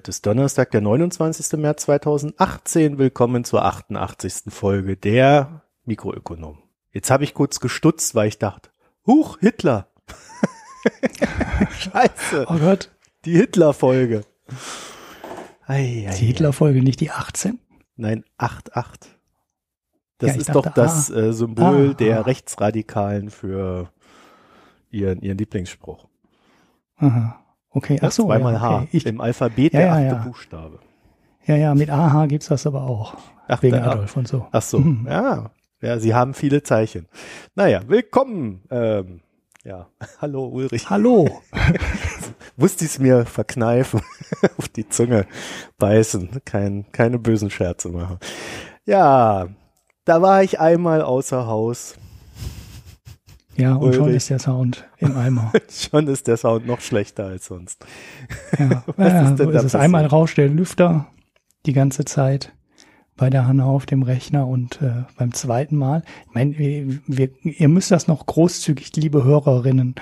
Heute 0.00 0.08
ist 0.12 0.24
Donnerstag, 0.24 0.70
der 0.70 0.80
29. 0.80 1.58
März 1.58 1.82
2018. 1.82 2.96
Willkommen 2.96 3.44
zur 3.44 3.66
88. 3.66 4.44
Folge 4.48 4.96
der 4.96 5.60
Mikroökonom. 5.84 6.56
Jetzt 6.90 7.10
habe 7.10 7.24
ich 7.24 7.34
kurz 7.34 7.60
gestutzt, 7.60 8.14
weil 8.14 8.28
ich 8.28 8.38
dachte, 8.38 8.70
huch, 9.06 9.36
Hitler. 9.40 9.88
Scheiße. 11.80 12.46
Oh 12.48 12.56
Gott. 12.56 12.90
Die 13.26 13.36
Hitler-Folge. 13.36 14.24
Die 15.68 16.06
Hitler-Folge, 16.08 16.82
nicht 16.82 17.00
die 17.00 17.10
18? 17.10 17.58
Nein, 17.96 18.24
88. 18.38 19.12
Das 20.16 20.30
Ja, 20.30 20.36
ist 20.36 20.48
dachte, 20.48 20.62
doch 20.62 20.72
das 20.72 21.12
ah. 21.12 21.30
Symbol 21.34 21.90
Ah, 21.90 21.92
der 21.92 22.20
ah. 22.20 22.22
Rechtsradikalen 22.22 23.28
für 23.28 23.92
ihren, 24.90 25.20
ihren 25.20 25.36
Lieblingsspruch. 25.36 26.08
Aha. 26.96 27.38
Okay, 27.70 27.98
ach 28.02 28.10
so. 28.12 28.24
Zweimal 28.26 28.54
ja, 28.54 28.60
H. 28.60 28.76
okay. 28.78 28.88
Ich, 28.92 29.06
Im 29.06 29.20
Alphabet 29.20 29.72
Ja, 29.72 29.78
der 29.80 29.86
ja, 29.88 29.92
achte 29.94 30.04
ja. 30.06 30.14
Buchstabe. 30.26 30.78
ja, 31.46 31.56
ja, 31.56 31.74
mit 31.74 31.90
AH 31.90 32.26
gibt's 32.26 32.48
das 32.48 32.66
aber 32.66 32.82
auch. 32.82 33.14
Ach, 33.48 33.62
Wegen 33.62 33.76
der- 33.76 33.86
Adolf 33.90 34.16
und 34.16 34.26
so. 34.28 34.46
Ach 34.50 34.62
so, 34.62 34.78
Mhm. 34.78 35.06
ja. 35.08 35.50
Ja, 35.82 35.98
Sie 35.98 36.14
haben 36.14 36.34
viele 36.34 36.62
Zeichen. 36.62 37.06
Naja, 37.54 37.80
willkommen. 37.86 38.62
Ähm, 38.70 39.22
ja, 39.64 39.86
hallo 40.20 40.46
Ulrich. 40.46 40.90
Hallo. 40.90 41.40
Wusste 42.56 42.84
ich 42.84 42.90
es 42.92 42.98
mir 42.98 43.24
verkneifen, 43.24 44.00
auf 44.58 44.68
die 44.68 44.88
Zunge 44.88 45.26
beißen, 45.78 46.42
kein, 46.44 46.84
keine 46.92 47.18
bösen 47.18 47.50
Scherze 47.50 47.88
machen. 47.88 48.18
Ja, 48.84 49.46
da 50.04 50.20
war 50.22 50.42
ich 50.42 50.60
einmal 50.60 51.02
außer 51.02 51.46
Haus. 51.46 51.96
Ja, 53.60 53.74
und 53.74 53.94
schon 53.94 54.04
Ulrich. 54.04 54.16
ist 54.16 54.30
der 54.30 54.38
Sound 54.38 54.88
im 54.98 55.16
Eimer. 55.16 55.52
Schon 55.70 56.06
ist 56.08 56.26
der 56.26 56.36
Sound 56.36 56.66
noch 56.66 56.80
schlechter 56.80 57.26
als 57.26 57.46
sonst. 57.46 57.84
Ja, 58.58 58.84
Was 58.96 59.12
ja 59.12 59.22
ist 59.22 59.38
denn 59.38 59.46
so 59.48 59.52
da 59.52 59.60
ist 59.60 59.74
einmal 59.74 60.06
rauscht 60.06 60.38
der 60.38 60.48
Lüfter 60.48 61.06
die 61.66 61.74
ganze 61.74 62.04
Zeit 62.04 62.54
bei 63.16 63.28
der 63.28 63.46
Hanna 63.46 63.66
auf 63.66 63.84
dem 63.84 64.02
Rechner 64.02 64.48
und 64.48 64.80
äh, 64.80 65.04
beim 65.18 65.34
zweiten 65.34 65.76
Mal, 65.76 66.02
ich 66.28 66.34
meine, 66.34 66.58
wir, 66.58 67.00
wir, 67.06 67.30
ihr 67.42 67.68
müsst 67.68 67.90
das 67.90 68.08
noch 68.08 68.24
großzügig, 68.24 68.96
liebe 68.96 69.24
Hörerinnen, 69.24 69.94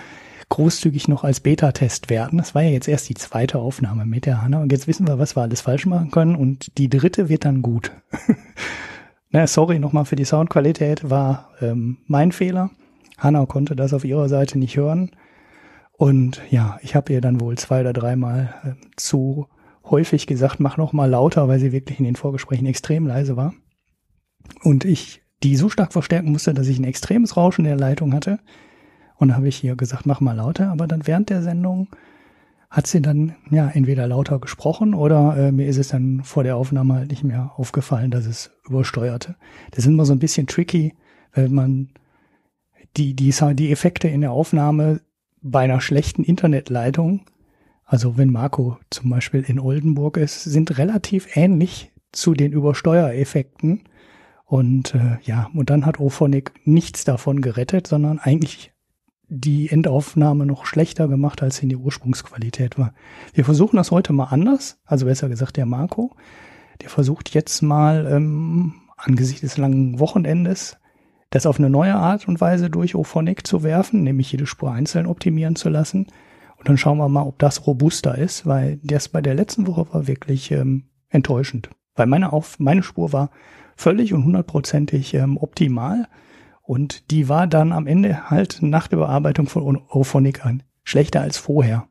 großzügig 0.51 1.09
noch 1.09 1.25
als 1.25 1.41
Beta-Test 1.41 2.11
werten. 2.11 2.39
Das 2.39 2.55
war 2.55 2.63
ja 2.63 2.71
jetzt 2.71 2.87
erst 2.87 3.09
die 3.09 3.15
zweite 3.15 3.59
Aufnahme 3.59 4.07
mit 4.07 4.25
der 4.25 4.41
Hanna 4.41 4.63
und 4.63 4.71
jetzt 4.71 4.87
wissen 4.87 5.09
wir, 5.09 5.19
was 5.19 5.37
wir 5.37 5.43
alles 5.43 5.63
falsch 5.63 5.85
machen 5.85 6.13
können 6.13 6.37
und 6.37 6.79
die 6.79 6.89
dritte 6.89 7.29
wird 7.29 7.45
dann 7.45 7.61
gut. 7.61 7.91
Na, 9.31 9.49
sorry 9.49 9.81
nochmal 9.81 10.05
für 10.05 10.17
die 10.17 10.25
Soundqualität, 10.25 11.11
war 11.11 11.51
ähm, 11.61 11.99
mein 12.07 12.31
Fehler. 12.31 12.71
Hanna 13.19 13.47
konnte 13.47 13.77
das 13.77 13.93
auf 13.93 14.05
ihrer 14.05 14.29
Seite 14.29 14.59
nicht 14.59 14.77
hören. 14.77 15.11
Und 15.93 16.41
ja, 16.51 16.79
ich 16.83 16.95
habe 16.95 17.13
ihr 17.13 17.21
dann 17.21 17.41
wohl 17.41 17.59
zwei 17.59 17.81
oder 17.81 17.93
dreimal 17.93 18.55
äh, 18.65 18.73
zu 18.97 19.49
häufig 19.85 20.27
gesagt, 20.27 20.61
mach 20.61 20.77
noch 20.77 20.93
mal 20.93 21.11
lauter, 21.11 21.49
weil 21.49 21.59
sie 21.59 21.73
wirklich 21.73 21.99
in 21.99 22.05
den 22.05 22.17
Vorgesprächen 22.17 22.67
extrem 22.67 23.07
leise 23.07 23.37
war. 23.37 23.53
Und 24.63 24.85
ich 24.85 25.23
die 25.43 25.57
so 25.57 25.69
stark 25.69 25.93
verstärken 25.93 26.33
musste, 26.33 26.55
dass 26.55 26.69
ich 26.69 26.79
ein 26.79 26.85
extremes 26.85 27.37
Rauschen 27.37 27.65
in 27.65 27.71
der 27.71 27.79
Leitung 27.79 28.13
hatte. 28.13 28.41
Und 29.17 29.35
habe 29.35 29.49
ich 29.49 29.63
ihr 29.63 29.77
gesagt, 29.77 30.07
mach 30.07 30.21
mal 30.21 30.35
lauter. 30.37 30.71
Aber 30.71 30.87
dann 30.87 31.07
während 31.07 31.31
der 31.31 31.43
Sendung 31.43 31.89
hat 32.71 32.87
sie 32.87 33.01
dann 33.01 33.35
ja 33.51 33.69
entweder 33.69 34.07
lauter 34.07 34.39
gesprochen 34.39 34.95
oder 34.95 35.37
äh, 35.37 35.53
mir 35.53 35.67
ist 35.67 35.79
es 35.79 35.89
dann 35.89 36.23
vor 36.23 36.45
der 36.45 36.57
Aufnahme 36.57 36.95
halt 36.95 37.11
nicht 37.11 37.25
mehr 37.25 37.53
aufgefallen, 37.57 38.11
dass 38.11 38.27
es 38.27 38.51
übersteuerte. 38.67 39.37
Das 39.71 39.81
ist 39.81 39.87
immer 39.87 40.05
so 40.05 40.13
ein 40.13 40.19
bisschen 40.19 40.47
tricky, 40.47 40.95
wenn 41.33 41.55
man 41.55 41.89
die, 42.99 43.15
die, 43.15 43.35
die 43.55 43.73
Effekte 43.73 44.09
in 44.09 44.21
der 44.21 44.33
Aufnahme 44.33 45.01
bei 45.41 45.61
einer 45.61 45.81
schlechten 45.81 46.25
Internetleitung, 46.25 47.27
also 47.85 48.19
wenn 48.19 48.31
Marco 48.31 48.77
zum 48.91 49.11
Beispiel 49.11 49.43
in 49.43 49.61
Oldenburg 49.61 50.17
ist, 50.17 50.45
sind 50.45 50.77
relativ 50.79 51.37
ähnlich 51.37 51.93
zu 52.13 52.35
den 52.35 52.53
Übersteuereffekten. 52.53 53.85
Und 54.45 54.95
äh, 54.95 55.19
ja, 55.23 55.49
und 55.55 55.71
dann 55.71 55.87
hat 55.87 56.01
Ophonic 56.01 56.53
nichts 56.65 57.05
davon 57.05 57.41
gerettet, 57.41 57.87
sondern 57.87 58.19
eigentlich 58.19 58.73
die 59.29 59.69
Endaufnahme 59.69 60.47
noch 60.47 60.65
schlechter 60.65 61.07
gemacht, 61.07 61.43
als 61.43 61.57
sie 61.57 61.65
in 61.65 61.69
der 61.69 61.79
Ursprungsqualität 61.79 62.79
war. 62.79 62.95
Wir 63.35 63.45
versuchen 63.45 63.77
das 63.77 63.91
heute 63.91 64.13
mal 64.15 64.25
anders, 64.25 64.81
also 64.87 65.07
besser 65.07 65.29
gesagt 65.29 65.59
der 65.59 65.67
Marco, 65.67 66.15
der 66.81 66.89
versucht 66.89 67.35
jetzt 67.35 67.61
mal 67.63 68.07
ähm, 68.11 68.75
angesichts 68.97 69.43
des 69.43 69.59
langen 69.59 69.99
Wochenendes 70.01 70.79
das 71.31 71.47
auf 71.47 71.59
eine 71.59 71.71
neue 71.71 71.95
Art 71.95 72.29
und 72.29 72.41
Weise 72.41 72.71
durch 72.71 72.95
Ophonic 72.95 73.47
zu 73.47 73.63
werfen, 73.63 74.03
nämlich 74.03 74.33
jede 74.33 74.47
Spur 74.47 74.73
einzeln 74.73 75.07
optimieren 75.07 75.57
zu 75.57 75.69
lassen. 75.69 76.07
Und 76.57 76.69
dann 76.69 76.79
schauen 76.79 76.99
wir 76.99 77.09
mal, 77.09 77.23
ob 77.23 77.39
das 77.39 77.67
robuster 77.67 78.17
ist, 78.17 78.47
weil 78.47 78.81
das 78.83 79.09
bei 79.09 79.21
der 79.21 79.35
letzten 79.35 79.67
Woche 79.67 79.93
war 79.93 80.07
wirklich 80.07 80.51
ähm, 80.51 80.85
enttäuschend. 81.09 81.71
Weil 81.95 82.07
meine, 82.07 82.33
auf, 82.33 82.59
meine 82.59 82.83
Spur 82.83 83.13
war 83.13 83.31
völlig 83.77 84.13
und 84.15 84.25
hundertprozentig 84.25 85.15
ähm, 85.15 85.37
optimal. 85.37 86.09
Und 86.63 87.11
die 87.11 87.29
war 87.29 87.47
dann 87.47 87.73
am 87.73 87.87
Ende 87.87 88.31
halt 88.31 88.59
nach 88.61 88.89
der 88.89 88.99
Bearbeitung 88.99 89.47
von 89.47 89.83
Ophonic 89.89 90.45
an 90.45 90.63
schlechter 90.89 91.21
als 91.21 91.37
vorher. 91.37 91.87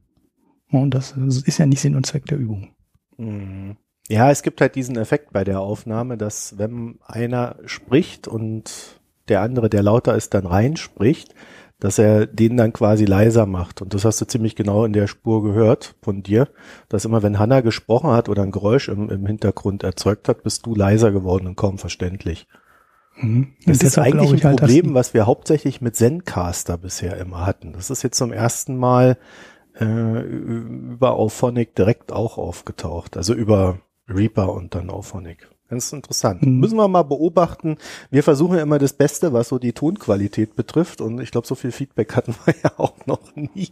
Und 0.71 0.93
das 0.93 1.11
ist 1.11 1.59
ja 1.59 1.65
nicht 1.65 1.81
Sinn 1.81 1.95
und 1.95 2.05
Zweck 2.05 2.25
der 2.25 2.37
Übung. 2.37 2.69
Mhm. 3.17 3.77
Ja, 4.09 4.31
es 4.31 4.41
gibt 4.41 4.61
halt 4.61 4.75
diesen 4.75 4.97
Effekt 4.97 5.33
bei 5.33 5.43
der 5.43 5.59
Aufnahme, 5.59 6.17
dass 6.17 6.57
wenn 6.57 6.99
einer 7.05 7.57
spricht 7.65 8.27
und 8.27 8.96
der 9.29 9.41
andere, 9.41 9.69
der 9.69 9.83
lauter 9.83 10.15
ist, 10.15 10.33
dann 10.33 10.45
reinspricht, 10.45 11.33
dass 11.79 11.99
er 11.99 12.25
den 12.25 12.57
dann 12.57 12.73
quasi 12.73 13.05
leiser 13.05 13.45
macht. 13.45 13.81
Und 13.81 13.93
das 13.93 14.03
hast 14.03 14.19
du 14.19 14.25
ziemlich 14.25 14.55
genau 14.55 14.85
in 14.85 14.93
der 14.93 15.07
Spur 15.07 15.43
gehört 15.43 15.95
von 16.01 16.23
dir, 16.23 16.47
dass 16.89 17.05
immer 17.05 17.21
wenn 17.21 17.39
Hanna 17.39 17.61
gesprochen 17.61 18.11
hat 18.11 18.29
oder 18.29 18.43
ein 18.43 18.51
Geräusch 18.51 18.87
im, 18.87 19.09
im 19.09 19.25
Hintergrund 19.25 19.83
erzeugt 19.83 20.27
hat, 20.27 20.43
bist 20.43 20.65
du 20.65 20.73
leiser 20.73 21.11
geworden 21.11 21.47
und 21.47 21.55
kaum 21.55 21.77
verständlich. 21.77 22.47
Mhm. 23.17 23.53
Das 23.65 23.83
ist 23.83 23.97
eigentlich 23.97 24.31
ein 24.31 24.43
halt, 24.43 24.59
Problem, 24.59 24.93
was 24.93 25.13
wir 25.13 25.25
hauptsächlich 25.25 25.81
mit 25.81 25.95
Zencaster 25.95 26.77
bisher 26.77 27.17
immer 27.17 27.45
hatten. 27.45 27.73
Das 27.73 27.89
ist 27.89 28.03
jetzt 28.03 28.17
zum 28.17 28.31
ersten 28.31 28.77
Mal 28.77 29.17
äh, 29.79 29.85
über 29.85 31.13
Auphonic 31.13 31.75
direkt 31.75 32.11
auch 32.11 32.37
aufgetaucht. 32.37 33.17
Also 33.17 33.33
über 33.33 33.79
Reaper 34.09 34.53
und 34.53 34.73
dann 34.73 34.89
Auphonic. 34.89 35.47
Ganz 35.69 35.91
interessant. 35.91 36.43
Mhm. 36.43 36.59
Müssen 36.59 36.77
wir 36.77 36.87
mal 36.87 37.03
beobachten. 37.03 37.77
Wir 38.09 38.23
versuchen 38.23 38.57
immer 38.57 38.79
das 38.79 38.93
Beste, 38.93 39.33
was 39.33 39.49
so 39.49 39.59
die 39.59 39.73
Tonqualität 39.73 40.55
betrifft. 40.55 41.01
Und 41.01 41.19
ich 41.19 41.31
glaube, 41.31 41.47
so 41.47 41.55
viel 41.55 41.71
Feedback 41.71 42.15
hatten 42.15 42.35
wir 42.45 42.55
ja 42.63 42.71
auch 42.77 43.05
noch 43.05 43.35
nie, 43.35 43.69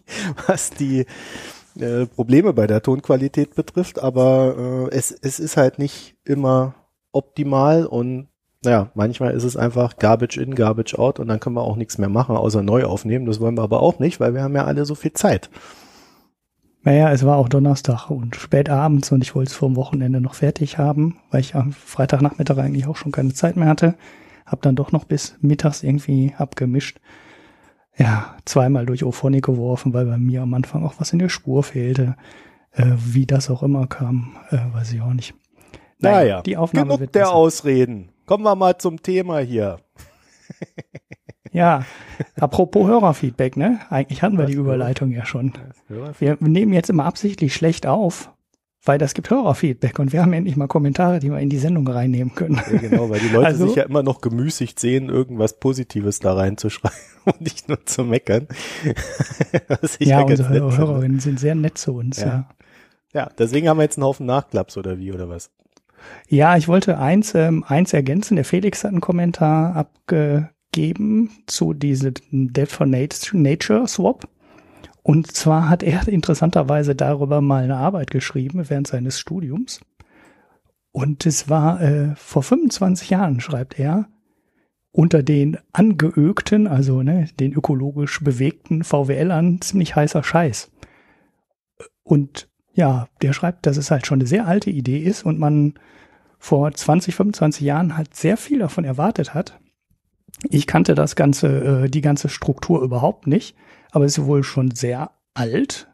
was 0.47 0.71
die 0.71 1.05
äh, 1.79 2.05
Probleme 2.05 2.53
bei 2.53 2.67
der 2.67 2.81
Tonqualität 2.81 3.55
betrifft. 3.55 3.99
Aber 3.99 4.89
äh, 4.91 4.95
es, 4.95 5.11
es 5.11 5.39
ist 5.39 5.57
halt 5.57 5.79
nicht 5.79 6.15
immer 6.25 6.75
optimal 7.11 7.85
und 7.85 8.27
naja, 8.65 8.89
manchmal 8.95 9.33
ist 9.35 9.43
es 9.43 9.55
einfach 9.55 9.97
Garbage 9.97 10.37
in, 10.37 10.55
Garbage 10.55 10.95
out 10.95 11.19
und 11.19 11.27
dann 11.27 11.39
können 11.39 11.55
wir 11.55 11.61
auch 11.61 11.75
nichts 11.75 11.99
mehr 11.99 12.09
machen, 12.09 12.35
außer 12.35 12.63
neu 12.63 12.83
aufnehmen. 12.85 13.27
Das 13.27 13.39
wollen 13.39 13.55
wir 13.55 13.61
aber 13.61 13.81
auch 13.81 13.99
nicht, 13.99 14.19
weil 14.19 14.33
wir 14.33 14.41
haben 14.41 14.55
ja 14.55 14.65
alle 14.65 14.85
so 14.85 14.95
viel 14.95 15.13
Zeit. 15.13 15.49
Naja, 16.85 17.11
es 17.11 17.25
war 17.25 17.37
auch 17.37 17.49
Donnerstag 17.49 18.11
und 18.11 18.35
spät 18.35 18.69
abends 18.69 19.11
und 19.11 19.23
ich 19.23 19.33
wollte 19.33 19.49
es 19.49 19.55
vor 19.55 19.67
dem 19.67 19.75
Wochenende 19.75 20.21
noch 20.21 20.35
fertig 20.35 20.77
haben, 20.77 21.17
weil 21.31 21.41
ich 21.41 21.55
am 21.55 21.73
Freitagnachmittag 21.73 22.59
eigentlich 22.59 22.85
auch 22.85 22.95
schon 22.95 23.11
keine 23.11 23.33
Zeit 23.33 23.55
mehr 23.55 23.67
hatte. 23.67 23.95
Hab 24.45 24.61
dann 24.61 24.75
doch 24.75 24.91
noch 24.91 25.03
bis 25.03 25.35
mittags 25.41 25.81
irgendwie 25.81 26.35
abgemischt. 26.37 26.99
Ja, 27.97 28.35
zweimal 28.45 28.85
durch 28.85 29.03
Ophonic 29.03 29.45
geworfen, 29.45 29.95
weil 29.95 30.05
bei 30.05 30.19
mir 30.19 30.43
am 30.43 30.53
Anfang 30.53 30.85
auch 30.85 30.93
was 30.99 31.11
in 31.11 31.17
der 31.17 31.29
Spur 31.29 31.63
fehlte. 31.63 32.17
Äh, 32.71 32.91
wie 32.97 33.25
das 33.25 33.49
auch 33.49 33.63
immer 33.63 33.87
kam, 33.87 34.35
äh, 34.51 34.59
weiß 34.71 34.93
ich 34.93 35.01
auch 35.01 35.13
nicht. 35.13 35.33
Naja, 35.97 36.43
die 36.43 36.55
Aufnahme 36.55 36.89
genug 36.89 36.99
wird 36.99 37.15
der 37.15 37.21
besser. 37.21 37.33
Ausreden. 37.33 38.09
Kommen 38.27 38.43
wir 38.43 38.55
mal 38.55 38.77
zum 38.77 39.01
Thema 39.01 39.39
hier. 39.39 39.79
Ja, 41.55 41.85
apropos 42.39 42.87
Hörerfeedback, 42.87 43.55
ne? 43.57 43.79
Eigentlich 43.89 44.21
hatten 44.21 44.37
wir 44.37 44.45
die 44.45 44.53
Überleitung 44.53 45.11
ja 45.11 45.25
schon. 45.25 45.53
Wir 46.19 46.37
nehmen 46.39 46.73
jetzt 46.73 46.89
immer 46.89 47.05
absichtlich 47.05 47.53
schlecht 47.53 47.87
auf, 47.87 48.31
weil 48.83 48.97
das 48.97 49.13
gibt 49.13 49.29
Hörerfeedback 49.29 49.97
und 49.99 50.11
wir 50.13 50.21
haben 50.21 50.33
endlich 50.33 50.57
mal 50.57 50.67
Kommentare, 50.67 51.19
die 51.19 51.31
wir 51.31 51.39
in 51.39 51.49
die 51.49 51.57
Sendung 51.57 51.87
reinnehmen 51.87 52.35
können. 52.35 52.61
Ja, 52.71 52.77
genau, 52.77 53.09
weil 53.09 53.19
die 53.19 53.29
Leute 53.29 53.45
Also- 53.47 53.67
sich 53.67 53.75
ja 53.77 53.83
immer 53.83 54.03
noch 54.03 54.21
gemüßigt 54.21 54.79
sehen, 54.79 55.09
irgendwas 55.09 55.59
Positives 55.59 56.19
da 56.19 56.33
reinzuschreiben 56.33 56.97
und 57.25 57.41
nicht 57.41 57.69
nur 57.69 57.83
zu 57.85 58.03
meckern. 58.03 58.47
Ja, 59.99 60.19
ganz 60.23 60.31
unsere 60.41 60.53
finde. 60.53 60.77
Hörerinnen 60.77 61.19
sind 61.19 61.39
sehr 61.39 61.55
nett 61.55 61.77
zu 61.77 61.95
uns, 61.95 62.19
Ja. 62.19 62.25
ja. 62.27 62.49
Ja, 63.13 63.29
deswegen 63.37 63.69
haben 63.69 63.77
wir 63.77 63.83
jetzt 63.83 63.97
einen 63.97 64.03
Haufen 64.03 64.25
Nachklaps 64.25 64.75
oder 64.75 64.97
wie 64.99 65.13
oder 65.13 65.29
was? 65.29 65.49
Ja, 66.27 66.57
ich 66.57 66.67
wollte 66.67 66.97
eins, 66.99 67.33
ähm, 67.33 67.63
eins 67.65 67.93
ergänzen. 67.93 68.35
Der 68.35 68.43
Felix 68.43 68.83
hat 68.83 68.91
einen 68.91 68.99
Kommentar 68.99 69.73
abgegeben 70.75 71.29
zu 71.47 71.73
diesem 71.73 72.13
Death 72.31 72.71
for 72.71 72.85
Nat- 72.85 73.31
Nature 73.33 73.87
Swap. 73.87 74.27
Und 75.03 75.31
zwar 75.31 75.69
hat 75.69 75.83
er 75.83 76.07
interessanterweise 76.07 76.95
darüber 76.95 77.39
mal 77.39 77.63
eine 77.63 77.77
Arbeit 77.77 78.11
geschrieben 78.11 78.69
während 78.69 78.87
seines 78.87 79.19
Studiums. 79.19 79.79
Und 80.91 81.25
es 81.25 81.49
war 81.49 81.81
äh, 81.81 82.15
vor 82.15 82.43
25 82.43 83.09
Jahren, 83.09 83.39
schreibt 83.39 83.79
er, 83.79 84.07
unter 84.91 85.23
den 85.23 85.57
angeögten, 85.71 86.67
also 86.67 87.03
ne, 87.03 87.29
den 87.39 87.53
ökologisch 87.53 88.21
bewegten 88.21 88.83
VWLern 88.83 89.61
ziemlich 89.61 89.95
heißer 89.95 90.23
Scheiß. 90.23 90.71
Und 92.03 92.49
ja, 92.73 93.07
der 93.21 93.33
schreibt, 93.33 93.65
dass 93.65 93.77
es 93.77 93.91
halt 93.91 94.07
schon 94.07 94.19
eine 94.19 94.27
sehr 94.27 94.47
alte 94.47 94.71
Idee 94.71 94.99
ist 94.99 95.25
und 95.25 95.39
man 95.39 95.75
vor 96.37 96.71
20, 96.71 97.15
25 97.15 97.61
Jahren 97.61 97.95
halt 97.95 98.13
sehr 98.15 98.35
viel 98.37 98.59
davon 98.59 98.83
erwartet 98.83 99.33
hat. 99.33 99.59
Ich 100.49 100.67
kannte 100.67 100.95
das 100.95 101.15
ganze, 101.15 101.83
äh, 101.85 101.89
die 101.89 102.01
ganze 102.01 102.29
Struktur 102.29 102.81
überhaupt 102.81 103.27
nicht, 103.27 103.55
aber 103.91 104.05
es 104.05 104.17
ist 104.17 104.25
wohl 104.25 104.43
schon 104.43 104.71
sehr 104.71 105.11
alt 105.33 105.87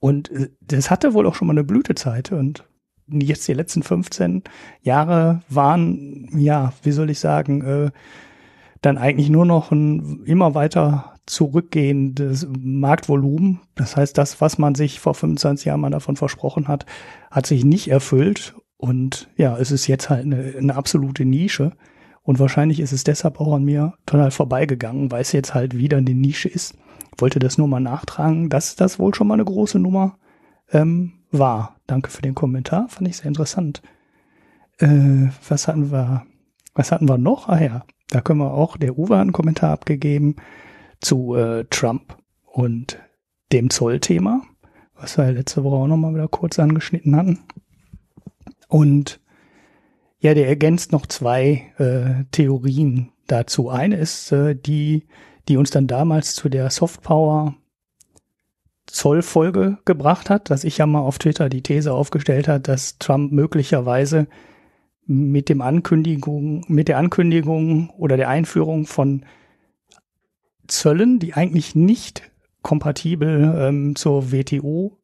und 0.00 0.30
äh, 0.30 0.50
das 0.60 0.90
hatte 0.90 1.14
wohl 1.14 1.26
auch 1.26 1.34
schon 1.34 1.48
mal 1.48 1.54
eine 1.54 1.64
Blütezeit 1.64 2.32
und 2.32 2.64
jetzt 3.08 3.46
die 3.48 3.54
letzten 3.54 3.82
15 3.82 4.42
Jahre 4.82 5.42
waren, 5.48 6.28
ja, 6.36 6.72
wie 6.82 6.92
soll 6.92 7.10
ich 7.10 7.20
sagen, 7.20 7.62
äh, 7.62 7.90
dann 8.82 8.98
eigentlich 8.98 9.30
nur 9.30 9.46
noch 9.46 9.70
ein 9.70 10.22
immer 10.24 10.54
weiter 10.54 11.14
zurückgehendes 11.26 12.46
Marktvolumen. 12.56 13.60
Das 13.74 13.96
heißt, 13.96 14.16
das, 14.16 14.40
was 14.40 14.58
man 14.58 14.74
sich 14.74 15.00
vor 15.00 15.14
25 15.14 15.66
Jahren 15.66 15.80
mal 15.80 15.90
davon 15.90 16.16
versprochen 16.16 16.68
hat, 16.68 16.86
hat 17.30 17.46
sich 17.46 17.64
nicht 17.64 17.88
erfüllt. 17.88 18.54
Und 18.76 19.28
ja, 19.36 19.56
es 19.58 19.72
ist 19.72 19.86
jetzt 19.86 20.08
halt 20.08 20.24
eine, 20.24 20.54
eine 20.56 20.76
absolute 20.76 21.24
Nische. 21.24 21.72
Und 22.26 22.40
wahrscheinlich 22.40 22.80
ist 22.80 22.90
es 22.90 23.04
deshalb 23.04 23.40
auch 23.40 23.54
an 23.54 23.62
mir 23.62 23.94
total 24.04 24.32
vorbeigegangen, 24.32 25.12
weil 25.12 25.22
es 25.22 25.30
jetzt 25.30 25.54
halt 25.54 25.76
wieder 25.76 25.98
eine 25.98 26.12
Nische 26.12 26.48
ist. 26.48 26.76
Wollte 27.18 27.38
das 27.38 27.56
nur 27.56 27.68
mal 27.68 27.78
nachtragen, 27.78 28.50
dass 28.50 28.74
das 28.74 28.98
wohl 28.98 29.14
schon 29.14 29.28
mal 29.28 29.34
eine 29.34 29.44
große 29.44 29.78
Nummer 29.78 30.18
ähm, 30.72 31.12
war. 31.30 31.76
Danke 31.86 32.10
für 32.10 32.22
den 32.22 32.34
Kommentar, 32.34 32.88
fand 32.88 33.06
ich 33.06 33.18
sehr 33.18 33.26
interessant. 33.26 33.80
Äh, 34.78 35.28
was 35.48 35.68
hatten 35.68 35.92
wir? 35.92 36.26
Was 36.74 36.90
hatten 36.90 37.08
wir 37.08 37.16
noch? 37.16 37.48
Ah 37.48 37.62
ja, 37.62 37.84
da 38.10 38.20
können 38.20 38.40
wir 38.40 38.52
auch, 38.52 38.76
der 38.76 38.98
Uwe 38.98 39.16
einen 39.16 39.32
Kommentar 39.32 39.70
abgegeben 39.70 40.34
zu 41.00 41.36
äh, 41.36 41.64
Trump 41.70 42.18
und 42.44 42.98
dem 43.52 43.70
Zollthema, 43.70 44.42
was 44.96 45.16
wir 45.16 45.30
letzte 45.30 45.62
Woche 45.62 45.76
auch 45.76 45.86
nochmal 45.86 46.14
wieder 46.14 46.26
kurz 46.26 46.58
angeschnitten 46.58 47.14
hatten. 47.14 47.38
Und 48.66 49.20
ja, 50.18 50.34
der 50.34 50.48
ergänzt 50.48 50.92
noch 50.92 51.06
zwei 51.06 51.72
äh, 51.78 52.24
Theorien 52.32 53.12
dazu. 53.26 53.68
Eine 53.68 53.96
ist 53.96 54.32
äh, 54.32 54.54
die, 54.54 55.06
die 55.48 55.56
uns 55.56 55.70
dann 55.70 55.86
damals 55.86 56.34
zu 56.34 56.48
der 56.48 56.70
Softpower 56.70 57.54
Zollfolge 58.86 59.78
gebracht 59.84 60.30
hat, 60.30 60.48
dass 60.50 60.64
ich 60.64 60.78
ja 60.78 60.86
mal 60.86 61.00
auf 61.00 61.18
Twitter 61.18 61.48
die 61.48 61.62
These 61.62 61.92
aufgestellt 61.92 62.48
hat, 62.48 62.68
dass 62.68 62.98
Trump 62.98 63.32
möglicherweise 63.32 64.28
mit 65.06 65.48
dem 65.48 65.60
Ankündigung, 65.60 66.64
mit 66.68 66.88
der 66.88 66.98
Ankündigung 66.98 67.90
oder 67.90 68.16
der 68.16 68.28
Einführung 68.28 68.86
von 68.86 69.24
Zöllen, 70.66 71.18
die 71.18 71.34
eigentlich 71.34 71.74
nicht 71.74 72.30
kompatibel 72.62 73.54
ähm, 73.58 73.96
zur 73.96 74.32
WTO 74.32 74.98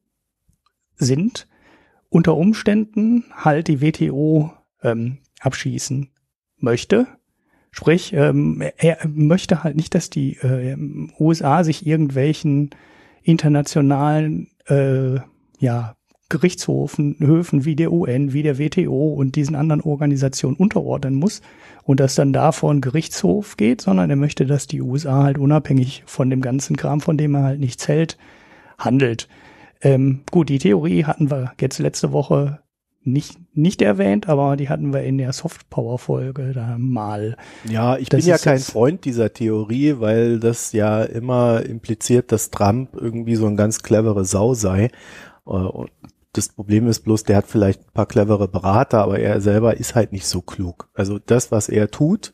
sind, 0.95 1.47
unter 2.09 2.35
Umständen 2.35 3.25
halt 3.33 3.67
die 3.67 3.81
WTO 3.81 4.51
ähm, 4.83 5.19
abschießen 5.39 6.09
möchte. 6.57 7.07
Sprich, 7.71 8.13
ähm, 8.13 8.61
er 8.77 8.99
möchte 9.07 9.63
halt 9.63 9.75
nicht, 9.75 9.95
dass 9.95 10.09
die 10.09 10.37
äh, 10.37 10.75
USA 11.19 11.63
sich 11.63 11.87
irgendwelchen 11.87 12.69
internationalen 13.23 14.49
äh, 14.67 15.19
ja, 15.57 15.95
Gerichtshofen, 16.29 17.15
Höfen 17.19 17.65
wie 17.65 17.75
der 17.75 17.91
UN, 17.91 18.33
wie 18.33 18.43
der 18.43 18.57
WTO 18.57 19.13
und 19.13 19.35
diesen 19.35 19.55
anderen 19.55 19.81
Organisationen 19.81 20.57
unterordnen 20.57 21.15
muss 21.15 21.41
und 21.83 21.99
das 21.99 22.15
dann 22.15 22.33
da 22.33 22.51
vor 22.51 22.71
einen 22.71 22.81
Gerichtshof 22.81 23.55
geht, 23.55 23.81
sondern 23.81 24.09
er 24.09 24.15
möchte, 24.15 24.45
dass 24.45 24.65
die 24.65 24.81
USA 24.81 25.23
halt 25.23 25.37
unabhängig 25.37 26.03
von 26.05 26.29
dem 26.29 26.41
ganzen 26.41 26.75
Kram, 26.75 27.01
von 27.01 27.17
dem 27.17 27.35
er 27.35 27.43
halt 27.43 27.59
nichts 27.59 27.87
hält, 27.87 28.17
handelt. 28.77 29.27
Ähm, 29.81 30.21
gut, 30.31 30.49
die 30.49 30.59
Theorie 30.59 31.05
hatten 31.05 31.29
wir 31.29 31.53
jetzt 31.59 31.77
letzte 31.77 32.11
Woche 32.11 32.62
nicht, 33.05 33.37
nicht 33.53 33.81
erwähnt, 33.81 34.29
aber 34.29 34.55
die 34.55 34.69
hatten 34.69 34.93
wir 34.93 35.03
in 35.03 35.17
der 35.17 35.33
Softpower-Folge 35.33 36.53
da 36.53 36.77
mal. 36.77 37.37
Ja, 37.65 37.97
ich 37.97 38.09
das 38.09 38.21
bin 38.21 38.29
ja 38.29 38.37
kein 38.37 38.59
Freund 38.59 39.05
dieser 39.05 39.33
Theorie, 39.33 39.95
weil 39.99 40.39
das 40.39 40.71
ja 40.71 41.03
immer 41.03 41.65
impliziert, 41.65 42.31
dass 42.31 42.51
Trump 42.51 42.95
irgendwie 42.95 43.35
so 43.35 43.45
ein 43.47 43.57
ganz 43.57 43.83
clevere 43.83 44.25
Sau 44.25 44.53
sei. 44.53 44.89
Äh, 45.47 45.69
das 46.33 46.49
Problem 46.49 46.87
ist 46.87 47.01
bloß, 47.01 47.23
der 47.23 47.37
hat 47.37 47.47
vielleicht 47.47 47.81
ein 47.81 47.93
paar 47.93 48.07
clevere 48.07 48.47
Berater, 48.47 49.03
aber 49.03 49.19
er 49.19 49.39
selber 49.39 49.77
ist 49.77 49.95
halt 49.95 50.11
nicht 50.11 50.25
so 50.25 50.41
klug. 50.41 50.89
Also 50.93 51.19
das, 51.19 51.51
was 51.51 51.69
er 51.69 51.91
tut, 51.91 52.33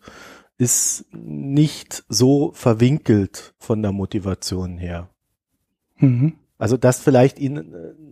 ist 0.57 1.05
nicht 1.13 2.03
so 2.07 2.51
verwinkelt 2.53 3.53
von 3.59 3.81
der 3.81 3.91
Motivation 3.91 4.77
her. 4.77 5.09
Mhm. 5.97 6.33
Also 6.59 6.75
dass 6.75 6.99
vielleicht 6.99 7.39
ihn 7.39 7.57
äh, 7.57 7.61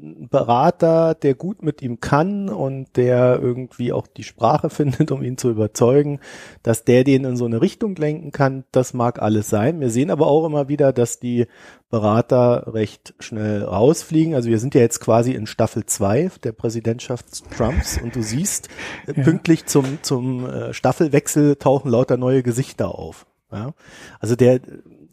ein 0.02 0.30
Berater, 0.30 1.16
der 1.16 1.36
gut 1.36 1.62
mit 1.64 1.82
ihm 1.82 2.00
kann 2.00 2.48
und 2.48 2.96
der 2.96 3.40
irgendwie 3.42 3.92
auch 3.92 4.08
die 4.08 4.24
Sprache 4.24 4.70
findet, 4.72 5.12
um 5.12 5.22
ihn 5.22 5.38
zu 5.38 5.50
überzeugen, 5.50 6.22
dass 6.64 6.86
der 6.86 7.04
den 7.04 7.26
in 7.26 7.36
so 7.36 7.46
eine 7.46 7.62
Richtung 7.62 7.96
lenken 7.98 8.32
kann, 8.32 8.64
das 8.72 8.94
mag 8.94 9.22
alles 9.22 9.50
sein. 9.50 9.82
Wir 9.82 9.90
sehen 9.90 10.10
aber 10.10 10.28
auch 10.28 10.46
immer 10.46 10.70
wieder, 10.70 10.94
dass 10.94 11.20
die 11.20 11.46
Berater 11.90 12.74
recht 12.74 13.14
schnell 13.20 13.64
rausfliegen. 13.64 14.34
Also 14.34 14.50
wir 14.50 14.60
sind 14.60 14.76
ja 14.76 14.82
jetzt 14.82 15.02
quasi 15.02 15.34
in 15.34 15.46
Staffel 15.46 15.86
zwei 15.86 16.32
der 16.44 16.54
Präsidentschaft 16.54 17.52
Trumps 17.52 18.00
und 18.02 18.16
du 18.16 18.22
siehst, 18.22 18.70
äh, 19.08 19.14
ja. 19.14 19.24
pünktlich 19.24 19.66
zum, 19.66 20.00
zum 20.04 20.46
äh, 20.50 20.74
Staffelwechsel 20.74 21.58
tauchen 21.58 21.92
lauter 21.92 22.16
neue 22.16 22.44
Gesichter 22.44 22.98
auf. 22.98 23.26
Ja? 23.52 23.74
Also 24.22 24.38
der 24.38 24.62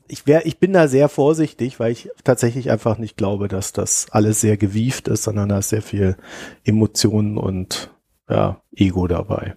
ich 0.09 0.27
wäre, 0.27 0.43
ich 0.43 0.59
bin 0.59 0.73
da 0.73 0.89
sehr 0.89 1.09
vorsichtig, 1.09 1.81
weil 1.81 1.93
ich 1.93 2.11
tatsächlich 2.25 2.71
einfach 2.71 2.99
nicht 2.99 3.17
glaube, 3.17 3.49
dass 3.49 3.73
das 3.73 4.07
alles 4.11 4.41
sehr 4.41 4.57
gewieft 4.57 5.09
ist, 5.09 5.23
sondern 5.25 5.49
da 5.49 5.59
ist 5.59 5.71
sehr 5.71 5.83
viel 5.83 6.17
Emotionen 6.65 7.39
und 7.39 7.91
ja, 8.29 8.61
Ego 8.75 9.07
dabei. 9.07 9.57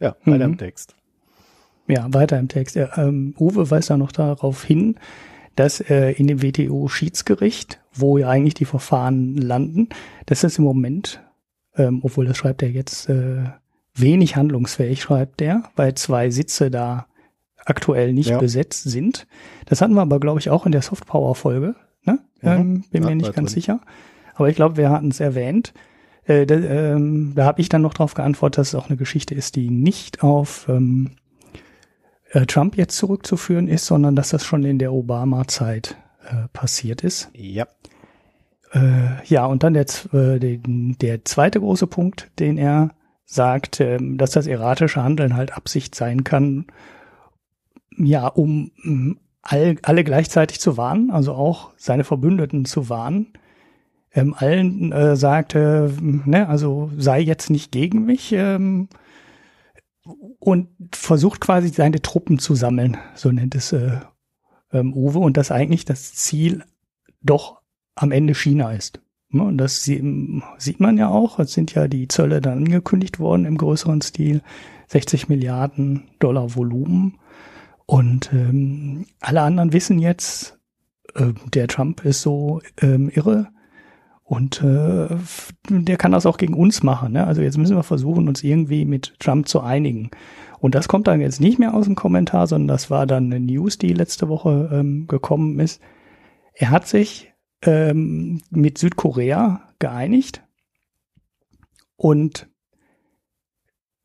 Ja, 0.00 0.16
weiter 0.24 0.46
mhm. 0.46 0.52
im 0.52 0.58
Text. 0.58 0.96
Ja, 1.88 2.12
weiter 2.12 2.38
im 2.38 2.48
Text. 2.48 2.76
Ja, 2.76 2.96
ähm, 2.96 3.34
Uwe 3.38 3.70
weist 3.70 3.90
ja 3.90 3.96
noch 3.96 4.12
darauf 4.12 4.64
hin, 4.64 4.96
dass 5.56 5.80
äh, 5.80 6.12
in 6.12 6.26
dem 6.26 6.42
WTO-Schiedsgericht, 6.42 7.80
wo 7.92 8.18
ja 8.18 8.28
eigentlich 8.28 8.54
die 8.54 8.64
Verfahren 8.64 9.36
landen, 9.36 9.88
das 10.26 10.44
ist 10.44 10.58
im 10.58 10.64
Moment, 10.64 11.22
ähm, 11.76 12.00
obwohl 12.02 12.26
das 12.26 12.36
schreibt 12.36 12.62
er 12.62 12.70
jetzt 12.70 13.08
äh, 13.08 13.44
wenig 13.94 14.36
handlungsfähig, 14.36 15.02
schreibt 15.02 15.42
er, 15.42 15.64
weil 15.76 15.94
zwei 15.94 16.30
Sitze 16.30 16.70
da 16.70 17.06
aktuell 17.64 18.12
nicht 18.12 18.30
ja. 18.30 18.38
besetzt 18.38 18.84
sind. 18.84 19.26
Das 19.66 19.80
hatten 19.80 19.94
wir 19.94 20.02
aber, 20.02 20.20
glaube 20.20 20.40
ich, 20.40 20.50
auch 20.50 20.66
in 20.66 20.72
der 20.72 20.82
Softpower-Folge. 20.82 21.74
Ne? 22.04 22.18
Mhm. 22.40 22.48
Ähm, 22.48 22.84
bin 22.90 23.04
mir 23.04 23.14
nicht 23.14 23.34
ganz 23.34 23.52
drin. 23.52 23.60
sicher. 23.60 23.80
Aber 24.34 24.48
ich 24.48 24.56
glaube, 24.56 24.76
wir 24.76 24.90
hatten 24.90 25.10
es 25.10 25.20
erwähnt. 25.20 25.72
Äh, 26.24 26.46
da 26.46 26.54
ähm, 26.54 27.32
da 27.34 27.44
habe 27.44 27.60
ich 27.60 27.68
dann 27.68 27.82
noch 27.82 27.94
darauf 27.94 28.14
geantwortet, 28.14 28.58
dass 28.58 28.68
es 28.68 28.74
auch 28.74 28.88
eine 28.88 28.96
Geschichte 28.96 29.34
ist, 29.34 29.56
die 29.56 29.70
nicht 29.70 30.22
auf 30.22 30.66
ähm, 30.68 31.12
äh, 32.30 32.46
Trump 32.46 32.76
jetzt 32.76 32.96
zurückzuführen 32.96 33.68
ist, 33.68 33.86
sondern 33.86 34.16
dass 34.16 34.30
das 34.30 34.44
schon 34.44 34.64
in 34.64 34.78
der 34.78 34.92
Obama-Zeit 34.92 35.96
äh, 36.24 36.48
passiert 36.52 37.02
ist. 37.02 37.30
Ja. 37.34 37.66
Äh, 38.72 39.24
ja, 39.26 39.44
und 39.46 39.62
dann 39.62 39.74
der, 39.74 39.86
äh, 40.12 40.38
der, 40.38 41.24
zweite 41.24 41.60
große 41.60 41.86
Punkt, 41.86 42.30
den 42.38 42.56
er 42.56 42.90
sagt, 43.24 43.80
äh, 43.80 43.98
dass 44.00 44.30
das 44.30 44.46
erratische 44.46 45.02
Handeln 45.02 45.36
halt 45.36 45.52
Absicht 45.56 45.94
sein 45.94 46.24
kann, 46.24 46.66
ja, 47.98 48.26
um 48.26 48.70
mm, 48.82 49.12
all, 49.42 49.76
alle 49.82 50.04
gleichzeitig 50.04 50.60
zu 50.60 50.76
warnen, 50.76 51.10
also 51.10 51.34
auch 51.34 51.70
seine 51.76 52.04
Verbündeten 52.04 52.64
zu 52.64 52.88
warnen. 52.88 53.32
Ähm, 54.14 54.34
allen 54.36 54.92
äh, 54.92 55.16
sagte, 55.16 55.92
ne, 56.00 56.48
also 56.48 56.90
sei 56.96 57.20
jetzt 57.20 57.48
nicht 57.48 57.72
gegen 57.72 58.04
mich 58.04 58.32
ähm, 58.32 58.88
und 60.38 60.68
versucht 60.94 61.40
quasi 61.40 61.68
seine 61.68 62.02
Truppen 62.02 62.38
zu 62.38 62.54
sammeln, 62.54 62.98
so 63.14 63.32
nennt 63.32 63.54
es 63.54 63.72
äh, 63.72 64.00
ähm, 64.72 64.92
Uwe, 64.94 65.18
und 65.18 65.36
dass 65.36 65.50
eigentlich 65.50 65.84
das 65.84 66.14
Ziel 66.14 66.62
doch 67.22 67.62
am 67.94 68.12
Ende 68.12 68.34
China 68.34 68.72
ist. 68.72 69.00
Ne, 69.30 69.44
und 69.44 69.56
das 69.56 69.82
sieht 69.82 70.80
man 70.80 70.98
ja 70.98 71.08
auch. 71.08 71.38
Es 71.38 71.52
sind 71.52 71.74
ja 71.74 71.88
die 71.88 72.08
Zölle 72.08 72.42
dann 72.42 72.58
angekündigt 72.58 73.18
worden 73.18 73.46
im 73.46 73.56
größeren 73.56 74.02
Stil. 74.02 74.42
60 74.88 75.30
Milliarden 75.30 76.04
Dollar 76.18 76.54
Volumen. 76.54 77.18
Und 77.86 78.32
ähm, 78.32 79.06
alle 79.20 79.42
anderen 79.42 79.72
wissen 79.72 79.98
jetzt, 79.98 80.58
äh, 81.14 81.32
der 81.52 81.68
Trump 81.68 82.04
ist 82.04 82.22
so 82.22 82.60
ähm, 82.80 83.10
irre 83.10 83.48
und 84.24 84.62
äh, 84.62 85.08
der 85.68 85.96
kann 85.98 86.12
das 86.12 86.24
auch 86.26 86.38
gegen 86.38 86.54
uns 86.54 86.82
machen. 86.82 87.12
Ne? 87.12 87.26
Also 87.26 87.42
jetzt 87.42 87.58
müssen 87.58 87.76
wir 87.76 87.82
versuchen, 87.82 88.28
uns 88.28 88.42
irgendwie 88.42 88.84
mit 88.84 89.18
Trump 89.18 89.46
zu 89.46 89.60
einigen. 89.60 90.10
Und 90.58 90.74
das 90.74 90.88
kommt 90.88 91.06
dann 91.06 91.20
jetzt 91.20 91.40
nicht 91.40 91.58
mehr 91.58 91.74
aus 91.74 91.84
dem 91.86 91.96
Kommentar, 91.96 92.46
sondern 92.46 92.68
das 92.68 92.88
war 92.88 93.06
dann 93.06 93.26
eine 93.26 93.40
News, 93.40 93.78
die 93.78 93.92
letzte 93.92 94.28
Woche 94.28 94.70
ähm, 94.72 95.06
gekommen 95.06 95.58
ist. 95.58 95.82
Er 96.54 96.70
hat 96.70 96.86
sich 96.86 97.32
ähm, 97.62 98.40
mit 98.50 98.78
Südkorea 98.78 99.68
geeinigt 99.78 100.42
und 101.96 102.48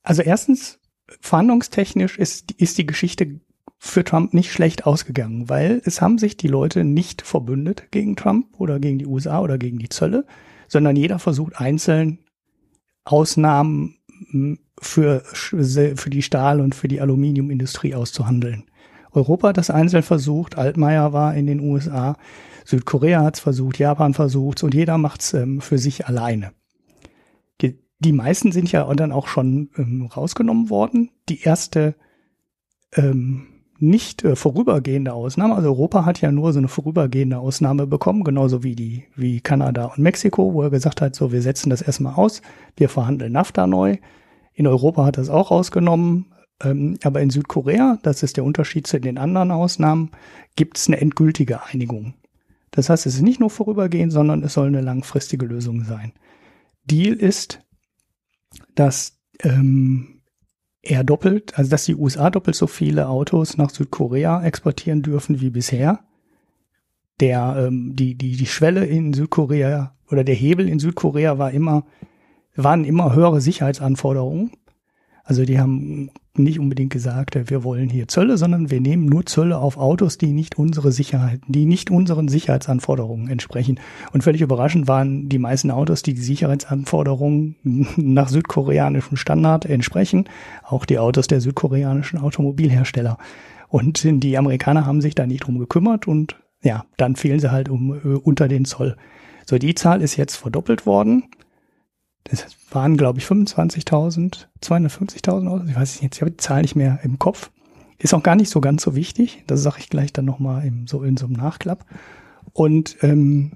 also 0.03 0.21
erstens 0.21 0.79
verhandlungstechnisch 1.21 2.17
ist, 2.17 2.51
ist 2.53 2.77
die 2.77 2.85
Geschichte 2.85 3.39
für 3.77 4.03
Trump 4.03 4.33
nicht 4.33 4.51
schlecht 4.51 4.85
ausgegangen, 4.85 5.49
weil 5.49 5.81
es 5.85 6.01
haben 6.01 6.17
sich 6.17 6.35
die 6.37 6.47
Leute 6.47 6.83
nicht 6.83 7.21
verbündet 7.21 7.91
gegen 7.91 8.15
Trump 8.15 8.59
oder 8.59 8.79
gegen 8.79 8.97
die 8.97 9.05
USA 9.05 9.39
oder 9.39 9.57
gegen 9.57 9.77
die 9.77 9.89
Zölle, 9.89 10.25
sondern 10.67 10.95
jeder 10.95 11.19
versucht 11.19 11.59
einzeln 11.59 12.19
Ausnahmen 13.05 13.97
für, 14.79 15.21
für 15.23 16.09
die 16.09 16.21
Stahl- 16.21 16.59
und 16.59 16.75
für 16.75 16.87
die 16.87 17.01
Aluminiumindustrie 17.01 17.95
auszuhandeln. 17.95 18.65
Europa 19.11 19.49
hat 19.49 19.57
das 19.57 19.69
einzeln 19.69 20.03
versucht, 20.03 20.57
Altmaier 20.57 21.13
war 21.13 21.33
in 21.35 21.47
den 21.47 21.59
USA, 21.59 22.17
Südkorea 22.65 23.23
hat 23.23 23.35
es 23.35 23.39
versucht, 23.39 23.79
Japan 23.79 24.13
versucht 24.13 24.63
und 24.63 24.73
jeder 24.73 24.97
macht 24.97 25.21
es 25.21 25.33
ähm, 25.33 25.61
für 25.61 25.77
sich 25.77 26.05
alleine. 26.07 26.51
Die, 27.61 27.79
die, 27.99 28.11
meisten 28.11 28.51
sind 28.51 28.71
ja 28.71 28.93
dann 28.93 29.11
auch 29.11 29.27
schon 29.27 29.69
ähm, 29.77 30.05
rausgenommen 30.05 30.69
worden. 30.69 31.09
Die 31.29 31.41
erste 31.41 31.95
ähm, 32.93 33.47
nicht 33.79 34.23
äh, 34.23 34.35
vorübergehende 34.35 35.13
Ausnahme, 35.13 35.55
also 35.55 35.69
Europa 35.69 36.05
hat 36.05 36.21
ja 36.21 36.31
nur 36.31 36.53
so 36.53 36.59
eine 36.59 36.67
vorübergehende 36.67 37.37
Ausnahme 37.37 37.87
bekommen, 37.87 38.23
genauso 38.23 38.63
wie 38.63 38.75
die, 38.75 39.05
wie 39.15 39.41
Kanada 39.41 39.85
und 39.85 39.99
Mexiko, 39.99 40.53
wo 40.53 40.61
er 40.63 40.69
gesagt 40.69 41.01
hat, 41.01 41.15
so, 41.15 41.31
wir 41.31 41.41
setzen 41.41 41.69
das 41.69 41.81
erstmal 41.81 42.15
aus, 42.15 42.41
wir 42.75 42.89
verhandeln 42.89 43.33
NAFTA 43.33 43.67
neu. 43.67 43.97
In 44.53 44.67
Europa 44.67 45.05
hat 45.05 45.17
das 45.17 45.29
auch 45.29 45.51
rausgenommen, 45.51 46.25
ähm, 46.63 46.97
aber 47.03 47.21
in 47.21 47.29
Südkorea, 47.29 47.99
das 48.01 48.23
ist 48.23 48.37
der 48.37 48.43
Unterschied 48.43 48.87
zu 48.87 48.99
den 48.99 49.17
anderen 49.17 49.51
Ausnahmen, 49.51 50.11
gibt 50.55 50.77
es 50.77 50.87
eine 50.87 50.99
endgültige 50.99 51.63
Einigung. 51.63 52.15
Das 52.71 52.89
heißt, 52.89 53.05
es 53.05 53.15
ist 53.15 53.21
nicht 53.21 53.39
nur 53.39 53.49
vorübergehend, 53.49 54.11
sondern 54.11 54.43
es 54.43 54.53
soll 54.53 54.67
eine 54.67 54.81
langfristige 54.81 55.45
Lösung 55.45 55.83
sein. 55.83 56.13
Deal 56.85 57.13
ist, 57.13 57.59
dass 58.75 59.19
ähm, 59.43 60.16
er 60.89 61.03
doppelt, 61.03 61.57
also 61.57 61.69
dass 61.69 61.85
die 61.85 61.95
USA 61.95 62.29
doppelt 62.29 62.55
so 62.55 62.67
viele 62.67 63.07
Autos 63.09 63.57
nach 63.57 63.69
Südkorea 63.69 64.43
exportieren 64.43 65.01
dürfen 65.01 65.41
wie 65.41 65.49
bisher. 65.49 65.99
Der, 67.19 67.67
ähm, 67.67 67.95
die, 67.95 68.15
die, 68.15 68.37
die 68.37 68.45
Schwelle 68.45 68.85
in 68.85 69.13
Südkorea 69.13 69.95
oder 70.09 70.23
der 70.23 70.35
Hebel 70.35 70.69
in 70.69 70.79
Südkorea 70.79 71.37
war 71.37 71.51
immer, 71.51 71.85
waren 72.55 72.85
immer 72.85 73.13
höhere 73.15 73.41
Sicherheitsanforderungen. 73.41 74.51
Also 75.23 75.43
die 75.43 75.59
haben 75.59 76.11
nicht 76.43 76.59
unbedingt 76.59 76.91
gesagt, 76.91 77.37
wir 77.49 77.63
wollen 77.63 77.89
hier 77.89 78.07
Zölle, 78.07 78.37
sondern 78.37 78.69
wir 78.69 78.81
nehmen 78.81 79.05
nur 79.05 79.25
Zölle 79.25 79.57
auf 79.57 79.77
Autos, 79.77 80.17
die 80.17 80.31
nicht 80.33 80.57
unsere 80.57 80.91
Sicherheit, 80.91 81.41
die 81.47 81.65
nicht 81.65 81.91
unseren 81.91 82.27
Sicherheitsanforderungen 82.27 83.29
entsprechen. 83.29 83.79
Und 84.13 84.23
völlig 84.23 84.41
überraschend 84.41 84.87
waren 84.87 85.29
die 85.29 85.39
meisten 85.39 85.71
Autos, 85.71 86.03
die 86.03 86.13
die 86.13 86.21
Sicherheitsanforderungen 86.21 87.55
nach 87.97 88.29
südkoreanischem 88.29 89.17
Standard 89.17 89.65
entsprechen, 89.65 90.25
auch 90.63 90.85
die 90.85 90.99
Autos 90.99 91.27
der 91.27 91.41
südkoreanischen 91.41 92.19
Automobilhersteller. 92.19 93.17
Und 93.69 94.03
die 94.03 94.37
Amerikaner 94.37 94.85
haben 94.85 95.01
sich 95.01 95.15
da 95.15 95.25
nicht 95.25 95.45
drum 95.45 95.59
gekümmert 95.59 96.07
und 96.07 96.37
ja, 96.63 96.85
dann 96.97 97.15
fehlen 97.15 97.39
sie 97.39 97.51
halt 97.51 97.69
um, 97.69 97.93
äh, 97.93 98.15
unter 98.17 98.47
den 98.47 98.65
Zoll. 98.65 98.95
So, 99.45 99.57
die 99.57 99.75
Zahl 99.75 100.01
ist 100.01 100.17
jetzt 100.17 100.35
verdoppelt 100.35 100.85
worden 100.85 101.23
das 102.29 102.45
waren, 102.71 102.97
glaube 102.97 103.19
ich, 103.19 103.25
25.000, 103.25 104.47
250.000 104.61 105.47
Autos. 105.47 105.69
Ich 105.69 105.75
weiß 105.75 106.01
nicht, 106.01 106.15
ich 106.15 106.21
habe 106.21 106.31
die 106.31 106.37
Zahl 106.37 106.61
nicht 106.61 106.75
mehr 106.75 106.99
im 107.03 107.19
Kopf. 107.19 107.51
Ist 107.99 108.13
auch 108.13 108.23
gar 108.23 108.35
nicht 108.35 108.49
so 108.49 108.61
ganz 108.61 108.83
so 108.83 108.95
wichtig. 108.95 109.43
Das 109.47 109.63
sage 109.63 109.77
ich 109.79 109.89
gleich 109.89 110.13
dann 110.13 110.25
nochmal 110.25 110.71
so 110.85 111.03
in 111.03 111.17
so 111.17 111.25
einem 111.25 111.35
Nachklapp. 111.35 111.85
Und 112.53 112.97
ähm, 113.01 113.53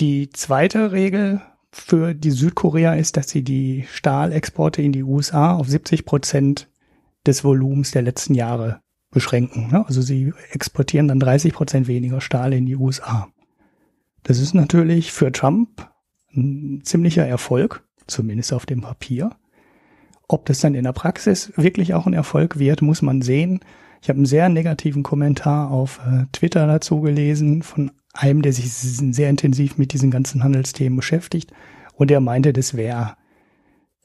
die 0.00 0.30
zweite 0.30 0.92
Regel 0.92 1.40
für 1.70 2.14
die 2.14 2.30
Südkorea 2.30 2.94
ist, 2.94 3.16
dass 3.16 3.28
sie 3.28 3.42
die 3.42 3.86
Stahlexporte 3.90 4.82
in 4.82 4.92
die 4.92 5.02
USA 5.02 5.54
auf 5.54 5.68
70 5.68 6.04
Prozent 6.04 6.68
des 7.26 7.44
Volumens 7.44 7.90
der 7.90 8.02
letzten 8.02 8.34
Jahre 8.34 8.80
beschränken. 9.10 9.68
Ne? 9.68 9.84
Also 9.86 10.02
sie 10.02 10.32
exportieren 10.50 11.08
dann 11.08 11.20
30 11.20 11.52
Prozent 11.52 11.86
weniger 11.86 12.20
Stahl 12.20 12.52
in 12.52 12.66
die 12.66 12.76
USA. 12.76 13.28
Das 14.22 14.38
ist 14.38 14.54
natürlich 14.54 15.12
für 15.12 15.32
Trump 15.32 15.88
ein 16.36 16.82
ziemlicher 16.84 17.26
Erfolg, 17.26 17.82
zumindest 18.06 18.52
auf 18.52 18.66
dem 18.66 18.80
Papier. 18.80 19.30
Ob 20.28 20.46
das 20.46 20.60
dann 20.60 20.74
in 20.74 20.84
der 20.84 20.92
Praxis 20.92 21.52
wirklich 21.56 21.94
auch 21.94 22.06
ein 22.06 22.12
Erfolg 22.12 22.58
wird, 22.58 22.82
muss 22.82 23.02
man 23.02 23.22
sehen. 23.22 23.60
Ich 24.02 24.08
habe 24.08 24.18
einen 24.18 24.26
sehr 24.26 24.48
negativen 24.48 25.02
Kommentar 25.02 25.70
auf 25.70 26.00
äh, 26.06 26.26
Twitter 26.32 26.66
dazu 26.66 27.00
gelesen 27.00 27.62
von 27.62 27.92
einem, 28.12 28.42
der 28.42 28.52
sich 28.52 28.72
sehr 28.72 29.30
intensiv 29.30 29.78
mit 29.78 29.92
diesen 29.92 30.10
ganzen 30.10 30.42
Handelsthemen 30.42 30.96
beschäftigt 30.96 31.52
und 31.94 32.10
der 32.10 32.20
meinte, 32.20 32.52
das 32.52 32.74
wäre 32.74 33.16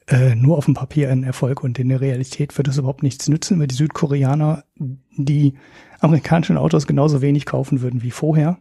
äh, 0.08 0.34
nur 0.34 0.58
auf 0.58 0.66
dem 0.66 0.74
Papier 0.74 1.10
ein 1.10 1.24
Erfolg 1.24 1.62
und 1.62 1.78
in 1.78 1.88
der 1.88 2.00
Realität 2.00 2.56
wird 2.56 2.68
das 2.68 2.78
überhaupt 2.78 3.02
nichts 3.02 3.28
nützen, 3.28 3.58
weil 3.60 3.68
die 3.68 3.74
Südkoreaner 3.74 4.64
die 4.76 5.54
amerikanischen 6.00 6.56
Autos 6.58 6.86
genauso 6.86 7.22
wenig 7.22 7.46
kaufen 7.46 7.80
würden 7.80 8.02
wie 8.02 8.10
vorher 8.10 8.58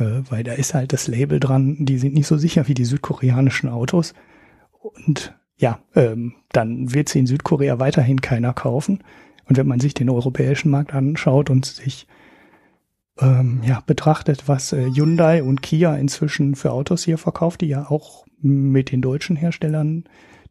äh, 0.00 0.22
weil 0.30 0.42
da 0.42 0.52
ist 0.52 0.74
halt 0.74 0.92
das 0.92 1.06
Label 1.06 1.38
dran, 1.38 1.76
die 1.80 1.98
sind 1.98 2.14
nicht 2.14 2.26
so 2.26 2.36
sicher 2.36 2.66
wie 2.68 2.74
die 2.74 2.84
südkoreanischen 2.84 3.68
Autos. 3.68 4.14
Und 4.72 5.34
ja, 5.56 5.80
ähm, 5.94 6.34
dann 6.52 6.92
wird 6.94 7.08
sie 7.08 7.18
in 7.20 7.26
Südkorea 7.26 7.78
weiterhin 7.78 8.20
keiner 8.20 8.52
kaufen. 8.52 9.04
Und 9.44 9.56
wenn 9.58 9.66
man 9.66 9.80
sich 9.80 9.94
den 9.94 10.08
europäischen 10.08 10.70
Markt 10.70 10.94
anschaut 10.94 11.50
und 11.50 11.66
sich 11.66 12.06
ähm, 13.20 13.60
ja, 13.64 13.82
betrachtet, 13.86 14.44
was 14.46 14.72
äh, 14.72 14.86
Hyundai 14.94 15.42
und 15.42 15.60
Kia 15.60 15.96
inzwischen 15.96 16.54
für 16.54 16.72
Autos 16.72 17.04
hier 17.04 17.18
verkauft, 17.18 17.60
die 17.60 17.68
ja 17.68 17.90
auch 17.90 18.24
mit 18.40 18.90
den 18.90 19.02
deutschen 19.02 19.36
Herstellern 19.36 20.04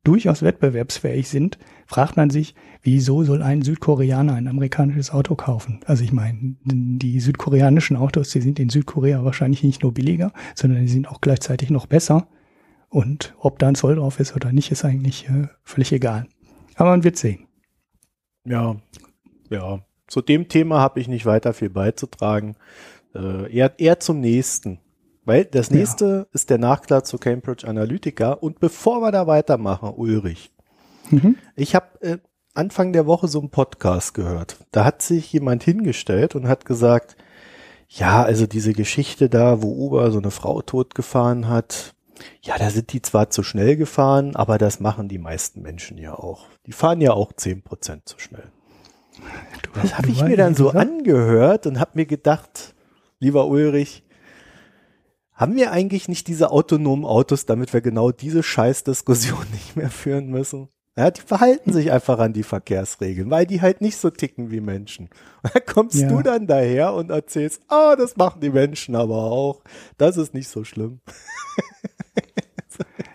durchaus 0.04 0.44
wettbewerbsfähig 0.44 1.28
sind, 1.28 1.58
fragt 1.90 2.18
man 2.18 2.30
sich, 2.30 2.54
wieso 2.84 3.24
soll 3.24 3.42
ein 3.42 3.64
Südkoreaner 3.64 4.36
ein 4.36 4.48
amerikanisches 4.48 5.10
Auto 5.10 5.34
kaufen? 5.34 5.80
Also 5.86 6.04
ich 6.04 6.14
meine, 6.14 6.56
die 6.64 7.20
südkoreanischen 7.20 7.98
Autos, 7.98 8.30
die 8.30 8.42
sind 8.42 8.60
in 8.60 8.70
Südkorea 8.70 9.26
wahrscheinlich 9.26 9.64
nicht 9.64 9.82
nur 9.82 9.92
billiger, 9.92 10.32
sondern 10.54 10.82
die 10.82 10.88
sind 10.88 11.10
auch 11.10 11.20
gleichzeitig 11.20 11.72
noch 11.72 11.88
besser. 11.88 12.28
Und 12.90 13.34
ob 13.40 13.58
da 13.58 13.70
ein 13.70 13.76
Zoll 13.76 13.96
drauf 13.96 14.20
ist 14.20 14.36
oder 14.36 14.52
nicht, 14.52 14.72
ist 14.72 14.86
eigentlich 14.86 15.28
äh, 15.30 15.48
völlig 15.64 15.92
egal. 15.92 16.28
Aber 16.76 16.92
man 16.92 17.04
wird 17.04 17.18
sehen. 17.18 17.48
Ja, 18.46 18.76
ja. 19.50 19.80
Zu 20.08 20.22
dem 20.22 20.48
Thema 20.48 20.80
habe 20.80 21.00
ich 21.00 21.08
nicht 21.08 21.26
weiter 21.26 21.54
viel 21.54 21.72
beizutragen. 21.72 22.56
Äh, 23.16 23.52
eher, 23.52 23.80
eher 23.80 24.00
zum 24.00 24.20
nächsten. 24.20 24.80
Weil 25.26 25.46
das 25.46 25.72
nächste 25.72 26.06
ja. 26.06 26.26
ist 26.34 26.52
der 26.52 26.60
Nachklar 26.60 27.04
zu 27.04 27.18
Cambridge 27.18 27.68
Analytica. 27.68 28.34
Und 28.34 28.60
bevor 28.60 29.02
wir 29.02 29.12
da 29.12 29.26
weitermachen, 29.26 29.92
Ulrich, 29.96 30.52
mhm. 31.10 31.36
ich 31.56 31.76
habe 31.76 32.02
äh, 32.02 32.18
Anfang 32.54 32.94
der 32.94 33.06
Woche 33.06 33.28
so 33.28 33.40
einen 33.40 33.52
Podcast 33.52 34.14
gehört. 34.14 34.58
Da 34.72 34.84
hat 34.84 35.02
sich 35.02 35.32
jemand 35.32 35.64
hingestellt 35.64 36.36
und 36.36 36.48
hat 36.48 36.66
gesagt, 36.66 37.16
ja, 37.88 38.24
also 38.24 38.48
diese 38.48 38.74
Geschichte 38.74 39.30
da, 39.30 39.62
wo 39.62 39.72
Uber 39.72 40.12
so 40.12 40.20
eine 40.20 40.32
Frau 40.32 40.62
totgefahren 40.62 41.48
hat, 41.48 41.96
ja, 42.42 42.58
da 42.58 42.70
sind 42.70 42.92
die 42.92 43.02
zwar 43.02 43.30
zu 43.30 43.44
schnell 43.44 43.78
gefahren, 43.78 44.36
aber 44.36 44.58
das 44.58 44.80
machen 44.80 45.08
die 45.08 45.18
meisten 45.18 45.62
Menschen 45.62 45.98
ja 45.98 46.14
auch. 46.14 46.48
Die 46.66 46.72
fahren 46.72 47.02
ja 47.02 47.14
auch 47.14 47.34
zehn 47.34 47.62
Prozent 47.62 48.08
zu 48.08 48.20
schnell. 48.20 48.52
Du, 49.64 49.70
das 49.74 49.98
habe 49.98 50.10
ich 50.10 50.22
mir 50.24 50.38
dann 50.38 50.56
so 50.56 50.70
angehört 50.70 51.66
und 51.66 51.80
habe 51.80 51.92
mir 51.96 52.06
gedacht, 52.06 52.74
lieber 53.20 53.48
Ulrich, 53.48 54.04
haben 55.34 55.56
wir 55.56 55.72
eigentlich 55.72 56.10
nicht 56.10 56.28
diese 56.28 56.52
autonomen 56.52 57.06
Autos, 57.06 57.46
damit 57.46 57.74
wir 57.74 57.82
genau 57.82 58.12
diese 58.12 58.44
Scheißdiskussion 58.44 59.46
nicht 59.52 59.76
mehr 59.76 59.90
führen 59.90 60.28
müssen? 60.28 60.70
Ja, 61.00 61.12
die 61.12 61.22
verhalten 61.22 61.72
sich 61.72 61.94
einfach 61.94 62.20
an 62.20 62.34
die 62.34 62.44
Verkehrsregeln, 62.44 63.32
weil 63.32 63.46
die 63.46 63.62
halt 63.62 63.80
nicht 63.80 63.96
so 63.96 64.10
ticken 64.10 64.52
wie 64.52 64.60
Menschen. 64.60 65.10
Dann 65.44 65.64
kommst 65.66 65.96
ja. 65.96 66.10
du 66.10 66.22
dann 66.22 66.46
daher 66.46 66.94
und 66.94 67.10
erzählst, 67.10 67.62
ah, 67.70 67.94
oh, 67.94 67.96
das 67.96 68.18
machen 68.18 68.42
die 68.42 68.50
Menschen 68.50 68.98
aber 68.98 69.16
auch. 69.16 69.62
Das 69.98 70.18
ist 70.18 70.34
nicht 70.34 70.50
so 70.50 70.66
schlimm. 70.66 71.00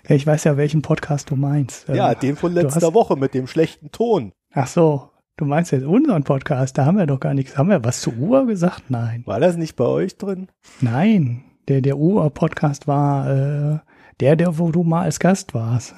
Ich 0.07 0.27
weiß 0.27 0.45
ja, 0.45 0.59
welchen 0.59 0.83
Podcast 0.83 1.31
du 1.31 1.37
meinst. 1.37 1.89
Ja, 1.89 2.13
ähm, 2.13 2.19
den 2.21 2.37
von 2.37 2.53
letzter 2.53 2.93
Woche 2.93 3.17
mit 3.17 3.33
dem 3.33 3.47
schlechten 3.47 3.91
Ton. 3.91 4.33
Ach 4.53 4.67
so, 4.67 5.09
du 5.39 5.47
meinst 5.47 5.73
jetzt 5.73 5.87
unseren 5.87 6.25
Podcast, 6.25 6.77
da 6.77 6.85
haben 6.85 6.99
wir 6.99 7.07
doch 7.07 7.21
gar 7.21 7.33
nichts. 7.33 7.57
Haben 7.57 7.71
wir 7.71 7.83
was 7.85 8.03
zu 8.03 8.13
Uhr 8.13 8.47
gesagt? 8.47 8.91
Nein. 8.91 9.23
War 9.25 9.41
das 9.41 9.57
nicht 9.57 9.77
bei 9.77 9.87
euch 9.87 10.19
drin? 10.19 10.49
Nein. 10.83 11.45
Der, 11.69 11.81
der 11.81 11.97
Ur-Podcast 11.97 12.87
war 12.87 13.31
äh, 13.31 13.79
der, 14.21 14.37
der, 14.37 14.59
wo 14.59 14.71
du 14.71 14.83
mal 14.83 15.05
als 15.05 15.19
Gast 15.19 15.55
warst. 15.55 15.95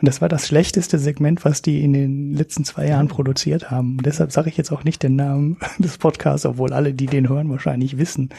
Und 0.00 0.08
das 0.08 0.20
war 0.20 0.28
das 0.28 0.46
schlechteste 0.46 0.98
Segment, 0.98 1.44
was 1.44 1.62
die 1.62 1.82
in 1.82 1.92
den 1.92 2.34
letzten 2.34 2.64
zwei 2.64 2.88
Jahren 2.88 3.08
produziert 3.08 3.70
haben. 3.70 3.96
Und 3.98 4.06
deshalb 4.06 4.32
sage 4.32 4.48
ich 4.48 4.56
jetzt 4.56 4.72
auch 4.72 4.84
nicht 4.84 5.02
den 5.02 5.16
Namen 5.16 5.58
des 5.78 5.98
Podcasts, 5.98 6.46
obwohl 6.46 6.72
alle, 6.72 6.94
die 6.94 7.06
den 7.06 7.28
hören, 7.28 7.50
wahrscheinlich 7.50 7.98
wissen. 7.98 8.30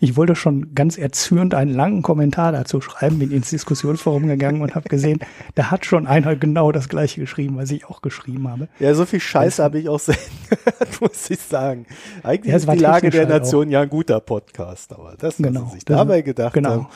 Ich 0.00 0.16
wollte 0.16 0.36
schon 0.36 0.74
ganz 0.74 0.98
erzürnt 0.98 1.54
einen 1.54 1.72
langen 1.72 2.02
Kommentar 2.02 2.52
dazu 2.52 2.80
schreiben, 2.80 3.18
bin 3.18 3.30
ins 3.30 3.50
Diskussionsforum 3.50 4.26
gegangen 4.26 4.62
und 4.62 4.74
habe 4.74 4.88
gesehen, 4.88 5.20
da 5.54 5.70
hat 5.70 5.84
schon 5.84 6.06
einer 6.06 6.36
genau 6.36 6.72
das 6.72 6.88
gleiche 6.88 7.20
geschrieben, 7.20 7.56
was 7.56 7.70
ich 7.70 7.86
auch 7.86 8.02
geschrieben 8.02 8.48
habe. 8.48 8.68
Ja, 8.78 8.94
so 8.94 9.06
viel 9.06 9.20
Scheiße 9.20 9.62
habe 9.62 9.78
ich 9.78 9.88
auch 9.88 10.00
selten 10.00 10.20
gehört, 10.48 11.00
muss 11.00 11.30
ich 11.30 11.40
sagen. 11.40 11.86
Eigentlich 12.22 12.50
ja, 12.50 12.56
ist 12.56 12.70
die 12.70 12.78
Lage 12.78 13.10
der 13.10 13.26
halt 13.26 13.30
Nation 13.30 13.68
auch. 13.68 13.72
ja 13.72 13.80
ein 13.82 13.88
guter 13.88 14.20
Podcast, 14.20 14.92
aber 14.92 15.14
das, 15.18 15.38
was 15.40 15.46
genau, 15.46 15.66
sie 15.66 15.74
sich 15.76 15.84
dabei 15.84 16.22
gedacht 16.22 16.54
genau. 16.54 16.70
haben. 16.70 16.86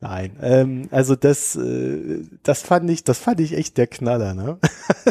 Nein, 0.00 0.30
ähm, 0.42 0.88
also 0.92 1.16
das, 1.16 1.56
äh, 1.56 2.22
das 2.44 2.62
fand 2.62 2.88
ich, 2.88 3.02
das 3.02 3.18
fand 3.18 3.37
ich 3.42 3.56
echt 3.56 3.78
der 3.78 3.86
Knaller, 3.86 4.34
ne? 4.34 4.58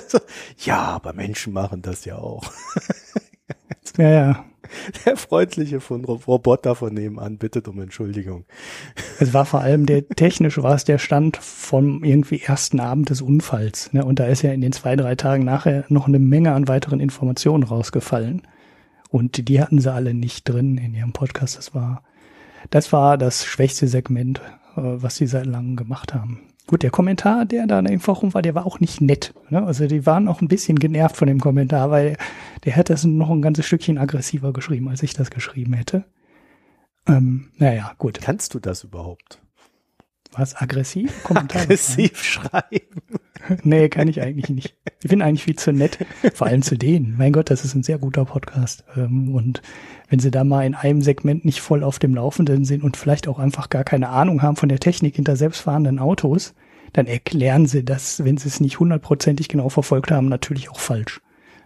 ja, 0.60 0.79
aber 0.79 1.13
Menschen 1.13 1.53
machen 1.53 1.81
das 1.81 2.05
ja 2.05 2.17
auch. 2.17 2.51
ja, 3.98 4.10
ja. 4.10 4.46
Der 5.05 5.17
freundliche 5.17 5.79
von 5.79 6.03
Roboter 6.05 6.75
von 6.75 6.93
nebenan 6.93 7.38
bittet 7.38 7.67
um 7.67 7.79
Entschuldigung. 7.81 8.46
Es 9.19 9.34
war 9.34 9.46
vor 9.46 9.62
allem 9.62 9.86
der 9.86 10.07
technische 10.10 10.63
war 10.63 10.75
es 10.75 10.84
der 10.84 10.98
Stand 10.98 11.38
vom 11.38 12.03
irgendwie 12.03 12.41
ersten 12.41 12.79
Abend 12.79 13.10
des 13.10 13.22
Unfalls. 13.22 13.93
Ne? 13.93 14.03
Und 14.03 14.19
da 14.19 14.25
ist 14.25 14.41
ja 14.41 14.51
in 14.51 14.62
den 14.62 14.72
zwei, 14.72 14.96
drei 14.96 15.15
Tagen 15.15 15.46
nachher 15.46 15.86
noch 15.89 16.07
eine 16.07 16.19
Menge 16.19 16.53
an 16.53 16.67
weiteren 16.67 17.00
Informationen 17.00 17.63
rausgefallen. 17.63 18.41
Und 19.10 19.48
die 19.48 19.62
hatten 19.62 19.79
sie 19.79 19.91
alle 19.91 20.13
nicht 20.13 20.48
drin 20.50 20.77
in 20.77 20.93
ihrem 20.93 21.13
Podcast. 21.13 21.57
Das 21.57 21.74
war, 21.74 22.03
das 22.69 22.91
war 22.91 23.17
das 23.17 23.46
schwächste 23.46 23.88
Segment, 23.88 24.41
äh, 24.75 24.81
was 24.81 25.15
sie 25.15 25.27
seit 25.27 25.46
langem 25.46 25.75
gemacht 25.75 26.13
haben. 26.13 26.47
Gut, 26.67 26.83
der 26.83 26.91
Kommentar, 26.91 27.45
der 27.45 27.65
da 27.65 27.79
irgendwo 27.79 28.12
rum 28.12 28.33
war, 28.33 28.41
der 28.41 28.53
war 28.53 28.65
auch 28.65 28.81
nicht 28.81 29.00
nett. 29.00 29.33
Ne? 29.50 29.65
Also 29.65 29.88
die 29.88 30.05
waren 30.05 30.27
auch 30.27 30.41
ein 30.41 30.50
bisschen 30.50 30.77
genervt 30.77 31.15
von 31.15 31.29
dem 31.29 31.39
Kommentar, 31.39 31.91
weil 31.91 32.17
der 32.65 32.74
hätte 32.74 32.93
es 32.93 33.05
noch 33.05 33.29
ein 33.29 33.41
ganzes 33.41 33.65
Stückchen 33.65 33.97
aggressiver 33.97 34.51
geschrieben, 34.51 34.89
als 34.89 35.01
ich 35.01 35.13
das 35.13 35.31
geschrieben 35.31 35.74
hätte. 35.74 36.03
Ähm, 37.07 37.51
naja, 37.57 37.93
gut. 37.97 38.19
Kannst 38.21 38.53
du 38.53 38.59
das 38.59 38.83
überhaupt? 38.83 39.41
Was, 40.33 40.55
aggressiv? 40.55 41.24
Kommentar 41.24 41.62
aggressiv 41.62 42.21
schreiben? 42.21 43.01
nee, 43.63 43.89
kann 43.89 44.08
ich 44.08 44.22
eigentlich 44.22 44.50
nicht. 44.50 44.75
Ich 45.01 45.10
bin 45.10 45.22
eigentlich 45.22 45.44
viel 45.44 45.56
zu 45.56 45.72
nett, 45.72 46.00
vor 46.34 46.48
allem 46.48 46.62
zu 46.62 46.77
denen. 46.77 47.15
Mein 47.17 47.34
Gott, 47.34 47.50
das 47.50 47.65
ist 47.65 47.75
ein 47.75 47.84
sehr 47.84 47.98
guter 47.98 48.25
Podcast. 48.25 48.84
Ähm, 48.96 49.34
und 49.34 49.62
wenn 50.10 50.20
sie 50.20 50.32
da 50.32 50.44
mal 50.44 50.65
in 50.65 50.75
einem 50.75 51.01
Segment 51.01 51.46
nicht 51.46 51.62
voll 51.62 51.84
auf 51.84 52.00
dem 52.00 52.15
Laufenden 52.15 52.65
sind 52.65 52.84
und 52.84 52.98
vielleicht 52.98 53.27
auch 53.27 53.39
einfach 53.39 53.70
gar 53.70 53.84
keine 53.84 54.10
Ahnung 54.10 54.41
haben 54.41 54.56
von 54.56 54.70
der 54.70 54.79
Technik 54.79 55.15
hinter 55.15 55.36
selbstfahrenden 55.36 56.00
Autos, 56.00 56.53
dann 56.94 57.06
erklären 57.06 57.65
sie 57.65 57.84
das, 57.84 58.24
wenn 58.24 58.38
sie 58.38 58.48
es 58.48 58.60
nicht 58.60 58.79
hundertprozentig 58.79 59.50
genau 59.50 59.70
verfolgt 59.70 60.12
haben, 60.12 60.29
natürlich 60.29 60.70
auch 60.70 60.79
falsch. 60.79 61.22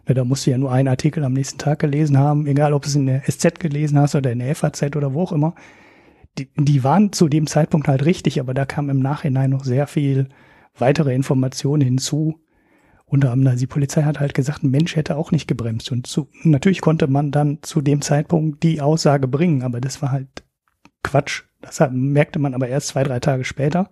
Da 0.06 0.26
musst 0.26 0.46
du 0.46 0.52
ja 0.52 0.58
nur 0.58 0.72
einen 0.72 0.88
Artikel 0.88 1.24
am 1.24 1.34
nächsten 1.34 1.60
Tag 1.60 1.80
gelesen 1.80 2.18
haben, 2.18 2.48
egal 2.48 2.74
ob 2.74 2.86
es 2.86 2.96
in 2.96 3.06
der 3.06 3.22
SZ 3.22 3.60
gelesen 3.60 4.00
hast 4.00 4.16
oder 4.16 4.32
in 4.32 4.40
der 4.40 4.56
FAZ 4.56 4.96
oder 4.96 5.14
wo 5.14 5.22
auch 5.22 5.32
immer. 5.32 5.54
Die, 6.38 6.50
die 6.58 6.84
waren 6.84 7.14
zu 7.14 7.28
dem 7.28 7.46
Zeitpunkt 7.46 7.88
halt 7.88 8.04
richtig, 8.04 8.40
aber 8.40 8.54
da 8.54 8.66
kam 8.66 8.90
im 8.90 9.00
Nachhinein 9.00 9.52
noch 9.52 9.64
sehr 9.64 9.86
viel 9.86 10.30
weitere 10.78 11.14
Informationen 11.14 11.82
hinzu, 11.82 12.40
unter 13.06 13.32
anderem, 13.32 13.58
die 13.58 13.68
Polizei 13.68 14.04
hat 14.04 14.22
halt 14.22 14.34
gesagt, 14.34 14.64
ein 14.64 14.72
Mensch 14.72 14.96
hätte 14.96 15.18
auch 15.18 15.32
nicht 15.32 15.48
gebremst. 15.48 15.92
Und 15.92 16.08
zu, 16.08 16.30
natürlich 16.44 16.80
konnte 16.80 17.08
man 17.08 17.32
dann 17.32 17.60
zu 17.62 17.82
dem 17.82 18.02
Zeitpunkt 18.02 18.64
die 18.64 18.80
Aussage 18.80 19.28
bringen, 19.28 19.64
aber 19.64 19.82
das 19.82 20.02
war 20.02 20.12
halt 20.12 20.44
Quatsch. 21.04 21.44
Das 21.60 21.82
merkte 21.92 22.40
man 22.40 22.54
aber 22.54 22.70
erst 22.70 22.88
zwei, 22.88 23.04
drei 23.04 23.20
Tage 23.20 23.44
später. 23.44 23.90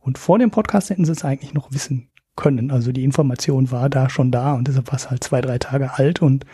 Und 0.00 0.18
vor 0.18 0.40
dem 0.40 0.50
Podcast 0.50 0.90
hätten 0.90 1.04
sie 1.04 1.12
es 1.12 1.24
eigentlich 1.24 1.54
noch 1.54 1.70
wissen 1.72 2.10
können. 2.34 2.70
Also 2.70 2.90
die 2.90 3.04
Information 3.04 3.70
war 3.70 3.88
da 3.88 4.10
schon 4.10 4.32
da 4.32 4.54
und 4.54 4.66
deshalb 4.66 4.88
war 4.88 4.96
es 4.96 5.08
halt 5.08 5.22
zwei, 5.22 5.40
drei 5.40 5.58
Tage 5.58 5.94
alt 5.94 6.20
und 6.20 6.44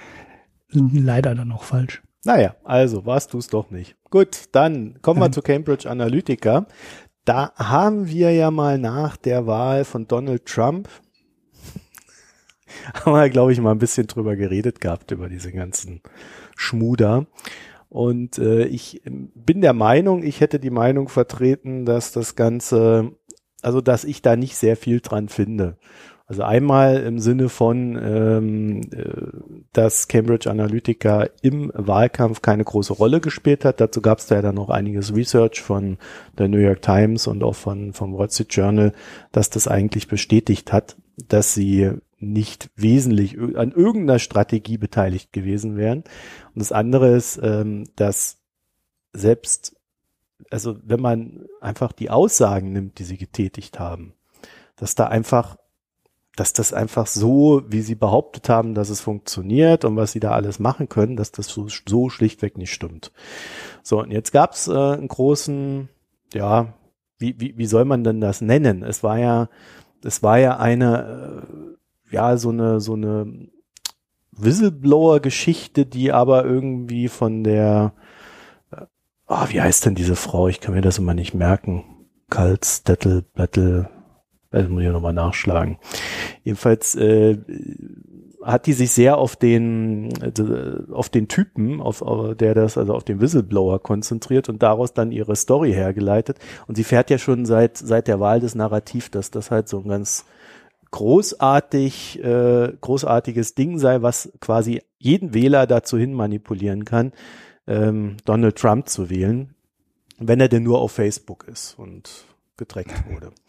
leider 0.71 1.35
dann 1.35 1.53
auch 1.53 1.63
falsch. 1.63 2.03
Naja, 2.25 2.55
also 2.65 3.05
warst 3.07 3.33
du 3.33 3.39
es 3.39 3.49
doch 3.49 3.71
nicht. 3.71 3.97
Gut, 4.11 4.45
dann 4.53 5.01
kommen 5.03 5.21
wir 5.21 5.31
zu 5.31 5.43
Cambridge 5.43 5.89
Analytica. 5.89 6.67
Da 7.25 7.53
haben 7.57 8.09
wir 8.09 8.33
ja 8.33 8.51
mal 8.51 8.79
nach 8.79 9.17
der 9.17 9.47
Wahl 9.47 9.85
von 9.85 10.07
Donald 10.07 10.45
Trump 10.47 10.89
haben 12.95 13.13
wir, 13.13 13.31
glaube 13.31 13.53
ich, 13.53 13.61
mal 13.61 13.73
ein 13.73 13.79
bisschen 13.79 14.07
drüber 14.07 14.37
geredet 14.37 14.81
gehabt, 14.81 15.11
über 15.11 15.29
diese 15.29 15.53
ganzen 15.53 16.01
Schmuder. 16.57 17.27
Und 17.89 18.39
äh, 18.39 18.65
ich 18.67 19.03
bin 19.05 19.61
der 19.61 19.73
Meinung, 19.73 20.23
ich 20.23 20.41
hätte 20.41 20.59
die 20.59 20.71
Meinung 20.71 21.09
vertreten, 21.09 21.87
dass 21.87 22.13
das 22.13 22.35
Ganze, 22.35 23.13
also 23.63 23.81
dass 23.81 24.05
ich 24.05 24.21
da 24.21 24.37
nicht 24.37 24.57
sehr 24.57 24.77
viel 24.77 25.01
dran 25.01 25.29
finde. 25.29 25.79
Also 26.27 26.43
einmal 26.43 27.03
im 27.03 27.19
Sinne 27.19 27.51
von, 27.51 28.01
ähm, 28.03 28.81
äh, 28.93 29.27
dass 29.75 30.09
Cambridge 30.09 30.51
Analytica 30.51 31.29
im 31.43 31.71
Wahlkampf 31.75 32.41
keine 32.41 32.65
große 32.65 32.95
Rolle 32.95 33.21
gespielt 33.21 33.65
hat. 33.67 33.81
Dazu 33.81 34.01
gab 34.01 34.19
es 34.19 34.27
da 34.27 34.37
ja 34.37 34.43
dann 34.43 34.55
noch 34.55 34.71
einiges 34.71 35.15
Research 35.15 35.61
von 35.61 35.99
der 36.39 36.49
New 36.49 36.59
York 36.59 36.81
Times 36.81 37.27
und 37.27 37.45
auch 37.45 37.55
von 37.55 37.93
vom 37.93 38.17
Wall 38.17 38.31
Street 38.31 38.55
Journal, 38.55 38.93
dass 39.33 39.51
das 39.51 39.69
eigentlich 39.69 40.09
bestätigt 40.09 40.73
hat, 40.73 40.97
dass 41.29 41.53
sie 41.53 41.91
nicht 42.19 42.71
wesentlich 42.75 43.39
an 43.39 43.73
irgendeiner 43.73 44.19
Strategie 44.19 44.79
beteiligt 44.79 45.33
gewesen 45.33 45.77
wären. 45.77 46.05
Und 46.55 46.61
das 46.61 46.73
andere 46.73 47.15
ist, 47.15 47.39
ähm, 47.43 47.85
dass 47.97 48.39
selbst, 49.13 49.77
also 50.51 50.77
wenn 50.83 51.01
man 51.01 51.45
einfach 51.61 51.93
die 51.93 52.09
Aussagen 52.09 52.73
nimmt, 52.73 52.99
die 52.99 53.05
sie 53.05 53.19
getätigt 53.19 53.79
haben, 53.79 54.15
dass 54.77 54.95
da 54.95 55.07
einfach, 55.07 55.59
dass 56.37 56.53
das 56.53 56.73
einfach 56.73 57.07
so, 57.07 57.63
wie 57.69 57.83
sie 57.83 57.95
behauptet 57.95 58.49
haben, 58.49 58.75
dass 58.75 58.91
es 58.91 59.01
funktioniert 59.01 59.85
und 59.85 59.97
was 59.97 60.13
sie 60.13 60.21
da 60.21 60.33
alles 60.33 60.59
machen 60.59 60.89
können, 60.89 61.17
dass 61.17 61.31
das 61.31 61.47
so, 61.47 61.69
so 61.69 62.09
schlichtweg 62.11 62.59
nicht 62.59 62.73
stimmt. 62.73 63.13
So, 63.83 64.01
und 64.01 64.11
jetzt 64.11 64.33
gab 64.33 64.53
es 64.53 64.67
äh, 64.67 64.73
einen 64.73 65.09
großen, 65.09 65.89
ja, 66.33 66.75
wie, 67.19 67.39
wie, 67.39 67.57
wie 67.57 67.67
soll 67.67 67.85
man 67.85 68.03
denn 68.03 68.21
das 68.21 68.41
nennen? 68.41 68.83
Es 68.83 69.03
war 69.03 69.19
ja, 69.19 69.49
es 70.03 70.23
war 70.23 70.39
ja 70.39 70.59
eine, 70.59 71.45
äh, 72.11 72.15
ja, 72.15 72.37
so 72.37 72.51
eine, 72.51 72.81
so 72.81 72.95
eine 72.95 73.49
Whistleblower-Geschichte, 74.33 75.87
die 75.87 76.13
aber 76.13 76.45
irgendwie 76.45 77.09
von 77.09 77.45
der, 77.45 77.93
oh, 79.29 79.47
wie 79.49 79.61
heißt 79.61 79.87
denn 79.87 79.95
diese 79.95 80.17
Frau? 80.17 80.49
Ich 80.49 80.61
kann 80.61 80.75
mir 80.75 80.83
das 80.83 80.99
immer 80.99 81.15
nicht 81.15 81.35
merken. 81.35 81.85
Kalt, 82.31 82.89
Dettel, 82.89 83.25
Das 84.55 84.69
muss 84.69 84.85
ich 84.85 84.89
nochmal 84.89 85.13
nachschlagen. 85.13 85.79
Jedenfalls 86.45 86.95
äh, 86.95 87.39
hat 88.41 88.67
die 88.67 88.73
sich 88.73 88.93
sehr 88.93 89.19
auf 89.19 89.35
den 89.35 90.13
äh, 90.23 90.93
auf 90.93 91.09
den 91.09 91.27
Typen, 91.27 91.81
auf, 91.81 92.05
der 92.37 92.55
das 92.55 92.79
also 92.79 92.95
auf 92.95 93.03
den 93.03 93.21
Whistleblower 93.21 93.81
konzentriert 93.81 94.49
und 94.49 94.63
daraus 94.63 94.95
dann 94.95 95.11
ihre 95.11 95.35
Story 95.35 95.73
hergeleitet. 95.73 96.39
Und 96.69 96.77
sie 96.77 96.85
fährt 96.85 97.11
ja 97.11 97.19
schon 97.19 97.47
seit 97.47 97.79
seit 97.79 98.07
der 98.07 98.21
Wahl 98.21 98.39
des 98.39 98.55
Narrativ, 98.55 99.11
dass 99.11 99.33
das 99.33 99.51
halt 99.51 99.69
so 99.69 99.81
ein 99.81 99.89
ganz 99.89 100.25
großartig, 100.93 102.23
äh, 102.23 102.75
großartiges 102.81 103.57
Ding 103.57 103.81
sei, 103.81 104.03
was 104.03 104.31
quasi 104.39 104.83
jeden 104.99 105.35
Wähler 105.35 105.67
dazu 105.67 105.99
hin 105.99 106.13
manipulieren 106.13 106.85
kann, 106.85 107.11
ähm, 107.67 108.19
Donald 108.25 108.55
Trump 108.55 108.89
zu 108.89 109.11
wählen, 109.11 109.57
wenn 110.19 110.39
er 110.39 110.49
denn 110.49 110.63
nur 110.63 110.81
auf 110.81 110.93
Facebook 110.93 111.49
ist 111.49 111.77
und 111.77 112.25
getrackt 112.57 113.11
wurde. 113.11 113.33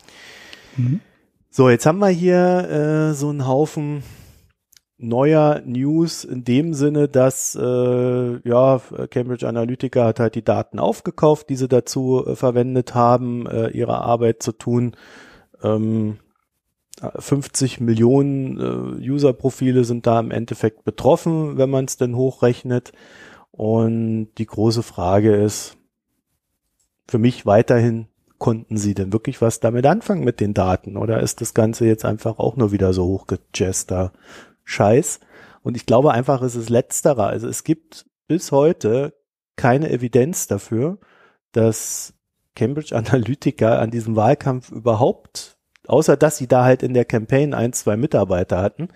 Mhm. 0.77 1.01
So, 1.49 1.69
jetzt 1.69 1.85
haben 1.85 1.99
wir 1.99 2.09
hier 2.09 2.69
äh, 2.69 3.13
so 3.13 3.29
einen 3.29 3.47
Haufen 3.47 4.03
neuer 4.97 5.61
News 5.65 6.23
in 6.23 6.43
dem 6.43 6.73
Sinne, 6.73 7.07
dass 7.07 7.55
äh, 7.55 8.47
ja 8.47 8.81
Cambridge 9.09 9.47
Analytica 9.47 10.05
hat 10.05 10.19
halt 10.19 10.35
die 10.35 10.43
Daten 10.43 10.79
aufgekauft, 10.79 11.49
die 11.49 11.55
sie 11.55 11.67
dazu 11.67 12.25
äh, 12.25 12.35
verwendet 12.35 12.95
haben, 12.95 13.47
äh, 13.47 13.69
ihre 13.69 13.99
Arbeit 13.99 14.41
zu 14.41 14.53
tun. 14.53 14.95
Ähm, 15.63 16.17
50 17.01 17.81
Millionen 17.81 18.59
äh, 18.59 19.09
User-Profile 19.09 19.83
sind 19.83 20.07
da 20.07 20.19
im 20.19 20.31
Endeffekt 20.31 20.85
betroffen, 20.85 21.57
wenn 21.57 21.69
man 21.69 21.85
es 21.85 21.97
denn 21.97 22.15
hochrechnet. 22.15 22.93
Und 23.51 24.29
die 24.37 24.45
große 24.45 24.83
Frage 24.83 25.35
ist 25.35 25.77
für 27.07 27.17
mich 27.17 27.45
weiterhin, 27.45 28.07
konnten 28.37 28.77
Sie 28.77 28.93
denn 28.93 29.13
wirklich 29.13 29.41
was 29.41 29.59
damit 29.59 29.85
anfangen 29.85 30.23
mit 30.23 30.39
den 30.39 30.53
Daten? 30.53 30.97
Oder 30.97 31.21
ist 31.21 31.41
das 31.41 31.53
Ganze 31.53 31.85
jetzt 31.85 32.05
einfach 32.05 32.39
auch 32.39 32.55
nur 32.55 32.71
wieder 32.71 32.93
so 32.93 33.05
hochgejester 33.05 34.11
Scheiß? 34.63 35.19
Und 35.63 35.77
ich 35.77 35.85
glaube 35.85 36.11
einfach, 36.11 36.41
es 36.41 36.55
ist 36.55 36.69
letzterer. 36.69 37.27
Also 37.27 37.47
es 37.47 37.63
gibt 37.63 38.05
bis 38.27 38.51
heute 38.51 39.13
keine 39.55 39.89
Evidenz 39.89 40.47
dafür, 40.47 40.99
dass 41.51 42.13
Cambridge 42.55 42.95
Analytica 42.95 43.79
an 43.79 43.91
diesem 43.91 44.15
Wahlkampf 44.15 44.71
überhaupt 44.71 45.55
außer 45.87 46.17
dass 46.17 46.37
sie 46.37 46.47
da 46.47 46.63
halt 46.63 46.83
in 46.83 46.93
der 46.93 47.05
Campaign 47.05 47.53
ein, 47.53 47.73
zwei 47.73 47.97
Mitarbeiter 47.97 48.61
hatten, 48.61 48.89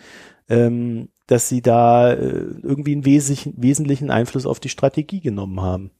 ähm, 0.47 1.09
dass 1.27 1.49
sie 1.49 1.61
da 1.61 2.11
äh, 2.11 2.17
irgendwie 2.17 2.93
einen 2.93 3.05
wesentlichen, 3.05 3.53
wesentlichen 3.57 4.11
Einfluss 4.11 4.45
auf 4.45 4.59
die 4.59 4.69
Strategie 4.69 5.21
genommen 5.21 5.61
haben. 5.61 5.91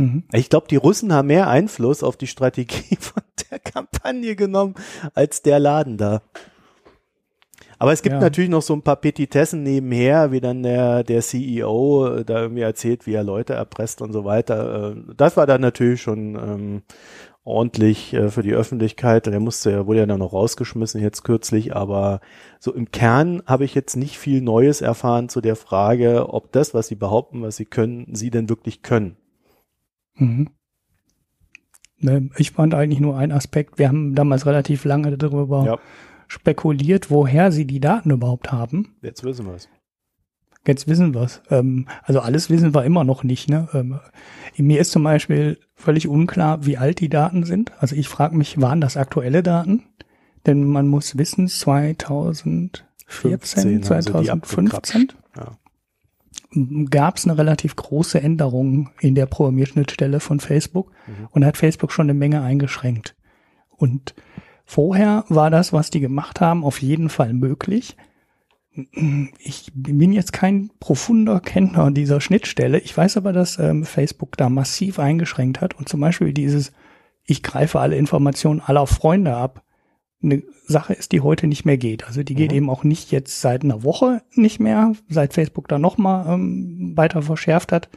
Mhm. 0.00 0.24
Ich 0.32 0.48
glaube, 0.48 0.66
die 0.68 0.76
Russen 0.76 1.12
haben 1.12 1.28
mehr 1.28 1.48
Einfluss 1.48 2.02
auf 2.02 2.16
die 2.16 2.26
Strategie 2.26 2.96
von 3.00 3.22
der 3.50 3.58
Kampagne 3.58 4.36
genommen 4.36 4.74
als 5.14 5.42
der 5.42 5.58
Laden 5.58 5.96
da. 5.96 6.22
Aber 7.78 7.92
es 7.94 8.02
gibt 8.02 8.14
ja. 8.14 8.20
natürlich 8.20 8.50
noch 8.50 8.60
so 8.60 8.74
ein 8.74 8.82
paar 8.82 8.96
Petitessen 8.96 9.62
nebenher, 9.62 10.32
wie 10.32 10.40
dann 10.42 10.62
der, 10.62 11.02
der 11.02 11.22
CEO 11.22 12.22
da 12.24 12.42
irgendwie 12.42 12.60
erzählt, 12.60 13.06
wie 13.06 13.14
er 13.14 13.24
Leute 13.24 13.54
erpresst 13.54 14.02
und 14.02 14.12
so 14.12 14.26
weiter. 14.26 14.92
Äh, 14.92 15.14
das 15.16 15.38
war 15.38 15.46
dann 15.46 15.62
natürlich 15.62 16.02
schon 16.02 16.34
ähm, 16.34 16.82
ordentlich 17.42 18.12
äh, 18.12 18.28
für 18.28 18.42
die 18.42 18.52
Öffentlichkeit. 18.52 19.24
Der 19.24 19.40
musste 19.40 19.70
ja, 19.70 19.86
wurde 19.86 20.00
ja 20.00 20.06
dann 20.06 20.18
noch 20.18 20.34
rausgeschmissen 20.34 21.00
jetzt 21.00 21.24
kürzlich, 21.24 21.74
aber 21.74 22.20
so 22.58 22.74
im 22.74 22.90
Kern 22.90 23.42
habe 23.46 23.64
ich 23.64 23.74
jetzt 23.74 23.96
nicht 23.96 24.18
viel 24.18 24.42
Neues 24.42 24.82
erfahren 24.82 25.30
zu 25.30 25.40
der 25.40 25.56
Frage, 25.56 26.28
ob 26.28 26.52
das, 26.52 26.74
was 26.74 26.88
sie 26.88 26.96
behaupten, 26.96 27.40
was 27.40 27.56
sie 27.56 27.64
können, 27.64 28.14
sie 28.14 28.30
denn 28.30 28.50
wirklich 28.50 28.82
können. 28.82 29.16
Mhm. 30.20 30.48
Ne, 31.98 32.30
ich 32.36 32.52
fand 32.52 32.74
eigentlich 32.74 33.00
nur 33.00 33.18
einen 33.18 33.32
Aspekt. 33.32 33.78
Wir 33.78 33.88
haben 33.88 34.14
damals 34.14 34.46
relativ 34.46 34.84
lange 34.84 35.18
darüber 35.18 35.66
ja. 35.66 35.78
spekuliert, 36.28 37.10
woher 37.10 37.52
sie 37.52 37.66
die 37.66 37.80
Daten 37.80 38.10
überhaupt 38.10 38.52
haben. 38.52 38.96
Jetzt 39.02 39.22
wissen 39.22 39.44
wir 39.46 39.54
es. 39.54 39.68
Jetzt 40.66 40.88
wissen 40.88 41.14
wir's. 41.14 41.42
Ähm, 41.50 41.86
also 42.02 42.20
alles 42.20 42.48
wissen 42.50 42.74
wir 42.74 42.84
immer 42.84 43.04
noch 43.04 43.22
nicht. 43.22 43.50
Ne? 43.50 43.68
Ähm, 43.72 44.00
mir 44.56 44.80
ist 44.80 44.92
zum 44.92 45.02
Beispiel 45.02 45.58
völlig 45.74 46.08
unklar, 46.08 46.66
wie 46.66 46.76
alt 46.76 47.00
die 47.00 47.08
Daten 47.08 47.44
sind. 47.44 47.72
Also 47.80 47.96
ich 47.96 48.08
frage 48.08 48.36
mich, 48.36 48.60
waren 48.60 48.80
das 48.80 48.96
aktuelle 48.96 49.42
Daten? 49.42 49.84
Denn 50.46 50.64
man 50.64 50.88
muss 50.88 51.18
wissen, 51.18 51.48
2014, 51.48 53.82
2015 53.82 55.12
ja. 55.36 55.52
Gab 56.90 57.16
es 57.16 57.26
eine 57.26 57.38
relativ 57.38 57.76
große 57.76 58.20
Änderung 58.20 58.90
in 59.00 59.14
der 59.14 59.26
Programmierschnittstelle 59.26 60.20
von 60.20 60.40
Facebook 60.40 60.90
mhm. 61.06 61.28
und 61.30 61.44
hat 61.44 61.56
Facebook 61.56 61.92
schon 61.92 62.06
eine 62.06 62.14
Menge 62.14 62.42
eingeschränkt. 62.42 63.14
Und 63.76 64.14
vorher 64.64 65.24
war 65.28 65.50
das, 65.50 65.72
was 65.72 65.90
die 65.90 66.00
gemacht 66.00 66.40
haben, 66.40 66.64
auf 66.64 66.82
jeden 66.82 67.08
Fall 67.08 67.32
möglich 67.32 67.96
ich 68.72 69.72
bin 69.74 70.12
jetzt 70.12 70.32
kein 70.32 70.70
profunder 70.78 71.40
Kenner 71.40 71.90
dieser 71.90 72.20
Schnittstelle. 72.20 72.78
Ich 72.78 72.96
weiß 72.96 73.16
aber, 73.16 73.32
dass 73.32 73.58
ähm, 73.58 73.84
Facebook 73.84 74.36
da 74.36 74.48
massiv 74.48 74.98
eingeschränkt 74.98 75.60
hat 75.60 75.74
und 75.74 75.88
zum 75.88 76.00
Beispiel 76.00 76.32
dieses, 76.32 76.72
ich 77.24 77.42
greife 77.42 77.80
alle 77.80 77.96
Informationen 77.96 78.60
aller 78.60 78.86
Freunde 78.86 79.34
ab, 79.34 79.64
eine 80.22 80.42
Sache 80.66 80.92
ist, 80.92 81.12
die 81.12 81.20
heute 81.20 81.46
nicht 81.46 81.64
mehr 81.64 81.78
geht. 81.78 82.06
Also 82.06 82.22
die 82.22 82.34
geht 82.34 82.50
mhm. 82.50 82.56
eben 82.56 82.70
auch 82.70 82.84
nicht 82.84 83.10
jetzt 83.10 83.40
seit 83.40 83.64
einer 83.64 83.82
Woche 83.82 84.22
nicht 84.34 84.60
mehr, 84.60 84.92
seit 85.08 85.32
Facebook 85.32 85.68
da 85.68 85.78
nochmal 85.78 86.34
ähm, 86.34 86.92
weiter 86.96 87.22
verschärft 87.22 87.72
hat 87.72 87.88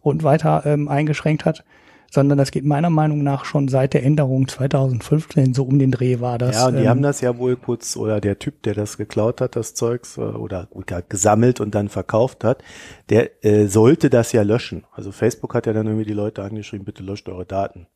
und 0.00 0.22
weiter 0.22 0.62
ähm, 0.66 0.88
eingeschränkt 0.88 1.44
hat 1.44 1.64
sondern 2.10 2.38
das 2.38 2.50
geht 2.50 2.64
meiner 2.64 2.90
Meinung 2.90 3.22
nach 3.22 3.44
schon 3.44 3.68
seit 3.68 3.94
der 3.94 4.02
Änderung 4.02 4.48
2015 4.48 5.54
so 5.54 5.64
um 5.64 5.78
den 5.78 5.92
Dreh 5.92 6.20
war 6.20 6.38
das. 6.38 6.56
Ja, 6.56 6.66
und 6.66 6.74
die 6.74 6.82
ähm, 6.82 6.88
haben 6.88 7.02
das 7.02 7.20
ja 7.20 7.38
wohl 7.38 7.56
kurz, 7.56 7.96
oder 7.96 8.20
der 8.20 8.38
Typ, 8.38 8.62
der 8.64 8.74
das 8.74 8.96
geklaut 8.96 9.40
hat, 9.40 9.56
das 9.56 9.74
Zeugs, 9.74 10.18
äh, 10.18 10.20
oder 10.20 10.68
gesammelt 11.08 11.60
und 11.60 11.74
dann 11.74 11.88
verkauft 11.88 12.42
hat, 12.42 12.62
der 13.08 13.44
äh, 13.44 13.66
sollte 13.66 14.10
das 14.10 14.32
ja 14.32 14.42
löschen. 14.42 14.84
Also 14.92 15.12
Facebook 15.12 15.54
hat 15.54 15.66
ja 15.66 15.72
dann 15.72 15.86
irgendwie 15.86 16.06
die 16.06 16.12
Leute 16.12 16.42
angeschrieben, 16.42 16.84
bitte 16.84 17.02
löscht 17.02 17.28
eure 17.28 17.46
Daten. 17.46 17.86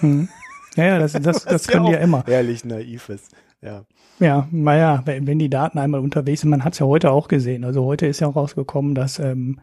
Hm. 0.00 0.28
Ja, 0.76 0.84
ja, 0.84 0.98
das, 0.98 1.12
das, 1.12 1.44
das 1.44 1.66
können 1.66 1.86
ja 1.86 1.90
die 1.90 1.96
ja 1.96 2.02
immer. 2.02 2.24
Ehrlich 2.26 2.64
naiv 2.64 3.08
ist. 3.08 3.32
Ja. 3.62 3.84
Ja, 4.18 4.48
naja, 4.50 5.02
wenn, 5.04 5.26
wenn 5.26 5.38
die 5.38 5.50
Daten 5.50 5.78
einmal 5.78 6.00
unterwegs 6.00 6.40
sind, 6.40 6.50
man 6.50 6.64
hat 6.64 6.72
es 6.74 6.78
ja 6.78 6.86
heute 6.86 7.10
auch 7.10 7.28
gesehen. 7.28 7.64
Also 7.64 7.84
heute 7.84 8.06
ist 8.06 8.20
ja 8.20 8.28
auch 8.28 8.36
rausgekommen, 8.36 8.94
dass 8.94 9.18
ähm, 9.18 9.60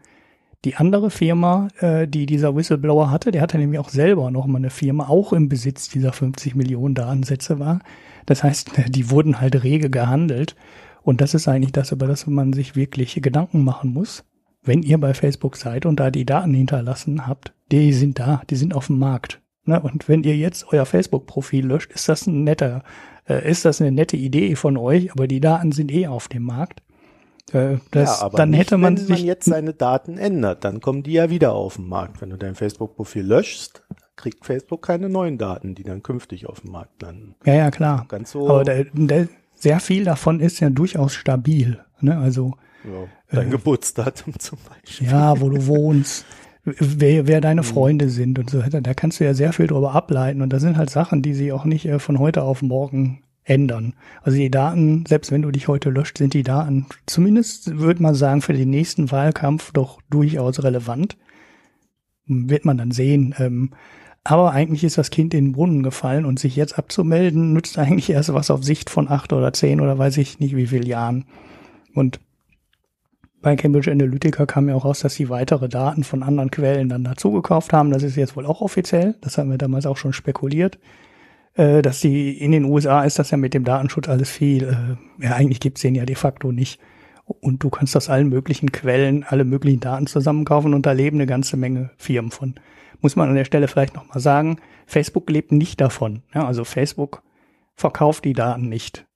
die 0.64 0.76
andere 0.76 1.10
Firma, 1.10 1.68
äh, 1.80 2.06
die 2.06 2.26
dieser 2.26 2.54
Whistleblower 2.54 3.10
hatte, 3.10 3.30
der 3.30 3.42
hatte 3.42 3.58
nämlich 3.58 3.80
auch 3.80 3.88
selber 3.88 4.30
nochmal 4.30 4.60
eine 4.60 4.70
Firma, 4.70 5.08
auch 5.08 5.32
im 5.32 5.48
Besitz 5.48 5.88
dieser 5.88 6.12
50 6.12 6.54
Millionen 6.54 6.94
Datensätze 6.94 7.58
war. 7.58 7.80
Das 8.26 8.42
heißt, 8.42 8.70
die 8.88 9.10
wurden 9.10 9.40
halt 9.40 9.62
rege 9.62 9.90
gehandelt. 9.90 10.56
Und 11.02 11.20
das 11.20 11.34
ist 11.34 11.48
eigentlich 11.48 11.72
das, 11.72 11.92
über 11.92 12.06
das 12.06 12.26
man 12.26 12.52
sich 12.52 12.76
wirklich 12.76 13.20
Gedanken 13.20 13.62
machen 13.62 13.92
muss. 13.92 14.24
Wenn 14.62 14.82
ihr 14.82 14.98
bei 14.98 15.12
Facebook 15.12 15.56
seid 15.56 15.84
und 15.84 16.00
da 16.00 16.10
die 16.10 16.24
Daten 16.24 16.54
hinterlassen 16.54 17.26
habt, 17.26 17.52
die 17.70 17.92
sind 17.92 18.18
da, 18.18 18.40
die 18.48 18.56
sind 18.56 18.74
auf 18.74 18.86
dem 18.86 18.98
Markt. 18.98 19.42
Ne? 19.66 19.80
Und 19.80 20.08
wenn 20.08 20.22
ihr 20.22 20.36
jetzt 20.36 20.66
euer 20.72 20.86
Facebook-Profil 20.86 21.66
löscht, 21.66 21.92
ist 21.92 22.08
das 22.08 22.26
ein 22.26 22.44
netter, 22.44 22.82
äh, 23.28 23.48
ist 23.50 23.64
das 23.64 23.80
eine 23.80 23.92
nette 23.92 24.16
Idee 24.16 24.56
von 24.56 24.76
euch, 24.76 25.12
aber 25.12 25.26
die 25.26 25.40
Daten 25.40 25.72
sind 25.72 25.92
eh 25.92 26.06
auf 26.06 26.28
dem 26.28 26.44
Markt. 26.44 26.82
Äh, 27.52 27.76
das, 27.90 28.20
ja, 28.20 28.26
aber 28.26 28.38
dann 28.38 28.50
nicht, 28.50 28.60
hätte 28.60 28.78
man 28.78 28.98
wenn 28.98 29.08
man 29.08 29.24
jetzt 29.24 29.46
seine 29.46 29.74
Daten 29.74 30.18
ändert, 30.18 30.64
dann 30.64 30.80
kommen 30.80 31.02
die 31.02 31.12
ja 31.12 31.30
wieder 31.30 31.52
auf 31.52 31.76
den 31.76 31.88
Markt. 31.88 32.20
Wenn 32.20 32.30
du 32.30 32.36
dein 32.36 32.54
Facebook-Profil 32.54 33.24
löschst, 33.24 33.82
kriegt 34.16 34.46
Facebook 34.46 34.82
keine 34.82 35.08
neuen 35.08 35.38
Daten, 35.38 35.74
die 35.74 35.82
dann 35.82 36.02
künftig 36.02 36.46
auf 36.46 36.60
dem 36.60 36.72
Markt 36.72 37.02
landen. 37.02 37.34
Ja, 37.44 37.54
ja, 37.54 37.70
klar. 37.70 38.06
Ganz 38.08 38.30
so. 38.30 38.48
Aber 38.48 38.64
der, 38.64 38.86
der, 38.92 39.28
sehr 39.54 39.80
viel 39.80 40.04
davon 40.04 40.40
ist 40.40 40.60
ja 40.60 40.70
durchaus 40.70 41.14
stabil. 41.14 41.82
Ne? 42.00 42.18
Also 42.18 42.54
ja, 42.84 43.08
dein 43.30 43.48
äh, 43.48 43.50
Geburtsdatum 43.50 44.38
zum 44.38 44.58
Beispiel. 44.68 45.08
Ja, 45.08 45.40
wo 45.40 45.48
du 45.48 45.66
wohnst, 45.66 46.24
wer, 46.64 47.26
wer 47.26 47.40
deine 47.40 47.62
mhm. 47.62 47.66
Freunde 47.66 48.08
sind 48.08 48.38
und 48.38 48.50
so 48.50 48.60
weiter. 48.60 48.80
Da 48.80 48.94
kannst 48.94 49.20
du 49.20 49.24
ja 49.24 49.34
sehr 49.34 49.52
viel 49.52 49.66
drüber 49.66 49.94
ableiten. 49.94 50.42
Und 50.42 50.52
das 50.52 50.62
sind 50.62 50.76
halt 50.76 50.90
Sachen, 50.90 51.22
die 51.22 51.34
sie 51.34 51.52
auch 51.52 51.64
nicht 51.64 51.86
äh, 51.86 51.98
von 51.98 52.18
heute 52.18 52.42
auf 52.42 52.62
morgen 52.62 53.22
ändern. 53.44 53.94
Also 54.22 54.38
die 54.38 54.50
Daten, 54.50 55.04
selbst 55.06 55.30
wenn 55.30 55.42
du 55.42 55.50
dich 55.50 55.68
heute 55.68 55.90
löscht, 55.90 56.18
sind 56.18 56.32
die 56.32 56.42
Daten 56.42 56.86
zumindest, 57.06 57.78
würde 57.78 58.02
man 58.02 58.14
sagen, 58.14 58.40
für 58.40 58.54
den 58.54 58.70
nächsten 58.70 59.10
Wahlkampf 59.10 59.72
doch 59.72 60.00
durchaus 60.08 60.62
relevant. 60.62 61.16
Wird 62.26 62.64
man 62.64 62.78
dann 62.78 62.90
sehen. 62.90 63.34
Ähm, 63.38 63.70
aber 64.26 64.52
eigentlich 64.52 64.82
ist 64.82 64.96
das 64.96 65.10
Kind 65.10 65.34
in 65.34 65.46
den 65.46 65.52
Brunnen 65.52 65.82
gefallen 65.82 66.24
und 66.24 66.38
sich 66.38 66.56
jetzt 66.56 66.78
abzumelden, 66.78 67.52
nützt 67.52 67.78
eigentlich 67.78 68.08
erst 68.08 68.32
was 68.32 68.50
auf 68.50 68.64
Sicht 68.64 68.88
von 68.88 69.10
acht 69.10 69.34
oder 69.34 69.52
zehn 69.52 69.82
oder 69.82 69.98
weiß 69.98 70.16
ich 70.16 70.40
nicht 70.40 70.56
wie 70.56 70.66
viel 70.66 70.88
Jahren. 70.88 71.26
Und 71.94 72.20
bei 73.44 73.54
Cambridge 73.56 73.92
Analytica 73.92 74.46
kam 74.46 74.68
ja 74.68 74.74
auch 74.74 74.84
raus, 74.84 75.00
dass 75.00 75.14
sie 75.14 75.28
weitere 75.28 75.68
Daten 75.68 76.02
von 76.02 76.22
anderen 76.22 76.50
Quellen 76.50 76.88
dann 76.88 77.04
dazugekauft 77.04 77.72
haben. 77.72 77.92
Das 77.92 78.02
ist 78.02 78.16
jetzt 78.16 78.36
wohl 78.36 78.46
auch 78.46 78.60
offiziell. 78.60 79.14
Das 79.20 79.38
haben 79.38 79.50
wir 79.50 79.58
damals 79.58 79.86
auch 79.86 79.96
schon 79.96 80.12
spekuliert 80.12 80.78
äh, 81.54 81.82
dass 81.82 82.00
die 82.00 82.38
in 82.38 82.52
den 82.52 82.64
USA 82.64 83.04
ist 83.04 83.18
das 83.18 83.30
ja 83.30 83.36
mit 83.36 83.54
dem 83.54 83.64
Datenschutz 83.64 84.08
alles 84.08 84.30
viel, 84.30 84.64
äh, 84.64 85.24
ja 85.24 85.34
eigentlich 85.34 85.60
gibt's 85.60 85.82
den 85.82 85.94
ja 85.94 86.04
de 86.04 86.16
facto 86.16 86.52
nicht. 86.52 86.80
Und 87.24 87.62
du 87.62 87.70
kannst 87.70 87.96
aus 87.96 88.10
allen 88.10 88.28
möglichen 88.28 88.70
Quellen 88.70 89.24
alle 89.24 89.44
möglichen 89.44 89.80
Daten 89.80 90.06
zusammenkaufen 90.06 90.74
und 90.74 90.84
da 90.84 90.92
leben 90.92 91.16
eine 91.16 91.26
ganze 91.26 91.56
Menge 91.56 91.90
Firmen 91.96 92.30
von. 92.30 92.54
Muss 93.00 93.16
man 93.16 93.28
an 93.28 93.34
der 93.34 93.46
Stelle 93.46 93.66
vielleicht 93.66 93.94
nochmal 93.94 94.20
sagen, 94.20 94.58
Facebook 94.86 95.30
lebt 95.30 95.50
nicht 95.50 95.80
davon. 95.80 96.22
Ja, 96.34 96.46
also 96.46 96.64
Facebook 96.64 97.22
verkauft 97.76 98.24
die 98.24 98.34
Daten 98.34 98.68
nicht. 98.68 99.06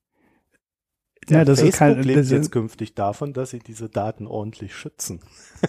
Ja, 1.31 1.45
das 1.45 1.61
Facebook 1.61 1.73
ist 1.73 1.79
kein, 1.79 2.03
lebt 2.03 2.19
das 2.19 2.31
jetzt 2.31 2.53
künftig 2.53 2.95
davon, 2.95 3.33
dass 3.33 3.51
sie 3.51 3.59
diese 3.59 3.89
Daten 3.89 4.27
ordentlich 4.27 4.75
schützen. 4.75 5.21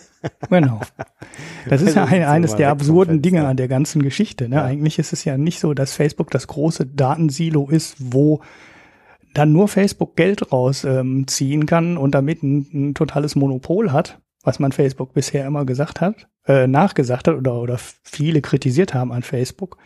Genau. 0.50 0.82
Das 1.69 1.82
ist 1.82 1.95
ja 1.95 2.04
ein, 2.04 2.24
eines 2.24 2.54
der 2.58 2.72
absurden 2.72 3.22
Dinge 3.22 3.48
an 3.48 3.56
der 3.56 3.69
ganzen 3.69 4.04
Geschichte. 4.04 4.50
Ne? 4.50 4.58
Ja. 4.58 4.65
Eigentlich 4.65 5.00
ist 5.00 5.13
es 5.13 5.24
ja 5.24 5.38
nicht 5.38 5.62
so, 5.62 5.74
dass 5.74 5.93
Facebook 5.93 6.30
das 6.32 6.48
große 6.48 6.86
Datensilo 6.88 7.69
ist, 7.69 7.95
wo 8.00 8.41
dann 9.34 9.54
nur 9.54 9.69
Facebook 9.69 10.15
Geld 10.15 10.52
rausziehen 10.52 11.62
ähm, 11.62 11.65
kann 11.65 11.98
und 11.98 12.15
damit 12.15 12.43
ein, 12.43 12.67
ein, 12.74 12.93
totales 12.95 13.36
Monopol 13.36 13.93
hat, 13.93 14.19
was 14.43 14.60
man 14.60 14.72
Facebook 14.72 15.13
bisher 15.13 15.45
immer 15.45 15.65
gesagt 15.65 16.02
hat, 16.02 16.28
äh, 16.48 16.67
nachgesagt 16.67 17.28
hat 17.28 17.36
oder, 17.36 17.56
oder 17.56 17.78
viele 17.78 18.41
kritisiert 18.41 18.93
haben 18.93 19.12
an 19.12 19.24
Facebook. 19.24 19.78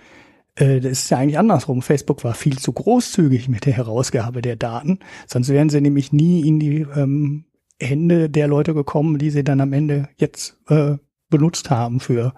Äh, 0.56 0.80
das 0.80 0.92
ist 0.92 1.10
ja 1.10 1.18
eigentlich 1.18 1.40
andersrum. 1.40 1.82
Facebook 1.82 2.24
war 2.24 2.34
viel 2.34 2.58
zu 2.58 2.74
großzügig 2.74 3.50
mit 3.50 3.66
der 3.66 3.74
Herausgabe 3.74 4.42
der 4.42 4.56
Daten, 4.56 5.00
sonst 5.28 5.50
wären 5.50 5.70
sie 5.70 5.82
nämlich 5.82 6.12
nie 6.14 6.48
in 6.48 6.60
die 6.60 6.86
ähm, 6.96 7.46
Hände 7.82 8.30
der 8.30 8.48
Leute 8.48 8.74
gekommen, 8.74 9.18
die 9.18 9.30
sie 9.30 9.44
dann 9.44 9.62
am 9.62 9.74
Ende 9.74 10.10
jetzt 10.18 10.58
äh, 10.68 10.98
benutzt 11.30 11.70
haben 11.70 12.00
für 12.00 12.34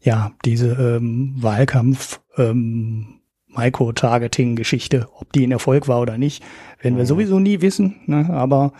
ja 0.00 0.32
diese 0.44 0.72
ähm, 0.72 1.34
Wahlkampf 1.36 2.20
ähm, 2.36 3.20
Micro-Targeting-Geschichte, 3.48 5.08
ob 5.18 5.32
die 5.32 5.46
ein 5.46 5.52
Erfolg 5.52 5.88
war 5.88 6.00
oder 6.00 6.18
nicht, 6.18 6.42
werden 6.80 6.98
wir 6.98 7.06
sowieso 7.06 7.38
nie 7.38 7.60
wissen. 7.60 7.96
Ne? 8.06 8.28
Aber 8.30 8.72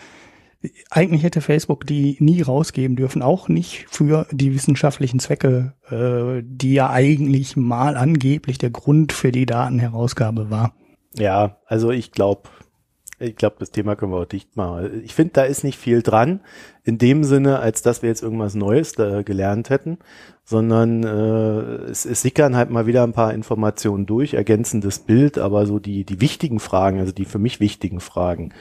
eigentlich 0.90 1.22
hätte 1.22 1.40
Facebook 1.40 1.86
die 1.86 2.16
nie 2.20 2.42
rausgeben 2.42 2.96
dürfen, 2.96 3.22
auch 3.22 3.48
nicht 3.48 3.86
für 3.90 4.26
die 4.30 4.54
wissenschaftlichen 4.54 5.20
Zwecke, 5.20 5.74
äh, 5.90 6.42
die 6.44 6.74
ja 6.74 6.90
eigentlich 6.90 7.56
mal 7.56 7.96
angeblich 7.96 8.58
der 8.58 8.70
Grund 8.70 9.12
für 9.12 9.32
die 9.32 9.46
Datenherausgabe 9.46 10.50
war. 10.50 10.74
Ja, 11.16 11.58
also 11.66 11.90
ich 11.90 12.12
glaube, 12.12 12.48
ich 13.20 13.36
glaube, 13.36 13.56
das 13.58 13.70
Thema 13.70 13.94
können 13.94 14.12
wir 14.12 14.18
auch 14.18 14.26
dicht 14.26 14.56
machen. 14.56 15.02
Ich 15.04 15.14
finde, 15.14 15.34
da 15.34 15.42
ist 15.44 15.62
nicht 15.62 15.78
viel 15.78 16.02
dran, 16.02 16.40
in 16.82 16.98
dem 16.98 17.22
Sinne, 17.22 17.60
als 17.60 17.82
dass 17.82 18.02
wir 18.02 18.08
jetzt 18.08 18.22
irgendwas 18.22 18.54
Neues 18.54 18.92
da 18.92 19.22
gelernt 19.22 19.70
hätten, 19.70 19.98
sondern 20.44 21.04
äh, 21.04 21.90
es, 21.90 22.04
es 22.04 22.22
sickern 22.22 22.56
halt 22.56 22.70
mal 22.70 22.86
wieder 22.86 23.04
ein 23.04 23.12
paar 23.12 23.32
Informationen 23.32 24.06
durch, 24.06 24.34
ergänzendes 24.34 24.98
Bild, 24.98 25.38
aber 25.38 25.66
so 25.66 25.78
die, 25.78 26.04
die 26.04 26.20
wichtigen 26.20 26.58
Fragen, 26.58 26.98
also 26.98 27.12
die 27.12 27.24
für 27.24 27.38
mich 27.38 27.60
wichtigen 27.60 28.00
Fragen, 28.00 28.52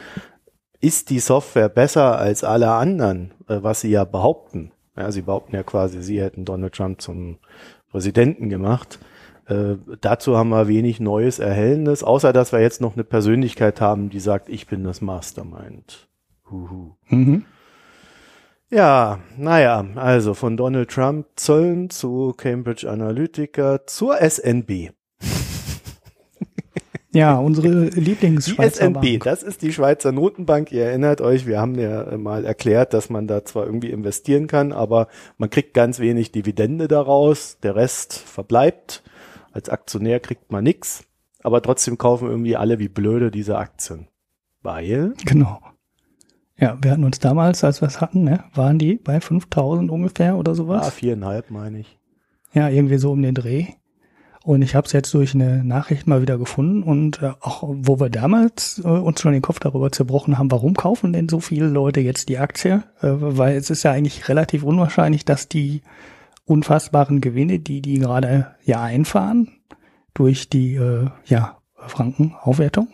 ist 0.84 1.10
die 1.10 1.20
Software 1.20 1.70
besser 1.70 2.18
als 2.18 2.44
alle 2.44 2.72
anderen, 2.72 3.32
äh, 3.48 3.60
was 3.62 3.82
sie 3.82 3.90
ja 3.90 4.04
behaupten? 4.04 4.72
Ja, 4.98 5.12
sie 5.12 5.22
behaupten 5.22 5.56
ja 5.56 5.64
quasi, 5.64 6.02
sie 6.04 6.22
hätten 6.22 6.46
Donald 6.46 6.74
Trump 6.74 7.02
zum 7.02 7.38
Präsidenten 7.90 8.50
gemacht. 8.50 9.00
Äh, 9.48 9.76
dazu 10.02 10.38
haben 10.38 10.50
wir 10.50 10.68
wenig 10.68 11.00
Neues, 11.00 11.40
Erhellendes, 11.40 12.04
außer 12.04 12.34
dass 12.34 12.52
wir 12.52 12.60
jetzt 12.60 12.82
noch 12.82 12.94
eine 12.94 13.06
Persönlichkeit 13.06 13.80
haben, 13.80 14.10
die 14.10 14.20
sagt, 14.20 14.50
ich 14.50 14.68
bin 14.68 14.84
das 14.84 15.02
Mastermind. 15.02 16.10
Huhu. 16.52 16.96
Mhm. 17.08 17.46
Ja, 18.70 19.20
naja, 19.38 19.86
also 19.96 20.34
von 20.34 20.58
Donald 20.58 20.90
Trump 20.90 21.28
Zöllen 21.36 21.90
zu 21.90 22.34
Cambridge 22.36 22.90
Analytica 22.90 23.86
zur 23.86 24.18
SNB. 24.18 24.92
Ja, 27.14 27.38
unsere 27.38 27.86
Lieblingsschweizer 27.90 28.88
die 28.90 28.94
SNB, 28.94 29.02
Bank. 29.02 29.24
das 29.24 29.44
ist 29.44 29.62
die 29.62 29.72
Schweizer 29.72 30.12
Notenbank. 30.12 30.72
Ihr 30.72 30.86
erinnert 30.86 31.22
euch, 31.22 31.46
wir 31.46 31.60
haben 31.60 31.78
ja 31.78 32.18
mal 32.18 32.44
erklärt, 32.44 32.94
dass 32.94 33.10
man 33.12 33.28
da 33.28 33.46
zwar 33.46 33.68
irgendwie 33.68 33.92
investieren 33.92 34.48
kann, 34.48 34.72
aber 34.72 35.08
man 35.38 35.52
kriegt 35.52 35.76
ganz 35.76 36.00
wenig 36.00 36.32
Dividende 36.32 36.88
daraus. 36.88 37.60
Der 37.62 37.76
Rest 37.76 38.14
verbleibt. 38.14 39.04
Als 39.52 39.70
Aktionär 39.70 40.20
kriegt 40.20 40.52
man 40.52 40.64
nix, 40.64 41.04
aber 41.44 41.62
trotzdem 41.62 42.00
kaufen 42.00 42.28
irgendwie 42.28 42.56
alle 42.56 42.80
wie 42.80 42.90
blöde 42.90 43.30
diese 43.30 43.58
Aktien. 43.58 44.08
Weil? 44.64 45.14
Genau. 45.26 45.62
Ja, 46.58 46.78
wir 46.82 46.92
hatten 46.92 47.04
uns 47.04 47.20
damals, 47.20 47.64
als 47.64 47.82
wir 47.82 47.88
es 47.88 48.02
hatten, 48.02 48.24
ne, 48.24 48.44
waren 48.56 48.80
die 48.80 48.96
bei 48.96 49.22
5000 49.22 49.92
ungefähr 49.92 50.38
oder 50.38 50.56
sowas. 50.56 50.88
Ah, 50.88 50.92
viereinhalb 50.92 51.52
meine 51.52 51.80
ich. 51.80 52.00
Ja, 52.54 52.70
irgendwie 52.70 52.98
so 52.98 53.12
um 53.12 53.22
den 53.22 53.36
Dreh. 53.36 53.68
Und 54.44 54.62
ich 54.62 54.76
habe 54.76 54.86
es 54.86 54.92
jetzt 54.92 55.14
durch 55.14 55.34
eine 55.34 55.64
Nachricht 55.64 56.06
mal 56.06 56.22
wieder 56.22 56.38
gefunden 56.38 56.84
und 56.84 57.22
äh, 57.22 57.32
auch 57.40 57.64
wo 57.64 58.02
wir 58.02 58.10
damals 58.10 58.82
äh, 58.84 58.88
uns 58.90 59.22
schon 59.22 59.32
den 59.32 59.42
Kopf 59.42 59.60
darüber 59.60 59.90
zerbrochen 59.90 60.38
haben, 60.38 60.52
warum 60.52 60.74
kaufen 60.74 61.14
denn 61.14 61.30
so 61.30 61.40
viele 61.40 61.68
Leute 61.68 62.02
jetzt 62.02 62.28
die 62.28 62.38
Aktie? 62.38 62.84
Äh, 63.00 63.08
weil 63.10 63.56
es 63.56 63.70
ist 63.70 63.84
ja 63.84 63.94
eigentlich 63.94 64.28
relativ 64.28 64.64
unwahrscheinlich, 64.64 65.24
dass 65.24 65.48
die 65.48 65.82
unfassbaren 66.44 67.22
Gewinne, 67.22 67.60
die 67.60 67.82
die 67.82 68.00
gerade 68.00 68.56
ja 68.66 68.82
einfahren 68.82 69.48
durch 70.14 70.50
die 70.50 70.76
äh, 70.76 71.08
ja 71.26 71.60
Frankenaufwertung, 71.78 72.90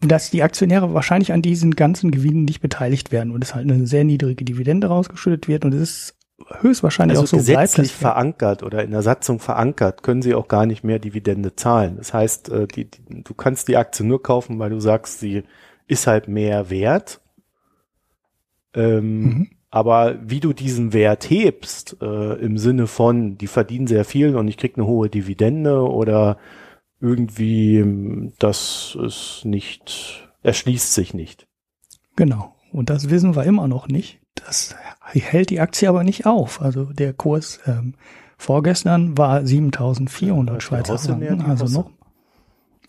dass 0.00 0.30
die 0.30 0.44
Aktionäre 0.44 0.94
wahrscheinlich 0.94 1.32
an 1.32 1.42
diesen 1.42 1.72
ganzen 1.72 2.12
Gewinnen 2.12 2.44
nicht 2.44 2.60
beteiligt 2.60 3.10
werden 3.10 3.32
und 3.32 3.42
es 3.42 3.56
halt 3.56 3.68
eine 3.68 3.88
sehr 3.88 4.04
niedrige 4.04 4.44
Dividende 4.44 4.86
rausgeschüttet 4.86 5.48
wird 5.48 5.64
und 5.64 5.74
es 5.74 5.80
ist 5.80 6.15
höchstwahrscheinlich 6.60 7.18
also 7.18 7.24
auch 7.24 7.30
so 7.30 7.36
gesetzlich 7.38 7.88
bleibt. 7.88 8.00
verankert 8.00 8.62
oder 8.62 8.84
in 8.84 8.90
der 8.90 9.02
Satzung 9.02 9.40
verankert, 9.40 10.02
können 10.02 10.22
sie 10.22 10.34
auch 10.34 10.48
gar 10.48 10.66
nicht 10.66 10.84
mehr 10.84 10.98
Dividende 10.98 11.56
zahlen. 11.56 11.96
Das 11.96 12.12
heißt, 12.12 12.50
äh, 12.50 12.66
die, 12.66 12.90
die, 12.90 13.22
du 13.24 13.34
kannst 13.34 13.68
die 13.68 13.76
Aktie 13.76 14.04
nur 14.04 14.22
kaufen, 14.22 14.58
weil 14.58 14.70
du 14.70 14.80
sagst, 14.80 15.20
sie 15.20 15.44
ist 15.86 16.06
halt 16.06 16.28
mehr 16.28 16.70
wert. 16.70 17.20
Ähm, 18.74 19.20
mhm. 19.20 19.50
Aber 19.70 20.16
wie 20.22 20.40
du 20.40 20.52
diesen 20.52 20.92
Wert 20.92 21.28
hebst, 21.28 21.96
äh, 22.00 22.34
im 22.34 22.56
Sinne 22.56 22.86
von, 22.86 23.36
die 23.36 23.46
verdienen 23.46 23.86
sehr 23.86 24.04
viel 24.04 24.36
und 24.36 24.48
ich 24.48 24.56
krieg 24.56 24.76
eine 24.76 24.86
hohe 24.86 25.10
Dividende 25.10 25.82
oder 25.82 26.38
irgendwie, 27.00 28.32
das 28.38 28.96
ist 29.00 29.42
nicht, 29.44 30.28
erschließt 30.42 30.94
sich 30.94 31.14
nicht. 31.14 31.46
Genau. 32.14 32.54
Und 32.72 32.90
das 32.90 33.10
wissen 33.10 33.36
wir 33.36 33.44
immer 33.44 33.68
noch 33.68 33.88
nicht. 33.88 34.20
Das 34.44 34.74
hält 35.04 35.50
die 35.50 35.60
Aktie 35.60 35.88
aber 35.88 36.04
nicht 36.04 36.26
auf. 36.26 36.60
Also 36.60 36.84
der 36.84 37.12
Kurs 37.12 37.60
ähm, 37.66 37.94
vorgestern 38.38 39.16
war 39.16 39.40
7.400 39.40 40.60
Schweizer 40.60 40.98
Franken, 40.98 41.42
also 41.42 41.66
noch. 41.66 41.90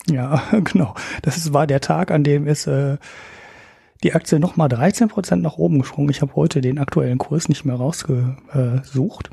Ja, 0.10 0.42
genau. 0.64 0.96
Das 1.22 1.54
war 1.54 1.68
der 1.68 1.82
Tag, 1.82 2.12
an 2.12 2.24
dem 2.24 2.48
ist 2.48 2.68
äh, 2.68 2.98
die 4.04 4.14
Aktie 4.14 4.40
nochmal 4.40 4.70
13 4.70 5.08
Prozent 5.08 5.42
nach 5.42 5.58
oben 5.58 5.80
gesprungen. 5.80 6.10
Ich 6.10 6.22
habe 6.22 6.36
heute 6.36 6.62
den 6.62 6.80
aktuellen 6.80 7.18
Kurs 7.18 7.50
nicht 7.50 7.66
mehr 7.66 7.76
rausgesucht. 7.76 9.30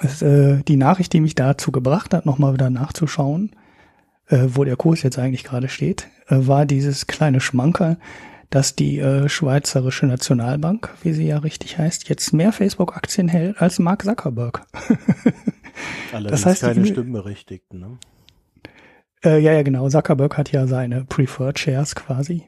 Das, 0.00 0.22
äh, 0.22 0.62
die 0.62 0.76
Nachricht, 0.76 1.12
die 1.12 1.20
mich 1.20 1.34
dazu 1.34 1.72
gebracht 1.72 2.14
hat, 2.14 2.26
nochmal 2.26 2.54
wieder 2.54 2.70
nachzuschauen, 2.70 3.54
äh, 4.28 4.48
wo 4.48 4.64
der 4.64 4.76
Kurs 4.76 5.02
jetzt 5.02 5.18
eigentlich 5.18 5.44
gerade 5.44 5.68
steht, 5.68 6.08
äh, 6.28 6.36
war 6.46 6.66
dieses 6.66 7.06
kleine 7.06 7.40
Schmankerl, 7.40 7.98
dass 8.52 8.76
die 8.76 8.98
äh, 8.98 9.30
Schweizerische 9.30 10.06
Nationalbank, 10.06 10.90
wie 11.02 11.14
sie 11.14 11.26
ja 11.26 11.38
richtig 11.38 11.78
heißt, 11.78 12.10
jetzt 12.10 12.34
mehr 12.34 12.52
Facebook-Aktien 12.52 13.28
hält 13.28 13.60
als 13.62 13.78
Mark 13.78 14.04
Zuckerberg. 14.04 14.66
Allerdings 16.12 16.42
das 16.42 16.46
heißt, 16.46 16.60
keine 16.60 16.84
Stimmberechtigten, 16.84 17.80
ne? 17.80 17.98
Äh, 19.24 19.38
ja, 19.38 19.54
ja, 19.54 19.62
genau. 19.62 19.88
Zuckerberg 19.88 20.36
hat 20.36 20.52
ja 20.52 20.66
seine 20.66 21.06
Preferred 21.06 21.58
Shares 21.58 21.94
quasi. 21.94 22.44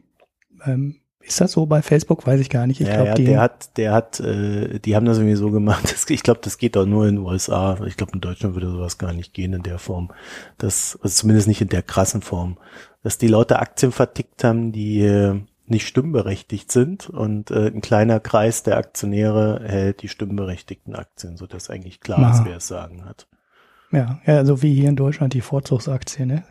Ähm, 0.67 0.97
ist 1.21 1.41
das 1.41 1.53
so 1.53 1.65
bei 1.65 1.81
Facebook? 1.81 2.27
Weiß 2.27 2.39
ich 2.39 2.51
gar 2.51 2.67
nicht. 2.67 2.83
Ich 2.83 2.89
ja, 2.89 2.97
glaub, 2.97 3.07
ja, 3.07 3.15
die 3.15 3.25
der 3.25 3.41
hat, 3.41 3.77
der 3.79 3.93
hat, 3.93 4.21
äh, 4.21 4.79
die 4.81 4.95
haben 4.95 5.07
das 5.07 5.17
irgendwie 5.17 5.37
so 5.37 5.51
gemacht. 5.51 5.85
Das, 5.91 6.11
ich 6.11 6.23
glaube, 6.23 6.41
das 6.43 6.59
geht 6.59 6.77
auch 6.77 6.85
nur 6.85 7.07
in 7.07 7.17
den 7.17 7.25
USA. 7.25 7.79
Ich 7.87 7.97
glaube, 7.97 8.13
in 8.13 8.21
Deutschland 8.21 8.55
würde 8.55 8.71
sowas 8.71 8.99
gar 8.99 9.15
nicht 9.15 9.33
gehen 9.33 9.55
in 9.55 9.63
der 9.63 9.79
Form. 9.79 10.11
Das, 10.59 10.99
also 11.03 11.15
zumindest 11.15 11.49
nicht 11.49 11.63
in 11.63 11.71
der 11.71 11.83
krassen 11.83 12.21
Form. 12.21 12.59
Dass 13.03 13.17
die 13.17 13.29
Leute 13.29 13.59
Aktien 13.59 13.91
vertickt 13.91 14.45
haben, 14.45 14.71
die 14.71 15.01
äh, 15.01 15.41
nicht 15.67 15.87
stimmberechtigt 15.87 16.71
sind 16.71 17.09
und 17.09 17.51
äh, 17.51 17.69
ein 17.69 17.81
kleiner 17.81 18.21
Kreis 18.21 18.63
der 18.63 18.77
Aktionäre 18.77 19.63
hält 19.65 20.03
die 20.03 20.09
stimmberechtigten 20.09 20.95
Aktien, 20.95 21.37
so 21.37 21.47
dass 21.47 21.71
eigentlich 21.71 22.01
klar 22.01 22.19
Aha. 22.19 22.33
ist, 22.33 22.45
wer 22.45 22.57
es 22.59 22.69
sagen 22.69 23.05
hat. 23.05 23.27
Ja, 23.91 24.21
ja, 24.27 24.39
also 24.39 24.63
wie 24.63 24.75
hier 24.75 24.89
in 24.89 24.97
Deutschland 24.97 25.35
die 25.35 25.41
Vorzugsaktie, 25.41 26.27
ne? 26.27 26.45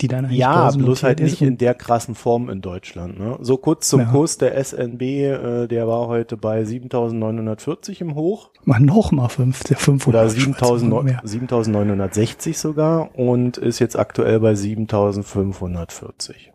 Die 0.00 0.08
dann 0.08 0.24
eigentlich 0.24 0.40
Ja, 0.40 0.72
bloß 0.72 1.04
halt 1.04 1.20
nicht 1.20 1.40
in 1.40 1.56
der 1.56 1.74
krassen 1.74 2.16
Form 2.16 2.50
in 2.50 2.60
Deutschland. 2.60 3.16
Ne? 3.16 3.38
So 3.40 3.58
kurz 3.58 3.88
zum 3.88 4.00
ja. 4.00 4.06
Kurs 4.06 4.38
der 4.38 4.56
SNB, 4.62 5.02
äh, 5.02 5.68
der 5.68 5.86
war 5.86 6.08
heute 6.08 6.36
bei 6.36 6.62
7.940 6.62 8.00
im 8.00 8.16
Hoch. 8.16 8.50
Mal 8.64 8.80
noch 8.80 9.12
mal 9.12 9.28
500. 9.28 10.08
Oder 10.08 10.26
7.960 10.26 12.56
sogar 12.56 13.16
und 13.16 13.56
ist 13.56 13.78
jetzt 13.78 13.96
aktuell 13.96 14.40
bei 14.40 14.54
7.540. 14.54 16.50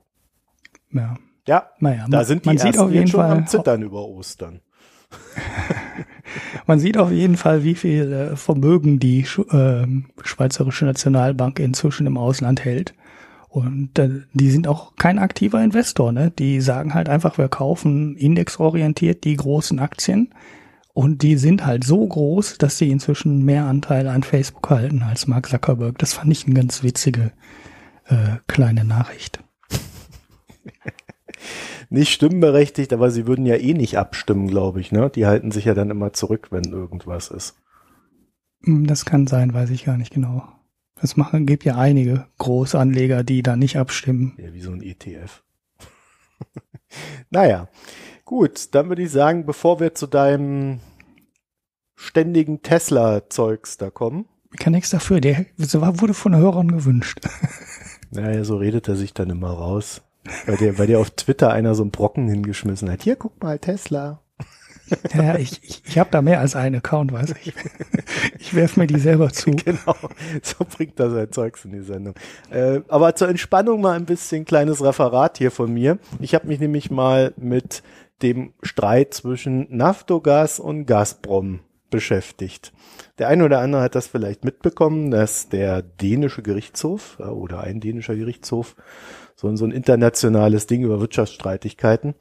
Ja. 0.91 1.15
Ja, 1.49 1.71
naja, 1.79 2.05
da 2.07 2.23
sind 2.23 2.45
die 2.45 2.49
man 2.49 2.59
sieht 2.59 2.77
auf 2.77 2.91
jeden 2.91 3.07
schon 3.07 3.21
Fall 3.21 3.31
am 3.31 3.47
Zittern 3.47 3.81
über 3.81 4.05
Ostern. 4.07 4.61
man 6.67 6.77
sieht 6.77 6.95
auf 6.95 7.11
jeden 7.11 7.37
Fall, 7.37 7.63
wie 7.63 7.73
viel 7.73 8.13
äh, 8.13 8.35
Vermögen 8.35 8.99
die 8.99 9.21
äh, 9.21 9.87
Schweizerische 10.23 10.85
Nationalbank 10.85 11.59
inzwischen 11.59 12.05
im 12.05 12.19
Ausland 12.19 12.63
hält. 12.63 12.93
Und 13.47 13.97
äh, 13.97 14.21
die 14.31 14.51
sind 14.51 14.67
auch 14.67 14.95
kein 14.95 15.17
aktiver 15.17 15.59
Investor, 15.63 16.11
ne? 16.11 16.29
Die 16.29 16.61
sagen 16.61 16.93
halt 16.93 17.09
einfach, 17.09 17.39
wir 17.39 17.47
kaufen 17.47 18.15
indexorientiert 18.15 19.23
die 19.23 19.35
großen 19.35 19.79
Aktien. 19.79 20.35
Und 20.93 21.23
die 21.23 21.35
sind 21.35 21.65
halt 21.65 21.83
so 21.83 22.05
groß, 22.05 22.59
dass 22.59 22.77
sie 22.77 22.91
inzwischen 22.91 23.43
mehr 23.43 23.65
Anteil 23.65 24.07
an 24.07 24.21
Facebook 24.21 24.69
halten 24.69 25.01
als 25.01 25.25
Mark 25.25 25.49
Zuckerberg. 25.49 25.97
Das 25.97 26.13
fand 26.13 26.31
ich 26.31 26.45
eine 26.45 26.53
ganz 26.53 26.83
witzige 26.83 27.31
äh, 28.05 28.37
kleine 28.45 28.85
Nachricht. 28.85 29.39
nicht 31.89 32.11
stimmberechtigt, 32.11 32.93
aber 32.93 33.11
sie 33.11 33.27
würden 33.27 33.45
ja 33.45 33.55
eh 33.55 33.73
nicht 33.73 33.97
abstimmen, 33.97 34.47
glaube 34.47 34.79
ich. 34.79 34.91
Ne? 34.91 35.09
Die 35.09 35.25
halten 35.25 35.51
sich 35.51 35.65
ja 35.65 35.73
dann 35.73 35.89
immer 35.89 36.13
zurück, 36.13 36.47
wenn 36.51 36.65
irgendwas 36.65 37.29
ist. 37.29 37.55
Hm, 38.63 38.87
das 38.87 39.05
kann 39.05 39.27
sein, 39.27 39.53
weiß 39.53 39.69
ich 39.71 39.85
gar 39.85 39.97
nicht 39.97 40.13
genau. 40.13 40.43
Es 41.01 41.15
gibt 41.15 41.63
ja 41.63 41.77
einige 41.77 42.25
Großanleger, 42.39 43.23
die 43.23 43.41
da 43.41 43.55
nicht 43.55 43.77
abstimmen. 43.77 44.33
Ja, 44.37 44.53
wie 44.53 44.61
so 44.61 44.71
ein 44.71 44.81
ETF. 44.81 45.43
naja, 47.29 47.69
gut, 48.25 48.75
dann 48.75 48.89
würde 48.89 49.03
ich 49.03 49.11
sagen, 49.11 49.45
bevor 49.45 49.79
wir 49.79 49.95
zu 49.95 50.07
deinem 50.07 50.81
ständigen 51.95 52.61
Tesla-Zeugs 52.61 53.77
da 53.77 53.89
kommen. 53.89 54.25
Ich 54.51 54.59
kann 54.59 54.73
nichts 54.73 54.89
dafür, 54.89 55.21
der 55.21 55.45
wurde 55.57 56.13
von 56.13 56.35
Hörern 56.35 56.71
gewünscht. 56.71 57.19
naja, 58.11 58.43
so 58.43 58.57
redet 58.57 58.87
er 58.87 58.95
sich 58.95 59.13
dann 59.13 59.29
immer 59.29 59.51
raus. 59.51 60.01
Weil 60.45 60.57
dir, 60.57 60.77
weil 60.77 60.87
dir 60.87 60.99
auf 60.99 61.09
Twitter 61.11 61.51
einer 61.51 61.75
so 61.75 61.83
einen 61.83 61.91
Brocken 61.91 62.27
hingeschmissen 62.27 62.89
hat. 62.89 63.03
Hier, 63.03 63.15
guck 63.15 63.41
mal, 63.41 63.59
Tesla. 63.59 64.21
Ja, 65.13 65.37
ich, 65.37 65.63
ich, 65.63 65.83
ich 65.85 65.99
habe 65.99 66.09
da 66.11 66.21
mehr 66.21 66.39
als 66.39 66.55
einen 66.55 66.77
Account, 66.77 67.11
weiß 67.11 67.35
ich. 67.43 67.53
Ich 68.39 68.55
werfe 68.55 68.79
mir 68.79 68.87
die 68.87 68.99
selber 68.99 69.29
zu. 69.33 69.51
Genau, 69.51 69.95
so 70.41 70.65
bringt 70.65 70.99
das 70.99 71.13
sein 71.13 71.31
Zeugs 71.31 71.65
in 71.65 71.71
die 71.71 71.81
Sendung. 71.81 72.15
Äh, 72.49 72.81
aber 72.87 73.15
zur 73.15 73.29
Entspannung 73.29 73.81
mal 73.81 73.95
ein 73.95 74.05
bisschen 74.05 74.45
kleines 74.45 74.83
Referat 74.83 75.37
hier 75.37 75.51
von 75.51 75.71
mir. 75.71 75.99
Ich 76.19 76.33
habe 76.33 76.47
mich 76.47 76.59
nämlich 76.59 76.89
mal 76.89 77.33
mit 77.37 77.83
dem 78.23 78.53
Streit 78.63 79.13
zwischen 79.13 79.67
Naftogas 79.69 80.59
und 80.59 80.85
Gazprom 80.85 81.59
beschäftigt. 81.89 82.73
Der 83.17 83.27
eine 83.27 83.45
oder 83.45 83.59
andere 83.59 83.81
hat 83.81 83.95
das 83.95 84.07
vielleicht 84.07 84.43
mitbekommen, 84.43 85.11
dass 85.11 85.49
der 85.49 85.81
dänische 85.81 86.41
Gerichtshof 86.41 87.17
äh, 87.19 87.23
oder 87.23 87.61
ein 87.61 87.79
dänischer 87.79 88.15
Gerichtshof 88.15 88.75
so, 89.35 89.53
so 89.55 89.65
ein 89.65 89.71
internationales 89.71 90.67
Ding 90.67 90.83
über 90.83 90.99
Wirtschaftsstreitigkeiten. 90.99 92.15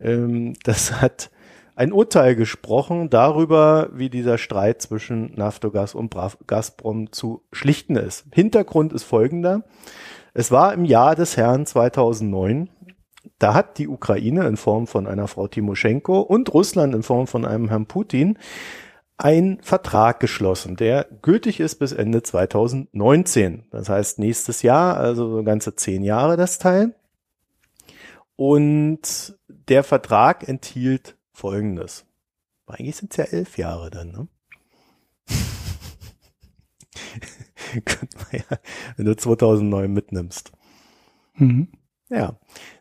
Ähm, 0.00 0.54
das 0.64 1.00
hat 1.00 1.30
ein 1.76 1.92
Urteil 1.92 2.34
gesprochen 2.34 3.10
darüber, 3.10 3.90
wie 3.92 4.08
dieser 4.08 4.38
Streit 4.38 4.80
zwischen 4.80 5.34
Naftogas 5.34 5.94
und 5.94 6.14
Gazprom 6.46 7.12
zu 7.12 7.42
schlichten 7.52 7.96
ist. 7.96 8.24
Hintergrund 8.32 8.94
ist 8.94 9.04
folgender. 9.04 9.62
Es 10.32 10.50
war 10.50 10.72
im 10.72 10.86
Jahr 10.86 11.14
des 11.14 11.36
Herrn 11.36 11.66
2009. 11.66 12.70
Da 13.38 13.52
hat 13.52 13.76
die 13.76 13.88
Ukraine 13.88 14.46
in 14.46 14.56
Form 14.56 14.86
von 14.86 15.06
einer 15.06 15.28
Frau 15.28 15.48
Timoschenko 15.48 16.20
und 16.20 16.52
Russland 16.54 16.94
in 16.94 17.02
Form 17.02 17.26
von 17.26 17.44
einem 17.44 17.68
Herrn 17.68 17.86
Putin 17.86 18.38
ein 19.18 19.58
Vertrag 19.62 20.20
geschlossen, 20.20 20.76
der 20.76 21.06
gültig 21.22 21.60
ist 21.60 21.76
bis 21.76 21.92
Ende 21.92 22.22
2019. 22.22 23.64
Das 23.70 23.88
heißt 23.88 24.18
nächstes 24.18 24.62
Jahr, 24.62 24.96
also 24.96 25.30
so 25.30 25.42
ganze 25.42 25.74
zehn 25.74 26.02
Jahre 26.02 26.36
das 26.36 26.58
Teil. 26.58 26.94
Und 28.36 29.38
der 29.48 29.82
Vertrag 29.82 30.46
enthielt 30.46 31.16
Folgendes. 31.32 32.04
Eigentlich 32.66 32.96
sind 32.96 33.12
es 33.12 33.16
ja 33.16 33.24
elf 33.24 33.58
Jahre 33.58 33.90
dann, 33.90 34.10
ne? 34.10 34.28
ja, 38.32 38.58
wenn 38.96 39.06
du 39.06 39.16
2009 39.16 39.92
mitnimmst. 39.92 40.52
Mhm. 41.34 41.68
Ja. 42.08 42.38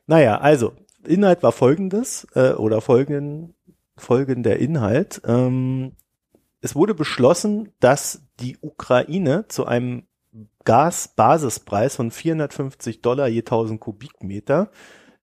Naja, 0.07 0.39
also, 0.39 0.73
Inhalt 1.05 1.43
war 1.43 1.51
folgendes, 1.51 2.27
äh, 2.33 2.53
oder 2.53 2.81
folgenden, 2.81 3.53
folgender 3.95 4.57
Inhalt. 4.57 5.21
Ähm, 5.25 5.93
es 6.65 6.75
wurde 6.75 6.95
beschlossen, 6.95 7.71
dass 7.79 8.23
die 8.39 8.57
Ukraine 8.59 9.47
zu 9.49 9.67
einem 9.67 10.07
Gasbasispreis 10.63 11.95
von 11.95 12.09
450 12.09 13.03
Dollar 13.03 13.27
je 13.27 13.41
1000 13.41 13.79
Kubikmeter 13.79 14.71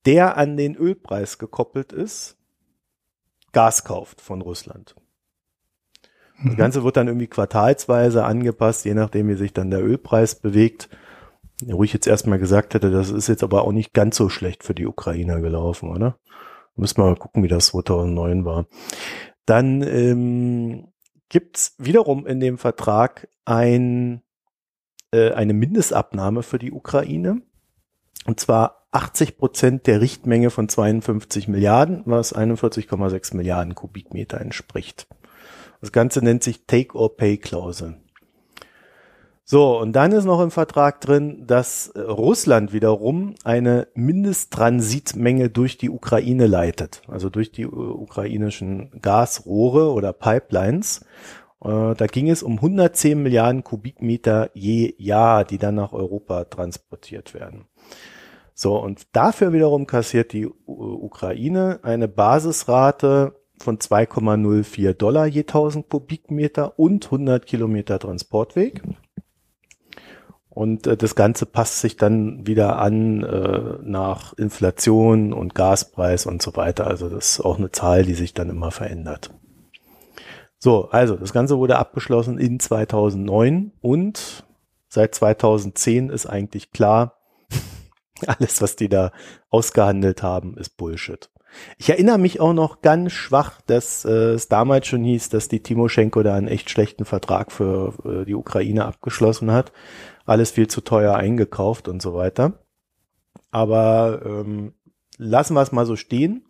der 0.06 0.36
an 0.36 0.56
den 0.56 0.76
Ölpreis 0.76 1.38
gekoppelt 1.38 1.92
ist, 1.92 2.36
Gas 3.52 3.82
kauft 3.84 4.20
von 4.20 4.40
Russland. 4.40 4.94
Das 6.44 6.56
Ganze 6.56 6.84
wird 6.84 6.96
dann 6.96 7.08
irgendwie 7.08 7.26
quartalsweise 7.26 8.24
angepasst, 8.24 8.84
je 8.84 8.94
nachdem, 8.94 9.28
wie 9.28 9.34
sich 9.34 9.52
dann 9.52 9.70
der 9.70 9.84
Ölpreis 9.84 10.36
bewegt. 10.36 10.88
Wo 11.64 11.82
ich 11.84 11.92
jetzt 11.92 12.06
erstmal 12.06 12.38
gesagt 12.38 12.74
hätte, 12.74 12.90
das 12.90 13.10
ist 13.10 13.28
jetzt 13.28 13.44
aber 13.44 13.62
auch 13.62 13.72
nicht 13.72 13.92
ganz 13.92 14.16
so 14.16 14.28
schlecht 14.28 14.64
für 14.64 14.74
die 14.74 14.86
Ukrainer 14.86 15.40
gelaufen, 15.40 15.90
oder? 15.90 16.18
Müssen 16.74 16.98
wir 16.98 17.04
mal 17.04 17.16
gucken, 17.16 17.42
wie 17.42 17.48
das 17.48 17.66
2009 17.66 18.44
war. 18.44 18.66
Dann 19.44 19.82
ähm, 19.82 20.91
gibt's 21.32 21.74
wiederum 21.78 22.26
in 22.26 22.40
dem 22.40 22.58
Vertrag 22.58 23.26
ein, 23.46 24.22
äh, 25.12 25.32
eine 25.32 25.54
Mindestabnahme 25.54 26.42
für 26.42 26.58
die 26.58 26.72
Ukraine. 26.72 27.40
Und 28.26 28.38
zwar 28.38 28.86
80 28.92 29.38
Prozent 29.38 29.86
der 29.86 30.02
Richtmenge 30.02 30.50
von 30.50 30.68
52 30.68 31.48
Milliarden, 31.48 32.02
was 32.04 32.36
41,6 32.36 33.34
Milliarden 33.34 33.74
Kubikmeter 33.74 34.42
entspricht. 34.42 35.08
Das 35.80 35.90
Ganze 35.90 36.22
nennt 36.22 36.42
sich 36.44 36.66
Take-or-Pay-Klausel. 36.66 37.96
So, 39.44 39.78
und 39.78 39.92
dann 39.92 40.12
ist 40.12 40.24
noch 40.24 40.40
im 40.40 40.50
Vertrag 40.52 41.00
drin, 41.00 41.44
dass 41.46 41.88
äh, 41.88 42.00
Russland 42.00 42.72
wiederum 42.72 43.34
eine 43.42 43.88
Mindesttransitmenge 43.94 45.50
durch 45.50 45.76
die 45.78 45.90
Ukraine 45.90 46.46
leitet, 46.46 47.02
also 47.08 47.28
durch 47.28 47.50
die 47.50 47.62
äh, 47.62 47.66
ukrainischen 47.66 49.00
Gasrohre 49.02 49.92
oder 49.92 50.12
Pipelines. 50.12 51.04
Äh, 51.62 51.94
da 51.94 52.06
ging 52.06 52.30
es 52.30 52.44
um 52.44 52.54
110 52.54 53.20
Milliarden 53.20 53.64
Kubikmeter 53.64 54.50
je 54.54 54.94
Jahr, 54.98 55.44
die 55.44 55.58
dann 55.58 55.74
nach 55.74 55.92
Europa 55.92 56.44
transportiert 56.44 57.34
werden. 57.34 57.66
So, 58.54 58.78
und 58.78 59.08
dafür 59.12 59.52
wiederum 59.52 59.86
kassiert 59.86 60.32
die 60.32 60.46
Ukraine 60.46 61.80
eine 61.82 62.06
Basisrate 62.06 63.34
von 63.58 63.78
2,04 63.78 64.92
Dollar 64.92 65.26
je 65.26 65.40
1000 65.40 65.88
Kubikmeter 65.88 66.78
und 66.78 67.06
100 67.06 67.46
Kilometer 67.46 67.98
Transportweg. 67.98 68.82
Und 70.54 70.86
äh, 70.86 70.96
das 70.98 71.14
Ganze 71.14 71.46
passt 71.46 71.80
sich 71.80 71.96
dann 71.96 72.46
wieder 72.46 72.78
an 72.78 73.22
äh, 73.22 73.78
nach 73.82 74.34
Inflation 74.34 75.32
und 75.32 75.54
Gaspreis 75.54 76.26
und 76.26 76.42
so 76.42 76.54
weiter. 76.56 76.86
Also 76.86 77.08
das 77.08 77.32
ist 77.32 77.40
auch 77.40 77.58
eine 77.58 77.70
Zahl, 77.70 78.04
die 78.04 78.14
sich 78.14 78.34
dann 78.34 78.50
immer 78.50 78.70
verändert. 78.70 79.30
So, 80.58 80.90
also 80.90 81.16
das 81.16 81.32
Ganze 81.32 81.56
wurde 81.58 81.78
abgeschlossen 81.78 82.38
in 82.38 82.60
2009 82.60 83.72
und 83.80 84.44
seit 84.88 85.14
2010 85.14 86.10
ist 86.10 86.26
eigentlich 86.26 86.70
klar, 86.70 87.18
alles, 88.26 88.60
was 88.60 88.76
die 88.76 88.90
da 88.90 89.10
ausgehandelt 89.48 90.22
haben, 90.22 90.56
ist 90.58 90.76
Bullshit. 90.76 91.30
Ich 91.78 91.88
erinnere 91.88 92.18
mich 92.18 92.40
auch 92.40 92.52
noch 92.52 92.80
ganz 92.80 93.12
schwach, 93.12 93.60
dass 93.66 94.04
äh, 94.04 94.34
es 94.34 94.48
damals 94.48 94.86
schon 94.86 95.04
hieß, 95.04 95.30
dass 95.30 95.48
die 95.48 95.62
Timoschenko 95.62 96.22
da 96.22 96.34
einen 96.34 96.48
echt 96.48 96.70
schlechten 96.70 97.04
Vertrag 97.04 97.52
für 97.52 97.94
äh, 98.04 98.24
die 98.24 98.34
Ukraine 98.34 98.84
abgeschlossen 98.84 99.50
hat. 99.50 99.72
Alles 100.24 100.50
viel 100.50 100.68
zu 100.68 100.80
teuer 100.80 101.14
eingekauft 101.14 101.88
und 101.88 102.00
so 102.02 102.14
weiter. 102.14 102.64
Aber 103.50 104.22
ähm, 104.24 104.74
lassen 105.18 105.54
wir 105.54 105.62
es 105.62 105.72
mal 105.72 105.86
so 105.86 105.96
stehen. 105.96 106.44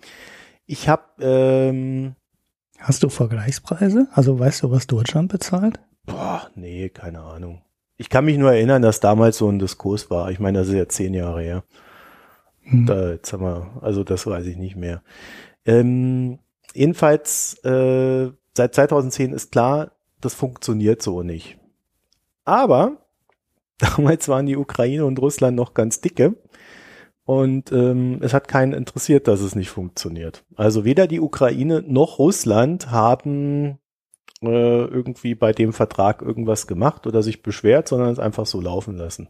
Ich 0.67 0.89
habe 0.89 1.03
ähm, 1.21 2.15
Hast 2.83 3.05
du 3.05 3.09
Vergleichspreise? 3.09 4.09
Also 4.13 4.41
weißt 4.41 4.65
du, 4.65 4.73
was 4.73 4.89
Deutschland 4.89 5.31
bezahlt? 5.31 5.79
Boah, 6.05 6.51
nee, 6.57 6.89
keine 6.89 7.21
Ahnung. 7.21 7.63
Ich 7.97 8.09
kann 8.09 8.25
mich 8.25 8.37
nur 8.39 8.53
erinnern, 8.53 8.83
dass 8.83 8.99
damals 8.99 9.39
so 9.39 9.49
ein 9.49 9.61
Diskurs 9.61 10.11
war. 10.11 10.33
Ich 10.33 10.41
meine, 10.41 10.59
das 10.59 10.67
ist 10.67 10.75
ja 10.75 10.89
zehn 10.89 11.15
Jahre 11.15 11.43
her. 11.43 11.65
Hm. 12.63 12.87
Da, 12.87 13.11
jetzt 13.11 13.33
haben 13.33 13.45
wir, 13.45 13.71
also 13.83 14.03
das 14.03 14.27
weiß 14.27 14.47
ich 14.47 14.57
nicht 14.57 14.75
mehr. 14.75 15.01
Ähm, 15.65 16.41
jedenfalls, 16.75 17.55
äh, 17.63 18.33
seit 18.57 18.75
2010 18.75 19.33
ist 19.33 19.53
klar, 19.53 19.93
das 20.21 20.35
funktioniert 20.35 21.03
so 21.03 21.23
nicht. 21.23 21.59
Aber 22.45 23.02
damals 23.83 24.29
waren 24.29 24.47
die 24.47 24.57
Ukraine 24.57 25.05
und 25.05 25.19
Russland 25.19 25.57
noch 25.57 25.75
ganz 25.75 26.01
dicke. 26.01 26.37
Und 27.25 27.71
ähm, 27.71 28.19
es 28.21 28.35
hat 28.35 28.49
keinen 28.49 28.73
interessiert, 28.73 29.29
dass 29.29 29.41
es 29.41 29.55
nicht 29.55 29.71
funktioniert. 29.71 30.45
Also 30.57 30.85
weder 30.85 31.07
die 31.07 31.21
Ukraine 31.21 31.83
noch 31.87 32.19
Russland 32.19 32.91
haben 32.91 33.79
äh, 34.43 34.85
irgendwie 34.85 35.37
bei 35.37 35.53
dem 35.53 35.73
Vertrag 35.73 36.21
irgendwas 36.21 36.67
gemacht 36.67 37.07
oder 37.07 37.23
sich 37.23 37.43
beschwert, 37.43 37.89
sondern 37.89 38.11
es 38.11 38.19
einfach 38.19 38.47
so 38.47 38.61
laufen 38.61 38.97
lassen. 38.97 39.29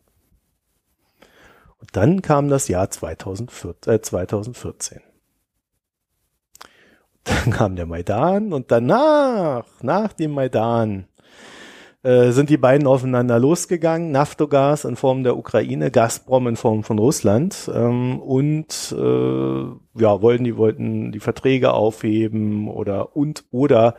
Und 1.78 1.94
dann 1.96 2.22
kam 2.22 2.48
das 2.48 2.68
Jahr 2.68 2.88
2014. 2.88 3.92
Äh, 3.92 4.00
2014. 4.00 5.00
Dann 7.24 7.52
kam 7.52 7.76
der 7.76 7.86
Maidan 7.86 8.52
und 8.52 8.70
danach, 8.70 9.66
nach 9.82 10.12
dem 10.12 10.32
Maidan, 10.32 11.06
äh, 12.02 12.32
sind 12.32 12.50
die 12.50 12.56
beiden 12.56 12.86
aufeinander 12.86 13.38
losgegangen. 13.38 14.10
Naftogas 14.10 14.84
in 14.84 14.96
Form 14.96 15.22
der 15.22 15.36
Ukraine, 15.36 15.90
Gazprom 15.90 16.48
in 16.48 16.56
Form 16.56 16.82
von 16.82 16.98
Russland 16.98 17.70
ähm, 17.72 18.20
und 18.20 18.94
äh, 18.96 20.00
ja 20.00 20.22
wollten 20.22 20.44
die 20.44 20.56
wollten 20.56 21.12
die 21.12 21.20
Verträge 21.20 21.72
aufheben 21.72 22.68
oder 22.68 23.16
und 23.16 23.44
oder 23.52 23.94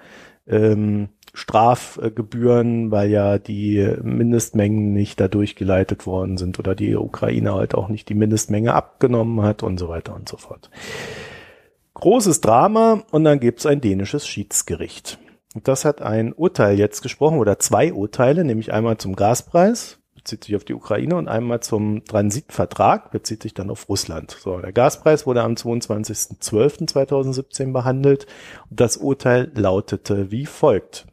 ähm, 0.47 1.09
Strafgebühren, 1.33 2.91
weil 2.91 3.09
ja 3.09 3.39
die 3.39 3.95
Mindestmengen 4.03 4.93
nicht 4.93 5.19
dadurch 5.19 5.55
geleitet 5.55 6.05
worden 6.05 6.37
sind 6.37 6.59
oder 6.59 6.75
die 6.75 6.95
Ukraine 6.95 7.55
halt 7.55 7.73
auch 7.73 7.87
nicht 7.89 8.09
die 8.09 8.13
Mindestmenge 8.13 8.73
abgenommen 8.73 9.41
hat 9.41 9.63
und 9.63 9.79
so 9.79 9.87
weiter 9.89 10.13
und 10.13 10.29
so 10.29 10.37
fort. 10.37 10.69
Großes 11.95 12.41
Drama 12.41 13.03
und 13.11 13.23
dann 13.23 13.39
gibt's 13.39 13.65
ein 13.65 13.81
dänisches 13.81 14.27
Schiedsgericht. 14.27 15.17
Das 15.53 15.85
hat 15.85 16.01
ein 16.01 16.33
Urteil 16.33 16.77
jetzt 16.77 17.01
gesprochen 17.01 17.37
oder 17.37 17.59
zwei 17.59 17.93
Urteile, 17.93 18.43
nämlich 18.43 18.73
einmal 18.73 18.97
zum 18.97 19.15
Gaspreis 19.15 19.99
bezieht 20.23 20.45
sich 20.45 20.55
auf 20.55 20.63
die 20.63 20.73
Ukraine 20.73 21.17
und 21.17 21.27
einmal 21.27 21.59
zum 21.59 22.05
Transitvertrag, 22.05 23.11
bezieht 23.11 23.43
sich 23.43 23.53
dann 23.53 23.69
auf 23.69 23.89
Russland. 23.89 24.37
So, 24.39 24.57
der 24.59 24.71
Gaspreis 24.71 25.27
wurde 25.27 25.43
am 25.43 25.55
22.12.2017 25.55 27.73
behandelt 27.73 28.25
und 28.69 28.79
das 28.79 28.95
Urteil 28.95 29.51
lautete 29.53 30.31
wie 30.31 30.45
folgt. 30.45 31.07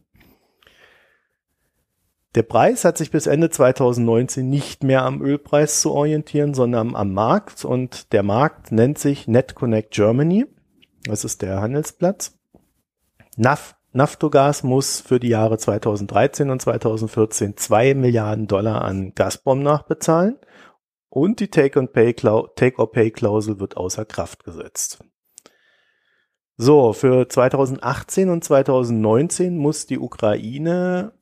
Der 2.36 2.44
Preis 2.44 2.84
hat 2.84 2.98
sich 2.98 3.10
bis 3.10 3.26
Ende 3.26 3.50
2019 3.50 4.48
nicht 4.48 4.84
mehr 4.84 5.02
am 5.02 5.20
Ölpreis 5.20 5.80
zu 5.80 5.90
orientieren, 5.90 6.54
sondern 6.54 6.94
am 6.94 7.12
Markt 7.12 7.64
und 7.64 8.12
der 8.12 8.22
Markt 8.22 8.70
nennt 8.70 9.00
sich 9.00 9.26
NetConnect 9.26 9.90
Germany. 9.90 10.46
Das 11.02 11.24
ist 11.24 11.42
der 11.42 11.60
Handelsplatz. 11.60 12.38
NAF 13.36 13.74
Naftogas 13.92 14.62
muss 14.62 15.00
für 15.00 15.18
die 15.18 15.28
Jahre 15.28 15.56
2013 15.58 16.50
und 16.50 16.62
2014 16.62 17.56
zwei 17.56 17.94
Milliarden 17.94 18.46
Dollar 18.46 18.82
an 18.82 19.12
Gazprom 19.14 19.62
nachbezahlen 19.62 20.36
und 21.08 21.40
die 21.40 21.48
Take-or-Pay-Klausel 21.48 23.58
wird 23.58 23.76
außer 23.76 24.04
Kraft 24.04 24.44
gesetzt. 24.44 25.02
So, 26.56 26.92
für 26.92 27.28
2018 27.28 28.28
und 28.28 28.44
2019 28.44 29.56
muss 29.56 29.86
die 29.86 29.98
Ukraine 29.98 31.12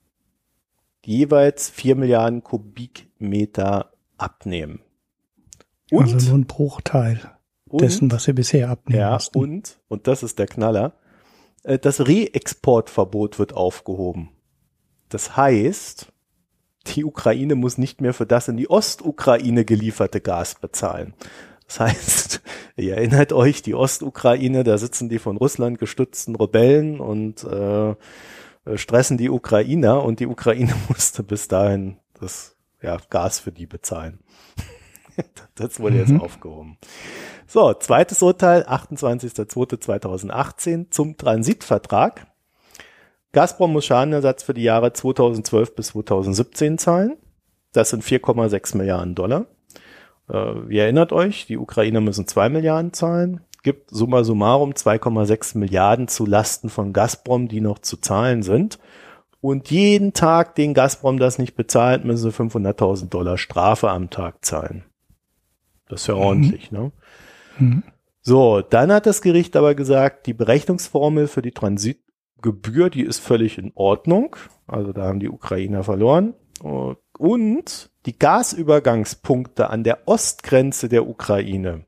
jeweils 1.05 1.71
vier 1.71 1.97
Milliarden 1.97 2.43
Kubikmeter 2.43 3.93
abnehmen. 4.19 4.81
Und, 5.91 6.13
also 6.13 6.31
nur 6.31 6.41
ein 6.41 6.47
Bruchteil 6.47 7.19
dessen, 7.73 8.13
was 8.13 8.25
sie 8.25 8.35
bisher 8.35 8.69
abnehmen 8.69 9.01
Ja, 9.01 9.15
mussten. 9.15 9.39
und, 9.39 9.79
und 9.89 10.07
das 10.07 10.23
ist 10.23 10.39
der 10.39 10.47
Knaller, 10.47 10.93
äh, 11.69 11.79
das 11.79 12.07
Reexportverbot 12.07 13.39
wird 13.39 13.55
aufgehoben. 13.55 14.31
Das 15.09 15.37
heißt, 15.37 16.13
die 16.87 17.05
Ukraine 17.05 17.55
muss 17.55 17.79
nicht 17.79 18.01
mehr 18.01 18.15
für 18.15 18.27
das 18.27 18.49
in 18.49 18.57
die 18.57 18.71
Ostukraine 18.71 19.65
gelieferte 19.65 20.21
Gas 20.21 20.55
bezahlen. 20.55 21.15
Das 21.67 21.81
heißt, 21.81 22.43
ihr 22.77 22.97
erinnert 22.97 23.33
euch, 23.33 23.63
die 23.63 23.75
Ostukraine, 23.75 24.65
da 24.65 24.79
sitzen 24.79 25.09
die 25.09 25.19
von 25.19 25.37
Russland 25.37 25.79
gestützten 25.79 26.35
Rebellen 26.35 27.01
und 27.01 27.45
äh, 27.45 27.95
stressen 28.77 29.19
die 29.19 29.31
Ukrainer 29.31 30.03
und 30.03 30.21
die 30.21 30.27
Ukraine 30.27 30.75
musste 30.89 31.23
bis 31.23 31.49
dahin 31.49 31.99
das 32.19 32.57
ja, 32.83 32.97
Gas 33.11 33.41
für 33.41 33.53
die 33.53 33.67
bezahlen. 33.67 34.21
das 35.55 35.81
wurde 35.81 35.97
mhm. 35.97 36.01
jetzt 36.01 36.21
aufgehoben. 36.21 36.77
So, 37.47 37.73
zweites 37.75 38.23
Urteil, 38.23 38.63
28.02.2018 38.65 40.91
zum 40.91 41.17
Transitvertrag. 41.17 42.27
Gazprom 43.33 43.73
muss 43.73 43.87
Schadenersatz 43.87 44.43
für 44.43 44.55
die 44.55 44.63
Jahre 44.63 44.93
2012 44.93 45.75
bis 45.75 45.89
2017 45.89 46.79
zahlen. 46.79 47.17
Das 47.73 47.91
sind 47.91 48.03
4,6 48.03 48.77
Milliarden 48.77 49.15
Dollar. 49.15 49.47
Äh, 50.31 50.61
ihr 50.69 50.85
erinnert 50.85 51.13
euch, 51.13 51.47
die 51.47 51.59
Ukrainer 51.59 52.01
müssen 52.01 52.27
2 52.27 52.49
Milliarden 52.49 52.93
zahlen. 52.93 53.41
Gibt 53.63 53.91
summa 53.91 54.25
summarum 54.25 54.73
2,6 54.73 55.59
Milliarden 55.59 56.09
zu 56.09 56.27
Lasten 56.27 56.71
von 56.71 56.93
Gazprom, 56.93 57.49
die 57.49 57.61
noch 57.61 57.81
zu 57.81 57.99
zahlen 57.99 58.43
sind. 58.43 58.79
Und 59.41 59.71
jeden 59.71 60.15
Tag, 60.15 60.55
den 60.55 60.75
Gazprom 60.75 61.19
das 61.19 61.39
nicht 61.39 61.55
bezahlt, 61.55 62.05
müssen 62.05 62.31
sie 62.31 62.37
500.000 62.37 63.09
Dollar 63.09 63.39
Strafe 63.39 63.91
am 63.91 64.11
Tag 64.11 64.45
zahlen. 64.45 64.85
Das 65.89 66.03
ist 66.03 66.07
ja 66.07 66.15
mhm. 66.15 66.21
ordentlich, 66.21 66.73
ne? 66.73 66.93
Mhm. 67.59 67.83
So, 68.21 68.61
dann 68.61 68.93
hat 68.93 69.07
das 69.07 69.23
Gericht 69.23 69.57
aber 69.57 69.75
gesagt, 69.75 70.27
die 70.27 70.35
Berechnungsformel 70.35 71.29
für 71.29 71.41
die 71.41 71.53
Transitgebühr, 71.53 72.91
die 72.91 73.03
ist 73.03 73.21
völlig 73.21 73.59
in 73.59 73.73
Ordnung. 73.75 74.37
Also 74.67 74.93
da 74.93 75.05
haben 75.05 75.21
die 75.21 75.31
Ukrainer 75.31 75.83
verloren. 75.83 76.35
Und 76.61 77.91
die 78.07 78.19
Gasübergangspunkte 78.19 79.71
an 79.71 79.85
der 79.85 80.07
Ostgrenze 80.07 80.89
der 80.89 81.09
Ukraine 81.09 81.85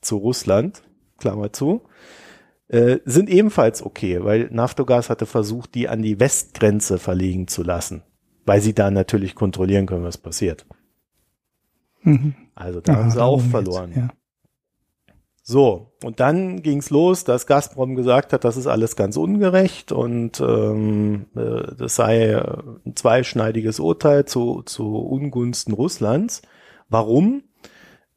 zu 0.00 0.18
Russland, 0.18 0.82
Klammer 1.18 1.52
zu, 1.52 1.82
äh, 2.68 2.98
sind 3.04 3.28
ebenfalls 3.28 3.84
okay, 3.84 4.22
weil 4.22 4.48
Naftogaz 4.52 5.10
hatte 5.10 5.26
versucht, 5.26 5.74
die 5.74 5.88
an 5.88 6.02
die 6.02 6.20
Westgrenze 6.20 6.98
verlegen 6.98 7.48
zu 7.48 7.62
lassen, 7.62 8.02
weil 8.46 8.60
sie 8.60 8.74
da 8.74 8.90
natürlich 8.90 9.34
kontrollieren 9.34 9.86
können, 9.86 10.04
was 10.04 10.18
passiert. 10.18 10.66
Mhm. 12.02 12.34
Also 12.60 12.80
da 12.80 12.92
ja, 12.92 12.98
haben 12.98 13.10
sie 13.10 13.22
auch 13.22 13.40
verloren. 13.40 13.88
Jetzt, 13.88 13.98
ja. 13.98 14.08
So, 15.42 15.94
und 16.04 16.20
dann 16.20 16.62
ging's 16.62 16.90
los, 16.90 17.24
dass 17.24 17.46
Gazprom 17.46 17.96
gesagt 17.96 18.32
hat, 18.32 18.44
das 18.44 18.56
ist 18.56 18.68
alles 18.68 18.94
ganz 18.94 19.16
ungerecht 19.16 19.90
und 19.90 20.40
ähm, 20.40 21.26
äh, 21.34 21.74
das 21.76 21.96
sei 21.96 22.38
ein 22.38 22.94
zweischneidiges 22.94 23.80
Urteil 23.80 24.26
zu, 24.26 24.62
zu 24.62 24.98
Ungunsten 24.98 25.74
Russlands. 25.74 26.42
Warum? 26.88 27.42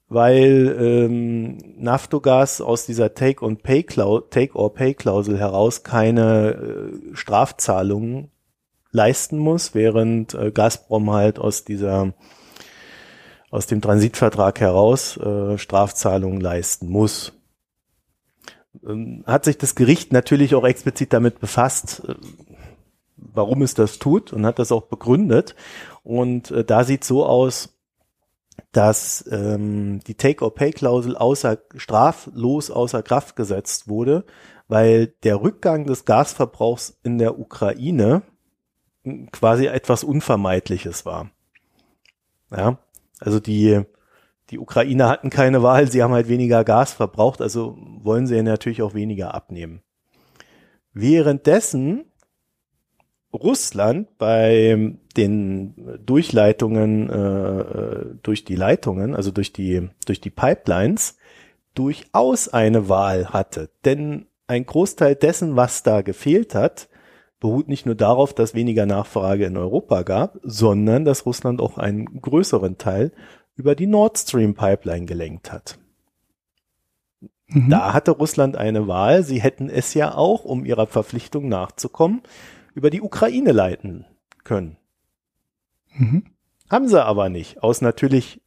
Weil 0.10 0.76
ähm, 0.80 1.58
Naftogaz 1.78 2.62
aus 2.62 2.86
dieser 2.86 3.16
Take-or-Pay-Klausel 3.16 5.40
heraus 5.40 5.82
keine 5.84 6.52
äh, 6.52 6.92
Strafzahlungen 7.16 8.30
leisten 8.92 9.40
muss, 9.40 9.74
während 9.74 10.36
äh, 10.36 10.52
Gazprom 10.52 11.12
halt 11.12 11.40
aus 11.40 11.66
dieser 11.66 12.14
aus 13.54 13.68
dem 13.68 13.82
Transitvertrag 13.82 14.60
heraus 14.60 15.16
äh, 15.18 15.60
Strafzahlungen 15.60 16.42
leisten 16.42 16.90
muss. 16.90 17.34
Ähm, 18.84 19.24
hat 19.28 19.46
sich 19.46 19.60
das 19.60 19.76
Gericht 19.76 20.12
natürlich 20.12 20.56
auch 20.56 20.66
explizit 20.66 21.14
damit 21.14 21.40
befasst, 21.40 22.02
äh, 22.08 22.16
warum 23.16 23.62
es 23.62 23.76
das 23.76 24.00
tut 24.00 24.34
und 24.34 24.48
hat 24.48 24.58
das 24.58 24.72
auch 24.72 24.88
begründet. 24.88 25.56
Und 26.02 26.50
äh, 26.50 26.66
da 26.66 26.84
sieht 26.84 27.04
so 27.04 27.28
aus, 27.28 27.78
dass 28.72 29.24
ähm, 29.30 30.00
die 30.08 30.16
Take-or-Pay-Klausel 30.16 31.16
außer 31.16 31.60
straflos 31.76 32.72
außer 32.72 33.04
Kraft 33.04 33.36
gesetzt 33.36 33.88
wurde, 33.88 34.26
weil 34.68 35.14
der 35.22 35.44
Rückgang 35.44 35.86
des 35.86 36.06
Gasverbrauchs 36.06 36.98
in 37.04 37.20
der 37.20 37.38
Ukraine 37.38 38.24
quasi 39.32 39.68
etwas 39.68 40.04
Unvermeidliches 40.04 41.06
war. 41.06 41.30
Ja, 42.50 42.80
also 43.24 43.40
die, 43.40 43.82
die 44.50 44.60
Ukrainer 44.60 45.10
hatten 45.10 45.30
keine 45.30 45.64
Wahl, 45.64 45.90
sie 45.90 46.04
haben 46.04 46.14
halt 46.14 46.28
weniger 46.28 46.64
Gas 46.64 46.94
verbraucht, 46.94 47.42
also 47.42 47.78
wollen 48.02 48.28
sie 48.28 48.42
natürlich 48.44 48.82
auch 48.82 48.94
weniger 48.94 49.34
abnehmen. 49.34 49.82
Währenddessen 50.94 52.06
Russland 53.34 54.18
bei 54.20 54.96
den 55.18 56.00
Durchleitungen 56.06 57.10
äh, 57.10 58.06
durch 58.22 58.46
die 58.46 58.56
Leitungen, 58.56 59.16
also 59.16 59.32
durch 59.32 59.54
die 59.54 59.90
durch 60.06 60.22
die 60.22 60.30
Pipelines, 60.30 61.18
durchaus 61.74 62.50
eine 62.50 62.90
Wahl 62.90 63.30
hatte. 63.30 63.72
Denn 63.86 64.28
ein 64.46 64.66
Großteil 64.66 65.16
dessen, 65.16 65.56
was 65.56 65.82
da 65.82 66.02
gefehlt 66.02 66.54
hat, 66.54 66.90
beruht 67.44 67.68
nicht 67.68 67.86
nur 67.86 67.96
darauf, 67.96 68.34
dass 68.34 68.54
weniger 68.54 68.86
Nachfrage 68.86 69.46
in 69.46 69.58
Europa 69.58 70.04
gab, 70.04 70.40
sondern 70.44 71.04
dass 71.04 71.26
Russland 71.26 71.60
auch 71.60 71.78
einen 71.78 72.22
größeren 72.22 72.78
Teil 72.78 73.12
über 73.56 73.76
die 73.76 73.86
Nord 73.86 74.18
Stream 74.18 74.56
Pipeline 74.56 75.06
gelenkt 75.06 75.52
hat. 75.52 75.78
Mhm. 77.48 77.70
Da 77.70 77.92
hatte 77.92 78.12
Russland 78.12 78.56
eine 78.56 78.88
Wahl. 78.88 79.24
Sie 79.24 79.42
hätten 79.42 79.70
es 79.70 79.94
ja 79.94 80.16
auch, 80.16 80.46
um 80.46 80.64
ihrer 80.64 80.88
Verpflichtung 80.88 81.50
nachzukommen, 81.50 82.22
über 82.76 82.90
die 82.90 83.02
Ukraine 83.02 83.52
leiten 83.52 84.06
können. 84.46 84.78
Mhm. 85.98 86.24
Haben 86.70 86.88
sie 86.88 87.04
aber 87.04 87.28
nicht, 87.28 87.62
aus 87.62 87.82
natürlich 87.82 88.42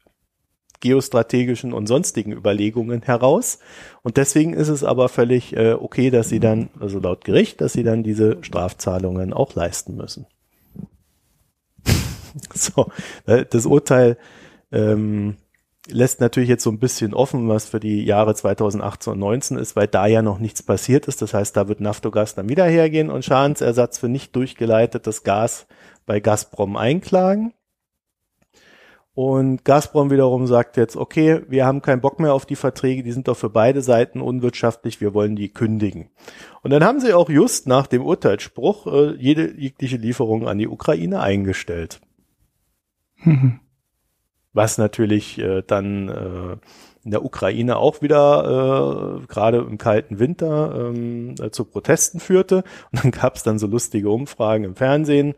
geostrategischen 0.81 1.73
und 1.73 1.87
sonstigen 1.87 2.33
Überlegungen 2.33 3.03
heraus. 3.03 3.59
Und 4.03 4.17
deswegen 4.17 4.55
ist 4.55 4.69
es 4.69 4.85
aber 4.85 5.09
völlig 5.09 5.57
äh, 5.57 5.73
okay, 5.73 6.11
dass 6.11 6.29
sie 6.29 6.41
dann, 6.41 6.71
also 6.81 6.99
laut 6.99 7.25
Gericht, 7.25 7.61
dass 7.61 7.73
sie 7.73 7.83
dann 7.83 8.03
diese 8.03 8.39
Strafzahlungen 8.43 9.33
auch 9.33 9.55
leisten 9.55 9.97
müssen. 9.97 10.27
so, 12.55 12.91
äh, 13.27 13.45
das 13.49 13.67
Urteil 13.67 14.19
ähm, 14.73 15.37
lässt 15.89 16.21
natürlich 16.21 16.49
jetzt 16.49 16.65
so 16.65 16.71
ein 16.71 16.79
bisschen 16.79 17.15
offen, 17.15 17.49
was 17.49 17.69
für 17.69 17.81
die 17.81 18.05
Jahre 18.05 18.35
2018 18.35 19.13
und 19.13 19.19
19 19.21 19.57
ist, 19.57 19.77
weil 19.77 19.87
da 19.87 20.07
ja 20.07 20.23
noch 20.23 20.39
nichts 20.39 20.63
passiert 20.63 21.07
ist. 21.07 21.23
Das 21.23 21.35
heißt, 21.35 21.57
da 21.57 21.69
wird 21.69 21.81
Naftogaz 21.81 22.35
dann 22.35 22.49
wieder 22.49 22.65
hergehen 22.65 23.11
und 23.11 23.25
Schadensersatz 23.25 23.99
für 23.99 24.09
nicht 24.09 24.35
durchgeleitetes 24.35 25.23
Gas 25.23 25.67
bei 26.05 26.21
Gazprom 26.21 26.77
einklagen. 26.77 27.53
Und 29.17 29.65
Gazprom 29.65 30.11
wiederum 30.11 30.47
sagt 30.47 30.77
jetzt, 30.77 30.95
okay, 30.95 31.41
wir 31.49 31.65
haben 31.65 31.81
keinen 31.81 32.03
Bock 32.03 32.21
mehr 32.21 32.35
auf 32.35 32.45
die 32.45 32.55
Verträge, 32.55 33.03
die 33.03 33.13
sind 33.13 33.29
doch 33.29 33.37
für 33.39 33.49
beide 33.49 33.81
Seiten 33.81 34.21
unwirtschaftlich, 34.21 35.01
wir 35.01 35.15
wollen 35.15 35.37
die 35.37 35.49
kündigen. 35.49 36.11
Und 36.63 36.71
dann 36.71 36.85
haben 36.85 37.01
sie 37.01 37.15
auch 37.15 37.31
just 37.31 37.67
nach 37.67 37.87
dem 37.87 38.05
Urteilsspruch 38.05 38.87
äh, 38.87 39.15
jede 39.17 39.59
jegliche 39.59 39.97
Lieferung 39.97 40.47
an 40.47 40.59
die 40.59 40.69
Ukraine 40.69 41.21
eingestellt. 41.21 42.03
Mhm. 43.23 43.61
Was 44.53 44.77
natürlich 44.77 45.39
äh, 45.39 45.63
dann 45.67 46.11
äh, 46.11 46.57
in 47.03 47.11
der 47.11 47.25
Ukraine 47.25 47.79
auch 47.79 48.03
wieder 48.03 49.23
äh, 49.23 49.27
gerade 49.29 49.61
im 49.61 49.79
kalten 49.79 50.19
Winter 50.19 50.91
ähm, 50.91 51.37
äh, 51.41 51.49
zu 51.49 51.65
Protesten 51.65 52.21
führte. 52.21 52.65
Und 52.93 53.03
dann 53.03 53.13
gab 53.13 53.37
es 53.37 53.43
dann 53.43 53.59
so 53.59 53.67
lustige 53.67 54.11
Umfragen 54.11 54.65
im 54.65 54.77
Fernsehen 54.77 55.37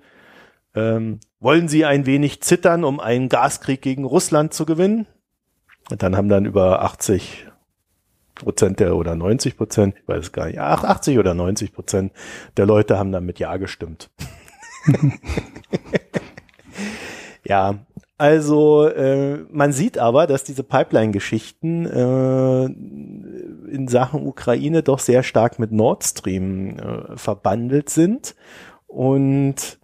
ähm, 0.74 1.20
wollen 1.40 1.68
Sie 1.68 1.84
ein 1.84 2.06
wenig 2.06 2.42
zittern, 2.42 2.84
um 2.84 3.00
einen 3.00 3.28
Gaskrieg 3.28 3.82
gegen 3.82 4.04
Russland 4.04 4.54
zu 4.54 4.66
gewinnen? 4.66 5.06
Und 5.90 6.02
dann 6.02 6.16
haben 6.16 6.28
dann 6.28 6.44
über 6.44 6.82
80 6.82 7.46
Prozent 8.34 8.80
der 8.80 8.96
oder 8.96 9.14
90 9.14 9.56
Prozent, 9.56 9.94
ich 10.00 10.08
weiß 10.08 10.32
gar 10.32 10.46
nicht, 10.46 10.58
80 10.58 11.18
oder 11.18 11.34
90 11.34 11.72
Prozent 11.72 12.12
der 12.56 12.66
Leute 12.66 12.98
haben 12.98 13.12
dann 13.12 13.26
mit 13.26 13.38
Ja 13.38 13.56
gestimmt. 13.56 14.10
ja, 17.44 17.78
also 18.16 18.86
äh, 18.86 19.38
man 19.50 19.72
sieht 19.72 19.98
aber, 19.98 20.26
dass 20.26 20.44
diese 20.44 20.64
Pipeline-Geschichten 20.64 21.86
äh, 21.86 22.64
in 22.64 23.86
Sachen 23.88 24.26
Ukraine 24.26 24.82
doch 24.82 24.98
sehr 24.98 25.22
stark 25.22 25.58
mit 25.58 25.72
Nord 25.72 26.04
Stream 26.04 26.78
äh, 26.78 27.16
verbandelt 27.16 27.90
sind 27.90 28.34
und 28.86 29.77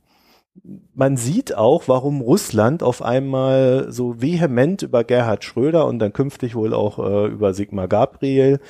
man 0.95 1.17
sieht 1.17 1.57
auch, 1.57 1.89
warum 1.89 2.21
Russland 2.21 2.83
auf 2.83 3.03
einmal 3.03 3.91
so 3.91 4.21
vehement 4.21 4.83
über 4.83 5.05
Gerhard 5.05 5.45
Schröder 5.45 5.87
und 5.87 5.99
dann 5.99 6.13
künftig 6.13 6.55
wohl 6.55 6.73
auch 6.73 6.99
äh, 6.99 7.27
über 7.27 7.55
Sigmar 7.55 7.89
Gabriel 7.89 8.61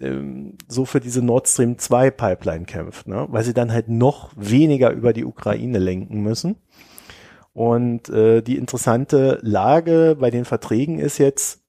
ähm, 0.00 0.54
so 0.68 0.84
für 0.84 1.00
diese 1.00 1.22
Nord 1.22 1.48
Stream 1.48 1.78
2 1.78 2.10
Pipeline 2.10 2.64
kämpft, 2.64 3.08
ne? 3.08 3.26
weil 3.30 3.44
sie 3.44 3.54
dann 3.54 3.72
halt 3.72 3.88
noch 3.88 4.30
weniger 4.36 4.90
über 4.92 5.12
die 5.12 5.24
Ukraine 5.24 5.78
lenken 5.78 6.22
müssen. 6.22 6.56
Und 7.52 8.10
äh, 8.10 8.42
die 8.42 8.58
interessante 8.58 9.38
Lage 9.42 10.16
bei 10.20 10.30
den 10.30 10.44
Verträgen 10.44 10.98
ist 10.98 11.18
jetzt, 11.18 11.62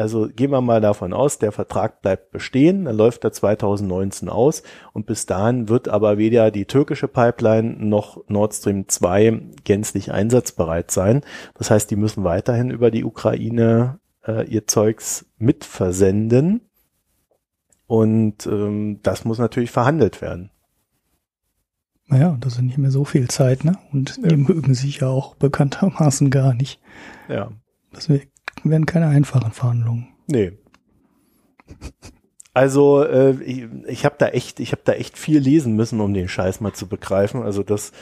also 0.00 0.28
gehen 0.28 0.50
wir 0.50 0.60
mal 0.60 0.80
davon 0.80 1.12
aus, 1.12 1.38
der 1.38 1.52
Vertrag 1.52 2.02
bleibt 2.02 2.30
bestehen, 2.30 2.86
dann 2.86 2.96
läuft 2.96 3.24
er 3.24 3.32
2019 3.32 4.28
aus 4.28 4.62
und 4.92 5.06
bis 5.06 5.26
dahin 5.26 5.68
wird 5.68 5.88
aber 5.88 6.18
weder 6.18 6.50
die 6.50 6.64
türkische 6.64 7.08
Pipeline 7.08 7.76
noch 7.78 8.22
Nord 8.28 8.54
Stream 8.54 8.88
2 8.88 9.40
gänzlich 9.64 10.12
einsatzbereit 10.12 10.90
sein. 10.90 11.22
Das 11.54 11.70
heißt, 11.70 11.90
die 11.90 11.96
müssen 11.96 12.24
weiterhin 12.24 12.70
über 12.70 12.90
die 12.90 13.04
Ukraine 13.04 14.00
äh, 14.26 14.46
ihr 14.48 14.66
Zeugs 14.66 15.26
mitversenden 15.38 16.62
und 17.86 18.46
ähm, 18.46 19.00
das 19.02 19.24
muss 19.24 19.38
natürlich 19.38 19.70
verhandelt 19.70 20.22
werden. 20.22 20.50
Naja, 22.06 22.36
das 22.40 22.54
ist 22.54 22.62
nicht 22.62 22.78
mehr 22.78 22.90
so 22.90 23.04
viel 23.04 23.28
Zeit, 23.28 23.64
ne? 23.64 23.78
Und 23.92 24.16
ja. 24.16 24.28
die 24.28 24.36
mögen 24.36 24.74
sich 24.74 25.00
ja 25.00 25.08
auch 25.08 25.36
bekanntermaßen 25.36 26.30
gar 26.30 26.54
nicht. 26.54 26.80
Ja. 27.28 27.52
Das 27.92 28.08
werden 28.64 28.86
keine 28.86 29.08
einfachen 29.08 29.52
Verhandlungen. 29.52 30.08
Nee. 30.26 30.52
Also 32.52 33.04
äh, 33.04 33.40
ich, 33.42 33.66
ich 33.86 34.04
habe 34.04 34.16
da 34.18 34.28
echt, 34.28 34.60
ich 34.60 34.72
habe 34.72 34.82
da 34.84 34.92
echt 34.92 35.16
viel 35.16 35.38
lesen 35.38 35.76
müssen, 35.76 36.00
um 36.00 36.12
den 36.12 36.28
Scheiß 36.28 36.60
mal 36.60 36.72
zu 36.72 36.88
begreifen. 36.88 37.42
Also 37.42 37.62
das, 37.62 37.92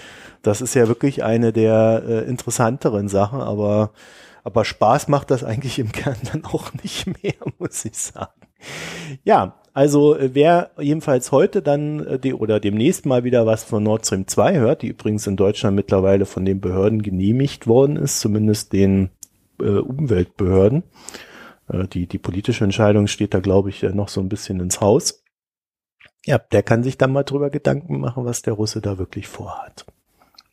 das 0.43 0.61
ist 0.61 0.75
ja 0.75 0.89
wirklich 0.89 1.23
eine 1.23 1.53
der 1.53 2.03
äh, 2.07 2.25
interessanteren 2.29 3.09
Sachen, 3.09 3.41
aber 3.41 3.93
aber 4.49 4.65
Spaß 4.65 5.09
macht 5.09 5.31
das 5.31 5.45
eigentlich 5.45 5.79
im 5.79 5.93
Kern 5.93 6.17
dann 6.33 6.45
auch 6.47 6.73
nicht 6.83 7.07
mehr, 7.23 7.35
muss 7.59 7.85
ich 7.85 7.99
sagen. 7.99 8.33
Ja, 9.23 9.57
also 9.75 10.17
äh, 10.17 10.31
wer 10.33 10.71
jedenfalls 10.79 11.33
heute 11.33 11.61
dann 11.61 12.05
äh, 12.07 12.19
die, 12.19 12.33
oder 12.33 12.59
demnächst 12.59 13.05
mal 13.05 13.25
wieder 13.25 13.45
was 13.45 13.65
von 13.65 13.83
Nord 13.83 14.07
Stream 14.07 14.27
2 14.27 14.57
hört, 14.57 14.83
die 14.83 14.89
übrigens 14.89 15.27
in 15.27 15.37
Deutschland 15.37 15.77
mittlerweile 15.77 16.25
von 16.25 16.47
den 16.47 16.61
Behörden 16.63 17.03
genehmigt 17.03 17.67
worden 17.67 17.97
ist, 17.97 18.21
zumindest 18.21 18.73
den 18.73 19.11
äh, 19.61 19.79
Umweltbehörden. 19.79 20.83
Äh, 21.69 21.87
die, 21.89 22.07
die 22.07 22.19
politische 22.19 22.65
Entscheidung 22.65 23.07
steht 23.07 23.35
da, 23.35 23.41
glaube 23.41 23.71
ich, 23.71 23.83
noch 23.83 24.09
so 24.09 24.21
ein 24.21 24.29
bisschen 24.29 24.61
ins 24.61 24.81
Haus. 24.81 25.23
Ja, 26.25 26.39
der 26.39 26.63
kann 26.63 26.83
sich 26.83 26.99
dann 26.99 27.13
mal 27.13 27.25
drüber 27.25 27.51
Gedanken 27.51 28.01
machen, 28.01 28.25
was 28.25 28.43
der 28.43 28.55
Russe 28.55 28.81
da 28.81 28.99
wirklich 28.99 29.29
vorhat. 29.29 29.87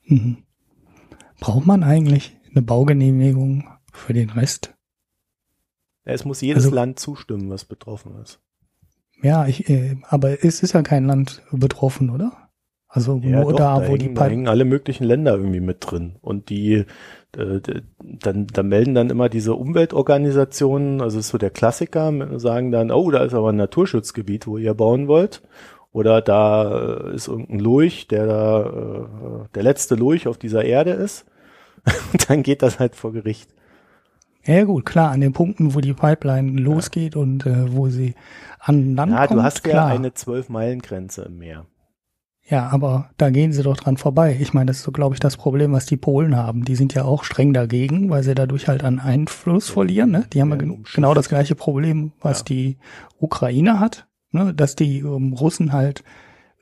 Mhm. 0.06 0.38
Braucht 1.40 1.66
man 1.66 1.84
eigentlich 1.84 2.38
eine 2.52 2.62
Baugenehmigung 2.62 3.68
für 3.92 4.14
den 4.14 4.30
Rest? 4.30 4.74
Es 6.04 6.24
muss 6.24 6.42
jedes 6.42 6.66
Also- 6.66 6.76
Land 6.76 7.00
zustimmen, 7.00 7.50
was 7.50 7.66
betroffen 7.66 8.16
ist. 8.22 8.40
Ja, 9.22 9.48
ich, 9.48 9.70
äh, 9.70 9.98
aber 10.04 10.44
es 10.44 10.62
ist 10.62 10.74
ja 10.74 10.82
kein 10.82 11.06
Land 11.06 11.42
betroffen, 11.52 12.10
oder? 12.10 12.50
Also 12.88 13.18
Ja, 13.24 13.42
nur 13.42 13.52
doch, 13.52 13.58
da, 13.58 13.80
da, 13.80 13.88
wo 13.88 13.96
die 13.98 14.06
hängen, 14.06 14.16
da 14.16 14.22
Pipe 14.22 14.32
hängen 14.32 14.48
alle 14.48 14.66
möglichen 14.66 15.04
Länder 15.04 15.36
irgendwie 15.36 15.60
mit 15.62 15.78
drin. 15.82 16.18
Und 16.22 16.50
die, 16.50 16.86
äh, 17.38 17.62
dann, 18.00 18.48
da 18.48 18.64
melden 18.64 18.96
dann 18.96 19.10
immer 19.10 19.30
diese 19.30 19.56
Umweltorganisationen, 19.56 21.02
also 21.02 21.20
ist 21.20 21.30
so 21.30 21.38
der 21.38 21.50
Klassiker, 21.50 22.40
sagen 22.40 22.72
dann, 22.72 22.92
oh, 22.92 23.12
da 23.12 23.24
ist 23.24 23.34
aber 23.34 23.50
ein 23.50 23.58
Naturschutzgebiet, 23.58 24.48
wo 24.48 24.58
ihr 24.58 24.74
bauen 24.74 25.08
wollt. 25.08 25.42
Oder 25.92 26.22
da 26.22 27.08
äh, 27.12 27.16
ist 27.16 27.28
irgendein 27.28 27.60
Lurch, 27.60 28.08
der 28.08 28.26
da, 28.28 28.62
äh, 28.66 29.48
der 29.56 29.64
letzte 29.64 29.96
Lurch 29.96 30.28
auf 30.28 30.38
dieser 30.38 30.66
Erde 30.66 30.92
ist. 30.92 31.26
Und 32.12 32.30
dann 32.30 32.44
geht 32.44 32.62
das 32.62 32.80
halt 32.80 32.96
vor 32.96 33.14
Gericht. 33.14 33.50
Ja 34.44 34.64
gut, 34.64 34.86
klar, 34.86 35.12
an 35.12 35.22
den 35.22 35.34
Punkten, 35.34 35.74
wo 35.74 35.80
die 35.80 35.94
Pipeline 35.94 36.62
losgeht 36.62 37.16
und 37.16 37.48
äh, 37.48 37.74
wo 37.74 37.90
sie 37.90 38.14
an 38.60 38.96
Land 38.96 39.12
Ja, 39.12 39.26
kommt, 39.26 39.40
du 39.40 39.44
hast 39.44 39.64
klar. 39.64 39.90
ja 39.90 39.96
eine 39.96 40.14
Zwölf-Meilen-Grenze 40.14 41.24
im 41.24 41.40
Meer. 41.40 41.66
Ja, 42.48 42.70
aber 42.70 43.10
da 43.18 43.32
gehen 43.32 43.54
sie 43.54 43.64
doch 43.64 43.76
dran 43.76 43.98
vorbei. 43.98 44.38
Ich 44.40 44.54
meine, 44.54 44.68
das 44.68 44.78
ist 44.78 44.84
so, 44.84 44.92
glaube 44.92 45.16
ich, 45.16 45.20
das 45.20 45.36
Problem, 45.36 45.72
was 45.72 45.88
die 45.88 45.98
Polen 45.98 46.36
haben. 46.36 46.64
Die 46.64 46.76
sind 46.76 46.94
ja 46.94 47.04
auch 47.04 47.24
streng 47.24 47.54
dagegen, 47.54 48.12
weil 48.12 48.22
sie 48.22 48.36
dadurch 48.36 48.68
halt 48.68 48.84
an 48.84 49.00
Einfluss 49.00 49.70
verlieren. 49.70 50.12
Ne? 50.12 50.26
Die 50.32 50.42
haben 50.42 50.52
ja 50.52 50.58
umschifft. 50.72 50.96
genau 50.96 51.16
das 51.16 51.28
gleiche 51.28 51.56
Problem, 51.56 52.12
was 52.22 52.40
Ja. 52.40 52.46
die 52.46 52.78
Ukraine 53.20 53.80
hat, 53.80 54.08
ne? 54.32 54.54
dass 54.54 54.76
die 54.76 55.00
ähm, 55.00 55.34
Russen 55.34 55.74
halt 55.74 56.04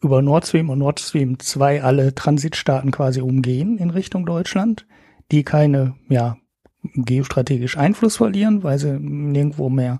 über 0.02 0.22
Nord 0.22 0.48
Stream 0.48 0.70
und 0.70 0.80
Nord 0.80 1.02
Stream 1.02 1.38
2 1.40 1.84
alle 1.84 2.16
Transitstaaten 2.16 2.92
quasi 2.92 3.20
umgehen 3.22 3.78
in 3.78 3.90
Richtung 3.90 4.26
Deutschland, 4.26 4.86
die 5.32 5.44
keine, 5.44 5.96
ja, 6.08 6.38
geostrategisch 6.96 7.78
Einfluss 7.78 8.18
verlieren, 8.18 8.64
weil 8.64 8.80
sie 8.80 8.98
nirgendwo 9.00 9.70
mehr 9.70 10.00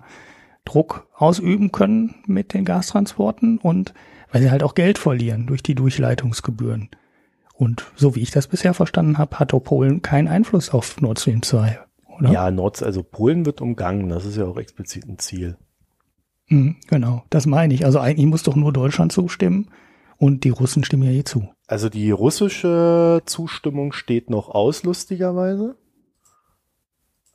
Druck 0.64 1.08
ausüben 1.14 1.72
können 1.72 2.14
mit 2.26 2.54
den 2.54 2.64
Gastransporten 2.64 3.58
und 3.58 3.92
weil 4.34 4.42
sie 4.42 4.50
halt 4.50 4.64
auch 4.64 4.74
Geld 4.74 4.98
verlieren 4.98 5.46
durch 5.46 5.62
die 5.62 5.76
Durchleitungsgebühren. 5.76 6.90
Und 7.52 7.86
so 7.94 8.16
wie 8.16 8.20
ich 8.20 8.32
das 8.32 8.48
bisher 8.48 8.74
verstanden 8.74 9.16
habe, 9.16 9.38
hat 9.38 9.54
auch 9.54 9.60
Polen 9.60 10.02
keinen 10.02 10.26
Einfluss 10.26 10.70
auf 10.70 11.00
Nord 11.00 11.20
Stream 11.20 11.40
2, 11.40 11.78
oder? 12.18 12.32
Ja, 12.32 12.50
Nord, 12.50 12.82
also 12.82 13.04
Polen 13.04 13.46
wird 13.46 13.60
umgangen, 13.60 14.08
das 14.08 14.24
ist 14.24 14.36
ja 14.36 14.44
auch 14.44 14.58
explizit 14.58 15.06
ein 15.08 15.20
Ziel. 15.20 15.56
Mhm, 16.48 16.74
genau, 16.88 17.22
das 17.30 17.46
meine 17.46 17.74
ich. 17.74 17.84
Also 17.84 18.00
eigentlich 18.00 18.26
muss 18.26 18.42
doch 18.42 18.56
nur 18.56 18.72
Deutschland 18.72 19.12
zustimmen 19.12 19.70
und 20.16 20.42
die 20.42 20.50
Russen 20.50 20.82
stimmen 20.82 21.04
ja 21.04 21.12
eh 21.12 21.22
zu. 21.22 21.48
Also 21.68 21.88
die 21.88 22.10
russische 22.10 23.22
Zustimmung 23.26 23.92
steht 23.92 24.30
noch 24.30 24.48
aus, 24.48 24.82
lustigerweise. 24.82 25.76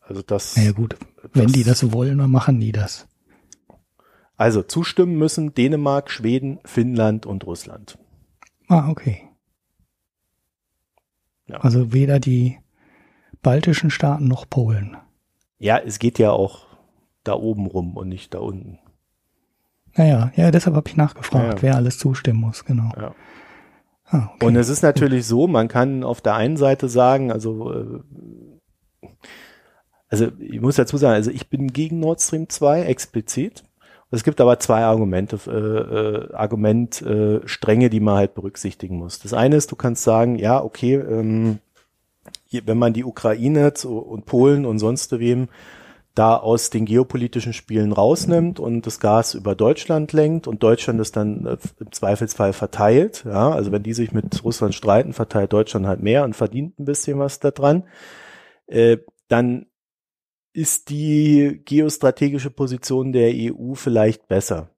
Also 0.01 0.21
das, 0.21 0.57
Na 0.57 0.63
ja 0.63 0.73
gut, 0.73 0.97
wenn 1.31 1.47
die 1.47 1.63
das 1.63 1.93
wollen, 1.93 2.17
dann 2.17 2.29
machen 2.29 2.59
die 2.59 2.73
das. 2.73 3.07
Also 4.39 4.63
zustimmen 4.63 5.17
müssen 5.17 5.53
Dänemark, 5.53 6.09
Schweden, 6.09 6.59
Finnland 6.63 7.25
und 7.25 7.45
Russland. 7.45 7.97
Ah, 8.69 8.89
okay. 8.89 9.27
Ja. 11.47 11.57
Also 11.57 11.91
weder 11.91 12.21
die 12.21 12.57
baltischen 13.41 13.89
Staaten 13.89 14.29
noch 14.29 14.49
Polen. 14.49 14.95
Ja, 15.57 15.77
es 15.77 15.99
geht 15.99 16.19
ja 16.19 16.31
auch 16.31 16.67
da 17.25 17.33
oben 17.33 17.65
rum 17.65 17.97
und 17.97 18.07
nicht 18.07 18.33
da 18.33 18.39
unten. 18.39 18.79
Naja, 19.95 20.31
ja, 20.37 20.51
deshalb 20.51 20.77
habe 20.77 20.87
ich 20.87 20.95
nachgefragt, 20.95 21.55
Ja, 21.55 21.61
wer 21.61 21.75
alles 21.75 21.97
zustimmen 21.97 22.39
muss, 22.39 22.63
genau. 22.63 22.93
Ja. 22.95 23.13
Ah, 24.05 24.29
okay. 24.35 24.45
Und 24.45 24.55
es 24.55 24.69
ist 24.69 24.83
natürlich 24.83 25.25
so, 25.25 25.47
man 25.47 25.67
kann 25.67 26.05
auf 26.05 26.21
der 26.21 26.35
einen 26.35 26.55
Seite 26.55 26.87
sagen, 26.87 27.29
also 27.29 27.73
äh, 27.73 27.99
also 30.07 30.31
ich 30.39 30.61
muss 30.61 30.77
dazu 30.77 30.95
sagen, 30.95 31.15
also 31.15 31.29
ich 31.29 31.49
bin 31.49 31.67
gegen 31.67 31.99
Nord 31.99 32.21
Stream 32.21 32.47
2 32.47 32.83
explizit. 32.83 33.65
Es 34.11 34.23
gibt 34.23 34.41
aber 34.41 34.59
zwei 34.59 34.83
Argumente, 34.83 35.39
äh, 35.47 35.51
äh, 35.51 36.33
Argument 36.33 37.01
äh, 37.01 37.47
die 37.89 37.99
man 37.99 38.15
halt 38.15 38.33
berücksichtigen 38.33 38.97
muss. 38.97 39.19
Das 39.19 39.33
eine 39.33 39.55
ist, 39.55 39.71
du 39.71 39.75
kannst 39.75 40.03
sagen, 40.03 40.37
ja, 40.37 40.63
okay, 40.63 40.95
ähm, 40.95 41.59
hier, 42.45 42.65
wenn 42.65 42.79
man 42.79 42.93
die 42.93 43.03
Ukraine 43.03 43.73
zu, 43.73 43.99
und 43.99 44.25
Polen 44.25 44.65
und 44.65 44.79
sonst 44.79 45.19
wem 45.19 45.47
da 46.15 46.35
aus 46.35 46.69
den 46.69 46.85
geopolitischen 46.85 47.53
Spielen 47.53 47.91
rausnimmt 47.91 48.59
und 48.59 48.85
das 48.85 48.99
Gas 48.99 49.35
über 49.35 49.55
Deutschland 49.55 50.11
lenkt 50.11 50.47
und 50.47 50.63
Deutschland 50.63 50.99
es 50.99 51.11
dann 51.11 51.45
äh, 51.45 51.57
im 51.79 51.91
Zweifelsfall 51.91 52.51
verteilt, 52.51 53.23
ja, 53.25 53.51
also 53.51 53.71
wenn 53.71 53.83
die 53.83 53.93
sich 53.93 54.11
mit 54.11 54.43
Russland 54.43 54.73
streiten, 54.73 55.13
verteilt 55.13 55.53
Deutschland 55.53 55.85
halt 55.85 56.01
mehr 56.01 56.23
und 56.23 56.35
verdient 56.35 56.79
ein 56.79 56.85
bisschen 56.85 57.19
was 57.19 57.39
daran, 57.39 57.83
äh, 58.67 58.97
dann 59.27 59.67
ist 60.53 60.89
die 60.89 61.61
geostrategische 61.65 62.49
Position 62.49 63.11
der 63.11 63.31
EU 63.33 63.73
vielleicht 63.73 64.27
besser. 64.27 64.69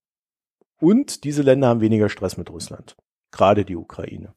Und 0.80 1.24
diese 1.24 1.43
Länder 1.43 1.67
haben 1.67 1.82
weniger 1.82 2.09
Stress 2.09 2.38
mit 2.38 2.49
Russland. 2.49 2.95
Gerade 3.32 3.65
die 3.65 3.76
Ukraine. 3.76 4.34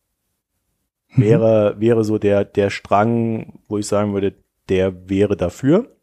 Mhm. 1.09 1.23
Wäre, 1.23 1.81
wäre 1.81 2.05
so 2.05 2.19
der, 2.19 2.45
der 2.45 2.71
Strang, 2.71 3.61
wo 3.69 3.79
ich 3.79 3.87
sagen 3.87 4.13
würde, 4.13 4.35
der 4.69 5.09
wäre 5.09 5.37
dafür. 5.37 5.97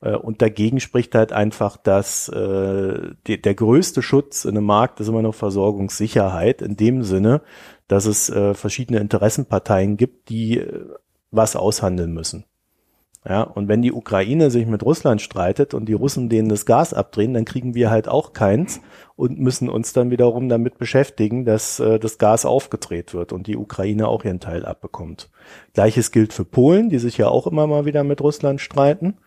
Äh, 0.00 0.16
Und 0.16 0.42
dagegen 0.42 0.80
spricht 0.80 1.14
halt 1.14 1.32
einfach, 1.32 1.76
dass 1.76 2.28
äh, 2.28 3.12
die, 3.26 3.40
der 3.40 3.54
größte 3.54 4.02
Schutz 4.02 4.44
in 4.44 4.56
einem 4.56 4.66
Markt 4.66 5.00
ist 5.00 5.08
immer 5.08 5.22
noch 5.22 5.34
Versorgungssicherheit, 5.34 6.62
in 6.62 6.76
dem 6.76 7.02
Sinne, 7.02 7.42
dass 7.86 8.06
es 8.06 8.30
äh, 8.30 8.54
verschiedene 8.54 9.00
Interessenparteien 9.00 9.96
gibt, 9.96 10.28
die 10.28 10.58
äh, 10.58 10.86
was 11.30 11.54
aushandeln 11.54 12.12
müssen. 12.12 12.44
Ja, 13.28 13.42
und 13.42 13.68
wenn 13.68 13.82
die 13.82 13.92
Ukraine 13.92 14.50
sich 14.50 14.66
mit 14.66 14.82
Russland 14.82 15.20
streitet 15.20 15.74
und 15.74 15.86
die 15.86 15.92
Russen 15.92 16.30
denen 16.30 16.48
das 16.48 16.64
Gas 16.64 16.94
abdrehen, 16.94 17.34
dann 17.34 17.44
kriegen 17.44 17.74
wir 17.74 17.90
halt 17.90 18.08
auch 18.08 18.32
keins 18.32 18.80
und 19.14 19.38
müssen 19.38 19.68
uns 19.68 19.92
dann 19.92 20.10
wiederum 20.10 20.48
damit 20.48 20.78
beschäftigen, 20.78 21.44
dass 21.44 21.80
äh, 21.80 21.98
das 21.98 22.16
Gas 22.16 22.46
aufgedreht 22.46 23.12
wird 23.12 23.34
und 23.34 23.46
die 23.46 23.58
Ukraine 23.58 24.08
auch 24.08 24.24
ihren 24.24 24.40
Teil 24.40 24.64
abbekommt. 24.64 25.28
Gleiches 25.74 26.12
gilt 26.12 26.32
für 26.32 26.46
Polen, 26.46 26.88
die 26.88 26.98
sich 26.98 27.18
ja 27.18 27.28
auch 27.28 27.46
immer 27.46 27.66
mal 27.66 27.84
wieder 27.84 28.04
mit 28.04 28.22
Russland 28.22 28.62
streiten. 28.62 29.18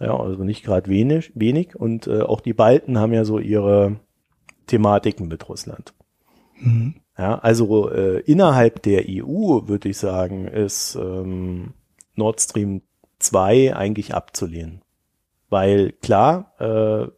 Ja, 0.00 0.18
also 0.20 0.44
nicht 0.44 0.62
gerade 0.62 0.90
wenig, 0.90 1.32
wenig. 1.34 1.76
Und 1.76 2.06
äh, 2.06 2.20
auch 2.20 2.42
die 2.42 2.52
Balten 2.52 2.98
haben 2.98 3.14
ja 3.14 3.24
so 3.24 3.38
ihre 3.38 4.00
Thematiken 4.66 5.28
mit 5.28 5.48
Russland. 5.48 5.94
Mhm. 6.60 6.96
Ja, 7.16 7.38
also 7.38 7.90
äh, 7.90 8.20
innerhalb 8.20 8.82
der 8.82 9.04
EU 9.08 9.66
würde 9.66 9.88
ich 9.88 9.96
sagen, 9.96 10.46
ist 10.46 10.96
ähm, 10.96 11.72
Nord 12.16 12.40
Stream 12.40 12.82
2 13.24 13.74
eigentlich 13.74 14.14
abzulehnen. 14.14 14.82
Weil 15.50 15.92
klar, 15.92 16.52
äh, 16.58 17.08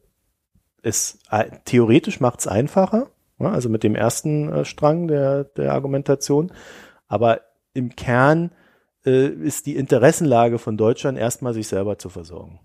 es 0.82 1.18
äh, 1.30 1.50
theoretisch 1.64 2.20
macht 2.20 2.40
es 2.40 2.46
einfacher, 2.46 3.08
ja, 3.38 3.50
also 3.50 3.68
mit 3.68 3.82
dem 3.82 3.94
ersten 3.94 4.52
äh, 4.52 4.64
Strang 4.64 5.08
der, 5.08 5.44
der 5.44 5.72
Argumentation, 5.72 6.52
aber 7.08 7.40
im 7.74 7.94
Kern 7.94 8.50
äh, 9.04 9.26
ist 9.26 9.66
die 9.66 9.76
Interessenlage 9.76 10.58
von 10.58 10.76
Deutschland 10.76 11.18
erstmal 11.18 11.54
sich 11.54 11.68
selber 11.68 11.98
zu 11.98 12.08
versorgen. 12.08 12.60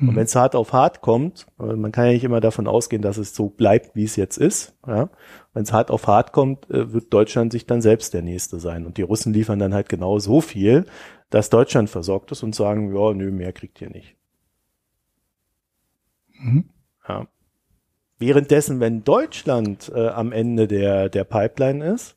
Und 0.00 0.08
Mhm. 0.08 0.16
wenn 0.16 0.24
es 0.24 0.34
hart 0.34 0.56
auf 0.56 0.72
hart 0.72 1.02
kommt, 1.02 1.46
äh, 1.60 1.74
man 1.74 1.92
kann 1.92 2.06
ja 2.06 2.12
nicht 2.12 2.24
immer 2.24 2.40
davon 2.40 2.66
ausgehen, 2.66 3.02
dass 3.02 3.16
es 3.16 3.34
so 3.34 3.48
bleibt, 3.48 3.94
wie 3.94 4.04
es 4.04 4.16
jetzt 4.16 4.38
ist. 4.38 4.74
Ja? 4.86 5.08
Wenn 5.52 5.62
es 5.62 5.72
hart 5.72 5.90
auf 5.90 6.08
hart 6.08 6.32
kommt, 6.32 6.68
äh, 6.68 6.92
wird 6.92 7.12
Deutschland 7.12 7.52
sich 7.52 7.66
dann 7.66 7.80
selbst 7.80 8.12
der 8.12 8.22
Nächste 8.22 8.58
sein. 8.58 8.86
Und 8.86 8.96
die 8.96 9.02
Russen 9.02 9.32
liefern 9.32 9.60
dann 9.60 9.72
halt 9.72 9.88
genau 9.88 10.18
so 10.18 10.40
viel, 10.40 10.86
dass 11.34 11.50
Deutschland 11.50 11.90
versorgt 11.90 12.30
ist 12.30 12.44
und 12.44 12.54
sagen, 12.54 12.94
ja, 12.94 13.12
nö, 13.12 13.32
mehr 13.32 13.52
kriegt 13.52 13.80
ihr 13.80 13.90
nicht. 13.90 14.14
Mhm. 16.28 16.66
Ja. 17.08 17.26
Währenddessen, 18.20 18.78
wenn 18.78 19.02
Deutschland 19.02 19.90
äh, 19.92 20.10
am 20.10 20.30
Ende 20.30 20.68
der, 20.68 21.08
der 21.08 21.24
Pipeline 21.24 21.84
ist, 21.84 22.16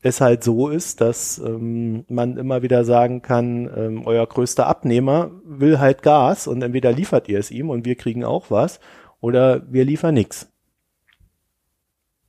es 0.00 0.20
halt 0.20 0.44
so 0.44 0.68
ist, 0.68 1.00
dass 1.00 1.38
ähm, 1.38 2.04
man 2.06 2.36
immer 2.36 2.62
wieder 2.62 2.84
sagen 2.84 3.20
kann, 3.20 3.68
ähm, 3.76 4.06
euer 4.06 4.28
größter 4.28 4.68
Abnehmer 4.68 5.32
will 5.44 5.80
halt 5.80 6.04
Gas 6.04 6.46
und 6.46 6.62
entweder 6.62 6.92
liefert 6.92 7.28
ihr 7.28 7.40
es 7.40 7.50
ihm 7.50 7.68
und 7.68 7.84
wir 7.84 7.96
kriegen 7.96 8.24
auch 8.24 8.52
was 8.52 8.78
oder 9.20 9.62
wir 9.72 9.84
liefern 9.84 10.14
nix. 10.14 10.51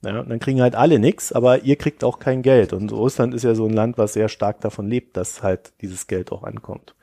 Ja, 0.05 0.19
und 0.19 0.29
dann 0.29 0.39
kriegen 0.39 0.61
halt 0.61 0.75
alle 0.75 0.99
nix, 0.99 1.31
aber 1.31 1.63
ihr 1.63 1.77
kriegt 1.77 2.03
auch 2.03 2.19
kein 2.19 2.41
Geld. 2.41 2.73
Und 2.73 2.91
Russland 2.91 3.33
ist 3.33 3.43
ja 3.43 3.55
so 3.55 3.65
ein 3.65 3.73
Land, 3.73 3.97
was 3.97 4.13
sehr 4.13 4.27
stark 4.27 4.59
davon 4.59 4.87
lebt, 4.87 5.15
dass 5.15 5.41
halt 5.43 5.73
dieses 5.81 6.07
Geld 6.07 6.31
auch 6.33 6.43
ankommt. 6.43 6.93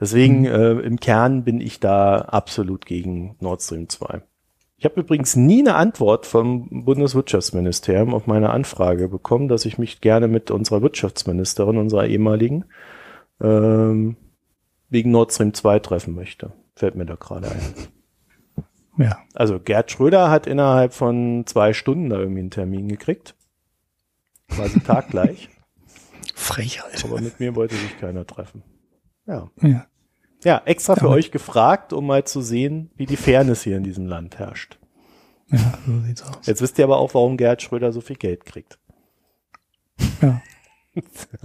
Deswegen 0.00 0.40
Mhm. 0.40 0.46
äh, 0.46 0.70
im 0.80 1.00
Kern 1.00 1.42
bin 1.42 1.60
ich 1.60 1.80
da 1.80 2.18
absolut 2.18 2.86
gegen 2.86 3.34
Nord 3.40 3.62
Stream 3.62 3.88
2. 3.88 4.22
Ich 4.78 4.84
habe 4.84 5.00
übrigens 5.00 5.34
nie 5.34 5.60
eine 5.60 5.74
Antwort 5.74 6.26
vom 6.26 6.84
Bundeswirtschaftsministerium 6.84 8.14
auf 8.14 8.26
meine 8.26 8.50
Anfrage 8.50 9.08
bekommen, 9.08 9.48
dass 9.48 9.64
ich 9.64 9.78
mich 9.78 10.00
gerne 10.00 10.28
mit 10.28 10.50
unserer 10.50 10.82
Wirtschaftsministerin, 10.82 11.78
unserer 11.78 12.06
ehemaligen, 12.06 12.66
ähm, 13.40 14.16
wegen 14.88 15.10
Nord 15.10 15.32
Stream 15.32 15.52
2 15.54 15.78
treffen 15.80 16.14
möchte. 16.14 16.52
Fällt 16.74 16.94
mir 16.94 17.06
da 17.06 17.16
gerade 17.16 17.48
ein. 17.50 17.60
Ja. 18.98 19.18
Also 19.34 19.60
Gerd 19.60 19.90
Schröder 19.90 20.30
hat 20.30 20.46
innerhalb 20.46 20.94
von 20.94 21.44
zwei 21.46 21.72
Stunden 21.72 22.08
da 22.10 22.18
irgendwie 22.18 22.40
einen 22.40 22.50
Termin 22.50 22.88
gekriegt. 22.88 23.34
Quasi 24.48 24.80
taggleich. 24.80 25.48
Frechheit. 26.34 27.04
Aber 27.04 27.20
mit 27.20 27.40
mir 27.40 27.54
wollte 27.54 27.74
sich 27.74 27.98
keiner 27.98 28.26
treffen. 28.26 28.62
Ja. 29.26 29.50
Ja. 29.60 29.86
Ja, 30.44 30.62
extra 30.64 30.94
für 30.94 31.08
euch 31.08 31.30
gefragt, 31.30 31.92
um 31.92 32.06
mal 32.06 32.24
zu 32.24 32.40
sehen, 32.40 32.90
wie 32.94 33.06
die 33.06 33.16
Fairness 33.16 33.62
hier 33.62 33.76
in 33.76 33.82
diesem 33.82 34.06
Land 34.06 34.38
herrscht. 34.38 34.78
ja, 35.48 35.58
so 35.86 36.00
sieht's 36.02 36.22
aus. 36.22 36.46
Jetzt 36.46 36.62
wisst 36.62 36.78
ihr 36.78 36.84
aber 36.84 36.98
auch, 36.98 37.14
warum 37.14 37.36
Gerd 37.36 37.62
Schröder 37.62 37.92
so 37.92 38.00
viel 38.00 38.16
Geld 38.16 38.44
kriegt. 38.44 38.78
Ja. 40.20 40.40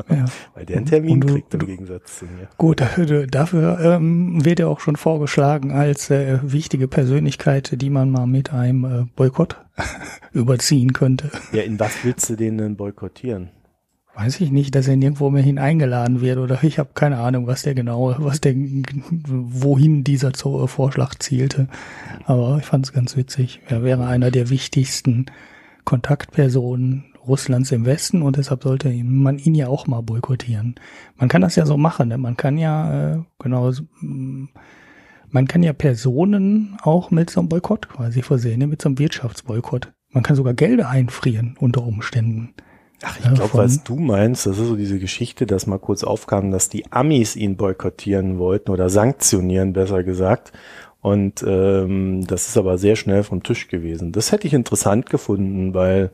Ja. 0.10 0.26
Weil 0.56 0.66
der 0.66 0.78
einen 0.78 0.86
Termin 0.86 1.22
du- 1.22 1.34
kriegt 1.34 1.54
im 1.54 1.60
du- 1.60 1.66
Gegensatz 1.66 2.20
zu 2.20 2.26
mir. 2.26 2.48
Gut, 2.58 2.82
dafür, 2.82 3.28
dafür 3.28 3.80
ähm, 3.82 4.44
wird 4.46 4.60
er 4.60 4.70
auch 4.70 4.80
schon 4.80 4.96
vorgeschlagen 4.96 5.72
als 5.72 6.10
äh, 6.10 6.40
wichtige 6.44 6.88
Persönlichkeit, 6.88 7.82
die 7.82 7.90
man 7.90 8.10
mal 8.12 8.28
mit 8.28 8.54
einem 8.54 8.86
äh, 8.86 9.06
Boykott 9.16 9.58
überziehen 10.34 10.94
könnte. 10.94 11.30
Ja, 11.52 11.62
in 11.64 11.80
was 11.80 12.04
willst 12.04 12.30
du 12.30 12.36
den 12.36 12.58
denn 12.58 12.76
boykottieren? 12.76 13.50
Weiß 14.14 14.42
ich 14.42 14.52
nicht, 14.52 14.76
dass 14.76 14.90
er 14.90 14.98
nirgendwo 14.98 15.30
mehr 15.30 15.42
hin 15.42 15.58
eingeladen 15.58 16.20
wird 16.20 16.38
oder 16.38 16.62
ich 16.64 16.80
habe 16.80 16.90
keine 16.94 17.20
Ahnung, 17.20 17.48
was 17.48 17.62
der 17.64 17.74
genau, 17.74 18.14
was 18.20 18.42
der, 18.42 18.54
wohin 18.56 20.04
dieser 20.04 20.34
Zo- 20.34 20.68
Vorschlag 20.68 21.16
zielte. 21.16 21.70
Aber 22.26 22.58
ich 22.60 22.66
fand 22.66 22.86
es 22.86 22.92
ganz 22.92 23.16
witzig. 23.16 23.62
Er 23.70 23.84
wäre 23.84 24.06
einer 24.06 24.30
der 24.30 24.50
wichtigsten 24.50 25.28
Kontaktpersonen 25.86 27.06
Russlands 27.28 27.72
im 27.72 27.86
Westen 27.86 28.22
und 28.22 28.38
deshalb 28.38 28.64
sollte 28.64 28.90
man 29.04 29.38
ihn 29.38 29.56
ja 29.56 29.68
auch 29.68 29.88
mal 29.88 30.02
boykottieren. 30.02 30.76
Man 31.16 31.30
kann 31.30 31.42
das 31.42 31.56
ja 31.56 31.66
so 31.66 31.78
machen, 31.78 32.10
ne? 32.10 32.18
man 32.18 32.38
kann 32.38 32.58
ja 32.58 33.14
äh, 33.14 33.20
genau, 33.40 33.72
mm, 34.02 34.50
man 35.30 35.48
kann 35.48 35.64
ja 35.64 35.74
Personen 35.74 36.78
auch 36.82 37.12
mit 37.12 37.30
so 37.30 37.40
einem 37.40 37.50
Boykott 37.50 37.90
quasi 37.90 38.22
versehen, 38.22 38.60
ne? 38.60 38.68
mit 38.68 38.82
so 38.82 38.90
einem 38.90 39.00
Wirtschaftsboykott. 39.00 39.94
Man 40.10 40.24
kann 40.24 40.36
sogar 40.36 40.54
Gelder 40.54 40.90
einfrieren 40.90 41.56
unter 41.60 41.84
Umständen. 41.84 42.54
Ach, 43.04 43.18
ich 43.18 43.34
glaube, 43.34 43.54
was 43.54 43.84
du 43.84 43.96
meinst, 43.96 44.46
das 44.46 44.60
ist 44.60 44.68
so 44.68 44.76
diese 44.76 45.00
Geschichte, 45.00 45.48
dass 45.48 45.66
mal 45.66 45.80
kurz 45.80 46.04
aufkam, 46.04 46.52
dass 46.52 46.70
die 46.70 46.92
Amis 46.92 47.36
ihn 47.36 47.58
boykottieren 47.58 48.38
wollten 48.38 48.70
oder 48.70 48.90
sanktionieren, 48.90 49.74
besser 49.74 50.04
gesagt. 50.04 50.52
Und 51.02 51.44
ähm, 51.48 52.26
das 52.28 52.48
ist 52.48 52.58
aber 52.58 52.78
sehr 52.78 52.96
schnell 52.96 53.24
vom 53.24 53.42
Tisch 53.42 53.68
gewesen. 53.70 54.12
Das 54.12 54.32
hätte 54.32 54.46
ich 54.46 54.54
interessant 54.54 55.10
gefunden, 55.10 55.74
weil 55.74 56.12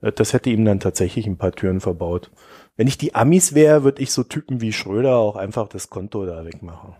das 0.00 0.32
hätte 0.32 0.50
ihm 0.50 0.64
dann 0.64 0.80
tatsächlich 0.80 1.26
ein 1.26 1.38
paar 1.38 1.52
Türen 1.52 1.80
verbaut. 1.80 2.30
Wenn 2.76 2.86
ich 2.86 2.98
die 2.98 3.14
Amis 3.14 3.54
wäre, 3.54 3.82
würde 3.82 4.02
ich 4.02 4.12
so 4.12 4.22
Typen 4.22 4.60
wie 4.60 4.72
Schröder 4.72 5.16
auch 5.16 5.36
einfach 5.36 5.68
das 5.68 5.90
Konto 5.90 6.24
da 6.24 6.44
wegmachen. 6.44 6.94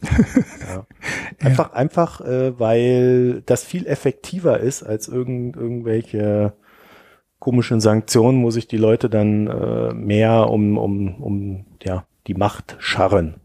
ja. 0.68 0.86
Einfach, 1.40 1.72
einfach, 1.72 2.20
äh, 2.22 2.58
weil 2.58 3.42
das 3.42 3.64
viel 3.64 3.86
effektiver 3.86 4.58
ist 4.58 4.82
als 4.82 5.08
irgend, 5.08 5.56
irgendwelche 5.56 6.54
komischen 7.38 7.80
Sanktionen, 7.80 8.42
wo 8.44 8.50
sich 8.50 8.66
die 8.66 8.76
Leute 8.76 9.08
dann 9.08 9.46
äh, 9.46 9.94
mehr 9.94 10.50
um, 10.50 10.78
um, 10.78 11.22
um 11.22 11.66
ja, 11.82 12.04
die 12.26 12.34
Macht 12.34 12.76
scharren. 12.78 13.36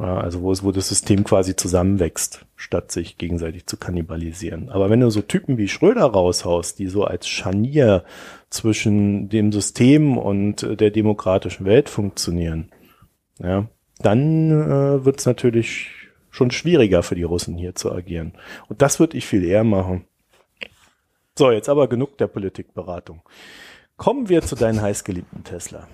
Also 0.00 0.40
wo 0.40 0.50
es, 0.50 0.64
wo 0.64 0.72
das 0.72 0.88
System 0.88 1.24
quasi 1.24 1.56
zusammenwächst, 1.56 2.46
statt 2.56 2.90
sich 2.90 3.18
gegenseitig 3.18 3.66
zu 3.66 3.76
kannibalisieren. 3.76 4.70
Aber 4.70 4.88
wenn 4.88 5.00
du 5.00 5.10
so 5.10 5.20
Typen 5.20 5.58
wie 5.58 5.68
Schröder 5.68 6.04
raushaust, 6.04 6.78
die 6.78 6.86
so 6.86 7.04
als 7.04 7.28
Scharnier 7.28 8.04
zwischen 8.48 9.28
dem 9.28 9.52
System 9.52 10.16
und 10.16 10.62
äh, 10.62 10.76
der 10.76 10.90
demokratischen 10.90 11.66
Welt 11.66 11.90
funktionieren, 11.90 12.70
ja, 13.38 13.68
dann 13.98 14.50
äh, 14.50 15.04
wird 15.04 15.20
es 15.20 15.26
natürlich 15.26 15.90
schon 16.30 16.50
schwieriger 16.50 17.02
für 17.02 17.14
die 17.14 17.22
Russen 17.22 17.56
hier 17.56 17.74
zu 17.74 17.92
agieren. 17.92 18.32
Und 18.68 18.80
das 18.82 19.00
würde 19.00 19.18
ich 19.18 19.26
viel 19.26 19.44
eher 19.44 19.64
machen. 19.64 20.06
So, 21.36 21.50
jetzt 21.50 21.68
aber 21.68 21.88
genug 21.88 22.16
der 22.18 22.26
Politikberatung. 22.26 23.20
Kommen 23.96 24.28
wir 24.30 24.40
zu 24.42 24.56
deinen 24.56 24.80
heißgeliebten 24.80 25.44
Tesla. 25.44 25.86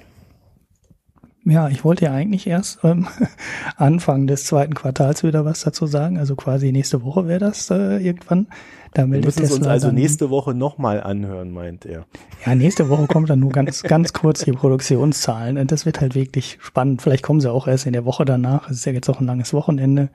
Ja, 1.49 1.69
ich 1.69 1.85
wollte 1.85 2.07
ja 2.07 2.13
eigentlich 2.13 2.49
erst 2.49 2.81
ähm, 2.83 3.07
Anfang 3.77 4.27
des 4.27 4.45
zweiten 4.45 4.75
Quartals 4.75 5.23
wieder 5.23 5.45
was 5.45 5.61
dazu 5.61 5.87
sagen. 5.87 6.19
Also 6.19 6.35
quasi 6.35 6.73
nächste 6.73 7.05
Woche 7.05 7.29
wäre 7.29 7.39
das 7.39 7.71
äh, 7.71 7.99
irgendwann. 7.99 8.49
Da 8.93 9.03
Wir 9.03 9.07
meldet 9.07 9.27
müssen 9.27 9.45
es 9.45 9.51
uns 9.53 9.61
Tesla 9.61 9.73
also 9.73 9.87
dann, 9.89 9.95
nächste 9.95 10.31
Woche 10.31 10.55
nochmal 10.55 11.01
anhören, 11.01 11.53
meint 11.53 11.87
er. 11.87 12.05
Ja, 12.45 12.57
nächste 12.57 12.89
Woche 12.89 13.07
kommt 13.07 13.31
dann 13.31 13.39
nur 13.39 13.53
ganz, 13.53 13.83
ganz 13.85 14.13
kurz 14.13 14.45
die 14.45 14.53
Produktionszahlen. 14.53 15.57
Und 15.57 15.71
das 15.71 15.87
wird 15.87 16.01
halt 16.01 16.17
wirklich 16.17 16.59
spannend. 16.61 17.01
Vielleicht 17.01 17.23
kommen 17.23 17.41
sie 17.41 17.51
auch 17.51 17.69
erst 17.69 17.87
in 17.87 17.93
der 17.93 18.05
Woche 18.05 18.25
danach. 18.25 18.69
Es 18.69 18.79
ist 18.79 18.87
ja 18.87 18.93
jetzt 18.93 19.09
auch 19.09 19.21
ein 19.21 19.27
langes 19.27 19.55
Wochenende. 19.55 20.11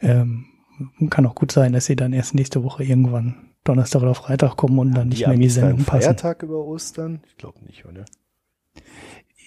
Ähm, 0.00 0.44
kann 1.08 1.24
auch 1.24 1.34
gut 1.34 1.50
sein, 1.50 1.72
dass 1.72 1.86
sie 1.86 1.96
dann 1.96 2.12
erst 2.12 2.34
nächste 2.34 2.62
Woche 2.62 2.84
irgendwann 2.84 3.36
Donnerstag 3.64 4.02
oder 4.02 4.14
Freitag 4.14 4.56
kommen 4.56 4.78
und 4.78 4.92
dann 4.92 5.08
nicht 5.08 5.24
mehr 5.26 5.34
in 5.34 5.40
die 5.40 5.48
Sendung 5.48 5.84
passen. 5.84 6.02
Feiertag 6.02 6.42
über 6.42 6.62
Ostern? 6.62 7.22
Ich 7.26 7.38
glaube 7.38 7.64
nicht, 7.64 7.86
oder? 7.86 8.04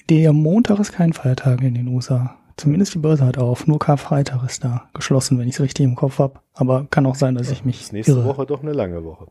Der 0.10 0.34
Montag 0.34 0.80
ist 0.80 0.92
kein 0.92 1.14
Feiertag 1.14 1.62
in 1.62 1.74
den 1.74 1.88
USA. 1.88 2.38
Zumindest 2.58 2.94
die 2.94 3.00
Börse 3.00 3.26
hat 3.26 3.38
auf. 3.38 3.68
Nur 3.68 3.80
Karfreitag 3.80 4.44
ist 4.46 4.64
da 4.64 4.88
geschlossen, 4.94 5.38
wenn 5.40 5.48
ich 5.48 5.56
es 5.56 5.62
richtig 5.62 5.84
im 5.86 5.96
Kopf 5.96 6.20
habe. 6.20 6.40
Aber 6.54 6.86
kann 6.90 7.06
auch 7.06 7.16
sein, 7.16 7.36
dass 7.36 7.52
ich 7.52 7.66
mich 7.66 7.82
Ist 7.82 7.94
nächste 7.94 8.14
irre. 8.14 8.26
Woche 8.26 8.46
doch 8.46 8.62
eine 8.62 8.72
lange 8.72 9.04
Woche. 9.04 9.28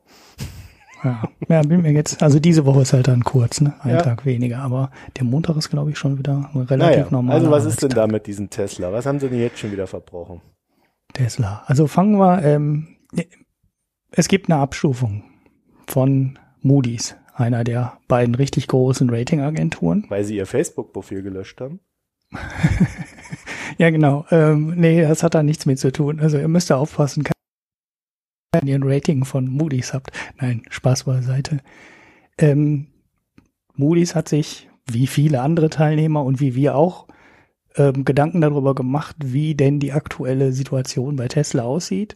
Ja. 1.03 1.23
ja, 1.49 1.63
bin 1.63 1.83
mir 1.83 1.93
jetzt. 1.93 2.23
Also 2.23 2.39
diese 2.41 2.67
Woche 2.67 2.83
ist 2.83 2.93
halt 2.93 3.09
dann 3.09 3.25
kurz, 3.25 3.61
ne? 3.61 3.75
Ein 3.81 3.91
Ja. 3.91 4.03
Tag 4.03 4.25
weniger. 4.27 4.59
Aber 4.61 4.91
der 5.17 5.25
Montag 5.25 5.57
ist, 5.57 5.71
glaube 5.71 5.91
ich, 5.91 5.99
schon 5.99 6.19
wieder 6.19 6.51
relativ 6.55 6.79
Naja, 6.79 7.07
normaler 7.11 7.39
also 7.39 7.51
was 7.51 7.65
ist 7.67 7.83
denn 7.83 7.91
da 7.91 8.07
mit 8.07 8.27
diesem 8.27 8.51
Tesla? 8.51 8.93
Was 8.93 9.07
haben 9.07 9.21
sie 9.21 9.29
denn 9.29 9.39
jetzt 9.41 9.59
schon 9.59 9.71
wieder 9.73 9.87
verbrochen? 9.87 10.41
Tesla. 11.13 11.63
Also 11.67 11.87
fangen 11.87 12.17
wir. 12.19 12.43
Ähm, 12.43 12.89
es 14.11 14.29
gibt 14.29 14.51
eine 14.51 14.61
Abstufung 14.61 15.23
von 15.87 16.39
Moody's, 16.63 17.17
einer 17.35 17.65
der 17.65 17.99
beiden 18.09 18.35
richtig 18.35 18.69
großen 18.69 19.11
Ratingagenturen. 19.11 20.07
Weil 20.09 20.25
sie 20.25 20.37
ihr 20.37 20.47
Facebook-Profil 20.47 21.23
gelöscht 21.23 21.61
haben? 21.61 21.81
Ja, 23.79 23.91
genau. 23.91 24.25
Ähm, 24.31 24.75
nee, 24.77 25.03
das 25.03 25.23
hat 25.23 25.35
da 25.35 25.43
nichts 25.43 25.67
mit 25.67 25.79
zu 25.79 25.91
tun. 25.91 26.21
Also 26.21 26.39
ihr 26.39 26.49
müsst 26.49 26.71
da 26.71 26.77
aufpassen, 26.77 27.25
wenn 28.53 28.69
ihr 28.69 28.77
ein 28.77 28.85
Rating 28.85 29.25
von 29.25 29.49
Moody's 29.49 29.93
habt. 29.93 30.13
Nein, 30.41 30.63
Spaß 30.71 31.05
beiseite. 31.05 31.59
Ähm, 32.39 32.89
Moody's 33.75 34.15
hat 34.15 34.29
sich, 34.29 34.69
wie 34.87 35.07
viele 35.07 35.41
andere 35.41 35.71
Teilnehmer 35.71 36.25
und 36.25 36.41
wie 36.41 36.55
wir 36.55 36.77
auch, 36.77 37.09
ähm, 37.77 38.05
Gedanken 38.05 38.41
darüber 38.41 38.75
gemacht, 38.75 39.17
wie 39.25 39.57
denn 39.57 39.81
die 39.81 39.93
aktuelle 39.93 40.53
Situation 40.53 41.17
bei 41.17 41.27
Tesla 41.27 41.65
aussieht 41.65 42.15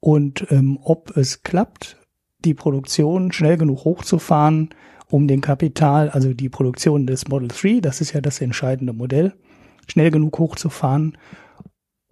und 0.00 0.46
ähm, 0.50 0.78
ob 0.82 1.16
es 1.16 1.44
klappt, 1.44 1.99
die 2.44 2.54
Produktion 2.54 3.32
schnell 3.32 3.56
genug 3.56 3.84
hochzufahren, 3.84 4.70
um 5.08 5.26
den 5.26 5.40
Kapital, 5.40 6.08
also 6.10 6.32
die 6.32 6.48
Produktion 6.48 7.06
des 7.06 7.28
Model 7.28 7.48
3, 7.48 7.80
das 7.80 8.00
ist 8.00 8.12
ja 8.12 8.20
das 8.20 8.40
entscheidende 8.40 8.92
Modell, 8.92 9.34
schnell 9.86 10.10
genug 10.10 10.38
hochzufahren, 10.38 11.18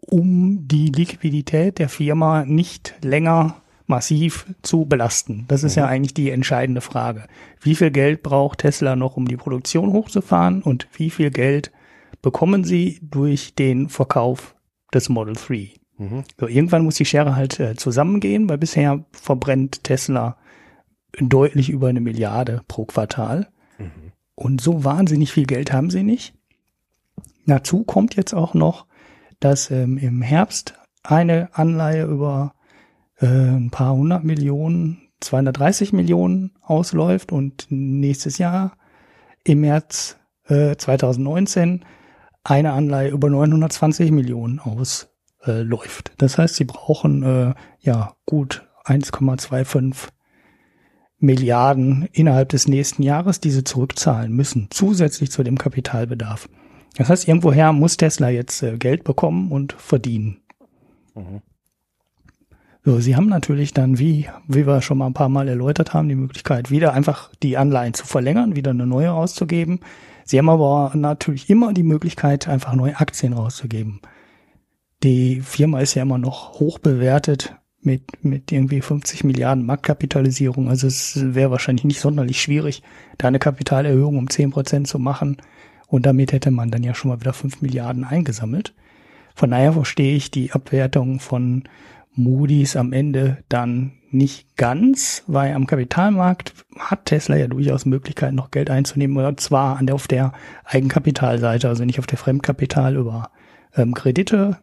um 0.00 0.66
die 0.66 0.88
Liquidität 0.88 1.78
der 1.78 1.88
Firma 1.88 2.44
nicht 2.44 2.94
länger 3.02 3.62
massiv 3.86 4.46
zu 4.62 4.84
belasten. 4.84 5.46
Das 5.48 5.64
ist 5.64 5.74
ja 5.74 5.86
eigentlich 5.86 6.14
die 6.14 6.30
entscheidende 6.30 6.80
Frage. 6.80 7.26
Wie 7.60 7.74
viel 7.74 7.90
Geld 7.90 8.22
braucht 8.22 8.58
Tesla 8.58 8.96
noch, 8.96 9.16
um 9.16 9.26
die 9.26 9.36
Produktion 9.36 9.92
hochzufahren 9.92 10.62
und 10.62 10.88
wie 10.92 11.10
viel 11.10 11.30
Geld 11.30 11.72
bekommen 12.20 12.64
sie 12.64 13.00
durch 13.02 13.54
den 13.54 13.88
Verkauf 13.88 14.54
des 14.92 15.08
Model 15.08 15.34
3? 15.34 15.70
Mhm. 15.98 16.24
So, 16.38 16.46
irgendwann 16.46 16.84
muss 16.84 16.94
die 16.94 17.04
Schere 17.04 17.36
halt 17.36 17.60
äh, 17.60 17.74
zusammengehen, 17.74 18.48
weil 18.48 18.58
bisher 18.58 19.04
verbrennt 19.12 19.84
Tesla 19.84 20.36
deutlich 21.20 21.70
über 21.70 21.88
eine 21.88 22.00
Milliarde 22.00 22.62
pro 22.68 22.84
Quartal. 22.84 23.48
Mhm. 23.78 24.12
Und 24.34 24.60
so 24.60 24.84
wahnsinnig 24.84 25.32
viel 25.32 25.46
Geld 25.46 25.72
haben 25.72 25.90
sie 25.90 26.04
nicht. 26.04 26.34
Dazu 27.46 27.82
kommt 27.82 28.14
jetzt 28.14 28.34
auch 28.34 28.54
noch, 28.54 28.86
dass 29.40 29.70
ähm, 29.70 29.98
im 29.98 30.22
Herbst 30.22 30.74
eine 31.02 31.48
Anleihe 31.52 32.04
über 32.04 32.54
äh, 33.16 33.26
ein 33.26 33.70
paar 33.70 33.94
hundert 33.94 34.24
Millionen, 34.24 35.08
230 35.20 35.92
Millionen 35.92 36.52
ausläuft 36.62 37.32
und 37.32 37.66
nächstes 37.70 38.38
Jahr 38.38 38.76
im 39.44 39.62
März 39.62 40.16
äh, 40.46 40.76
2019 40.76 41.84
eine 42.44 42.72
Anleihe 42.72 43.10
über 43.10 43.28
920 43.28 44.10
Millionen 44.10 44.60
ausläuft. 45.40 46.12
Das 46.18 46.38
heißt, 46.38 46.56
sie 46.56 46.64
brauchen 46.64 47.22
äh, 47.22 47.54
ja 47.80 48.14
gut 48.26 48.66
1,25 48.84 50.08
Milliarden 51.20 52.08
innerhalb 52.12 52.50
des 52.50 52.68
nächsten 52.68 53.02
Jahres, 53.02 53.40
die 53.40 53.50
sie 53.50 53.64
zurückzahlen 53.64 54.32
müssen, 54.32 54.68
zusätzlich 54.70 55.30
zu 55.30 55.42
dem 55.42 55.58
Kapitalbedarf. 55.58 56.48
Das 56.96 57.08
heißt, 57.08 57.28
irgendwoher 57.28 57.72
muss 57.72 57.96
Tesla 57.96 58.28
jetzt 58.28 58.62
äh, 58.62 58.76
Geld 58.78 59.04
bekommen 59.04 59.50
und 59.50 59.72
verdienen. 59.72 60.40
Mhm. 61.14 61.42
So, 62.84 63.00
sie 63.00 63.16
haben 63.16 63.28
natürlich 63.28 63.74
dann, 63.74 63.98
wie, 63.98 64.28
wie 64.46 64.66
wir 64.66 64.80
schon 64.80 64.98
mal 64.98 65.06
ein 65.06 65.14
paar 65.14 65.28
Mal 65.28 65.48
erläutert 65.48 65.92
haben, 65.92 66.08
die 66.08 66.14
Möglichkeit, 66.14 66.70
wieder 66.70 66.94
einfach 66.94 67.30
die 67.42 67.58
Anleihen 67.58 67.92
zu 67.92 68.06
verlängern, 68.06 68.56
wieder 68.56 68.70
eine 68.70 68.86
neue 68.86 69.08
rauszugeben. 69.08 69.80
Sie 70.24 70.38
haben 70.38 70.48
aber 70.48 70.92
natürlich 70.94 71.50
immer 71.50 71.74
die 71.74 71.82
Möglichkeit, 71.82 72.48
einfach 72.48 72.74
neue 72.74 72.98
Aktien 72.98 73.32
rauszugeben. 73.32 74.00
Die 75.02 75.40
Firma 75.40 75.80
ist 75.80 75.94
ja 75.94 76.02
immer 76.02 76.18
noch 76.18 76.58
hoch 76.58 76.78
bewertet 76.78 77.54
mit, 77.80 78.24
mit 78.24 78.50
irgendwie 78.50 78.80
50 78.80 79.24
Milliarden 79.24 79.64
Marktkapitalisierung. 79.64 80.68
Also 80.68 80.86
es 80.88 81.34
wäre 81.34 81.50
wahrscheinlich 81.50 81.84
nicht 81.84 82.00
sonderlich 82.00 82.40
schwierig, 82.42 82.82
da 83.16 83.28
eine 83.28 83.38
Kapitalerhöhung 83.38 84.18
um 84.18 84.28
10 84.28 84.50
Prozent 84.50 84.88
zu 84.88 84.98
machen. 84.98 85.36
Und 85.86 86.04
damit 86.04 86.32
hätte 86.32 86.50
man 86.50 86.70
dann 86.70 86.82
ja 86.82 86.94
schon 86.94 87.10
mal 87.10 87.20
wieder 87.20 87.32
5 87.32 87.62
Milliarden 87.62 88.04
eingesammelt. 88.04 88.74
Von 89.34 89.50
daher 89.50 89.72
verstehe 89.72 90.16
ich 90.16 90.30
die 90.30 90.52
Abwertung 90.52 91.20
von 91.20 91.64
Moody's 92.14 92.74
am 92.74 92.92
Ende 92.92 93.38
dann 93.48 93.92
nicht 94.10 94.56
ganz, 94.56 95.22
weil 95.26 95.54
am 95.54 95.66
Kapitalmarkt 95.66 96.52
hat 96.78 97.06
Tesla 97.06 97.36
ja 97.36 97.46
durchaus 97.46 97.86
Möglichkeiten, 97.86 98.34
noch 98.34 98.50
Geld 98.50 98.70
einzunehmen, 98.70 99.24
und 99.24 99.40
zwar 99.40 99.76
an 99.76 99.86
der, 99.86 99.94
auf 99.94 100.08
der 100.08 100.32
Eigenkapitalseite, 100.64 101.68
also 101.68 101.84
nicht 101.84 101.98
auf 102.00 102.06
der 102.06 102.18
Fremdkapital 102.18 102.96
über 102.96 103.30
ähm, 103.76 103.94
Kredite, 103.94 104.58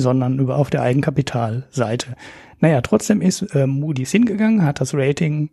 sondern 0.00 0.38
über 0.38 0.56
auf 0.56 0.70
der 0.70 0.82
Eigenkapitalseite. 0.82 2.16
Naja, 2.58 2.80
trotzdem 2.80 3.22
ist 3.22 3.42
äh, 3.54 3.66
Moody's 3.66 4.10
hingegangen, 4.10 4.64
hat 4.64 4.80
das 4.80 4.94
Rating 4.94 5.50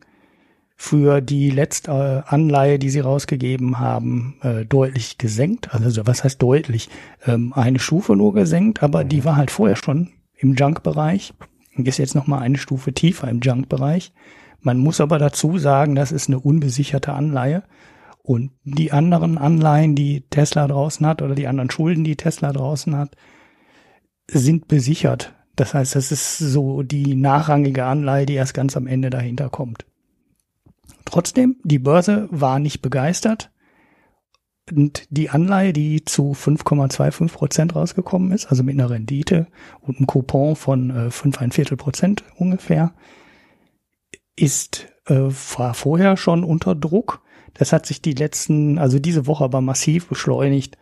für 0.79 1.21
die 1.21 1.49
letzte 1.49 2.23
äh, 2.27 2.31
Anleihe, 2.31 2.77
die 2.77 2.91
sie 2.91 2.99
rausgegeben 2.99 3.79
haben, 3.79 4.35
äh, 4.43 4.63
deutlich 4.63 5.17
gesenkt. 5.17 5.73
Also 5.73 6.05
was 6.05 6.23
heißt 6.23 6.41
deutlich? 6.41 6.89
Ähm, 7.25 7.51
eine 7.53 7.79
Stufe 7.79 8.15
nur 8.15 8.33
gesenkt, 8.33 8.83
aber 8.83 9.03
die 9.03 9.25
war 9.25 9.35
halt 9.35 9.49
vorher 9.49 9.75
schon 9.75 10.09
im 10.35 10.53
Junk-Bereich 10.53 11.33
und 11.75 11.87
ist 11.87 11.97
jetzt 11.97 12.13
nochmal 12.13 12.43
eine 12.43 12.59
Stufe 12.59 12.93
tiefer 12.93 13.27
im 13.27 13.39
Junk-Bereich. 13.39 14.13
Man 14.61 14.77
muss 14.77 15.01
aber 15.01 15.17
dazu 15.17 15.57
sagen, 15.57 15.95
das 15.95 16.11
ist 16.11 16.29
eine 16.29 16.39
unbesicherte 16.39 17.13
Anleihe. 17.13 17.63
Und 18.21 18.51
die 18.63 18.91
anderen 18.91 19.37
Anleihen, 19.37 19.95
die 19.95 20.25
Tesla 20.29 20.67
draußen 20.67 21.05
hat, 21.07 21.21
oder 21.21 21.33
die 21.33 21.47
anderen 21.47 21.71
Schulden, 21.71 22.03
die 22.03 22.17
Tesla 22.17 22.51
draußen 22.51 22.95
hat, 22.95 23.15
sind 24.29 24.67
besichert. 24.67 25.33
Das 25.55 25.73
heißt, 25.73 25.95
das 25.95 26.11
ist 26.11 26.37
so 26.37 26.83
die 26.83 27.15
nachrangige 27.15 27.85
Anleihe, 27.85 28.25
die 28.25 28.35
erst 28.35 28.53
ganz 28.53 28.77
am 28.77 28.87
Ende 28.87 29.09
dahinter 29.09 29.49
kommt. 29.49 29.85
Trotzdem, 31.05 31.57
die 31.63 31.79
Börse 31.79 32.27
war 32.31 32.59
nicht 32.59 32.81
begeistert. 32.81 33.51
Und 34.71 35.07
die 35.09 35.29
Anleihe, 35.29 35.71
die 35.71 36.03
zu 36.03 36.33
5,25 36.33 37.31
Prozent 37.31 37.75
rausgekommen 37.75 38.31
ist, 38.33 38.47
also 38.47 38.63
mit 38.63 38.75
einer 38.75 38.89
Rendite 38.89 39.47
und 39.79 39.97
einem 39.97 40.07
Coupon 40.07 40.57
von 40.57 40.89
äh, 40.89 41.09
5 41.09 41.39
ein 41.39 41.51
Viertel 41.51 41.77
Prozent 41.77 42.23
ungefähr, 42.35 42.93
ist 44.35 44.87
äh, 45.05 45.31
war 45.57 45.73
vorher 45.73 46.17
schon 46.17 46.43
unter 46.43 46.75
Druck. 46.75 47.21
Das 47.53 47.71
hat 47.71 47.85
sich 47.85 48.01
die 48.01 48.13
letzten, 48.13 48.77
also 48.77 48.99
diese 48.99 49.25
Woche 49.25 49.45
aber 49.45 49.61
massiv 49.61 50.07
beschleunigt 50.07 50.77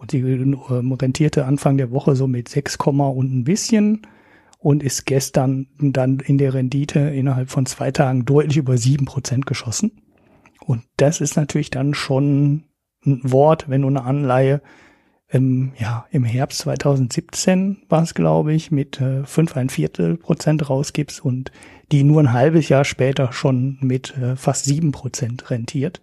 und 0.00 0.12
die 0.12 0.20
äh, 0.20 0.94
rentierte 1.00 1.44
Anfang 1.44 1.76
der 1.76 1.90
Woche 1.90 2.16
so 2.16 2.26
mit 2.26 2.48
6, 2.48 2.78
und 2.78 3.32
ein 3.32 3.44
bisschen 3.44 4.06
und 4.58 4.82
ist 4.82 5.04
gestern 5.04 5.66
dann 5.78 6.20
in 6.20 6.38
der 6.38 6.54
Rendite 6.54 7.00
innerhalb 7.00 7.50
von 7.50 7.66
zwei 7.66 7.90
Tagen 7.90 8.24
deutlich 8.24 8.56
über 8.56 8.78
sieben 8.78 9.04
Prozent 9.04 9.46
geschossen. 9.46 10.02
Und 10.64 10.82
das 10.96 11.20
ist 11.20 11.36
natürlich 11.36 11.70
dann 11.70 11.94
schon 11.94 12.64
ein 13.04 13.20
Wort, 13.22 13.68
wenn 13.68 13.82
du 13.82 13.88
eine 13.88 14.02
Anleihe 14.02 14.62
im, 15.28 15.72
ja, 15.78 16.06
im 16.10 16.24
Herbst 16.24 16.60
2017 16.60 17.84
war 17.88 18.02
es, 18.02 18.14
glaube 18.14 18.52
ich, 18.52 18.70
mit 18.70 19.00
äh, 19.00 19.22
ein 19.54 19.68
Viertel 19.68 20.16
Prozent 20.16 20.68
rausgibst 20.68 21.24
und 21.24 21.52
die 21.92 22.04
nur 22.04 22.20
ein 22.20 22.32
halbes 22.32 22.68
Jahr 22.68 22.84
später 22.84 23.32
schon 23.32 23.78
mit 23.80 24.16
äh, 24.16 24.34
fast 24.34 24.64
sieben 24.64 24.92
Prozent 24.92 25.50
rentiert. 25.50 26.00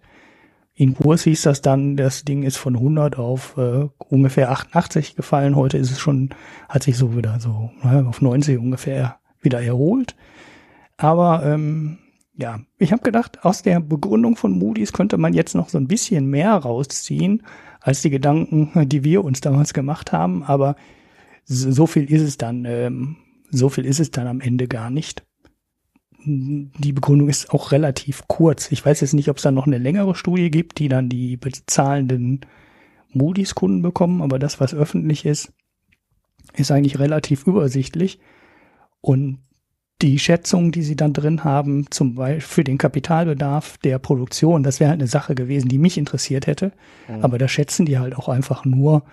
In 0.78 0.94
Kurs 0.94 1.24
hieß 1.24 1.42
das 1.42 1.60
dann, 1.60 1.96
das 1.96 2.24
Ding 2.24 2.44
ist 2.44 2.56
von 2.56 2.76
100 2.76 3.18
auf 3.18 3.56
äh, 3.56 3.88
ungefähr 3.98 4.52
88 4.52 5.16
gefallen. 5.16 5.56
Heute 5.56 5.76
ist 5.76 5.90
es 5.90 5.98
schon, 5.98 6.30
hat 6.68 6.84
sich 6.84 6.96
so 6.96 7.16
wieder 7.16 7.40
so 7.40 7.72
naja, 7.82 8.08
auf 8.08 8.22
90 8.22 8.58
ungefähr 8.58 9.18
wieder 9.42 9.60
erholt. 9.60 10.14
Aber 10.96 11.44
ähm, 11.44 11.98
ja, 12.36 12.60
ich 12.78 12.92
habe 12.92 13.02
gedacht, 13.02 13.44
aus 13.44 13.62
der 13.62 13.80
Begründung 13.80 14.36
von 14.36 14.52
Moody's 14.52 14.92
könnte 14.92 15.18
man 15.18 15.34
jetzt 15.34 15.56
noch 15.56 15.68
so 15.68 15.78
ein 15.78 15.88
bisschen 15.88 16.26
mehr 16.26 16.52
rausziehen 16.52 17.42
als 17.80 18.02
die 18.02 18.10
Gedanken, 18.10 18.88
die 18.88 19.02
wir 19.02 19.24
uns 19.24 19.40
damals 19.40 19.74
gemacht 19.74 20.12
haben. 20.12 20.44
Aber 20.44 20.76
so 21.44 21.88
viel 21.88 22.04
ist 22.04 22.22
es 22.22 22.38
dann, 22.38 22.64
ähm, 22.66 23.16
so 23.50 23.68
viel 23.68 23.84
ist 23.84 23.98
es 23.98 24.12
dann 24.12 24.28
am 24.28 24.40
Ende 24.40 24.68
gar 24.68 24.90
nicht 24.90 25.24
die 26.24 26.92
Begründung 26.92 27.28
ist 27.28 27.50
auch 27.50 27.72
relativ 27.72 28.26
kurz. 28.26 28.72
Ich 28.72 28.84
weiß 28.84 29.00
jetzt 29.00 29.14
nicht, 29.14 29.28
ob 29.28 29.36
es 29.36 29.44
da 29.44 29.50
noch 29.50 29.66
eine 29.66 29.78
längere 29.78 30.14
Studie 30.14 30.50
gibt, 30.50 30.78
die 30.78 30.88
dann 30.88 31.08
die 31.08 31.36
bezahlenden 31.36 32.40
Moody's-Kunden 33.12 33.82
bekommen, 33.82 34.20
aber 34.22 34.38
das, 34.38 34.60
was 34.60 34.74
öffentlich 34.74 35.24
ist, 35.24 35.52
ist 36.54 36.70
eigentlich 36.70 36.98
relativ 36.98 37.46
übersichtlich. 37.46 38.18
Und 39.00 39.38
die 40.02 40.18
Schätzungen, 40.18 40.70
die 40.70 40.82
sie 40.82 40.96
dann 40.96 41.12
drin 41.12 41.44
haben, 41.44 41.86
zum 41.90 42.14
Beispiel 42.14 42.40
für 42.40 42.64
den 42.64 42.78
Kapitalbedarf 42.78 43.78
der 43.78 43.98
Produktion, 43.98 44.62
das 44.62 44.80
wäre 44.80 44.90
halt 44.90 45.00
eine 45.00 45.08
Sache 45.08 45.34
gewesen, 45.34 45.68
die 45.68 45.78
mich 45.78 45.98
interessiert 45.98 46.46
hätte. 46.46 46.72
Mhm. 47.08 47.24
Aber 47.24 47.38
da 47.38 47.48
schätzen 47.48 47.86
die 47.86 47.98
halt 47.98 48.16
auch 48.16 48.28
einfach 48.28 48.64
nur, 48.64 49.04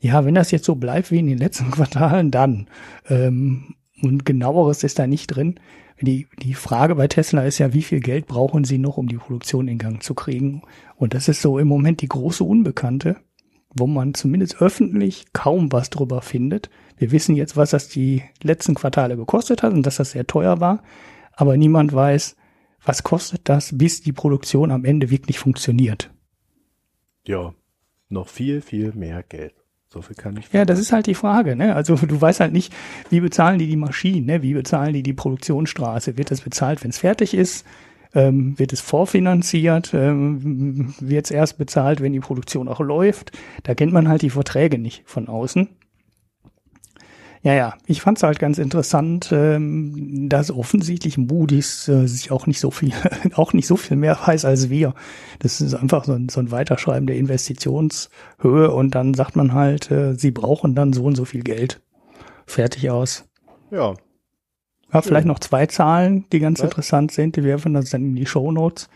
ja, 0.00 0.24
wenn 0.24 0.34
das 0.34 0.50
jetzt 0.50 0.64
so 0.64 0.74
bleibt 0.74 1.10
wie 1.10 1.18
in 1.18 1.26
den 1.26 1.38
letzten 1.38 1.70
Quartalen, 1.72 2.30
dann. 2.30 2.68
Ähm, 3.08 3.74
und 4.02 4.26
genaueres 4.26 4.84
ist 4.84 4.98
da 4.98 5.06
nicht 5.06 5.28
drin. 5.28 5.58
Die, 6.00 6.26
die 6.42 6.54
Frage 6.54 6.96
bei 6.96 7.06
Tesla 7.06 7.44
ist 7.44 7.58
ja, 7.58 7.72
wie 7.72 7.82
viel 7.82 8.00
Geld 8.00 8.26
brauchen 8.26 8.64
sie 8.64 8.78
noch, 8.78 8.96
um 8.96 9.06
die 9.06 9.16
Produktion 9.16 9.68
in 9.68 9.78
Gang 9.78 10.02
zu 10.02 10.14
kriegen? 10.14 10.62
Und 10.96 11.14
das 11.14 11.28
ist 11.28 11.40
so 11.40 11.58
im 11.58 11.68
Moment 11.68 12.00
die 12.00 12.08
große 12.08 12.42
Unbekannte, 12.42 13.16
wo 13.74 13.86
man 13.86 14.14
zumindest 14.14 14.60
öffentlich 14.60 15.26
kaum 15.32 15.70
was 15.70 15.90
drüber 15.90 16.20
findet. 16.20 16.70
Wir 16.96 17.12
wissen 17.12 17.36
jetzt, 17.36 17.56
was 17.56 17.70
das 17.70 17.88
die 17.88 18.22
letzten 18.42 18.74
Quartale 18.74 19.16
gekostet 19.16 19.62
hat 19.62 19.72
und 19.72 19.84
dass 19.84 19.96
das 19.96 20.10
sehr 20.10 20.26
teuer 20.26 20.60
war. 20.60 20.82
Aber 21.34 21.56
niemand 21.56 21.92
weiß, 21.92 22.36
was 22.84 23.04
kostet 23.04 23.48
das, 23.48 23.78
bis 23.78 24.02
die 24.02 24.12
Produktion 24.12 24.72
am 24.72 24.84
Ende 24.84 25.10
wirklich 25.10 25.38
funktioniert. 25.38 26.10
Ja, 27.24 27.54
noch 28.08 28.28
viel, 28.28 28.60
viel 28.60 28.92
mehr 28.92 29.22
Geld. 29.22 29.54
So 29.92 30.00
viel 30.00 30.16
kann 30.16 30.38
ich. 30.38 30.50
Ja, 30.52 30.64
das 30.64 30.78
ist 30.78 30.92
halt 30.92 31.06
die 31.06 31.14
Frage. 31.14 31.54
Ne? 31.54 31.74
Also 31.74 31.96
du 31.96 32.18
weißt 32.18 32.40
halt 32.40 32.52
nicht, 32.52 32.72
wie 33.10 33.20
bezahlen 33.20 33.58
die 33.58 33.66
die 33.66 33.76
Maschinen, 33.76 34.26
ne? 34.26 34.42
wie 34.42 34.54
bezahlen 34.54 34.94
die 34.94 35.02
die 35.02 35.12
Produktionsstraße. 35.12 36.16
Wird 36.16 36.30
das 36.30 36.40
bezahlt, 36.40 36.82
wenn 36.82 36.90
es 36.90 36.98
fertig 36.98 37.34
ist? 37.34 37.66
Ähm, 38.14 38.58
wird 38.58 38.72
es 38.72 38.80
vorfinanziert? 38.80 39.92
Ähm, 39.92 40.94
wird 40.98 41.26
es 41.26 41.30
erst 41.30 41.58
bezahlt, 41.58 42.00
wenn 42.00 42.14
die 42.14 42.20
Produktion 42.20 42.68
auch 42.68 42.80
läuft? 42.80 43.32
Da 43.64 43.74
kennt 43.74 43.92
man 43.92 44.08
halt 44.08 44.22
die 44.22 44.30
Verträge 44.30 44.78
nicht 44.78 45.02
von 45.04 45.28
außen. 45.28 45.68
Ja, 47.44 47.54
ja, 47.54 47.74
ich 47.86 48.00
fand 48.00 48.18
es 48.18 48.22
halt 48.22 48.38
ganz 48.38 48.58
interessant, 48.58 49.30
ähm, 49.32 50.28
dass 50.28 50.52
offensichtlich 50.52 51.18
Moody's 51.18 51.88
äh, 51.88 52.06
sich 52.06 52.30
auch 52.30 52.46
nicht 52.46 52.60
so 52.60 52.70
viel, 52.70 52.92
auch 53.34 53.52
nicht 53.52 53.66
so 53.66 53.76
viel 53.76 53.96
mehr 53.96 54.16
weiß 54.24 54.44
als 54.44 54.70
wir. 54.70 54.94
Das 55.40 55.60
ist 55.60 55.74
einfach 55.74 56.04
so 56.04 56.12
ein, 56.12 56.28
so 56.28 56.38
ein 56.38 56.52
Weiterschreiben 56.52 57.08
der 57.08 57.16
Investitionshöhe 57.16 58.70
und 58.70 58.94
dann 58.94 59.14
sagt 59.14 59.34
man 59.34 59.54
halt, 59.54 59.90
äh, 59.90 60.14
sie 60.14 60.30
brauchen 60.30 60.76
dann 60.76 60.92
so 60.92 61.02
und 61.04 61.16
so 61.16 61.24
viel 61.24 61.42
Geld. 61.42 61.80
Fertig 62.46 62.90
aus. 62.90 63.28
Ja. 63.72 63.94
Ja, 64.92 65.02
vielleicht 65.02 65.26
noch 65.26 65.40
zwei 65.40 65.66
Zahlen, 65.66 66.26
die 66.30 66.38
ganz 66.38 66.60
Was? 66.60 66.66
interessant 66.66 67.10
sind. 67.10 67.34
Die 67.34 67.44
werfen 67.44 67.74
das 67.74 67.90
dann 67.90 68.04
in 68.04 68.14
die 68.14 68.26
Show 68.26 68.52
Notes. 68.52 68.88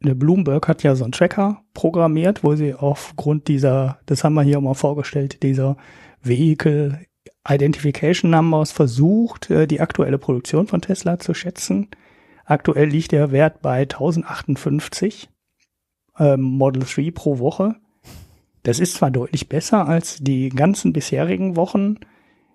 Bloomberg 0.00 0.68
hat 0.68 0.82
ja 0.82 0.94
so 0.94 1.04
einen 1.04 1.12
Tracker 1.12 1.62
programmiert, 1.74 2.44
wo 2.44 2.54
sie 2.54 2.74
aufgrund 2.74 3.48
dieser, 3.48 3.98
das 4.06 4.24
haben 4.24 4.34
wir 4.34 4.42
hier 4.42 4.60
mal 4.60 4.74
vorgestellt, 4.74 5.42
dieser 5.42 5.76
Vehicle 6.22 7.00
Identification 7.48 8.30
Numbers 8.30 8.72
versucht, 8.72 9.50
äh, 9.50 9.66
die 9.66 9.80
aktuelle 9.80 10.18
Produktion 10.18 10.66
von 10.66 10.80
Tesla 10.80 11.18
zu 11.18 11.34
schätzen. 11.34 11.88
Aktuell 12.44 12.88
liegt 12.88 13.12
der 13.12 13.32
Wert 13.32 13.62
bei 13.62 13.80
1058 13.82 15.28
ähm, 16.18 16.40
Model 16.42 16.82
3 16.82 17.10
pro 17.12 17.38
Woche. 17.38 17.76
Das 18.62 18.80
ist 18.80 18.94
zwar 18.94 19.10
deutlich 19.10 19.48
besser 19.48 19.86
als 19.86 20.18
die 20.20 20.48
ganzen 20.48 20.92
bisherigen 20.92 21.56
Wochen 21.56 21.98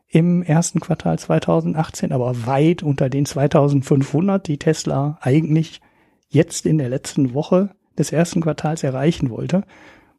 im 0.08 0.44
ersten 0.44 0.82
Quartal 0.82 1.18
2018, 1.18 2.12
aber 2.12 2.46
weit 2.46 2.84
unter 2.84 3.10
den 3.10 3.26
2500, 3.26 4.46
die 4.46 4.58
Tesla 4.58 5.18
eigentlich 5.22 5.80
jetzt 6.28 6.66
in 6.66 6.78
der 6.78 6.89
letzten 6.89 7.34
Woche 7.34 7.72
des 7.98 8.12
ersten 8.12 8.42
Quartals 8.42 8.84
erreichen 8.84 9.30
wollte. 9.30 9.64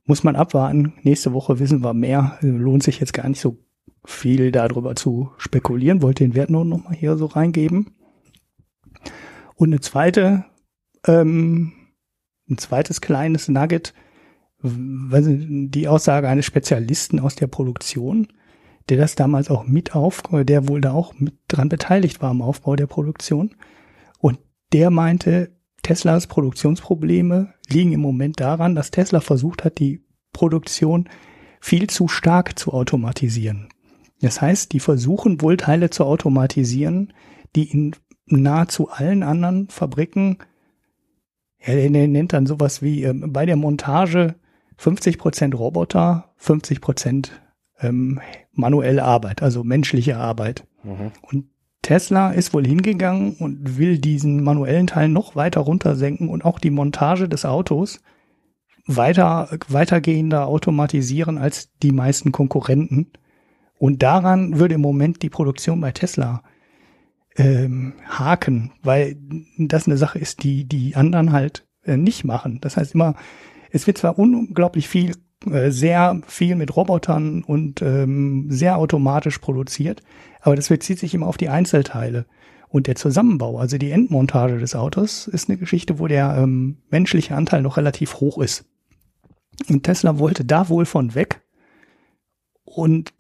Muss 0.05 0.25
man 0.25 0.35
abwarten. 0.35 0.95
Nächste 1.03 1.33
Woche 1.33 1.59
wissen 1.59 1.83
wir 1.83 1.95
mehr. 1.95 2.39
Lohnt 2.41 2.83
sich 2.83 3.01
jetzt 3.01 3.13
gar 3.13 3.29
nicht 3.29 3.41
so 3.41 3.59
viel 4.05 4.51
darüber 4.51 4.95
zu 4.95 5.31
spekulieren, 5.39 6.03
wollte 6.03 6.25
den 6.25 6.35
Wert 6.35 6.51
nur 6.51 6.65
noch 6.65 6.85
mal 6.85 6.95
hier 6.95 7.17
so 7.17 7.27
reingeben. 7.27 7.95
Und 9.55 9.69
eine 9.69 9.81
zweite, 9.81 10.45
ähm, 11.07 11.73
ein 12.49 12.59
zweites 12.59 13.01
kleines 13.01 13.49
Nugget, 13.49 13.95
die 14.65 15.89
Aussage 15.89 16.29
eines 16.29 16.47
Spezialisten 16.47 17.19
aus 17.19 17.35
der 17.35 17.49
Produktion, 17.49 18.29
der 18.89 18.97
das 18.97 19.15
damals 19.15 19.51
auch 19.51 19.65
mit 19.65 19.95
auf, 19.95 20.23
der 20.31 20.69
wohl 20.69 20.81
da 20.81 20.93
auch 20.93 21.15
mit 21.19 21.35
dran 21.49 21.69
beteiligt 21.69 22.23
war 22.23 22.31
am 22.31 22.43
Aufbau 22.43 22.77
der 22.77 22.87
Produktion. 22.87 23.55
Und 24.19 24.39
der 24.73 24.91
meinte, 24.91 25.57
Teslas 25.83 26.29
Produktionsprobleme 26.29 27.55
liegen 27.69 27.93
im 27.93 28.01
Moment 28.01 28.39
daran, 28.39 28.75
dass 28.75 28.93
Tesla 28.93 29.21
versucht 29.21 29.65
hat, 29.65 29.79
die 29.79 30.05
Produktion 30.33 31.09
viel 31.63 31.89
zu 31.89 32.09
stark 32.09 32.59
zu 32.59 32.73
automatisieren. 32.73 33.69
Das 34.21 34.41
heißt, 34.41 34.73
die 34.73 34.81
versuchen 34.81 35.41
wohl 35.41 35.57
Teile 35.57 35.91
zu 35.91 36.05
automatisieren, 36.05 37.13
die 37.55 37.71
in 37.71 37.95
nahezu 38.27 38.91
allen 38.91 39.23
anderen 39.23 39.69
Fabriken, 39.69 40.39
ja, 41.65 41.75
der 41.75 42.09
nennt 42.09 42.33
dann 42.33 42.47
sowas 42.47 42.83
wie 42.83 43.05
äh, 43.05 43.15
bei 43.15 43.47
der 43.47 43.55
Montage 43.55 44.35
50 44.79 45.19
Prozent 45.19 45.57
Roboter, 45.57 46.33
50 46.37 46.81
Prozent 46.81 47.41
ähm, 47.79 48.21
manuelle 48.53 49.05
Arbeit, 49.05 49.41
also 49.41 49.63
menschliche 49.63 50.17
Arbeit. 50.17 50.67
Mhm. 50.83 51.13
Und 51.23 51.45
Tesla 51.83 52.33
ist 52.33 52.53
wohl 52.55 52.67
hingegangen 52.67 53.37
und 53.39 53.79
will 53.79 53.99
diesen 53.99 54.43
manuellen 54.43 54.89
Teil 54.89 55.09
noch 55.09 55.37
weiter 55.37 55.61
runtersenken 55.61 56.29
und 56.29 56.45
auch 56.45 56.59
die 56.59 56.71
Montage 56.71 57.29
des 57.29 57.45
Autos 57.45 58.01
weiter, 58.87 59.49
weitergehender 59.69 60.47
automatisieren 60.47 61.39
als 61.39 61.71
die 61.83 61.93
meisten 61.93 62.33
Konkurrenten. 62.33 63.13
Und 63.79 64.03
daran 64.03 64.59
würde 64.59 64.77
im 64.77 64.81
Moment 64.81 65.23
die 65.23 65.31
Produktion 65.31 65.81
bei 65.81 65.93
Tesla 65.93 66.43
ähm, 67.37 67.95
haken, 68.09 68.73
weil 68.83 69.17
das 69.59 69.87
eine 69.87 69.97
Sache 69.97 70.19
ist, 70.19 70.43
die 70.45 70.65
die 70.65 70.97
anderen 70.97 71.33
halt 71.33 71.67
äh, 71.85 71.97
nicht 71.97 72.25
machen. 72.25 72.59
Das 72.61 72.77
heißt 72.77 72.95
immer, 72.95 73.15
es 73.71 73.87
wird 73.87 73.99
zwar 73.99 74.19
unglaublich 74.19 74.89
viel, 74.89 75.17
äh, 75.51 75.71
sehr 75.71 76.21
viel 76.27 76.57
mit 76.57 76.77
Robotern 76.77 77.43
und 77.43 77.83
ähm, 77.83 78.47
sehr 78.51 78.77
automatisch 78.77 79.39
produziert, 79.39 80.03
aber 80.41 80.57
das 80.57 80.69
bezieht 80.69 80.99
sich 80.99 81.15
immer 81.15 81.27
auf 81.27 81.37
die 81.37 81.49
Einzelteile. 81.49 82.27
Und 82.69 82.87
der 82.87 82.97
Zusammenbau, 82.97 83.59
also 83.59 83.77
die 83.77 83.91
Endmontage 83.91 84.59
des 84.59 84.75
Autos, 84.75 85.27
ist 85.27 85.49
eine 85.49 85.59
Geschichte, 85.59 85.99
wo 85.99 86.07
der 86.07 86.37
ähm, 86.39 86.79
menschliche 86.91 87.35
Anteil 87.35 87.61
noch 87.61 87.77
relativ 87.77 88.15
hoch 88.15 88.39
ist. 88.39 88.65
Und 89.69 89.85
Tesla 89.85 90.19
wollte 90.19 90.45
da 90.45 90.69
wohl 90.69 90.87
von 90.87 91.15
weg. 91.15 91.43
Und 92.65 93.13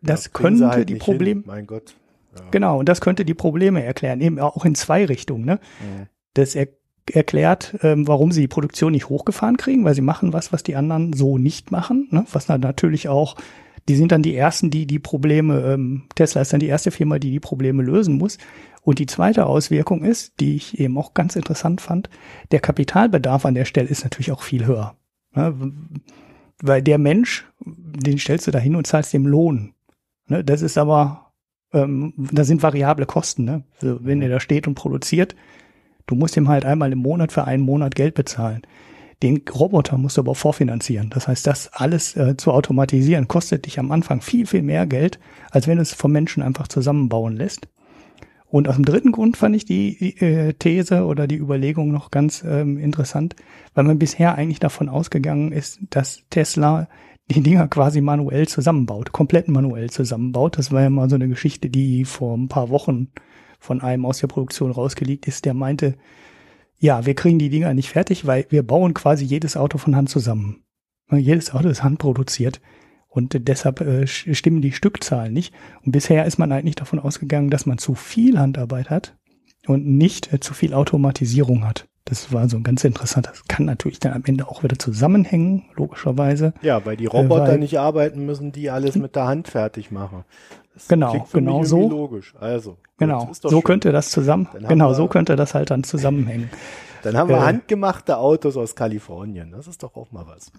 das 0.00 0.26
ja, 0.26 0.30
könnte 0.32 0.68
halt 0.68 0.88
die 0.88 0.96
Probleme. 0.96 1.42
Mein 1.44 1.66
Gott. 1.66 1.94
Ja. 2.36 2.44
Genau, 2.50 2.78
und 2.78 2.88
das 2.88 3.00
könnte 3.00 3.24
die 3.24 3.34
Probleme 3.34 3.82
erklären, 3.82 4.20
eben 4.20 4.38
auch 4.38 4.64
in 4.64 4.74
zwei 4.74 5.04
Richtungen. 5.04 5.44
Ne? 5.44 5.60
Mhm. 5.80 6.06
Das 6.34 6.54
er 6.54 6.68
erklärt, 7.14 7.74
ähm, 7.82 8.06
warum 8.06 8.32
sie 8.32 8.42
die 8.42 8.48
Produktion 8.48 8.92
nicht 8.92 9.08
hochgefahren 9.08 9.56
kriegen, 9.56 9.82
weil 9.84 9.94
sie 9.94 10.02
machen 10.02 10.34
was, 10.34 10.52
was 10.52 10.62
die 10.62 10.76
anderen 10.76 11.14
so 11.14 11.38
nicht 11.38 11.70
machen. 11.70 12.06
Ne? 12.10 12.26
Was 12.32 12.44
dann 12.44 12.60
natürlich 12.60 13.08
auch, 13.08 13.36
die 13.88 13.96
sind 13.96 14.12
dann 14.12 14.22
die 14.22 14.36
ersten, 14.36 14.70
die 14.70 14.86
die 14.86 14.98
Probleme, 14.98 15.60
ähm, 15.62 16.04
Tesla 16.14 16.42
ist 16.42 16.52
dann 16.52 16.60
die 16.60 16.66
erste 16.66 16.90
Firma, 16.90 17.18
die 17.18 17.30
die 17.30 17.40
Probleme 17.40 17.82
lösen 17.82 18.18
muss. 18.18 18.36
Und 18.82 18.98
die 18.98 19.06
zweite 19.06 19.46
Auswirkung 19.46 20.04
ist, 20.04 20.38
die 20.40 20.56
ich 20.56 20.78
eben 20.78 20.98
auch 20.98 21.14
ganz 21.14 21.34
interessant 21.34 21.80
fand, 21.80 22.10
der 22.50 22.60
Kapitalbedarf 22.60 23.46
an 23.46 23.54
der 23.54 23.64
Stelle 23.64 23.88
ist 23.88 24.04
natürlich 24.04 24.32
auch 24.32 24.42
viel 24.42 24.66
höher. 24.66 24.97
Ne? 25.38 25.72
Weil 26.60 26.82
der 26.82 26.98
Mensch, 26.98 27.46
den 27.64 28.18
stellst 28.18 28.46
du 28.46 28.50
da 28.50 28.58
hin 28.58 28.74
und 28.74 28.86
zahlst 28.86 29.12
dem 29.12 29.26
Lohn. 29.26 29.74
Ne? 30.26 30.42
Das 30.42 30.62
ist 30.62 30.76
aber, 30.76 31.32
ähm, 31.72 32.12
da 32.16 32.42
sind 32.42 32.62
variable 32.62 33.06
Kosten. 33.06 33.44
Ne? 33.44 33.62
Also 33.80 34.00
wenn 34.02 34.20
er 34.20 34.28
da 34.28 34.40
steht 34.40 34.66
und 34.66 34.74
produziert, 34.74 35.36
du 36.06 36.16
musst 36.16 36.36
ihm 36.36 36.48
halt 36.48 36.64
einmal 36.64 36.90
im 36.90 36.98
Monat 36.98 37.30
für 37.30 37.44
einen 37.44 37.62
Monat 37.62 37.94
Geld 37.94 38.14
bezahlen. 38.14 38.62
Den 39.22 39.42
Roboter 39.48 39.96
musst 39.98 40.16
du 40.16 40.22
aber 40.22 40.34
vorfinanzieren. 40.34 41.10
Das 41.10 41.28
heißt, 41.28 41.46
das 41.46 41.72
alles 41.72 42.16
äh, 42.16 42.36
zu 42.36 42.52
automatisieren 42.52 43.28
kostet 43.28 43.66
dich 43.66 43.78
am 43.78 43.92
Anfang 43.92 44.20
viel, 44.20 44.46
viel 44.46 44.62
mehr 44.62 44.86
Geld, 44.86 45.20
als 45.50 45.68
wenn 45.68 45.76
du 45.76 45.82
es 45.82 45.92
vom 45.92 46.12
Menschen 46.12 46.42
einfach 46.42 46.68
zusammenbauen 46.68 47.36
lässt. 47.36 47.68
Und 48.50 48.66
aus 48.68 48.76
dem 48.76 48.84
dritten 48.84 49.12
Grund 49.12 49.36
fand 49.36 49.54
ich 49.54 49.66
die 49.66 50.18
äh, 50.20 50.54
These 50.54 51.04
oder 51.04 51.26
die 51.26 51.36
Überlegung 51.36 51.92
noch 51.92 52.10
ganz 52.10 52.42
ähm, 52.46 52.78
interessant, 52.78 53.36
weil 53.74 53.84
man 53.84 53.98
bisher 53.98 54.36
eigentlich 54.36 54.58
davon 54.60 54.88
ausgegangen 54.88 55.52
ist, 55.52 55.80
dass 55.90 56.22
Tesla 56.30 56.88
die 57.30 57.42
Dinger 57.42 57.68
quasi 57.68 58.00
manuell 58.00 58.48
zusammenbaut, 58.48 59.12
komplett 59.12 59.48
manuell 59.48 59.90
zusammenbaut. 59.90 60.56
Das 60.56 60.72
war 60.72 60.82
ja 60.82 60.88
mal 60.88 61.10
so 61.10 61.16
eine 61.16 61.28
Geschichte, 61.28 61.68
die 61.68 62.06
vor 62.06 62.36
ein 62.36 62.48
paar 62.48 62.70
Wochen 62.70 63.08
von 63.58 63.82
einem 63.82 64.06
aus 64.06 64.18
der 64.18 64.28
Produktion 64.28 64.70
rausgelegt 64.70 65.26
ist, 65.26 65.44
der 65.44 65.52
meinte, 65.52 65.96
ja, 66.78 67.04
wir 67.04 67.14
kriegen 67.14 67.38
die 67.38 67.50
Dinger 67.50 67.74
nicht 67.74 67.90
fertig, 67.90 68.26
weil 68.26 68.46
wir 68.50 68.62
bauen 68.62 68.94
quasi 68.94 69.24
jedes 69.24 69.56
Auto 69.56 69.78
von 69.78 69.96
Hand 69.96 70.08
zusammen. 70.08 70.62
Jedes 71.10 71.52
Auto 71.52 71.68
ist 71.68 71.82
handproduziert. 71.82 72.60
Und 73.08 73.48
deshalb 73.48 73.80
äh, 73.80 74.06
stimmen 74.06 74.60
die 74.60 74.72
Stückzahlen 74.72 75.32
nicht. 75.32 75.54
Und 75.84 75.92
bisher 75.92 76.26
ist 76.26 76.38
man 76.38 76.52
eigentlich 76.52 76.76
davon 76.76 76.98
ausgegangen, 76.98 77.50
dass 77.50 77.66
man 77.66 77.78
zu 77.78 77.94
viel 77.94 78.38
Handarbeit 78.38 78.90
hat 78.90 79.16
und 79.66 79.86
nicht 79.86 80.32
äh, 80.32 80.40
zu 80.40 80.54
viel 80.54 80.74
Automatisierung 80.74 81.66
hat. 81.66 81.88
Das 82.04 82.32
war 82.32 82.48
so 82.48 82.56
ein 82.56 82.62
ganz 82.62 82.84
interessant. 82.84 83.26
Das 83.26 83.44
kann 83.48 83.66
natürlich 83.66 83.98
dann 84.00 84.14
am 84.14 84.24
Ende 84.24 84.48
auch 84.48 84.62
wieder 84.62 84.78
zusammenhängen, 84.78 85.64
logischerweise. 85.74 86.54
Ja, 86.62 86.86
weil 86.86 86.96
die 86.96 87.04
Roboter 87.04 87.44
äh, 87.44 87.48
weil, 87.48 87.58
nicht 87.58 87.78
arbeiten 87.78 88.24
müssen, 88.24 88.50
die 88.50 88.70
alles 88.70 88.96
mit 88.96 89.14
der 89.14 89.26
Hand 89.26 89.48
fertig 89.48 89.90
machen. 89.90 90.24
Das 90.72 90.88
genau, 90.88 91.26
genau 91.32 91.64
so. 91.64 91.88
Logisch. 91.88 92.34
Also, 92.40 92.78
genau, 92.96 93.30
so 93.32 93.50
schön. 93.50 93.62
könnte 93.62 93.92
das 93.92 94.10
zusammen. 94.10 94.48
Genau, 94.68 94.90
wir, 94.90 94.94
so 94.94 95.06
könnte 95.06 95.36
das 95.36 95.52
halt 95.52 95.70
dann 95.70 95.84
zusammenhängen. 95.84 96.50
Dann 97.02 97.16
haben 97.16 97.28
wir 97.28 97.36
äh, 97.36 97.42
handgemachte 97.42 98.16
Autos 98.16 98.56
aus 98.56 98.74
Kalifornien. 98.74 99.52
Das 99.52 99.68
ist 99.68 99.84
doch 99.84 99.94
auch 99.94 100.10
mal 100.10 100.26
was. 100.26 100.50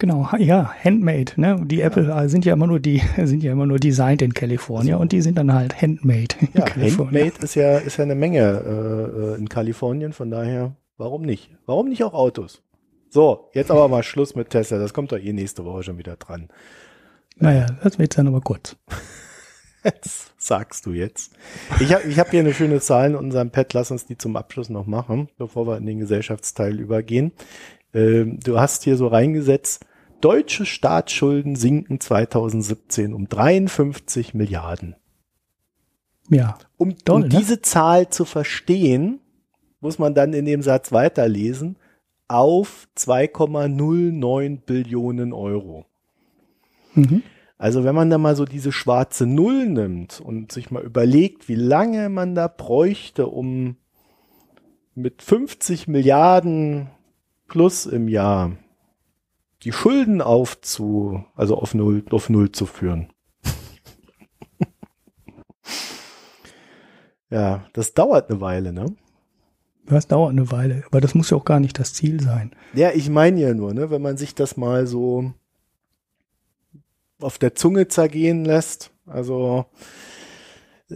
Genau, 0.00 0.26
ja, 0.38 0.72
handmade, 0.82 1.32
ne? 1.36 1.60
Die 1.66 1.82
Apple 1.82 2.08
ja. 2.08 2.26
sind 2.26 2.46
ja 2.46 2.54
immer 2.54 2.66
nur 2.66 2.80
die 2.80 3.02
sind 3.24 3.42
ja 3.42 3.52
immer 3.52 3.66
nur 3.66 3.78
designed 3.78 4.22
in 4.22 4.32
Kalifornien 4.32 4.94
also, 4.94 5.02
und 5.02 5.12
die 5.12 5.20
sind 5.20 5.36
dann 5.36 5.52
halt 5.52 5.80
handmade. 5.80 6.36
Ja, 6.54 6.64
handmade 6.74 7.32
ist 7.42 7.54
ja 7.54 7.76
ist 7.76 7.98
ja 7.98 8.04
eine 8.04 8.14
Menge 8.14 8.40
äh, 8.40 9.34
äh, 9.34 9.38
in 9.38 9.50
Kalifornien, 9.50 10.14
von 10.14 10.30
daher 10.30 10.74
warum 10.96 11.20
nicht? 11.20 11.50
Warum 11.66 11.90
nicht 11.90 12.02
auch 12.02 12.14
Autos? 12.14 12.62
So, 13.10 13.50
jetzt 13.52 13.70
aber 13.70 13.88
mal 13.88 14.02
Schluss 14.02 14.34
mit 14.34 14.48
Tesla, 14.48 14.78
das 14.78 14.94
kommt 14.94 15.12
doch 15.12 15.18
eh 15.18 15.34
nächste 15.34 15.66
Woche 15.66 15.82
schon 15.82 15.98
wieder 15.98 16.16
dran. 16.16 16.48
Naja, 17.36 17.66
das 17.82 17.98
wird 17.98 18.16
dann 18.16 18.26
aber 18.26 18.40
kurz. 18.40 18.76
Jetzt 19.84 20.34
sagst 20.36 20.84
du 20.84 20.92
jetzt. 20.92 21.32
Ich 21.80 21.94
habe 21.94 22.06
ich 22.06 22.18
hab 22.18 22.30
hier 22.30 22.40
eine 22.40 22.52
schöne 22.52 22.80
Zahl 22.80 23.12
in 23.12 23.16
unserem 23.16 23.50
Pad, 23.50 23.72
lass 23.72 23.90
uns 23.90 24.04
die 24.04 24.18
zum 24.18 24.36
Abschluss 24.36 24.68
noch 24.68 24.84
machen, 24.84 25.30
bevor 25.38 25.66
wir 25.66 25.78
in 25.78 25.86
den 25.86 26.00
Gesellschaftsteil 26.00 26.78
übergehen. 26.78 27.32
Ähm, 27.94 28.38
du 28.40 28.58
hast 28.58 28.84
hier 28.84 28.96
so 28.96 29.06
reingesetzt, 29.06 29.84
Deutsche 30.20 30.66
Staatsschulden 30.66 31.56
sinken 31.56 31.98
2017 31.98 33.14
um 33.14 33.28
53 33.28 34.34
Milliarden. 34.34 34.96
Ja. 36.28 36.58
Um, 36.76 36.94
doll, 37.04 37.22
um 37.22 37.22
ne? 37.22 37.28
diese 37.28 37.62
Zahl 37.62 38.10
zu 38.10 38.24
verstehen, 38.24 39.20
muss 39.80 39.98
man 39.98 40.14
dann 40.14 40.34
in 40.34 40.44
dem 40.44 40.62
Satz 40.62 40.92
weiterlesen, 40.92 41.76
auf 42.28 42.86
2,09 42.96 44.60
Billionen 44.64 45.32
Euro. 45.32 45.86
Mhm. 46.94 47.22
Also 47.58 47.84
wenn 47.84 47.94
man 47.94 48.08
da 48.08 48.18
mal 48.18 48.36
so 48.36 48.44
diese 48.44 48.72
schwarze 48.72 49.26
Null 49.26 49.66
nimmt 49.66 50.20
und 50.20 50.52
sich 50.52 50.70
mal 50.70 50.82
überlegt, 50.82 51.48
wie 51.48 51.56
lange 51.56 52.08
man 52.08 52.34
da 52.34 52.46
bräuchte, 52.46 53.26
um 53.26 53.76
mit 54.94 55.22
50 55.22 55.88
Milliarden 55.88 56.88
plus 57.50 57.84
im 57.84 58.08
Jahr 58.08 58.56
die 59.64 59.72
Schulden 59.72 60.22
aufzu, 60.22 61.22
also 61.34 61.58
auf 61.58 61.74
Null, 61.74 62.02
auf 62.10 62.30
Null 62.30 62.52
zu 62.52 62.64
führen. 62.64 63.12
ja, 67.30 67.66
das 67.74 67.92
dauert 67.92 68.30
eine 68.30 68.40
Weile, 68.40 68.72
ne? 68.72 68.94
Das 69.84 70.06
dauert 70.06 70.30
eine 70.30 70.50
Weile, 70.52 70.84
aber 70.86 71.00
das 71.00 71.14
muss 71.14 71.30
ja 71.30 71.36
auch 71.36 71.44
gar 71.44 71.60
nicht 71.60 71.78
das 71.78 71.92
Ziel 71.92 72.22
sein. 72.22 72.54
Ja, 72.72 72.92
ich 72.92 73.10
meine 73.10 73.40
ja 73.40 73.52
nur, 73.52 73.74
ne, 73.74 73.90
wenn 73.90 74.00
man 74.00 74.16
sich 74.16 74.34
das 74.34 74.56
mal 74.56 74.86
so 74.86 75.34
auf 77.20 77.36
der 77.36 77.54
Zunge 77.56 77.88
zergehen 77.88 78.44
lässt, 78.44 78.92
also 79.06 79.66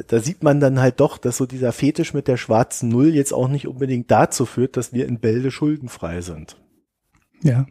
da 0.08 0.20
sieht 0.20 0.42
man 0.42 0.60
dann 0.60 0.80
halt 0.80 1.00
doch, 1.00 1.18
dass 1.18 1.36
so 1.36 1.46
dieser 1.46 1.72
Fetisch 1.72 2.14
mit 2.14 2.28
der 2.28 2.36
schwarzen 2.36 2.88
Null 2.88 3.14
jetzt 3.14 3.32
auch 3.32 3.48
nicht 3.48 3.68
unbedingt 3.68 4.10
dazu 4.10 4.46
führt, 4.46 4.76
dass 4.76 4.92
wir 4.92 5.06
in 5.06 5.20
Bälde 5.20 5.50
schuldenfrei 5.50 6.20
sind. 6.20 6.56
Ja. 7.42 7.66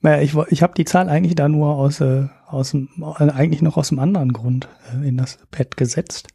Naja, 0.00 0.20
ich, 0.20 0.34
ich 0.50 0.62
habe 0.62 0.74
die 0.74 0.84
Zahl 0.84 1.08
eigentlich 1.08 1.36
da 1.36 1.48
nur 1.48 1.76
aus, 1.76 2.00
äh, 2.00 2.26
aus 2.46 2.72
dem, 2.72 2.88
äh, 3.18 3.30
eigentlich 3.30 3.62
noch 3.62 3.76
aus 3.76 3.92
einem 3.92 4.00
anderen 4.00 4.32
Grund 4.32 4.68
äh, 4.92 5.06
in 5.06 5.16
das 5.16 5.38
Pad 5.50 5.76
gesetzt. 5.76 6.28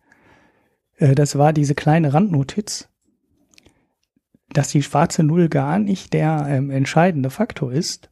Äh, 0.96 1.16
das 1.16 1.38
war 1.38 1.52
diese 1.52 1.76
kleine 1.76 2.14
Randnotiz, 2.14 2.88
dass 4.54 4.70
die 4.70 4.84
schwarze 4.84 5.24
Null 5.24 5.50
gar 5.50 5.80
nicht 5.80 6.14
der 6.14 6.46
ähm, 6.50 6.70
entscheidende 6.70 7.30
Faktor 7.30 7.74
ist, 7.74 8.10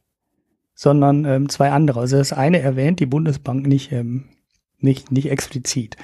sondern 0.74 1.24
ähm, 1.24 1.48
zwei 1.48 1.70
andere. 1.70 2.00
Also 2.00 2.18
das 2.18 2.34
eine 2.34 2.60
erwähnt 2.60 3.00
die 3.00 3.06
Bundesbank 3.06 3.66
nicht, 3.66 3.92
ähm, 3.92 4.26
nicht, 4.78 5.10
nicht 5.10 5.30
explizit. 5.30 5.96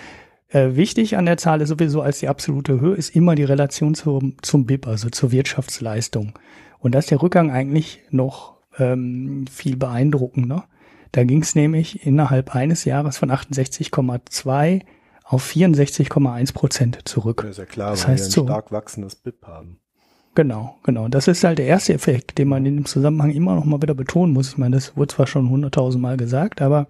Äh, 0.53 0.77
wichtig 0.77 1.17
an 1.17 1.27
der 1.27 1.39
Zahl 1.39 1.63
ist 1.63 1.71
sowieso 1.71 2.03
als 2.03 2.19
die 2.19 2.29
absolute 2.29 2.79
Höhe 2.81 2.95
ist 2.95 3.17
immer 3.17 3.35
die 3.35 3.45
Relation 3.45 3.95
zum, 3.95 4.37
zum 4.43 4.67
BIP, 4.67 4.87
also 4.87 5.09
zur 5.09 5.33
Wirtschaftsleistung. 5.33 6.39
Und 6.79 6.95
da 6.95 6.99
ist 6.99 7.11
der 7.11 7.23
Rückgang 7.23 7.51
eigentlich 7.51 8.01
noch 8.11 8.59
ähm, 8.79 9.47
viel 9.51 9.77
beeindruckender. 9.77 10.65
Da 11.13 11.25
ging 11.25 11.43
es 11.43 11.55
nämlich 11.55 12.07
innerhalb 12.07 12.55
eines 12.55 12.85
Jahres 12.85 13.19
von 13.19 13.31
68,2 13.31 14.83
auf 15.25 15.51
64,1 15.51 16.53
Prozent 16.53 16.99
zurück. 17.07 17.41
Ja, 17.45 17.51
ist 17.51 17.59
ja 17.59 17.65
klar, 17.65 17.91
das 17.91 18.05
weil 18.05 18.13
heißt 18.13 18.37
wir 18.37 18.43
ein 18.43 18.47
stark 18.47 18.73
wachsendes 18.73 19.17
BIP 19.17 19.47
haben. 19.47 19.79
Genau, 20.35 20.77
genau. 20.83 21.09
Das 21.09 21.29
ist 21.29 21.45
halt 21.45 21.59
der 21.59 21.67
erste 21.67 21.93
Effekt, 21.93 22.39
den 22.39 22.49
man 22.49 22.65
in 22.65 22.77
dem 22.77 22.85
Zusammenhang 22.87 23.31
immer 23.31 23.55
noch 23.55 23.65
mal 23.65 23.81
wieder 23.81 23.95
betonen 23.95 24.33
muss. 24.33 24.51
Ich 24.51 24.59
meine, 24.59 24.77
das 24.77 24.97
wurde 24.97 25.15
zwar 25.15 25.27
schon 25.27 25.49
hunderttausend 25.49 26.03
Mal 26.03 26.17
gesagt, 26.17 26.63
aber 26.63 26.87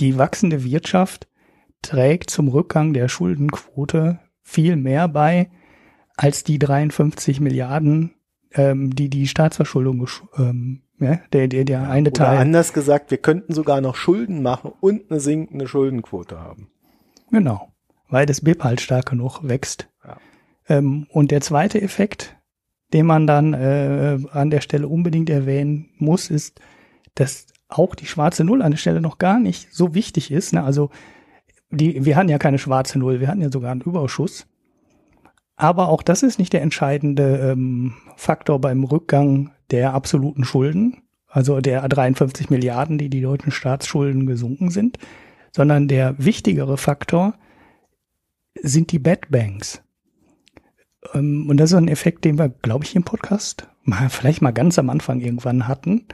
die 0.00 0.18
wachsende 0.18 0.64
Wirtschaft 0.64 1.26
trägt 1.84 2.30
zum 2.30 2.48
Rückgang 2.48 2.92
der 2.92 3.08
Schuldenquote 3.08 4.18
viel 4.42 4.76
mehr 4.76 5.08
bei 5.08 5.50
als 6.16 6.44
die 6.44 6.58
53 6.58 7.40
Milliarden, 7.40 8.14
ähm, 8.52 8.94
die 8.94 9.08
die 9.08 9.26
Staatsverschuldung, 9.26 10.06
ähm, 10.36 10.82
ja, 11.00 11.18
der, 11.32 11.48
der, 11.48 11.64
der 11.64 11.88
eine 11.88 12.10
Oder 12.10 12.24
Teil. 12.24 12.38
anders 12.38 12.72
gesagt, 12.72 13.10
wir 13.10 13.18
könnten 13.18 13.52
sogar 13.52 13.80
noch 13.80 13.96
Schulden 13.96 14.42
machen 14.42 14.72
und 14.80 15.10
eine 15.10 15.20
sinkende 15.20 15.66
Schuldenquote 15.66 16.38
haben. 16.38 16.68
Genau, 17.30 17.72
weil 18.08 18.26
das 18.26 18.42
BIP 18.42 18.62
halt 18.62 18.80
stark 18.80 19.06
genug 19.06 19.40
wächst. 19.42 19.88
Ja. 20.04 20.18
Ähm, 20.68 21.06
und 21.10 21.32
der 21.32 21.40
zweite 21.40 21.82
Effekt, 21.82 22.36
den 22.92 23.06
man 23.06 23.26
dann 23.26 23.54
äh, 23.54 24.18
an 24.30 24.50
der 24.50 24.60
Stelle 24.60 24.86
unbedingt 24.86 25.30
erwähnen 25.30 25.90
muss, 25.98 26.30
ist, 26.30 26.60
dass 27.16 27.46
auch 27.68 27.96
die 27.96 28.06
schwarze 28.06 28.44
Null 28.44 28.62
an 28.62 28.70
der 28.70 28.78
Stelle 28.78 29.00
noch 29.00 29.18
gar 29.18 29.40
nicht 29.40 29.74
so 29.74 29.94
wichtig 29.94 30.30
ist. 30.30 30.52
Ne? 30.52 30.62
Also 30.62 30.90
die, 31.70 32.04
wir 32.04 32.16
hatten 32.16 32.28
ja 32.28 32.38
keine 32.38 32.58
schwarze 32.58 32.98
Null, 32.98 33.20
wir 33.20 33.28
hatten 33.28 33.40
ja 33.40 33.50
sogar 33.50 33.72
einen 33.72 33.80
Überschuss. 33.80 34.46
Aber 35.56 35.88
auch 35.88 36.02
das 36.02 36.22
ist 36.22 36.38
nicht 36.38 36.52
der 36.52 36.62
entscheidende 36.62 37.50
ähm, 37.52 37.94
Faktor 38.16 38.60
beim 38.60 38.84
Rückgang 38.84 39.52
der 39.70 39.94
absoluten 39.94 40.44
Schulden, 40.44 41.02
also 41.28 41.60
der 41.60 41.86
53 41.88 42.50
Milliarden, 42.50 42.98
die 42.98 43.08
die 43.08 43.20
deutschen 43.20 43.52
Staatsschulden 43.52 44.26
gesunken 44.26 44.70
sind, 44.70 44.98
sondern 45.52 45.88
der 45.88 46.16
wichtigere 46.18 46.76
Faktor 46.76 47.34
sind 48.60 48.92
die 48.92 48.98
Bad 48.98 49.30
Banks. 49.30 49.82
Ähm, 51.12 51.48
und 51.48 51.58
das 51.58 51.70
ist 51.70 51.76
ein 51.76 51.88
Effekt, 51.88 52.24
den 52.24 52.38
wir, 52.38 52.48
glaube 52.48 52.84
ich, 52.84 52.96
im 52.96 53.04
Podcast 53.04 53.68
mal, 53.84 54.08
vielleicht 54.08 54.42
mal 54.42 54.52
ganz 54.52 54.78
am 54.78 54.90
Anfang 54.90 55.20
irgendwann 55.20 55.68
hatten. 55.68 56.06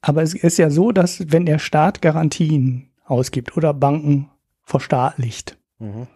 Aber 0.00 0.22
es 0.22 0.34
ist 0.34 0.58
ja 0.58 0.70
so, 0.70 0.92
dass 0.92 1.32
wenn 1.32 1.46
der 1.46 1.58
Staat 1.58 2.02
Garantien 2.02 2.90
ausgibt 3.04 3.56
oder 3.56 3.74
Banken 3.74 4.30
verstaatlicht, 4.66 5.56
Mhm. 5.78 6.06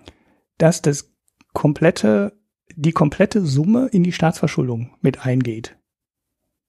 dass 0.59 0.82
das 0.82 1.11
komplette, 1.55 2.38
die 2.76 2.92
komplette 2.92 3.40
Summe 3.46 3.88
in 3.88 4.03
die 4.03 4.12
Staatsverschuldung 4.12 4.96
mit 5.01 5.24
eingeht. 5.24 5.78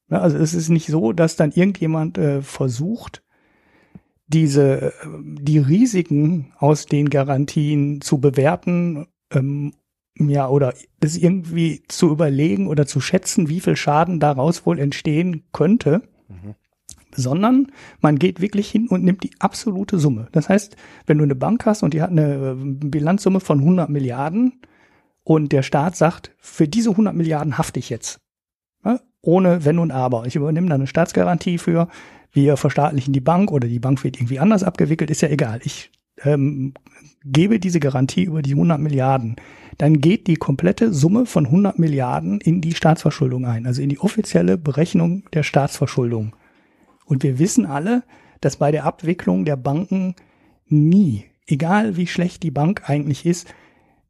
Ja, 0.09 0.19
also 0.19 0.37
es 0.37 0.53
ist 0.53 0.69
nicht 0.69 0.87
so, 0.87 1.11
dass 1.11 1.35
dann 1.35 1.51
irgendjemand 1.51 2.17
äh, 2.17 2.41
versucht, 2.41 3.23
diese, 4.27 4.81
äh, 4.81 4.91
die 5.23 5.57
Risiken 5.57 6.53
aus 6.57 6.85
den 6.85 7.09
Garantien 7.09 8.01
zu 8.01 8.19
bewerten, 8.19 9.07
ähm, 9.31 9.73
ja, 10.17 10.47
oder 10.49 10.73
das 10.99 11.17
irgendwie 11.17 11.83
zu 11.87 12.09
überlegen 12.11 12.67
oder 12.67 12.85
zu 12.85 12.99
schätzen, 13.01 13.49
wie 13.49 13.61
viel 13.61 13.75
Schaden 13.75 14.19
daraus 14.19 14.65
wohl 14.65 14.79
entstehen 14.79 15.43
könnte, 15.51 16.03
Mhm. 16.27 16.55
Sondern 17.15 17.67
man 17.99 18.19
geht 18.19 18.41
wirklich 18.41 18.69
hin 18.69 18.87
und 18.87 19.03
nimmt 19.03 19.23
die 19.23 19.31
absolute 19.39 19.99
Summe. 19.99 20.27
Das 20.31 20.49
heißt, 20.49 20.75
wenn 21.05 21.17
du 21.17 21.23
eine 21.23 21.35
Bank 21.35 21.65
hast 21.65 21.83
und 21.83 21.93
die 21.93 22.01
hat 22.01 22.11
eine 22.11 22.51
äh, 22.51 22.55
Bilanzsumme 22.55 23.39
von 23.39 23.59
100 23.59 23.89
Milliarden 23.89 24.61
und 25.23 25.51
der 25.51 25.63
Staat 25.63 25.95
sagt, 25.95 26.31
für 26.39 26.67
diese 26.67 26.91
100 26.91 27.15
Milliarden 27.15 27.57
hafte 27.57 27.79
ich 27.79 27.89
jetzt. 27.89 28.19
Ja, 28.83 28.99
ohne 29.21 29.65
Wenn 29.65 29.79
und 29.79 29.91
Aber. 29.91 30.25
Ich 30.25 30.35
übernehme 30.35 30.67
da 30.67 30.75
eine 30.75 30.87
Staatsgarantie 30.87 31.57
für, 31.57 31.87
wir 32.31 32.57
verstaatlichen 32.57 33.13
die 33.13 33.21
Bank 33.21 33.51
oder 33.51 33.67
die 33.67 33.79
Bank 33.79 34.03
wird 34.03 34.17
irgendwie 34.17 34.39
anders 34.39 34.63
abgewickelt, 34.63 35.11
ist 35.11 35.21
ja 35.21 35.29
egal. 35.29 35.59
Ich 35.63 35.91
ähm, 36.23 36.73
gebe 37.23 37.59
diese 37.59 37.79
Garantie 37.79 38.23
über 38.23 38.41
die 38.41 38.53
100 38.53 38.79
Milliarden. 38.79 39.35
Dann 39.77 39.99
geht 39.99 40.27
die 40.27 40.35
komplette 40.35 40.93
Summe 40.93 41.25
von 41.25 41.45
100 41.45 41.79
Milliarden 41.79 42.41
in 42.41 42.61
die 42.61 42.73
Staatsverschuldung 42.73 43.45
ein, 43.45 43.65
also 43.65 43.81
in 43.81 43.89
die 43.89 43.99
offizielle 43.99 44.57
Berechnung 44.57 45.23
der 45.33 45.43
Staatsverschuldung. 45.43 46.35
Und 47.11 47.23
wir 47.23 47.39
wissen 47.39 47.65
alle, 47.65 48.03
dass 48.39 48.55
bei 48.55 48.71
der 48.71 48.85
Abwicklung 48.85 49.43
der 49.43 49.57
Banken 49.57 50.15
nie, 50.67 51.25
egal 51.45 51.97
wie 51.97 52.07
schlecht 52.07 52.41
die 52.41 52.51
Bank 52.51 52.89
eigentlich 52.89 53.25
ist, 53.25 53.53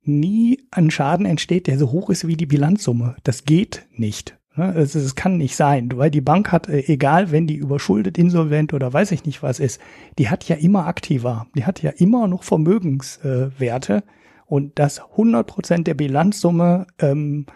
nie 0.03 0.59
ein 0.69 0.91
Schaden 0.91 1.25
entsteht, 1.25 1.65
der 1.65 1.79
so 1.79 1.91
hoch 1.91 2.11
ist 2.11 2.27
wie 2.27 2.37
die 2.37 2.45
Bilanzsumme. 2.45 3.15
Das 3.23 3.45
geht 3.45 3.87
nicht. 3.91 4.37
Ne? 4.55 4.75
Es, 4.75 4.93
es 4.93 5.15
kann 5.15 5.37
nicht 5.37 5.55
sein, 5.55 5.89
weil 5.95 6.11
die 6.11 6.21
Bank 6.21 6.51
hat, 6.51 6.69
äh, 6.69 6.83
egal 6.85 7.31
wenn 7.31 7.47
die 7.47 7.55
überschuldet, 7.55 8.19
insolvent 8.19 8.71
oder 8.71 8.93
weiß 8.93 9.13
ich 9.13 9.25
nicht 9.25 9.41
was 9.41 9.59
ist, 9.59 9.81
die 10.19 10.29
hat 10.29 10.47
ja 10.47 10.55
immer 10.57 10.85
Aktiva, 10.85 11.47
die 11.55 11.65
hat 11.65 11.81
ja 11.81 11.89
immer 11.89 12.27
noch 12.27 12.43
Vermögenswerte 12.43 14.03
und 14.45 14.77
dass 14.77 14.99
100 14.99 15.47
Prozent 15.47 15.87
der 15.87 15.95
Bilanzsumme 15.95 16.85
ähm, 16.99 17.47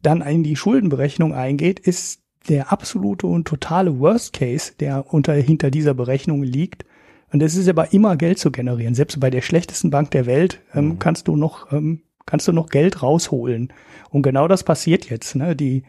dann 0.00 0.22
in 0.22 0.42
die 0.42 0.56
Schuldenberechnung 0.56 1.34
eingeht, 1.34 1.80
ist 1.80 2.19
der 2.48 2.72
absolute 2.72 3.26
und 3.26 3.46
totale 3.46 3.98
Worst 3.98 4.32
Case, 4.32 4.72
der 4.80 5.12
unter, 5.12 5.34
hinter 5.34 5.70
dieser 5.70 5.94
Berechnung 5.94 6.42
liegt. 6.42 6.84
Und 7.32 7.42
es 7.42 7.54
ist 7.54 7.68
aber 7.68 7.92
immer 7.92 8.16
Geld 8.16 8.38
zu 8.38 8.50
generieren. 8.50 8.94
Selbst 8.94 9.20
bei 9.20 9.30
der 9.30 9.42
schlechtesten 9.42 9.90
Bank 9.90 10.10
der 10.10 10.26
Welt 10.26 10.60
ähm, 10.74 10.88
Mhm. 10.88 10.98
kannst 10.98 11.28
du 11.28 11.36
noch 11.36 11.72
ähm, 11.72 12.02
kannst 12.26 12.46
du 12.48 12.52
noch 12.52 12.68
Geld 12.68 13.02
rausholen. 13.02 13.72
Und 14.10 14.22
genau 14.22 14.46
das 14.48 14.62
passiert 14.64 15.10
jetzt. 15.10 15.34
Ne? 15.36 15.56
Die 15.56 15.82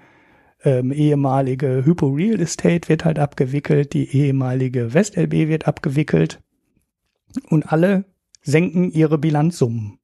ähm, 0.63 0.91
ehemalige 0.91 1.83
Hypo 1.85 2.07
Real 2.07 2.39
Estate 2.39 2.89
wird 2.89 3.05
halt 3.05 3.19
abgewickelt, 3.19 3.93
die 3.93 4.15
ehemalige 4.15 4.93
WestLB 4.93 5.47
wird 5.47 5.67
abgewickelt 5.67 6.39
und 7.49 7.71
alle 7.71 8.05
senken 8.41 8.91
ihre 8.91 9.17
Bilanzsummen. 9.17 9.97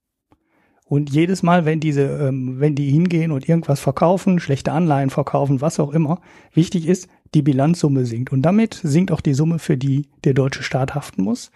Und 0.90 1.10
jedes 1.10 1.44
Mal, 1.44 1.66
wenn 1.66 1.80
diese, 1.80 2.04
ähm, 2.04 2.60
wenn 2.60 2.76
die 2.76 2.90
hingehen 2.90 3.32
und 3.32 3.48
irgendwas 3.48 3.80
verkaufen, 3.80 4.40
schlechte 4.40 4.72
Anleihen 4.72 5.10
verkaufen, 5.10 5.60
was 5.60 5.80
auch 5.80 5.92
immer, 5.92 6.22
wichtig 6.54 6.88
ist, 6.88 7.10
die 7.34 7.42
Bilanzsumme 7.42 8.06
sinkt. 8.06 8.32
Und 8.32 8.42
damit 8.44 8.80
sinkt 8.84 9.12
auch 9.12 9.20
die 9.20 9.34
Summe, 9.34 9.60
für 9.60 9.78
die 9.78 10.08
der 10.24 10.34
deutsche 10.34 10.64
Staat 10.64 10.96
haften 10.96 11.24
muss. 11.24 11.52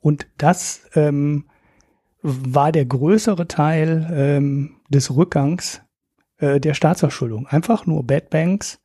Und 0.00 0.26
das 0.36 0.82
ähm, 0.94 1.46
war 2.22 2.70
der 2.70 2.84
größere 2.84 3.48
Teil 3.48 4.10
ähm, 4.12 4.76
des 4.90 5.14
Rückgangs 5.14 5.80
äh, 6.38 6.60
der 6.60 6.74
Staatsverschuldung. 6.74 7.46
Einfach 7.46 7.86
nur 7.86 8.06
Bad 8.06 8.28
Banks, 8.28 8.80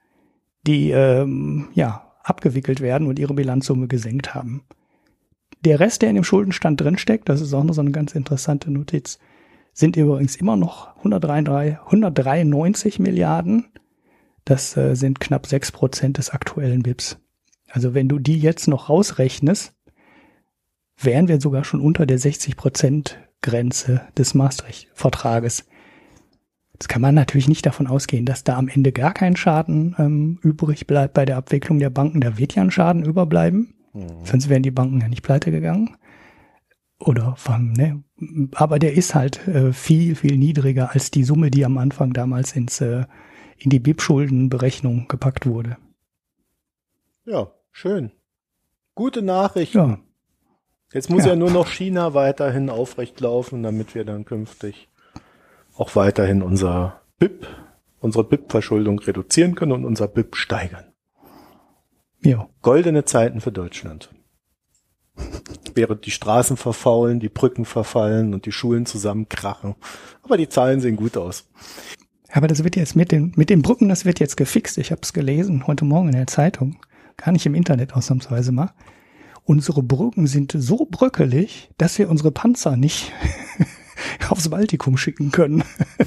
die 0.66 0.92
ähm, 0.92 1.68
ja 1.74 2.08
abgewickelt 2.24 2.80
werden 2.80 3.08
und 3.08 3.20
ihre 3.20 3.34
Bilanzsumme 3.34 3.88
gesenkt 3.88 4.34
haben. 4.34 4.64
Der 5.66 5.80
Rest, 5.80 6.02
der 6.02 6.10
in 6.10 6.16
dem 6.16 6.24
Schuldenstand 6.24 6.80
drinsteckt, 6.80 7.28
das 7.28 7.42
ist 7.42 7.54
auch 7.54 7.64
noch 7.64 7.74
so 7.74 7.82
eine 7.82 7.92
ganz 7.92 8.16
interessante 8.16 8.72
Notiz, 8.72 9.20
sind 9.74 9.96
übrigens 9.96 10.36
immer 10.36 10.56
noch 10.56 10.96
133, 10.98 11.80
193 11.86 13.00
Milliarden. 13.00 13.68
Das 14.46 14.76
äh, 14.76 14.96
sind 14.96 15.20
knapp 15.20 15.48
sechs 15.48 15.72
Prozent 15.72 16.18
des 16.18 16.32
aktuellen 16.32 16.84
BIPs. 16.84 17.18
Also 17.70 17.94
wenn 17.94 18.10
du 18.10 18.20
die 18.20 18.40
jetzt 18.40 18.68
noch 18.68 18.90
rausrechnest, 18.90 19.74
wären 20.98 21.28
wir 21.28 21.40
sogar 21.40 21.64
schon 21.64 21.82
unter 21.82 22.06
der 22.06 22.18
60 22.18 22.58
Prozent 22.58 23.20
Grenze 23.42 24.02
des 24.18 24.34
Maastricht-Vertrages. 24.34 25.66
Jetzt 26.74 26.90
kann 26.90 27.02
man 27.02 27.16
natürlich 27.16 27.48
nicht 27.48 27.66
davon 27.66 27.88
ausgehen, 27.88 28.26
dass 28.26 28.44
da 28.44 28.58
am 28.58 28.68
Ende 28.68 28.92
gar 28.92 29.14
kein 29.14 29.36
Schaden 29.36 29.96
ähm, 30.00 30.40
übrig 30.42 30.88
bleibt 30.88 31.14
bei 31.14 31.26
der 31.26 31.38
Abwicklung 31.38 31.80
der 31.80 31.90
Banken. 31.90 32.22
Da 32.22 32.38
wird 32.38 32.56
ja 32.56 32.64
ein 32.64 32.72
Schaden 32.72 33.06
überbleiben. 33.06 33.76
Mhm. 33.94 34.26
Sonst 34.26 34.50
wären 34.50 34.64
die 34.64 34.72
Banken 34.72 35.00
ja 35.02 35.08
nicht 35.08 35.24
pleite 35.24 35.52
gegangen. 35.52 35.96
Oder 37.02 37.36
von, 37.36 37.74
ne? 37.74 38.04
Aber 38.54 38.78
der 38.80 38.94
ist 38.94 39.16
halt 39.16 39.48
äh, 39.48 39.74
viel, 39.74 40.16
viel 40.16 40.38
niedriger 40.38 40.92
als 40.94 41.12
die 41.12 41.24
Summe, 41.24 41.50
die 41.52 41.66
am 41.66 41.78
Anfang 41.78 42.14
damals 42.14 42.56
ins, 42.56 42.80
äh, 42.80 43.06
in 43.58 43.70
die 43.72 43.80
BIP-Schuldenberechnung 43.80 45.08
gepackt 45.08 45.46
wurde. 45.46 45.78
Ja, 47.26 47.52
schön. 47.72 48.12
Gute 48.96 49.22
Nachricht. 49.22 49.74
Ja, 49.74 50.00
Jetzt 50.94 51.10
muss 51.10 51.24
Ja. 51.24 51.30
ja. 51.32 51.36
nur 51.38 51.52
noch 51.52 51.68
China 51.68 52.14
weiterhin 52.14 52.70
aufrecht 52.70 53.20
laufen, 53.22 53.64
damit 53.64 53.96
wir 53.96 54.04
dann 54.06 54.26
künftig 54.26 54.90
auch 55.78 55.96
weiterhin 55.96 56.42
unser 56.44 57.02
BIP, 57.18 57.48
unsere 58.00 58.24
BIP-Verschuldung 58.24 59.00
reduzieren 59.00 59.56
können 59.56 59.72
und 59.72 59.86
unser 59.86 60.08
BIP 60.08 60.36
steigern. 60.36 60.86
ja. 62.22 62.48
Goldene 62.62 63.06
Zeiten 63.06 63.42
für 63.42 63.52
Deutschland. 63.52 64.14
Während 65.74 66.06
die 66.06 66.12
Straßen 66.12 66.58
verfaulen, 66.58 67.20
die 67.20 67.30
Brücken 67.30 67.66
verfallen 67.66 68.34
und 68.34 68.46
die 68.46 68.52
Schulen 68.52 68.86
zusammenkrachen. 68.86 69.76
Aber 70.24 70.38
die 70.38 70.50
Zahlen 70.50 70.82
sehen 70.82 70.96
gut 70.96 71.18
aus. 71.18 71.46
Aber 72.32 72.48
das 72.48 72.64
wird 72.64 72.76
jetzt 72.76 72.96
mit 72.96 73.12
den, 73.12 73.34
mit 73.36 73.50
den 73.50 73.62
Brücken, 73.62 73.90
das 73.90 74.06
wird 74.06 74.20
jetzt 74.20 74.38
gefixt. 74.38 74.78
Ich 74.78 74.92
habe 74.92 75.02
es 75.04 75.14
gelesen 75.14 75.68
heute 75.68 75.86
Morgen 75.86 76.08
in 76.08 76.16
der 76.16 76.28
Zeitung. 76.28 76.78
Gar 77.18 77.34
nicht 77.34 77.46
im 77.46 77.56
Internet 77.56 77.94
ausnahmsweise 77.94 78.52
mal. 78.52 78.72
Unsere 79.44 79.84
Brücken 79.84 80.28
sind 80.28 80.54
so 80.56 80.88
bröckelig, 80.90 81.72
dass 81.78 81.98
wir 81.98 82.10
unsere 82.10 82.32
Panzer 82.32 82.78
nicht 82.78 83.12
aufs 84.30 84.50
Baltikum 84.50 84.98
schicken 84.98 85.32
können. 85.32 85.64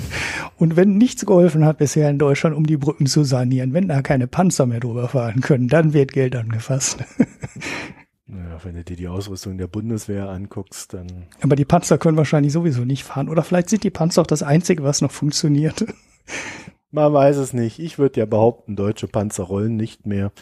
Und 0.56 0.76
wenn 0.76 0.96
nichts 0.96 1.26
geholfen 1.26 1.64
hat 1.64 1.78
bisher 1.78 2.08
in 2.08 2.18
Deutschland, 2.18 2.56
um 2.56 2.66
die 2.66 2.76
Brücken 2.76 3.06
zu 3.06 3.24
sanieren, 3.24 3.74
wenn 3.74 3.88
da 3.88 4.02
keine 4.02 4.26
Panzer 4.26 4.66
mehr 4.66 4.80
drüber 4.80 5.08
fahren 5.08 5.40
können, 5.40 5.68
dann 5.68 5.92
wird 5.92 6.12
Geld 6.12 6.36
angefasst. 6.36 6.98
Naja, 8.26 8.58
wenn 8.62 8.74
du 8.74 8.84
dir 8.84 8.96
die 8.96 9.08
Ausrüstung 9.08 9.58
der 9.58 9.66
Bundeswehr 9.66 10.30
anguckst, 10.30 10.94
dann 10.94 11.26
Aber 11.42 11.56
die 11.56 11.66
Panzer 11.66 11.98
können 11.98 12.16
wahrscheinlich 12.16 12.54
sowieso 12.54 12.84
nicht 12.84 13.04
fahren. 13.04 13.28
Oder 13.28 13.42
vielleicht 13.42 13.68
sind 13.68 13.84
die 13.84 13.90
Panzer 13.90 14.22
auch 14.22 14.26
das 14.26 14.42
Einzige, 14.42 14.82
was 14.82 15.02
noch 15.02 15.10
funktioniert. 15.10 15.84
Man 16.90 17.12
weiß 17.12 17.36
es 17.36 17.52
nicht. 17.52 17.80
Ich 17.80 17.98
würde 17.98 18.20
ja 18.20 18.26
behaupten, 18.26 18.76
deutsche 18.76 19.08
Panzer 19.08 19.44
rollen 19.44 19.76
nicht 19.76 20.06
mehr. 20.06 20.32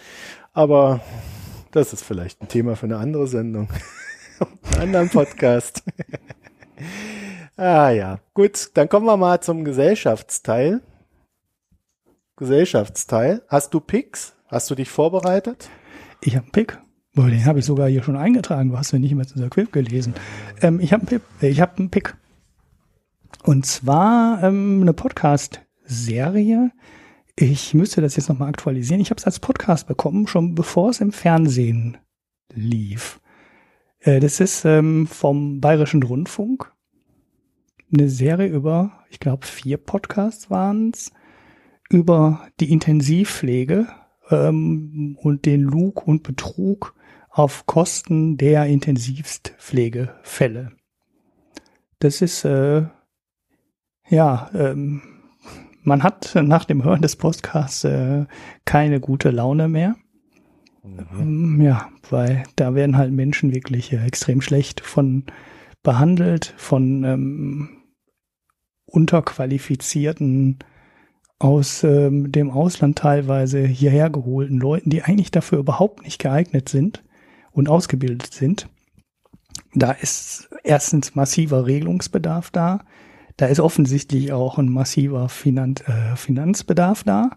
Aber 0.52 1.00
das 1.72 1.92
ist 1.92 2.04
vielleicht 2.04 2.40
ein 2.40 2.48
Thema 2.48 2.76
für 2.76 2.86
eine 2.86 2.98
andere 2.98 3.26
Sendung. 3.26 3.68
anderen 4.78 5.08
Podcast. 5.08 5.82
ah 7.56 7.90
ja, 7.90 8.20
gut, 8.34 8.70
dann 8.74 8.88
kommen 8.88 9.06
wir 9.06 9.16
mal 9.16 9.40
zum 9.40 9.64
Gesellschaftsteil. 9.64 10.82
Gesellschaftsteil. 12.36 13.42
Hast 13.48 13.74
du 13.74 13.80
Picks? 13.80 14.36
Hast 14.46 14.70
du 14.70 14.74
dich 14.74 14.90
vorbereitet? 14.90 15.68
Ich 16.20 16.36
habe 16.36 16.44
einen 16.44 16.52
Pick. 16.52 16.78
Boah, 17.14 17.28
den 17.28 17.44
habe 17.44 17.58
ich 17.58 17.66
sogar 17.66 17.90
hier 17.90 18.02
schon 18.02 18.16
eingetragen. 18.16 18.70
Du 18.70 18.78
hast 18.78 18.92
ja 18.92 18.98
nicht 18.98 19.14
mehr 19.14 19.26
unser 19.30 19.50
Quiz 19.50 19.70
gelesen. 19.70 20.14
Ähm, 20.62 20.80
ich 20.80 20.94
habe 20.94 21.20
ich 21.42 21.60
hab 21.60 21.78
einen 21.78 21.90
Pick. 21.90 22.16
Und 23.44 23.66
zwar 23.66 24.42
ähm, 24.42 24.80
eine 24.80 24.94
Podcast-Serie. 24.94 26.70
Ich 27.36 27.74
müsste 27.74 28.00
das 28.00 28.16
jetzt 28.16 28.30
nochmal 28.30 28.48
aktualisieren. 28.48 29.02
Ich 29.02 29.10
habe 29.10 29.18
es 29.18 29.26
als 29.26 29.40
Podcast 29.40 29.88
bekommen, 29.88 30.26
schon 30.26 30.54
bevor 30.54 30.88
es 30.88 31.02
im 31.02 31.12
Fernsehen 31.12 31.98
lief. 32.54 33.20
Äh, 34.00 34.20
das 34.20 34.40
ist 34.40 34.64
ähm, 34.64 35.06
vom 35.06 35.60
Bayerischen 35.60 36.02
Rundfunk. 36.02 36.72
Eine 37.92 38.08
Serie 38.08 38.48
über, 38.48 39.04
ich 39.10 39.20
glaube, 39.20 39.46
vier 39.46 39.76
Podcasts 39.76 40.48
waren 40.48 40.92
es, 40.94 41.12
über 41.90 42.48
die 42.58 42.72
Intensivpflege 42.72 43.86
ähm, 44.30 45.18
und 45.20 45.44
den 45.44 45.60
Lug 45.60 46.06
und 46.06 46.22
Betrug 46.22 46.94
auf 47.32 47.66
Kosten 47.66 48.36
der 48.36 48.66
Intensivpflegefälle. 48.66 50.72
Das 51.98 52.20
ist, 52.20 52.44
äh, 52.44 52.84
ja, 54.08 54.50
ähm, 54.54 55.02
man 55.82 56.02
hat 56.02 56.34
nach 56.34 56.66
dem 56.66 56.84
Hören 56.84 57.02
des 57.02 57.16
Podcasts 57.16 57.84
äh, 57.84 58.26
keine 58.64 59.00
gute 59.00 59.30
Laune 59.30 59.68
mehr. 59.68 59.96
Mhm. 60.82 61.60
Ja, 61.62 61.88
weil 62.10 62.42
da 62.56 62.74
werden 62.74 62.98
halt 62.98 63.12
Menschen 63.12 63.54
wirklich 63.54 63.92
äh, 63.92 64.04
extrem 64.04 64.42
schlecht 64.42 64.80
von 64.80 65.24
behandelt, 65.82 66.54
von 66.56 67.04
ähm, 67.04 67.68
unterqualifizierten 68.84 70.58
aus 71.38 71.82
ähm, 71.82 72.30
dem 72.30 72.50
Ausland 72.50 72.98
teilweise 72.98 73.66
hierher 73.66 74.10
geholten 74.10 74.58
Leuten, 74.58 74.90
die 74.90 75.02
eigentlich 75.02 75.30
dafür 75.30 75.58
überhaupt 75.58 76.04
nicht 76.04 76.20
geeignet 76.20 76.68
sind 76.68 77.02
und 77.52 77.68
ausgebildet 77.68 78.32
sind. 78.32 78.68
Da 79.74 79.92
ist 79.92 80.50
erstens 80.64 81.14
massiver 81.14 81.66
Regelungsbedarf 81.66 82.50
da. 82.50 82.80
Da 83.36 83.46
ist 83.46 83.60
offensichtlich 83.60 84.32
auch 84.32 84.58
ein 84.58 84.68
massiver 84.68 85.28
Finanz, 85.28 85.80
äh, 85.82 86.16
Finanzbedarf 86.16 87.04
da. 87.04 87.30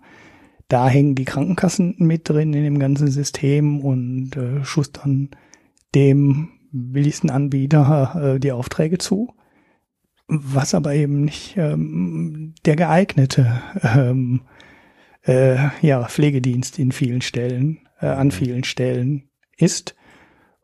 Da 0.67 0.87
hängen 0.87 1.15
die 1.15 1.25
Krankenkassen 1.25 1.95
mit 1.99 2.27
drin 2.27 2.53
in 2.53 2.63
dem 2.63 2.79
ganzen 2.79 3.09
System 3.09 3.81
und 3.81 4.35
äh, 4.35 4.63
schustern 4.63 5.29
dem 5.93 6.49
billigsten 6.71 7.29
Anbieter 7.29 8.35
äh, 8.35 8.39
die 8.39 8.51
Aufträge 8.51 8.97
zu. 8.97 9.33
Was 10.27 10.73
aber 10.73 10.95
eben 10.95 11.21
nicht 11.25 11.55
ähm, 11.55 12.55
der 12.65 12.75
geeignete 12.75 13.61
ähm, 13.83 14.41
äh, 15.21 15.69
ja, 15.81 16.03
Pflegedienst 16.05 16.79
in 16.79 16.91
vielen 16.91 17.21
Stellen, 17.21 17.79
äh, 18.01 18.07
an 18.07 18.27
mhm. 18.27 18.31
vielen 18.31 18.63
Stellen 18.63 19.29
ist. 19.57 19.95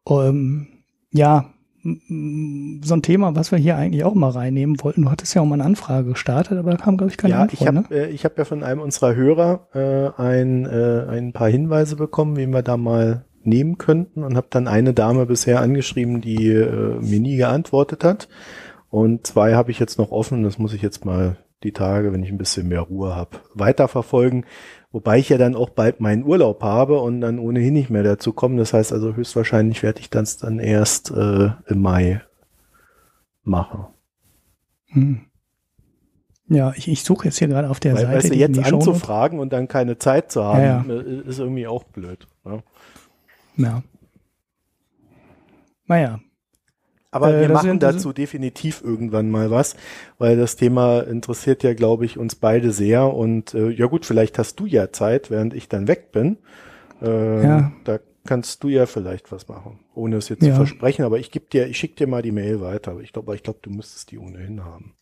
Ähm, 0.07 0.67
ja, 1.11 1.51
so 1.83 2.93
ein 2.93 3.01
Thema, 3.01 3.35
was 3.35 3.51
wir 3.51 3.57
hier 3.57 3.75
eigentlich 3.75 4.03
auch 4.03 4.13
mal 4.13 4.29
reinnehmen 4.29 4.81
wollten. 4.83 5.01
Du 5.01 5.09
hattest 5.09 5.33
ja 5.33 5.41
auch 5.41 5.45
mal 5.45 5.55
eine 5.55 5.65
Anfrage 5.65 6.09
gestartet, 6.09 6.57
aber 6.59 6.71
da 6.71 6.77
kam, 6.77 6.97
glaube 6.97 7.11
ich, 7.11 7.17
keine 7.17 7.33
ja, 7.33 7.41
Antwort. 7.41 7.61
Ich 7.61 7.67
habe 7.67 7.77
ne? 7.77 7.85
äh, 7.89 8.09
ich 8.09 8.23
hab 8.23 8.37
ja 8.37 8.45
von 8.45 8.63
einem 8.63 8.81
unserer 8.81 9.15
Hörer 9.15 9.67
äh, 9.73 10.21
ein, 10.21 10.65
äh, 10.65 11.07
ein 11.09 11.33
paar 11.33 11.49
Hinweise 11.49 11.95
bekommen, 11.95 12.35
wen 12.35 12.51
wir 12.51 12.61
da 12.61 12.77
mal 12.77 13.25
nehmen 13.43 13.79
könnten 13.79 14.23
und 14.23 14.37
habe 14.37 14.47
dann 14.51 14.67
eine 14.67 14.93
Dame 14.93 15.25
bisher 15.25 15.61
angeschrieben, 15.61 16.21
die 16.21 16.49
äh, 16.49 16.99
mir 17.01 17.19
nie 17.19 17.37
geantwortet 17.37 18.03
hat. 18.03 18.27
Und 18.89 19.25
zwei 19.25 19.55
habe 19.55 19.71
ich 19.71 19.79
jetzt 19.79 19.97
noch 19.97 20.11
offen. 20.11 20.43
Das 20.43 20.59
muss 20.59 20.73
ich 20.73 20.83
jetzt 20.83 21.05
mal 21.05 21.37
die 21.63 21.71
Tage, 21.71 22.13
wenn 22.13 22.23
ich 22.23 22.29
ein 22.29 22.37
bisschen 22.37 22.67
mehr 22.67 22.81
Ruhe 22.81 23.15
habe, 23.15 23.37
weiterverfolgen. 23.55 24.45
Wobei 24.91 25.19
ich 25.19 25.29
ja 25.29 25.37
dann 25.37 25.55
auch 25.55 25.69
bald 25.69 26.01
meinen 26.01 26.25
Urlaub 26.25 26.61
habe 26.63 26.99
und 26.99 27.21
dann 27.21 27.39
ohnehin 27.39 27.73
nicht 27.73 27.89
mehr 27.89 28.03
dazu 28.03 28.33
komme. 28.33 28.57
Das 28.57 28.73
heißt 28.73 28.91
also 28.91 29.15
höchstwahrscheinlich 29.15 29.83
werde 29.83 30.01
ich 30.01 30.09
das 30.09 30.37
dann 30.37 30.59
erst 30.59 31.11
äh, 31.11 31.51
im 31.67 31.81
Mai 31.81 32.21
machen. 33.43 33.85
Hm. 34.87 35.21
Ja, 36.49 36.73
ich, 36.75 36.89
ich 36.89 37.03
suche 37.03 37.25
jetzt 37.25 37.39
hier 37.39 37.47
gerade 37.47 37.69
auf 37.69 37.79
der 37.79 37.93
Weil, 37.93 38.01
Seite. 38.01 38.17
Weißt 38.17 38.29
du, 38.31 38.35
jetzt 38.35 38.59
anzufragen 38.59 39.39
und 39.39 39.53
dann 39.53 39.69
keine 39.69 39.97
Zeit 39.97 40.31
zu 40.33 40.43
haben, 40.43 40.59
ja, 40.61 40.85
ja. 40.85 41.01
Äh, 41.01 41.21
ist 41.21 41.39
irgendwie 41.39 41.67
auch 41.67 41.85
blöd. 41.85 42.27
Ne? 42.43 42.61
Ja. 43.55 43.83
Naja, 45.85 46.19
aber 47.11 47.35
äh, 47.35 47.41
wir 47.41 47.49
machen 47.49 47.79
dazu 47.79 48.13
definitiv 48.13 48.81
irgendwann 48.81 49.29
mal 49.29 49.51
was, 49.51 49.75
weil 50.17 50.37
das 50.37 50.55
Thema 50.55 51.01
interessiert 51.01 51.61
ja, 51.61 51.73
glaube 51.73 52.05
ich, 52.05 52.17
uns 52.17 52.35
beide 52.35 52.71
sehr. 52.71 53.13
Und 53.13 53.53
äh, 53.53 53.69
ja 53.69 53.87
gut, 53.87 54.05
vielleicht 54.05 54.39
hast 54.39 54.59
du 54.59 54.65
ja 54.65 54.91
Zeit, 54.91 55.29
während 55.29 55.53
ich 55.53 55.67
dann 55.67 55.87
weg 55.89 56.11
bin. 56.11 56.37
Äh, 57.01 57.43
ja. 57.43 57.71
Da 57.83 57.99
kannst 58.25 58.63
du 58.63 58.69
ja 58.69 58.85
vielleicht 58.85 59.31
was 59.31 59.49
machen, 59.49 59.79
ohne 59.93 60.15
es 60.17 60.29
jetzt 60.29 60.43
ja. 60.43 60.51
zu 60.51 60.55
versprechen. 60.55 61.03
Aber 61.03 61.19
ich 61.19 61.31
gebe 61.31 61.45
dir, 61.51 61.67
ich 61.67 61.77
schicke 61.77 61.95
dir 61.95 62.07
mal 62.07 62.21
die 62.21 62.31
Mail 62.31 62.61
weiter. 62.61 62.91
Aber 62.91 63.01
ich 63.01 63.11
glaube, 63.11 63.35
ich 63.35 63.43
glaube, 63.43 63.59
du 63.61 63.71
müsstest 63.71 64.11
die 64.11 64.17
ohnehin 64.17 64.63
haben. 64.63 64.95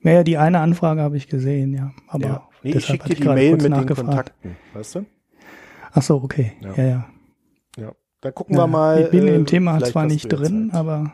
Naja, 0.00 0.22
die 0.22 0.38
eine 0.38 0.60
Anfrage 0.60 1.02
habe 1.02 1.18
ich 1.18 1.28
gesehen, 1.28 1.74
ja. 1.74 1.92
Aber 2.08 2.26
ja. 2.26 2.48
Nee, 2.62 2.72
ich 2.72 2.86
schicke 2.86 3.10
dir 3.10 3.16
die 3.16 3.28
Mail 3.28 3.52
mit 3.52 3.64
den 3.64 3.86
Kontakten, 3.86 4.56
weißt 4.72 4.94
du? 4.94 5.06
Ach 5.92 6.02
so, 6.02 6.16
okay. 6.16 6.52
Ja, 6.60 6.74
ja. 6.74 6.84
Ja, 6.84 7.08
ja. 7.76 7.92
dann 8.22 8.34
gucken 8.34 8.56
wir 8.56 8.66
mal. 8.66 9.02
Ich 9.02 9.10
bin 9.10 9.28
äh, 9.28 9.34
im 9.34 9.44
Thema 9.44 9.78
zwar 9.80 10.06
nicht 10.06 10.28
drin, 10.28 10.70
Zeit. 10.70 10.78
aber 10.78 11.12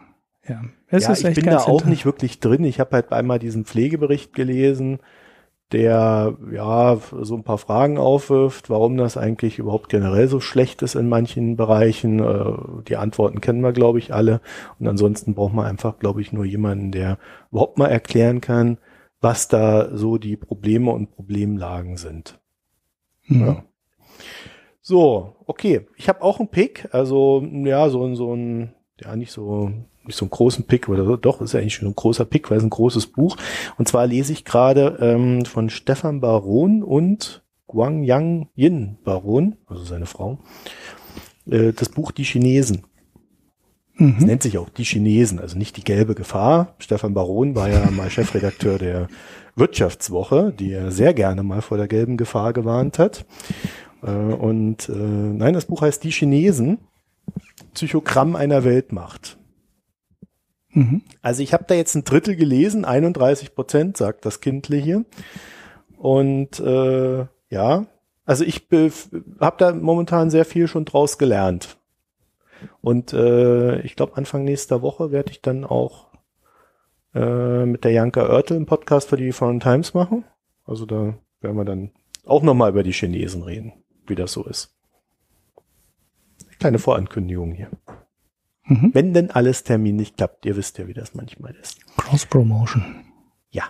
ja, 0.48 0.62
es 0.88 1.04
ja, 1.04 1.12
ist 1.12 1.24
ich 1.24 1.34
bin 1.34 1.46
da 1.46 1.58
auch 1.58 1.84
nicht 1.84 2.04
wirklich 2.04 2.40
drin. 2.40 2.64
Ich 2.64 2.80
habe 2.80 2.92
halt 2.92 3.12
einmal 3.12 3.38
diesen 3.38 3.64
Pflegebericht 3.64 4.32
gelesen, 4.32 5.00
der 5.72 6.36
ja 6.52 7.00
so 7.20 7.34
ein 7.34 7.42
paar 7.42 7.58
Fragen 7.58 7.98
aufwirft, 7.98 8.70
warum 8.70 8.96
das 8.96 9.16
eigentlich 9.16 9.58
überhaupt 9.58 9.88
generell 9.88 10.28
so 10.28 10.38
schlecht 10.38 10.82
ist 10.82 10.94
in 10.94 11.08
manchen 11.08 11.56
Bereichen. 11.56 12.20
Äh, 12.20 12.82
die 12.86 12.96
Antworten 12.96 13.40
kennen 13.40 13.62
wir, 13.62 13.72
glaube 13.72 13.98
ich, 13.98 14.14
alle. 14.14 14.40
Und 14.78 14.86
ansonsten 14.86 15.34
braucht 15.34 15.54
man 15.54 15.66
einfach, 15.66 15.98
glaube 15.98 16.20
ich, 16.20 16.32
nur 16.32 16.44
jemanden, 16.44 16.92
der 16.92 17.18
überhaupt 17.50 17.78
mal 17.78 17.88
erklären 17.88 18.40
kann, 18.40 18.78
was 19.20 19.48
da 19.48 19.96
so 19.96 20.18
die 20.18 20.36
Probleme 20.36 20.92
und 20.92 21.16
Problemlagen 21.16 21.96
sind. 21.96 22.38
Mhm. 23.26 23.40
Ja. 23.40 23.64
So, 24.80 25.34
okay. 25.46 25.88
Ich 25.96 26.08
habe 26.08 26.22
auch 26.22 26.38
einen 26.38 26.48
Pick, 26.48 26.88
also 26.92 27.42
ja, 27.42 27.88
so, 27.88 28.14
so 28.14 28.32
ein, 28.34 28.72
ja, 29.00 29.16
nicht 29.16 29.32
so 29.32 29.72
nicht 30.06 30.16
so 30.16 30.24
einen 30.24 30.30
großen 30.30 30.64
Pick, 30.64 30.88
oder 30.88 31.16
doch, 31.16 31.40
ist 31.40 31.52
ja 31.52 31.60
eigentlich 31.60 31.74
schon 31.74 31.88
ein 31.88 31.96
großer 31.96 32.24
Pick, 32.24 32.50
weil 32.50 32.58
es 32.58 32.64
ein 32.64 32.70
großes 32.70 33.08
Buch. 33.08 33.36
Und 33.78 33.88
zwar 33.88 34.06
lese 34.06 34.32
ich 34.32 34.44
gerade 34.44 34.98
ähm, 35.00 35.44
von 35.44 35.70
Stefan 35.70 36.20
Baron 36.20 36.82
und 36.82 37.42
Guang 37.66 38.02
Yang 38.04 38.48
Yin 38.54 38.98
Baron, 39.04 39.56
also 39.66 39.84
seine 39.84 40.06
Frau, 40.06 40.38
äh, 41.50 41.72
das 41.72 41.88
Buch 41.88 42.12
Die 42.12 42.24
Chinesen. 42.24 42.84
Mhm. 43.94 44.16
Es 44.18 44.24
nennt 44.24 44.42
sich 44.42 44.58
auch 44.58 44.68
Die 44.68 44.84
Chinesen, 44.84 45.40
also 45.40 45.56
nicht 45.58 45.76
die 45.76 45.84
gelbe 45.84 46.14
Gefahr. 46.14 46.74
Stefan 46.78 47.14
Baron 47.14 47.54
war 47.54 47.68
ja 47.68 47.90
mal 47.90 48.10
Chefredakteur 48.10 48.78
der 48.78 49.08
Wirtschaftswoche, 49.56 50.52
die 50.52 50.72
er 50.72 50.92
sehr 50.92 51.14
gerne 51.14 51.42
mal 51.42 51.62
vor 51.62 51.78
der 51.78 51.88
gelben 51.88 52.16
Gefahr 52.16 52.52
gewarnt 52.52 52.98
hat. 52.98 53.24
Äh, 54.02 54.10
und 54.10 54.88
äh, 54.88 54.92
nein, 54.92 55.54
das 55.54 55.64
Buch 55.64 55.82
heißt 55.82 56.04
Die 56.04 56.10
Chinesen, 56.10 56.78
Psychogramm 57.74 58.36
einer 58.36 58.64
Weltmacht. 58.64 59.38
Mhm. 60.76 61.00
Also 61.22 61.42
ich 61.42 61.54
habe 61.54 61.64
da 61.66 61.74
jetzt 61.74 61.94
ein 61.94 62.04
Drittel 62.04 62.36
gelesen, 62.36 62.84
31 62.84 63.54
Prozent, 63.54 63.96
sagt 63.96 64.26
das 64.26 64.42
Kindle 64.42 64.76
hier. 64.76 65.06
Und 65.96 66.60
äh, 66.60 67.26
ja, 67.48 67.86
also 68.26 68.44
ich 68.44 68.68
habe 69.40 69.56
da 69.56 69.72
momentan 69.72 70.28
sehr 70.28 70.44
viel 70.44 70.68
schon 70.68 70.84
draus 70.84 71.16
gelernt. 71.16 71.78
Und 72.82 73.14
äh, 73.14 73.80
ich 73.80 73.96
glaube, 73.96 74.18
Anfang 74.18 74.44
nächster 74.44 74.82
Woche 74.82 75.10
werde 75.12 75.30
ich 75.30 75.40
dann 75.40 75.64
auch 75.64 76.08
äh, 77.14 77.64
mit 77.64 77.84
der 77.84 77.92
Janka 77.92 78.28
Oertel 78.28 78.58
einen 78.58 78.66
Podcast 78.66 79.08
für 79.08 79.16
die 79.16 79.32
Foreign 79.32 79.60
Times 79.60 79.94
machen. 79.94 80.26
Also 80.66 80.84
da 80.84 81.14
werden 81.40 81.56
wir 81.56 81.64
dann 81.64 81.92
auch 82.26 82.42
nochmal 82.42 82.70
über 82.70 82.82
die 82.82 82.92
Chinesen 82.92 83.42
reden, 83.42 83.72
wie 84.06 84.14
das 84.14 84.32
so 84.32 84.44
ist. 84.44 84.76
Kleine 86.58 86.78
Vorankündigung 86.78 87.52
hier. 87.52 87.70
Mhm. 88.66 88.90
Wenn 88.92 89.14
denn 89.14 89.30
alles 89.30 89.64
terminlich 89.64 90.16
klappt, 90.16 90.44
ihr 90.44 90.56
wisst 90.56 90.78
ja, 90.78 90.86
wie 90.88 90.94
das 90.94 91.14
manchmal 91.14 91.54
ist. 91.54 91.78
Cross 91.96 92.26
Promotion. 92.26 93.04
Ja. 93.50 93.64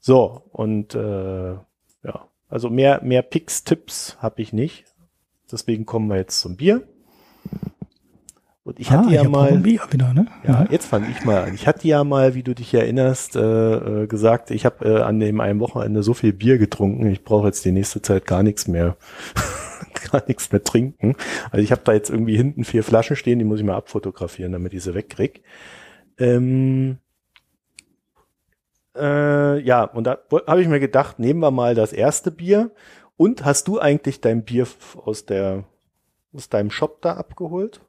So, 0.00 0.42
und 0.50 0.94
äh, 0.94 1.52
ja, 1.52 2.28
also 2.48 2.70
mehr, 2.70 3.00
mehr 3.02 3.22
Picks-Tipps 3.22 4.18
habe 4.20 4.42
ich 4.42 4.52
nicht. 4.52 4.84
Deswegen 5.50 5.86
kommen 5.86 6.08
wir 6.08 6.16
jetzt 6.16 6.40
zum 6.40 6.56
Bier. 6.56 6.82
Und 8.62 8.78
ich 8.78 8.90
ah, 8.90 8.98
hatte 8.98 9.14
ja 9.14 9.28
mal. 9.28 9.56
Bier 9.58 9.80
wieder, 9.90 10.12
ne? 10.12 10.26
Ja, 10.46 10.66
jetzt 10.70 10.86
fange 10.86 11.08
ich 11.10 11.24
mal 11.24 11.44
an. 11.44 11.54
Ich 11.54 11.66
hatte 11.66 11.88
ja 11.88 12.04
mal, 12.04 12.34
wie 12.34 12.42
du 12.42 12.54
dich 12.54 12.72
erinnerst, 12.74 13.36
äh, 13.36 14.02
äh, 14.02 14.06
gesagt, 14.06 14.50
ich 14.50 14.64
habe 14.64 14.84
äh, 14.84 15.02
an 15.02 15.18
dem 15.18 15.40
einen 15.40 15.60
Wochenende 15.60 16.02
so 16.02 16.14
viel 16.14 16.32
Bier 16.32 16.58
getrunken, 16.58 17.06
ich 17.06 17.24
brauche 17.24 17.46
jetzt 17.46 17.64
die 17.64 17.72
nächste 17.72 18.02
Zeit 18.02 18.26
gar 18.26 18.42
nichts 18.42 18.68
mehr. 18.68 18.96
gar 20.10 20.22
nichts 20.26 20.50
mehr 20.52 20.62
trinken. 20.62 21.16
Also 21.50 21.62
ich 21.62 21.72
habe 21.72 21.82
da 21.84 21.92
jetzt 21.92 22.10
irgendwie 22.10 22.36
hinten 22.36 22.64
vier 22.64 22.84
Flaschen 22.84 23.16
stehen, 23.16 23.38
die 23.38 23.44
muss 23.44 23.60
ich 23.60 23.66
mal 23.66 23.76
abfotografieren, 23.76 24.52
damit 24.52 24.74
ich 24.74 24.82
sie 24.82 24.94
wegkrieg. 24.94 25.42
Ähm, 26.18 26.98
äh, 28.96 29.60
ja, 29.60 29.84
und 29.84 30.04
da 30.04 30.18
habe 30.46 30.62
ich 30.62 30.68
mir 30.68 30.80
gedacht, 30.80 31.18
nehmen 31.18 31.40
wir 31.40 31.50
mal 31.50 31.74
das 31.74 31.92
erste 31.92 32.30
Bier. 32.30 32.70
Und 33.16 33.44
hast 33.44 33.68
du 33.68 33.78
eigentlich 33.78 34.20
dein 34.20 34.44
Bier 34.44 34.66
aus 35.04 35.26
der 35.26 35.64
aus 36.32 36.48
deinem 36.48 36.70
Shop 36.70 37.02
da 37.02 37.14
abgeholt? 37.14 37.80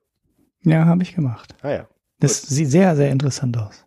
Ja, 0.63 0.85
habe 0.85 1.03
ich 1.03 1.15
gemacht. 1.15 1.55
Ah 1.61 1.71
ja. 1.71 1.87
Das 2.19 2.41
sieht 2.41 2.69
sehr, 2.69 2.95
sehr 2.95 3.11
interessant 3.11 3.57
aus. 3.57 3.85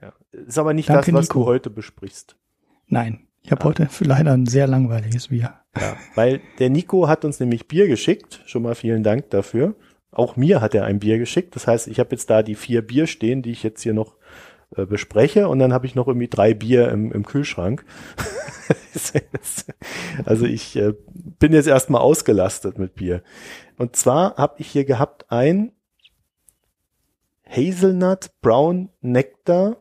Ja. 0.00 0.12
Ist 0.32 0.58
aber 0.58 0.74
nicht 0.74 0.88
Danke, 0.88 1.12
das, 1.12 1.14
was 1.14 1.28
Nico. 1.28 1.40
du 1.40 1.46
heute 1.46 1.70
besprichst. 1.70 2.36
Nein, 2.86 3.26
ich 3.42 3.50
habe 3.50 3.62
Ah. 3.62 3.64
heute 3.66 3.88
leider 4.00 4.32
ein 4.32 4.46
sehr 4.46 4.66
langweiliges 4.66 5.28
Bier. 5.28 5.54
Ja, 5.78 5.96
weil 6.14 6.40
der 6.58 6.70
Nico 6.70 7.08
hat 7.08 7.24
uns 7.24 7.40
nämlich 7.40 7.68
Bier 7.68 7.86
geschickt. 7.86 8.42
Schon 8.46 8.62
mal 8.62 8.74
vielen 8.74 9.02
Dank 9.02 9.30
dafür. 9.30 9.76
Auch 10.10 10.36
mir 10.36 10.60
hat 10.60 10.74
er 10.74 10.84
ein 10.84 10.98
Bier 10.98 11.18
geschickt. 11.18 11.54
Das 11.54 11.66
heißt, 11.66 11.86
ich 11.88 12.00
habe 12.00 12.10
jetzt 12.10 12.28
da 12.28 12.42
die 12.42 12.56
vier 12.56 12.82
Bier 12.82 13.06
stehen, 13.06 13.42
die 13.42 13.52
ich 13.52 13.62
jetzt 13.62 13.82
hier 13.82 13.94
noch 13.94 14.16
äh, 14.76 14.84
bespreche. 14.84 15.48
Und 15.48 15.60
dann 15.60 15.72
habe 15.72 15.86
ich 15.86 15.94
noch 15.94 16.08
irgendwie 16.08 16.28
drei 16.28 16.54
Bier 16.54 16.90
im, 16.90 17.12
im 17.12 17.24
Kühlschrank. 17.24 17.84
also 20.24 20.46
ich 20.46 20.76
äh, 20.76 20.94
bin 21.14 21.52
jetzt 21.52 21.68
erstmal 21.68 22.00
ausgelastet 22.00 22.78
mit 22.78 22.94
Bier. 22.94 23.22
Und 23.78 23.94
zwar 23.96 24.36
habe 24.36 24.56
ich 24.58 24.66
hier 24.68 24.84
gehabt 24.84 25.30
ein 25.30 25.72
Hazelnut 27.48 28.30
Brown 28.42 28.90
Nectar 29.00 29.76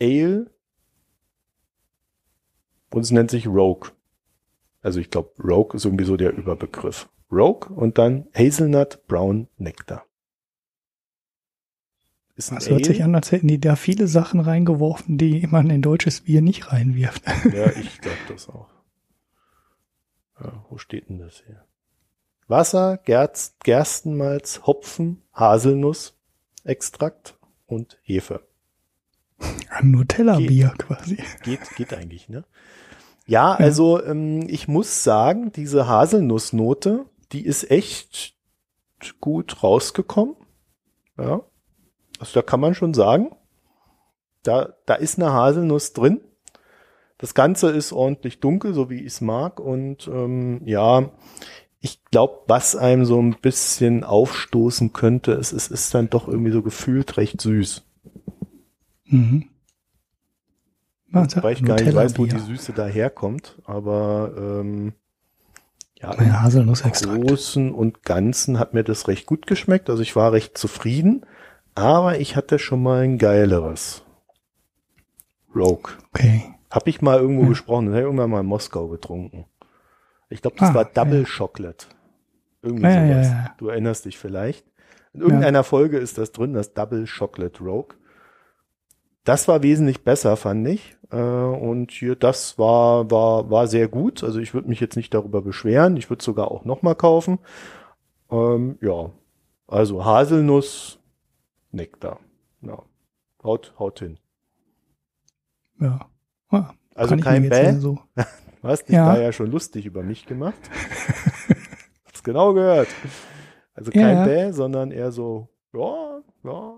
Ale 0.00 0.50
und 2.90 3.02
es 3.02 3.10
nennt 3.10 3.30
sich 3.30 3.46
Rogue. 3.46 3.90
Also 4.82 5.00
ich 5.00 5.10
glaube, 5.10 5.30
Rogue 5.42 5.76
ist 5.76 5.84
irgendwie 5.84 6.04
so 6.04 6.16
der 6.16 6.32
Überbegriff. 6.32 7.08
Rogue 7.30 7.70
und 7.74 7.98
dann 7.98 8.26
Hazelnut 8.34 9.06
Brown 9.06 9.48
Nectar. 9.56 10.04
Ist 12.36 12.50
Das 12.50 12.70
hört 12.70 12.86
sich 12.86 13.04
an, 13.04 13.14
als 13.14 13.32
hätten 13.32 13.48
die 13.48 13.60
da 13.60 13.76
viele 13.76 14.06
Sachen 14.06 14.40
reingeworfen, 14.40 15.18
die 15.18 15.46
man 15.46 15.68
in 15.68 15.82
deutsches 15.82 16.22
Bier 16.22 16.40
nicht 16.40 16.72
reinwirft. 16.72 17.22
Ja, 17.52 17.70
ich 17.70 18.00
glaube 18.00 18.16
das 18.28 18.48
auch. 18.48 18.70
Ja, 20.40 20.64
wo 20.70 20.78
steht 20.78 21.10
denn 21.10 21.18
das 21.18 21.42
hier? 21.46 21.64
Wasser, 22.48 22.96
Gerz, 23.04 23.56
Gerstenmalz, 23.62 24.62
Hopfen, 24.66 25.22
Haselnuss, 25.34 26.18
Extrakt 26.64 27.38
und 27.66 27.98
Hefe. 28.02 28.40
Ein 29.70 29.90
Nutella-Bier 29.92 30.74
quasi. 30.78 31.18
Geht, 31.42 31.60
geht 31.76 31.94
eigentlich, 31.94 32.28
ne? 32.28 32.44
Ja, 33.26 33.52
also 33.52 34.02
ähm, 34.04 34.46
ich 34.48 34.66
muss 34.66 35.04
sagen, 35.04 35.52
diese 35.52 35.86
Haselnussnote, 35.86 37.06
die 37.32 37.44
ist 37.44 37.70
echt 37.70 38.34
gut 39.20 39.62
rausgekommen. 39.62 40.34
Ja. 41.16 41.42
Also 42.18 42.34
da 42.34 42.42
kann 42.42 42.60
man 42.60 42.74
schon 42.74 42.92
sagen, 42.92 43.30
da, 44.42 44.74
da 44.86 44.94
ist 44.94 45.18
eine 45.18 45.32
Haselnuss 45.32 45.92
drin. 45.92 46.20
Das 47.18 47.34
Ganze 47.34 47.70
ist 47.70 47.92
ordentlich 47.92 48.40
dunkel, 48.40 48.74
so 48.74 48.90
wie 48.90 49.00
ich 49.00 49.06
es 49.06 49.20
mag. 49.20 49.60
Und 49.60 50.08
ähm, 50.08 50.62
ja, 50.64 51.10
ich 51.80 52.02
glaube, 52.06 52.40
was 52.46 52.76
einem 52.76 53.04
so 53.04 53.20
ein 53.20 53.36
bisschen 53.40 54.04
aufstoßen 54.04 54.92
könnte, 54.92 55.32
es 55.32 55.52
ist, 55.52 55.70
ist 55.70 55.94
dann 55.94 56.10
doch 56.10 56.28
irgendwie 56.28 56.52
so 56.52 56.62
gefühlt 56.62 57.16
recht 57.16 57.40
süß. 57.40 57.84
Mhm. 59.10 59.48
Sagt 61.12 61.42
Weil 61.42 61.54
ich 61.54 61.64
gar 61.64 61.80
nicht 61.80 61.94
weiß, 61.94 62.18
wo 62.18 62.26
die. 62.26 62.38
Süße 62.38 62.72
daherkommt, 62.72 63.58
aber 63.64 64.32
ähm, 64.36 64.92
ja, 66.00 66.12
im. 66.14 66.32
Großen 67.26 67.72
und 67.72 68.04
Ganzen 68.04 68.58
hat 68.58 68.74
mir 68.74 68.84
das 68.84 69.08
recht 69.08 69.26
gut 69.26 69.46
geschmeckt. 69.46 69.90
Also 69.90 70.02
ich 70.02 70.14
war 70.14 70.32
recht 70.32 70.56
zufrieden, 70.56 71.26
aber 71.74 72.18
ich 72.20 72.36
hatte 72.36 72.58
schon 72.60 72.82
mal 72.82 73.02
ein 73.02 73.18
geileres. 73.18 74.02
Rogue. 75.54 75.90
Okay. 76.12 76.54
Hab 76.70 76.86
ich 76.86 77.02
mal 77.02 77.18
irgendwo 77.18 77.42
Hm. 77.42 77.48
gesprochen, 77.48 77.86
das 77.86 77.92
habe 77.94 78.02
ich 78.02 78.06
irgendwann 78.06 78.30
mal 78.30 78.40
in 78.40 78.46
Moskau 78.46 78.86
getrunken. 78.86 79.46
Ich 80.28 80.42
glaube, 80.42 80.56
das 80.58 80.70
Ah, 80.70 80.74
war 80.74 80.84
Double 80.84 81.22
ja. 81.22 81.28
Chocolate. 81.28 81.86
Irgendwie 82.62 82.84
Ja, 82.84 83.04
ja, 83.04 83.14
sowas. 83.14 83.26
ja, 83.26 83.32
ja. 83.32 83.54
Du 83.58 83.68
erinnerst 83.68 84.04
dich 84.04 84.16
vielleicht. 84.16 84.64
In 85.12 85.22
irgendeiner 85.22 85.64
Folge 85.64 85.98
ist 85.98 86.18
das 86.18 86.30
drin, 86.30 86.54
das 86.54 86.72
Double 86.72 87.04
Chocolate 87.06 87.58
Rogue. 87.64 87.96
Das 89.30 89.46
war 89.46 89.62
wesentlich 89.62 90.02
besser, 90.02 90.36
fand 90.36 90.66
ich. 90.66 90.96
Äh, 91.12 91.16
und 91.16 91.92
hier, 91.92 92.16
das 92.16 92.58
war, 92.58 93.08
war, 93.12 93.48
war 93.48 93.68
sehr 93.68 93.86
gut. 93.86 94.24
Also 94.24 94.40
ich 94.40 94.54
würde 94.54 94.68
mich 94.68 94.80
jetzt 94.80 94.96
nicht 94.96 95.14
darüber 95.14 95.40
beschweren. 95.40 95.96
Ich 95.96 96.10
würde 96.10 96.24
sogar 96.24 96.50
auch 96.50 96.64
nochmal 96.64 96.96
kaufen. 96.96 97.38
Ähm, 98.32 98.76
ja. 98.80 99.12
Also 99.68 100.04
Haselnuss, 100.04 100.98
Nektar. 101.70 102.18
Ja. 102.60 102.82
Haut, 103.44 103.72
haut 103.78 104.00
hin. 104.00 104.18
Ja. 105.78 106.10
Ah, 106.48 106.72
Also 106.96 107.16
kein 107.16 107.44
ja 107.44 107.72
So. 107.74 108.00
Du 108.62 108.68
hast 108.68 108.86
dich 108.86 108.96
Ja. 108.96 109.14
da 109.14 109.20
ja 109.20 109.30
schon 109.32 109.52
lustig 109.52 109.86
über 109.86 110.02
mich 110.02 110.26
gemacht. 110.26 110.58
Hab's 112.04 112.24
genau 112.24 112.52
gehört. 112.52 112.88
Also 113.74 113.92
Ja, 113.92 114.00
kein 114.02 114.16
ja. 114.16 114.24
Bäh, 114.24 114.50
sondern 114.50 114.90
eher 114.90 115.12
so, 115.12 115.50
ja, 115.72 116.20
ja. 116.42 116.74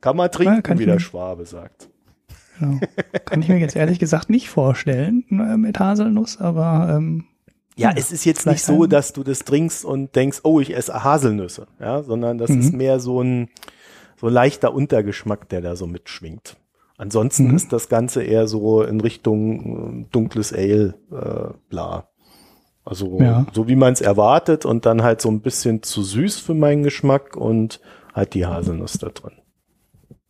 Kann 0.00 0.16
man 0.16 0.30
trinken, 0.30 0.72
ich 0.74 0.78
wie 0.78 0.86
der 0.86 0.98
Schwabe 1.00 1.44
sagt. 1.46 1.88
Genau. 2.58 2.80
Kann 3.24 3.40
ich 3.42 3.48
mir 3.48 3.58
jetzt 3.58 3.76
ehrlich 3.76 3.98
gesagt 3.98 4.30
nicht 4.30 4.48
vorstellen 4.48 5.24
äh, 5.30 5.56
mit 5.56 5.78
Haselnuss, 5.78 6.38
aber 6.40 6.94
ähm, 6.96 7.24
Ja, 7.76 7.90
Ja, 7.90 7.96
es 7.96 8.10
ist 8.10 8.24
jetzt 8.24 8.46
nicht 8.46 8.64
so, 8.64 8.86
dass 8.86 9.12
du 9.12 9.22
das 9.22 9.40
trinkst 9.40 9.84
und 9.84 10.16
denkst, 10.16 10.40
oh, 10.42 10.58
ich 10.58 10.74
esse 10.76 11.04
Haselnüsse, 11.04 11.68
ja, 11.78 12.02
sondern 12.02 12.36
das 12.38 12.50
Mhm. 12.50 12.60
ist 12.60 12.72
mehr 12.72 12.98
so 13.00 13.22
ein 13.22 13.48
so 14.20 14.26
ein 14.26 14.32
leichter 14.32 14.74
Untergeschmack, 14.74 15.48
der 15.48 15.60
da 15.60 15.76
so 15.76 15.86
mitschwingt. 15.86 16.56
Ansonsten 16.96 17.48
Mhm. 17.50 17.54
ist 17.56 17.72
das 17.72 17.88
Ganze 17.88 18.24
eher 18.24 18.48
so 18.48 18.82
in 18.82 19.00
Richtung 19.00 20.02
äh, 20.02 20.06
dunkles 20.10 20.52
Ale, 20.52 20.94
äh, 21.12 21.54
bla. 21.68 22.08
Also 22.84 23.20
Ja. 23.20 23.46
so 23.52 23.68
wie 23.68 23.76
man 23.76 23.92
es 23.92 24.00
erwartet 24.00 24.64
und 24.64 24.84
dann 24.86 25.04
halt 25.04 25.20
so 25.20 25.28
ein 25.30 25.40
bisschen 25.42 25.84
zu 25.84 26.02
süß 26.02 26.40
für 26.40 26.54
meinen 26.54 26.82
Geschmack 26.82 27.36
und 27.36 27.80
halt 28.12 28.34
die 28.34 28.46
Haselnuss 28.46 28.94
da 28.98 29.10
drin. 29.10 29.34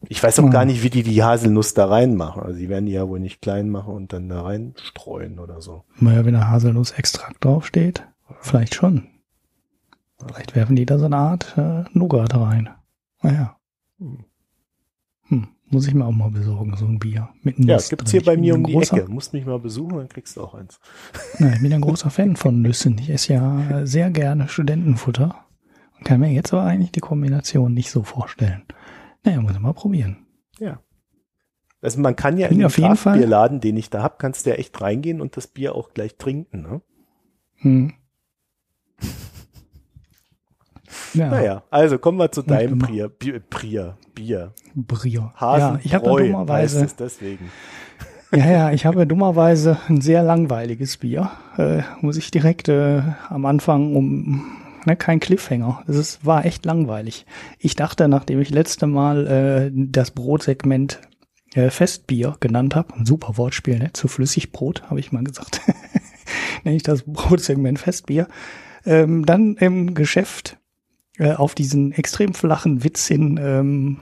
Ich 0.06 0.22
weiß 0.22 0.38
auch 0.38 0.44
Mhm. 0.44 0.50
gar 0.50 0.64
nicht, 0.64 0.82
wie 0.82 0.90
die 0.90 1.02
die 1.02 1.22
Haselnuss 1.24 1.74
da 1.74 1.86
reinmachen. 1.86 2.42
Also 2.42 2.58
die 2.58 2.68
werden 2.68 2.86
die 2.86 2.92
ja 2.92 3.08
wohl 3.08 3.18
nicht 3.20 3.42
klein 3.42 3.68
machen 3.68 3.92
und 3.94 4.12
dann 4.12 4.28
da 4.28 4.42
reinstreuen 4.42 5.38
oder 5.40 5.60
so. 5.60 5.84
naja, 5.98 6.24
wenn 6.24 6.34
da 6.34 6.48
Haselnussextrakt 6.48 7.44
draufsteht, 7.44 8.06
vielleicht 8.40 8.74
schon. 8.74 9.08
Vielleicht 10.24 10.54
werfen 10.56 10.76
die 10.76 10.86
da 10.86 10.98
so 10.98 11.06
eine 11.06 11.16
Art 11.16 11.54
äh, 11.56 11.84
Nougat 11.92 12.34
rein. 12.34 12.70
Naja. 13.22 13.56
Hm. 13.98 14.24
Hm, 15.28 15.48
muss 15.68 15.86
ich 15.86 15.94
mir 15.94 16.04
auch 16.06 16.12
mal 16.12 16.30
besorgen, 16.30 16.74
so 16.76 16.86
ein 16.86 16.98
Bier. 16.98 17.28
Mit 17.42 17.58
Ja, 17.58 17.74
Nuss 17.74 17.88
gibt's 17.90 18.10
drin. 18.10 18.20
hier 18.22 18.24
bei 18.32 18.36
mir 18.36 18.54
um 18.54 18.60
ein 18.60 18.64
die 18.64 18.72
großer, 18.72 18.96
Ecke. 18.98 19.10
Musst 19.10 19.32
mich 19.32 19.44
mal 19.46 19.58
besuchen, 19.58 19.98
dann 19.98 20.08
kriegst 20.08 20.36
du 20.36 20.42
auch 20.42 20.54
eins. 20.54 20.80
Nein, 21.38 21.54
ich 21.56 21.62
bin 21.62 21.72
ein 21.72 21.80
großer 21.80 22.10
Fan 22.10 22.36
von 22.36 22.62
Nüssen. 22.62 22.96
Ich 22.98 23.10
esse 23.10 23.34
ja 23.34 23.84
sehr 23.86 24.10
gerne 24.10 24.48
Studentenfutter 24.48 25.44
und 25.98 26.04
kann 26.04 26.20
mir 26.20 26.30
jetzt 26.32 26.52
aber 26.52 26.62
eigentlich 26.64 26.92
die 26.92 27.00
Kombination 27.00 27.74
nicht 27.74 27.90
so 27.90 28.02
vorstellen. 28.04 28.62
Naja, 29.24 29.40
muss 29.40 29.52
ich 29.52 29.58
mal 29.58 29.72
probieren. 29.72 30.26
Ja. 30.58 30.80
Also 31.80 32.00
man 32.00 32.16
kann 32.16 32.38
ja 32.38 32.48
Klingt 32.48 32.62
in 32.62 32.68
den 32.68 32.88
Kraftbierladen, 32.88 33.60
den 33.60 33.76
ich 33.76 33.90
da 33.90 34.02
hab, 34.02 34.18
kannst 34.18 34.46
du 34.46 34.50
ja 34.50 34.56
echt 34.56 34.80
reingehen 34.80 35.20
und 35.20 35.36
das 35.36 35.46
Bier 35.46 35.74
auch 35.74 35.94
gleich 35.94 36.16
trinken. 36.16 36.62
Ne? 36.62 36.82
Hm. 37.56 37.92
Ja, 41.14 41.30
Naja, 41.30 41.62
also 41.70 41.98
kommen 41.98 42.18
wir 42.18 42.30
zu 42.32 42.42
deinem 42.42 42.78
Prier, 42.78 43.08
Bier, 43.08 43.40
Prier, 43.40 43.96
Bier. 44.14 44.52
Brio. 44.74 45.32
Hasen 45.34 45.74
Ja, 45.74 45.80
ich 45.82 45.94
habe 45.94 46.10
heißt 46.10 46.20
dummerweise, 46.20 46.84
es 46.84 46.96
deswegen. 46.96 47.50
ja, 48.32 48.50
ja, 48.50 48.72
ich 48.72 48.86
habe 48.86 49.06
dummerweise 49.06 49.78
ein 49.88 50.00
sehr 50.00 50.22
langweiliges 50.22 50.98
Bier. 50.98 51.30
Äh, 51.56 51.82
muss 52.00 52.16
ich 52.16 52.30
direkt 52.30 52.68
äh, 52.68 53.02
am 53.28 53.46
Anfang 53.46 53.96
um, 53.96 54.50
ne, 54.84 54.96
kein 54.96 55.20
Cliffhanger. 55.20 55.82
Es 55.86 55.96
ist, 55.96 56.26
war 56.26 56.44
echt 56.44 56.64
langweilig. 56.64 57.26
Ich 57.58 57.76
dachte, 57.76 58.08
nachdem 58.08 58.40
ich 58.40 58.50
letzte 58.50 58.86
Mal 58.86 59.26
äh, 59.26 59.70
das 59.72 60.10
Brotsegment 60.10 61.00
äh, 61.54 61.70
Festbier 61.70 62.36
genannt 62.40 62.74
habe, 62.74 62.94
ein 62.94 63.06
super 63.06 63.36
Wortspiel, 63.36 63.78
ne? 63.78 63.92
Zu 63.92 64.08
Flüssigbrot, 64.08 64.82
habe 64.90 65.00
ich 65.00 65.12
mal 65.12 65.24
gesagt. 65.24 65.60
Nenne 66.64 66.76
ich 66.76 66.82
das 66.82 67.04
Brotsegment 67.06 67.78
Festbier. 67.78 68.28
Ähm, 68.84 69.24
dann 69.26 69.56
im 69.56 69.94
Geschäft 69.94 70.58
äh, 71.18 71.32
auf 71.32 71.54
diesen 71.54 71.92
extrem 71.92 72.34
flachen 72.34 72.84
Witz 72.84 73.06
hin 73.06 73.38
ähm, 73.42 74.00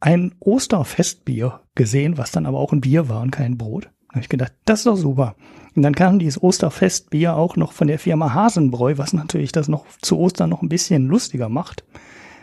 ein 0.00 0.34
Osterfestbier 0.40 1.60
gesehen, 1.74 2.18
was 2.18 2.30
dann 2.30 2.46
aber 2.46 2.58
auch 2.58 2.72
ein 2.72 2.80
Bier 2.80 3.08
war 3.08 3.22
und 3.22 3.30
kein 3.30 3.58
Brot. 3.58 3.90
Habe 4.16 4.22
ich 4.22 4.30
gedacht, 4.30 4.54
das 4.64 4.80
ist 4.80 4.86
doch 4.86 4.96
super. 4.96 5.34
Und 5.74 5.82
dann 5.82 5.94
kam 5.94 6.18
dieses 6.18 6.42
Osterfestbier 6.42 7.36
auch 7.36 7.56
noch 7.56 7.72
von 7.72 7.86
der 7.86 7.98
Firma 7.98 8.32
Hasenbräu, 8.32 8.94
was 8.96 9.12
natürlich 9.12 9.52
das 9.52 9.68
noch 9.68 9.84
zu 10.00 10.18
Ostern 10.18 10.48
noch 10.48 10.62
ein 10.62 10.70
bisschen 10.70 11.06
lustiger 11.06 11.50
macht. 11.50 11.84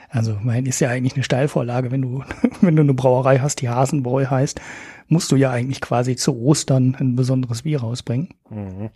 Also, 0.08 0.38
mein 0.44 0.68
ist 0.68 0.80
ja 0.82 0.90
eigentlich 0.90 1.16
eine 1.16 1.24
Steilvorlage, 1.24 1.90
wenn 1.90 2.04
du, 2.04 2.24
wenn 2.62 2.76
du 2.76 2.84
eine 2.84 2.94
Brauerei 2.94 3.40
hast, 3.40 3.62
die 3.62 3.70
Hasenbräu 3.70 4.28
heißt, 4.28 4.62
musst 5.08 5.32
du 5.32 5.36
ja 5.36 5.50
eigentlich 5.50 5.82
quasi 5.82 6.16
zu 6.16 6.40
Ostern 6.40 6.96
ein 7.00 7.16
besonderes 7.16 7.64
Bier 7.64 7.82
rausbringen. 7.82 8.30
Mhm. 8.52 8.92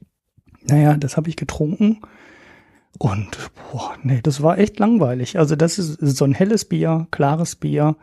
Naja, 0.67 0.97
das 0.97 1.17
habe 1.17 1.29
ich 1.29 1.35
getrunken. 1.35 2.01
Und 2.99 3.49
boah, 3.71 3.95
nee, 4.03 4.19
das 4.21 4.43
war 4.43 4.59
echt 4.59 4.77
langweilig. 4.77 5.39
Also 5.39 5.55
das 5.55 5.79
ist 5.79 5.99
so 6.15 6.25
ein 6.25 6.35
helles 6.35 6.65
Bier, 6.65 7.07
klares 7.09 7.55
Bier, 7.55 7.95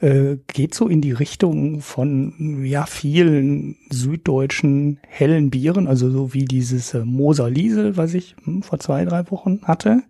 äh, 0.00 0.38
geht 0.46 0.74
so 0.74 0.88
in 0.88 1.00
die 1.00 1.12
Richtung 1.12 1.80
von 1.80 2.64
ja 2.64 2.86
vielen 2.86 3.76
süddeutschen 3.90 4.98
hellen 5.06 5.50
Bieren, 5.50 5.86
also 5.86 6.10
so 6.10 6.32
wie 6.32 6.44
dieses 6.44 6.94
äh, 6.94 7.04
Moser 7.04 7.50
Liesel, 7.50 7.96
was 7.96 8.14
ich 8.14 8.34
hm, 8.44 8.62
vor 8.62 8.78
zwei 8.78 9.04
drei 9.04 9.30
Wochen 9.30 9.60
hatte, 9.64 10.02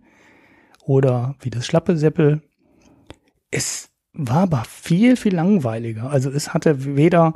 oder 0.85 1.35
wie 1.41 1.49
das 1.49 1.65
Schlappe 1.65 1.97
Seppel. 1.97 2.41
Es 3.51 3.89
war 4.13 4.43
aber 4.43 4.63
viel 4.67 5.17
viel 5.17 5.35
langweiliger. 5.35 6.09
Also 6.09 6.31
es 6.31 6.53
hatte 6.53 6.95
weder 6.95 7.33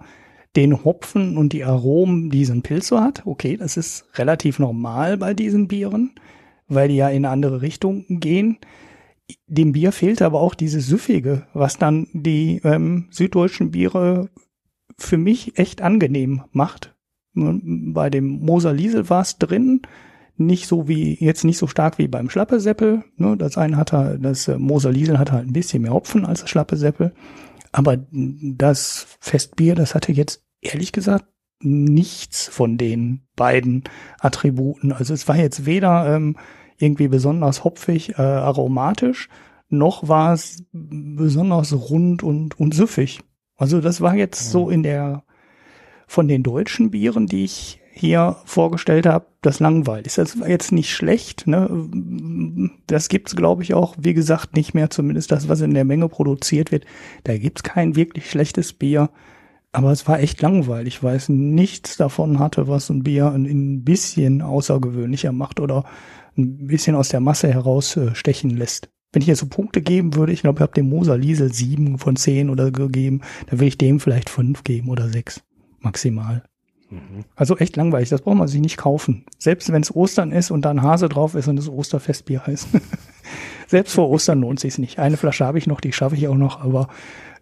den 0.56 0.86
Hopfen 0.86 1.38
und 1.38 1.52
die 1.52 1.65
Aromen, 1.65 2.30
die 2.30 2.45
so 2.45 2.53
ein 2.53 2.61
Pilz 2.61 2.88
so 2.88 3.02
hat. 3.02 3.23
Okay, 3.26 3.57
das 3.57 3.76
ist 3.76 4.06
relativ 4.18 4.60
normal 4.60 5.18
bei 5.18 5.34
diesen 5.34 5.68
Bieren, 5.68 6.11
weil 6.69 6.88
die 6.88 6.95
ja 6.95 7.10
in 7.10 7.26
eine 7.26 7.30
andere 7.30 7.61
Richtung 7.61 8.06
gehen 8.07 8.60
dem 9.47 9.72
Bier 9.72 9.91
fehlt 9.91 10.22
aber 10.22 10.41
auch 10.41 10.56
dieses 10.56 10.88
Süffige, 10.88 11.47
was 11.53 11.77
dann 11.77 12.07
die 12.14 12.61
ähm, 12.64 13.07
süddeutschen 13.11 13.72
Biere 13.72 14.30
für 14.97 15.18
mich 15.18 15.57
echt 15.57 15.81
angenehm 15.81 16.43
macht. 16.52 16.95
Bei 17.34 18.10
dem 18.10 18.27
Moser 18.27 18.72
Liesel 18.72 19.10
war 19.10 19.22
es 19.22 19.38
drin, 19.38 19.81
nicht 20.38 20.68
so 20.68 20.88
wie, 20.88 21.18
jetzt 21.19 21.43
nicht 21.43 21.57
so 21.57 21.68
stark 21.68 21.97
wie 21.97 22.07
beim 22.07 22.30
Schlappeseppel. 22.30 23.03
Ne? 23.18 23.38
Das 23.38 23.57
eine 23.57 23.77
hat 23.77 23.93
halt, 23.93 24.23
das 24.23 24.47
äh, 24.47 24.57
Moser 24.57 24.91
Liesel 24.91 25.18
hat 25.18 25.31
halt 25.31 25.47
ein 25.47 25.53
bisschen 25.53 25.81
mehr 25.81 25.93
Hopfen 25.93 26.26
als 26.26 26.41
das 26.41 26.49
Schlappeseppel. 26.49 27.14
Aber 27.72 27.97
das 28.11 29.18
Festbier, 29.19 29.76
das 29.76 29.95
hatte 29.95 30.11
jetzt 30.11 30.45
ehrlich 30.61 30.91
gesagt 30.91 31.26
nichts 31.61 32.47
von 32.47 32.77
den 32.77 33.22
beiden 33.35 33.84
Attributen. 34.19 34.91
Also 34.91 35.14
es 35.14 35.27
war 35.27 35.38
jetzt 35.38 35.65
weder 35.65 36.15
ähm, 36.15 36.38
irgendwie 36.77 37.07
besonders 37.07 37.64
hopfig, 37.64 38.18
äh, 38.18 38.22
aromatisch, 38.22 39.30
noch 39.69 40.07
war 40.07 40.34
es 40.34 40.64
besonders 40.72 41.73
rund 41.73 42.23
und, 42.23 42.60
und 42.60 42.73
süffig. 42.73 43.22
Also 43.57 43.81
das 43.81 44.02
war 44.02 44.15
jetzt 44.15 44.52
so 44.52 44.69
in 44.69 44.84
der, 44.84 45.23
von 46.07 46.27
den 46.27 46.43
deutschen 46.43 46.91
Bieren, 46.91 47.27
die 47.27 47.45
ich 47.45 47.81
hier 47.97 48.35
vorgestellt 48.43 49.06
habe, 49.06 49.27
das 49.41 49.61
langweilig. 49.61 50.15
Das 50.15 50.39
war 50.39 50.49
jetzt 50.49 50.73
nicht 50.73 50.93
schlecht. 50.93 51.47
Ne? 51.47 52.69
Das 52.88 53.07
gibt's, 53.07 53.38
glaube 53.38 53.64
ich, 53.64 53.73
auch, 53.73 53.95
wie 53.97 54.14
gesagt, 54.14 54.56
nicht 54.56 54.73
mehr, 54.73 54.89
zumindest 54.89 55.31
das, 55.31 55.47
was 55.47 55.61
in 55.61 55.73
der 55.73 55.85
Menge 55.85 56.10
produziert 56.10 56.73
wird. 56.73 56.85
Da 57.23 57.38
gibt's 57.38 57.64
kein 57.64 57.95
wirklich 57.95 58.30
schlechtes 58.30 58.73
Bier. 58.73 59.10
Aber 59.72 59.91
es 59.91 60.07
war 60.07 60.19
echt 60.19 60.41
langweilig, 60.41 61.03
weil 61.03 61.15
es 61.15 61.30
nichts 61.30 61.95
davon 61.95 62.39
hatte, 62.39 62.68
was 62.68 62.89
ein 62.89 63.03
Bier 63.03 63.31
ein, 63.31 63.45
ein 63.45 63.84
bisschen 63.85 64.41
außergewöhnlicher 64.41 65.31
macht 65.31 65.61
oder 65.61 65.85
ein 66.38 66.68
bisschen 66.68 66.95
aus 66.95 67.10
der 67.10 67.20
Masse 67.20 67.52
herausstechen 67.52 68.52
äh, 68.52 68.56
lässt. 68.56 68.90
Wenn 69.12 69.22
ich 69.22 69.28
jetzt 69.28 69.40
so 69.40 69.45
Punkte 69.45 69.82
geben 69.82 70.16
würde, 70.16 70.34
ich 70.34 70.41
glaube, 70.41 70.57
ich 70.57 70.62
habe 70.62 70.74
dem 70.74 70.90
Moser 70.90 71.18
Liesel 71.18 71.53
sieben 71.53 71.98
von 71.99 72.16
zehn 72.16 72.49
oder 72.49 72.72
gegeben, 72.72 73.22
dann 73.48 73.60
würde 73.60 73.68
ich 73.68 73.78
dem 73.78 73.99
vielleicht 73.99 74.30
fünf 74.30 74.64
geben 74.64 74.90
oder 74.90 75.07
sechs 75.07 75.41
maximal. 75.80 76.44
Mhm. 76.90 77.24
Also 77.36 77.57
echt 77.57 77.76
langweilig, 77.78 78.10
das 78.10 78.22
braucht 78.22 78.38
man 78.38 78.48
sich 78.48 78.62
nicht 78.62 78.78
kaufen. 78.78 79.26
Selbst 79.38 79.72
wenn 79.72 79.82
es 79.82 79.95
Ostern 79.95 80.32
ist 80.32 80.52
und 80.52 80.66
da 80.66 80.72
ein 80.72 80.82
Hase 80.82 81.07
drauf 81.07 81.36
ist 81.36 81.48
und 81.48 81.57
es 81.57 81.70
Osterfestbier 81.70 82.45
heißt. 82.45 82.68
Selbst 83.67 83.93
vor 83.93 84.09
Ostern 84.09 84.41
lohnt 84.41 84.59
sich's 84.59 84.77
nicht. 84.77 84.99
Eine 84.99 85.17
Flasche 85.17 85.45
habe 85.45 85.57
ich 85.57 85.67
noch, 85.67 85.81
die 85.81 85.93
schaffe 85.93 86.15
ich 86.15 86.27
auch 86.27 86.35
noch, 86.35 86.61
aber 86.61 86.87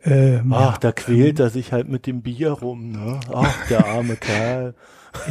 äh, 0.04 0.40
Ach, 0.50 0.74
ja. 0.74 0.78
da 0.80 0.92
quält 0.92 1.40
er 1.40 1.50
sich 1.50 1.72
halt 1.72 1.88
mit 1.88 2.08
dem 2.08 2.22
Bier 2.22 2.52
rum, 2.52 2.92
ne? 2.92 3.20
Ach, 3.34 3.68
der 3.70 3.86
arme 3.86 4.16
Kerl. 4.16 4.76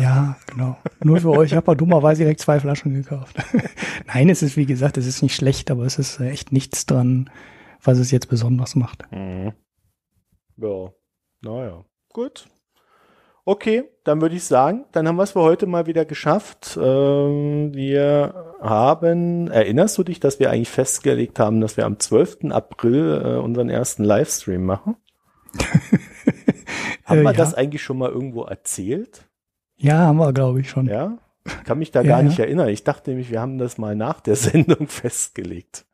Ja, 0.01 0.37
genau. 0.47 0.77
Nur 1.03 1.21
für 1.21 1.31
euch. 1.31 1.51
Ich 1.51 1.57
habe 1.57 1.77
dummerweise 1.77 2.23
direkt 2.23 2.41
zwei 2.41 2.61
Flaschen 2.61 2.95
gekauft. 2.95 3.37
Nein, 4.07 4.29
es 4.29 4.43
ist 4.43 4.57
wie 4.57 4.67
gesagt, 4.67 4.97
es 4.97 5.07
ist 5.07 5.23
nicht 5.23 5.35
schlecht, 5.35 5.71
aber 5.71 5.85
es 5.85 5.99
ist 5.99 6.21
echt 6.21 6.53
nichts 6.53 6.87
dran, 6.87 7.31
was 7.83 7.99
es 7.99 8.11
jetzt 8.11 8.29
besonders 8.29 8.77
macht. 8.77 9.05
Mhm. 9.11 9.53
Ja, 10.57 10.93
naja, 11.43 11.85
gut. 12.11 12.47
Okay, 13.45 13.85
dann 14.05 14.21
würde 14.21 14.37
ich 14.37 14.45
sagen, 14.45 14.85
dann 14.93 15.09
haben 15.09 15.17
wir 15.17 15.25
es 15.25 15.33
für 15.33 15.41
heute 15.41 15.67
mal 15.67 15.87
wieder 15.87 16.05
geschafft. 16.05 16.79
Ähm, 16.81 17.75
wir 17.75 18.52
haben, 18.63 19.51
erinnerst 19.51 19.99
du 19.99 20.05
dich, 20.05 20.21
dass 20.21 20.41
wir 20.41 20.51
eigentlich 20.51 20.71
festgelegt 20.71 21.39
haben, 21.39 21.61
dass 21.61 21.77
wir 21.77 21.85
am 21.85 21.99
12. 21.99 22.51
April 22.51 23.23
äh, 23.25 23.39
unseren 23.39 23.69
ersten 23.69 24.05
Livestream 24.05 24.65
machen? 24.65 24.97
haben 27.05 27.23
wir 27.23 27.31
ja. 27.31 27.33
das 27.33 27.55
eigentlich 27.55 27.83
schon 27.83 27.99
mal 27.99 28.11
irgendwo 28.11 28.45
erzählt? 28.45 29.29
Ja, 29.77 29.99
haben 29.99 30.19
wir, 30.19 30.33
glaube 30.33 30.61
ich, 30.61 30.71
schon. 30.71 30.87
Ja? 30.87 31.19
Ich 31.45 31.65
kann 31.65 31.79
mich 31.79 31.91
da 31.91 32.01
ja, 32.03 32.09
gar 32.09 32.23
nicht 32.23 32.39
erinnern. 32.39 32.69
Ich 32.69 32.85
dachte 32.85 33.11
nämlich, 33.11 33.31
wir 33.31 33.41
haben 33.41 33.59
das 33.59 33.79
mal 33.79 33.97
nach 33.97 34.21
der 34.21 34.37
Sendung 34.37 34.87
festgelegt. 34.87 35.85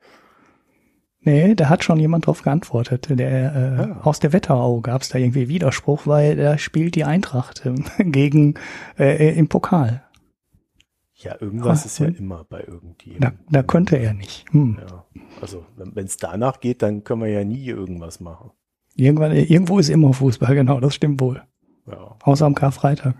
Nee, 1.20 1.54
da 1.54 1.68
hat 1.68 1.84
schon 1.84 1.98
jemand 1.98 2.26
drauf 2.26 2.42
geantwortet. 2.42 3.08
Der 3.10 3.30
äh, 3.30 3.92
ah. 3.92 4.00
aus 4.02 4.20
der 4.20 4.32
Wetterau 4.32 4.80
gab 4.80 5.02
es 5.02 5.08
da 5.08 5.18
irgendwie 5.18 5.48
Widerspruch, 5.48 6.06
weil 6.06 6.36
da 6.36 6.58
spielt 6.58 6.94
die 6.94 7.04
Eintracht 7.04 7.66
äh, 7.66 8.04
gegen 8.04 8.54
äh, 8.98 9.36
im 9.36 9.48
Pokal. 9.48 10.04
Ja, 11.20 11.36
irgendwas 11.40 11.80
Ach, 11.80 11.86
ist 11.86 11.98
ja 11.98 12.06
immer 12.06 12.44
bei 12.44 12.60
irgendjemandem. 12.60 13.40
Da, 13.46 13.60
da 13.60 13.62
könnte 13.64 13.96
er 13.96 14.14
nicht. 14.14 14.44
Hm. 14.52 14.78
Ja, 14.80 15.04
also 15.40 15.66
wenn 15.74 16.06
es 16.06 16.16
danach 16.16 16.60
geht, 16.60 16.80
dann 16.82 17.02
können 17.02 17.22
wir 17.22 17.28
ja 17.28 17.44
nie 17.44 17.66
irgendwas 17.66 18.20
machen. 18.20 18.52
Irgendwann, 18.94 19.32
irgendwo 19.32 19.80
ist 19.80 19.88
immer 19.88 20.12
Fußball, 20.12 20.54
genau, 20.54 20.78
das 20.78 20.94
stimmt 20.94 21.20
wohl. 21.20 21.42
Ja. 21.86 22.16
Außer 22.22 22.46
am 22.46 22.54
Karfreitag. 22.54 23.16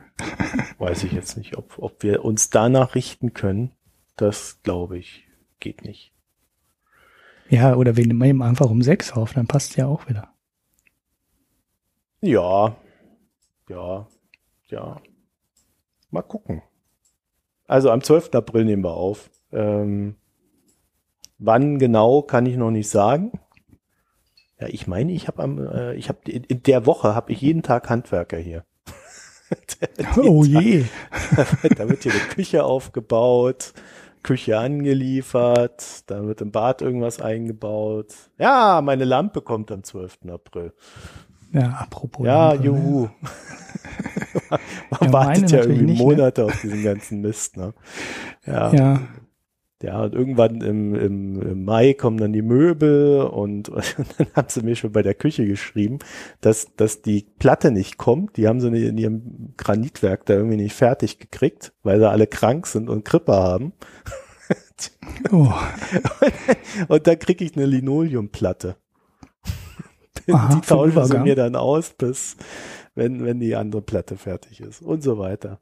Weiß 0.78 1.02
ich 1.02 1.12
jetzt 1.12 1.36
nicht, 1.36 1.56
ob, 1.56 1.78
ob 1.78 2.02
wir 2.04 2.24
uns 2.24 2.50
danach 2.50 2.94
richten 2.94 3.32
können. 3.32 3.72
Das 4.16 4.60
glaube 4.62 4.96
ich, 4.98 5.26
geht 5.58 5.84
nicht. 5.84 6.12
Ja, 7.48 7.74
oder 7.74 7.96
wir 7.96 8.06
nehmen 8.06 8.42
einfach 8.42 8.70
um 8.70 8.82
sechs 8.82 9.12
auf, 9.12 9.32
dann 9.32 9.46
passt 9.48 9.76
ja 9.76 9.86
auch 9.86 10.08
wieder. 10.08 10.28
Ja, 12.20 12.76
ja, 13.68 14.06
ja. 14.68 15.00
Mal 16.10 16.22
gucken. 16.22 16.62
Also 17.68 17.90
am 17.90 18.02
12. 18.02 18.30
April 18.32 18.64
nehmen 18.64 18.82
wir 18.82 18.94
auf. 18.94 19.30
Ähm, 19.52 20.16
wann 21.38 21.78
genau 21.78 22.22
kann 22.22 22.46
ich 22.46 22.56
noch 22.56 22.70
nicht 22.70 22.88
sagen. 22.88 23.38
Ja, 24.58 24.66
ich 24.68 24.88
meine, 24.88 25.12
ich 25.12 25.28
habe 25.28 25.42
am, 25.42 25.64
äh, 25.68 25.94
ich 25.94 26.08
habe 26.08 26.28
in 26.28 26.62
der 26.62 26.86
Woche 26.86 27.14
habe 27.14 27.30
ich 27.30 27.40
jeden 27.40 27.62
Tag 27.62 27.90
Handwerker 27.90 28.38
hier. 28.38 28.64
oh 30.16 30.44
je. 30.44 30.84
da 31.76 31.88
wird 31.88 32.02
hier 32.02 32.12
eine 32.12 32.20
Küche 32.22 32.64
aufgebaut, 32.64 33.74
Küche 34.22 34.58
angeliefert, 34.58 36.10
dann 36.10 36.26
wird 36.26 36.40
im 36.40 36.50
Bad 36.50 36.82
irgendwas 36.82 37.20
eingebaut. 37.20 38.14
Ja, 38.38 38.80
meine 38.82 39.04
Lampe 39.04 39.42
kommt 39.42 39.70
am 39.70 39.84
12. 39.84 40.20
April. 40.30 40.72
Ja, 41.52 41.68
apropos. 41.70 42.26
Ja, 42.26 42.52
Lampe, 42.52 42.66
juhu. 42.66 43.02
Ne? 43.02 43.10
Man 44.90 45.00
ja, 45.02 45.12
wartet 45.12 45.50
ja 45.50 45.60
irgendwie 45.60 45.82
nicht, 45.82 45.98
ne? 45.98 46.04
Monate 46.04 46.40
ne? 46.42 46.46
auf 46.46 46.60
diesen 46.60 46.82
ganzen 46.82 47.20
Mist, 47.20 47.56
ne? 47.56 47.74
Ja. 48.46 48.72
ja. 48.72 49.00
Ja, 49.80 50.02
und 50.02 50.12
irgendwann 50.12 50.60
im, 50.60 50.92
im, 50.96 51.40
im 51.40 51.64
Mai 51.64 51.94
kommen 51.94 52.18
dann 52.18 52.32
die 52.32 52.42
Möbel 52.42 53.22
und, 53.22 53.68
und 53.68 53.84
dann 54.18 54.26
haben 54.34 54.48
sie 54.48 54.62
mir 54.62 54.74
schon 54.74 54.90
bei 54.90 55.02
der 55.02 55.14
Küche 55.14 55.46
geschrieben, 55.46 56.00
dass, 56.40 56.74
dass 56.74 57.00
die 57.00 57.28
Platte 57.38 57.70
nicht 57.70 57.96
kommt. 57.96 58.36
Die 58.36 58.48
haben 58.48 58.60
sie 58.60 58.68
in 58.68 58.98
ihrem 58.98 59.54
Granitwerk 59.56 60.26
da 60.26 60.34
irgendwie 60.34 60.56
nicht 60.56 60.74
fertig 60.74 61.20
gekriegt, 61.20 61.72
weil 61.84 62.00
sie 62.00 62.10
alle 62.10 62.26
krank 62.26 62.66
sind 62.66 62.88
und 62.88 63.04
Grippe 63.04 63.32
haben. 63.32 63.72
Oh. 65.32 65.52
und, 66.20 66.90
und 66.90 67.06
dann 67.06 67.18
kriege 67.18 67.44
ich 67.44 67.56
eine 67.56 67.66
Linoleumplatte. 67.66 68.76
Aha, 70.32 70.54
die 70.54 70.60
tauschen 70.60 71.04
sie 71.04 71.18
mir 71.18 71.34
dann 71.34 71.56
aus, 71.56 71.90
bis 71.90 72.36
wenn, 72.94 73.24
wenn 73.24 73.40
die 73.40 73.54
andere 73.54 73.82
Platte 73.82 74.16
fertig 74.16 74.60
ist 74.60 74.82
und 74.82 75.02
so 75.02 75.18
weiter. 75.18 75.60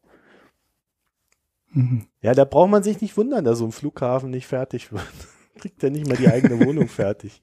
Mhm. 1.73 2.07
Ja, 2.23 2.35
da 2.35 2.45
braucht 2.45 2.71
man 2.71 2.83
sich 2.83 3.01
nicht 3.01 3.17
wundern, 3.17 3.45
dass 3.45 3.59
so 3.59 3.67
ein 3.67 3.73
Flughafen 3.73 4.31
nicht 4.31 4.47
fertig 4.47 4.93
wird. 4.93 5.03
Kriegt 5.59 5.83
ja 5.83 5.91
nicht 5.91 6.09
mal 6.09 6.17
die 6.17 6.29
eigene 6.29 6.65
Wohnung 6.67 6.89
fertig. 6.89 7.43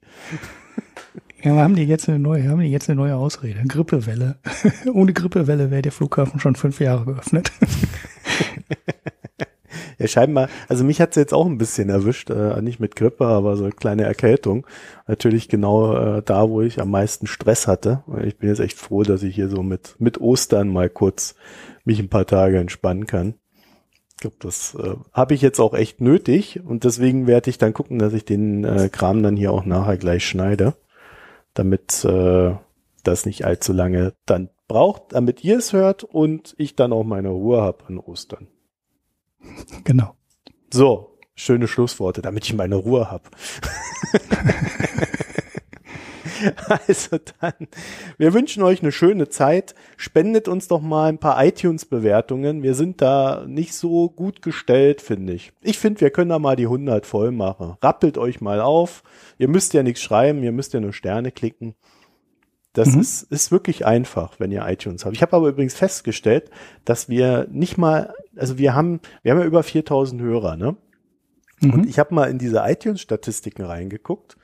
Ja, 1.42 1.54
wir 1.54 1.62
haben 1.62 1.76
die 1.76 1.82
jetzt 1.82 2.08
eine 2.08 2.18
neue, 2.18 2.48
haben 2.48 2.60
die 2.60 2.70
jetzt 2.70 2.88
eine 2.88 2.96
neue 2.96 3.16
Ausrede. 3.16 3.62
Grippewelle. 3.66 4.38
Ohne 4.92 5.12
Grippewelle 5.12 5.70
wäre 5.70 5.82
der 5.82 5.92
Flughafen 5.92 6.40
schon 6.40 6.56
fünf 6.56 6.80
Jahre 6.80 7.04
geöffnet. 7.04 7.52
Ja, 10.04 10.08
scheinbar, 10.08 10.48
also 10.68 10.84
mich 10.84 11.00
hat 11.00 11.10
es 11.10 11.16
jetzt 11.16 11.34
auch 11.34 11.46
ein 11.46 11.58
bisschen 11.58 11.88
erwischt, 11.88 12.30
äh, 12.30 12.60
nicht 12.60 12.80
mit 12.80 12.96
Grippe, 12.96 13.26
aber 13.26 13.56
so 13.56 13.64
eine 13.64 13.72
kleine 13.72 14.04
Erkältung. 14.04 14.66
Natürlich 15.06 15.48
genau 15.48 15.96
äh, 15.96 16.22
da, 16.22 16.48
wo 16.48 16.60
ich 16.60 16.80
am 16.80 16.90
meisten 16.90 17.26
Stress 17.26 17.66
hatte. 17.66 18.04
Ich 18.24 18.38
bin 18.38 18.48
jetzt 18.48 18.60
echt 18.60 18.78
froh, 18.78 19.02
dass 19.02 19.22
ich 19.22 19.34
hier 19.34 19.48
so 19.48 19.62
mit, 19.62 19.96
mit 19.98 20.20
Ostern 20.20 20.68
mal 20.68 20.90
kurz 20.90 21.34
mich 21.84 21.98
ein 22.00 22.08
paar 22.08 22.26
Tage 22.26 22.58
entspannen 22.58 23.06
kann. 23.06 23.34
Ich 24.16 24.20
glaube, 24.20 24.36
das 24.40 24.74
äh, 24.74 24.94
habe 25.12 25.34
ich 25.34 25.42
jetzt 25.42 25.60
auch 25.60 25.74
echt 25.74 26.00
nötig 26.00 26.60
und 26.64 26.84
deswegen 26.84 27.26
werde 27.26 27.50
ich 27.50 27.58
dann 27.58 27.74
gucken, 27.74 27.98
dass 27.98 28.12
ich 28.12 28.24
den 28.24 28.64
äh, 28.64 28.88
Kram 28.90 29.22
dann 29.22 29.36
hier 29.36 29.52
auch 29.52 29.64
nachher 29.64 29.96
gleich 29.96 30.26
schneide, 30.26 30.74
damit 31.54 32.04
äh, 32.04 32.54
das 33.02 33.26
nicht 33.26 33.44
allzu 33.44 33.72
lange 33.72 34.12
dann 34.26 34.50
braucht, 34.68 35.12
damit 35.12 35.44
ihr 35.44 35.58
es 35.58 35.72
hört 35.72 36.04
und 36.04 36.54
ich 36.58 36.76
dann 36.76 36.92
auch 36.92 37.04
meine 37.04 37.28
Ruhe 37.28 37.60
habe 37.60 37.84
an 37.86 37.98
Ostern. 37.98 38.48
Genau. 39.84 40.14
So, 40.72 41.18
schöne 41.34 41.68
Schlussworte, 41.68 42.22
damit 42.22 42.44
ich 42.44 42.54
meine 42.54 42.76
Ruhe 42.76 43.10
habe. 43.10 43.24
also 46.68 47.18
dann, 47.40 47.68
wir 48.18 48.34
wünschen 48.34 48.62
euch 48.62 48.82
eine 48.82 48.92
schöne 48.92 49.28
Zeit. 49.28 49.74
Spendet 49.96 50.48
uns 50.48 50.68
doch 50.68 50.80
mal 50.80 51.08
ein 51.08 51.18
paar 51.18 51.44
iTunes-Bewertungen. 51.44 52.62
Wir 52.62 52.74
sind 52.74 53.00
da 53.00 53.44
nicht 53.46 53.74
so 53.74 54.08
gut 54.10 54.42
gestellt, 54.42 55.00
finde 55.00 55.34
ich. 55.34 55.52
Ich 55.62 55.78
finde, 55.78 56.00
wir 56.00 56.10
können 56.10 56.30
da 56.30 56.38
mal 56.38 56.56
die 56.56 56.64
100 56.64 57.06
voll 57.06 57.30
machen. 57.30 57.76
Rappelt 57.82 58.18
euch 58.18 58.40
mal 58.40 58.60
auf. 58.60 59.02
Ihr 59.38 59.48
müsst 59.48 59.74
ja 59.74 59.82
nichts 59.82 60.02
schreiben, 60.02 60.42
ihr 60.42 60.52
müsst 60.52 60.72
ja 60.74 60.80
nur 60.80 60.92
Sterne 60.92 61.32
klicken. 61.32 61.74
Das 62.74 62.90
mhm. 62.90 63.00
ist, 63.00 63.22
ist 63.22 63.52
wirklich 63.52 63.86
einfach, 63.86 64.40
wenn 64.40 64.50
ihr 64.50 64.66
iTunes 64.66 65.04
habt. 65.04 65.14
Ich 65.14 65.22
habe 65.22 65.34
aber 65.36 65.48
übrigens 65.48 65.74
festgestellt, 65.74 66.50
dass 66.84 67.08
wir 67.08 67.46
nicht 67.50 67.78
mal, 67.78 68.12
also 68.36 68.58
wir 68.58 68.74
haben, 68.74 69.00
wir 69.22 69.32
haben 69.32 69.38
ja 69.38 69.46
über 69.46 69.62
4000 69.62 70.20
Hörer, 70.20 70.56
ne? 70.56 70.76
Mhm. 71.60 71.72
Und 71.72 71.86
ich 71.88 72.00
habe 72.00 72.12
mal 72.12 72.28
in 72.28 72.38
diese 72.38 72.58
iTunes-Statistiken 72.58 73.62
reingeguckt. 73.64 74.36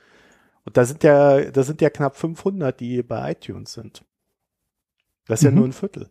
Und 0.63 0.77
da 0.77 0.85
sind 0.85 1.03
ja, 1.03 1.51
da 1.51 1.63
sind 1.63 1.81
ja 1.81 1.89
knapp 1.89 2.15
500, 2.15 2.79
die 2.79 3.03
bei 3.03 3.33
iTunes 3.33 3.73
sind. 3.73 4.05
Das 5.27 5.41
ist 5.41 5.43
mhm. 5.43 5.49
ja 5.49 5.55
nur 5.59 5.67
ein 5.67 5.73
Viertel. 5.73 6.09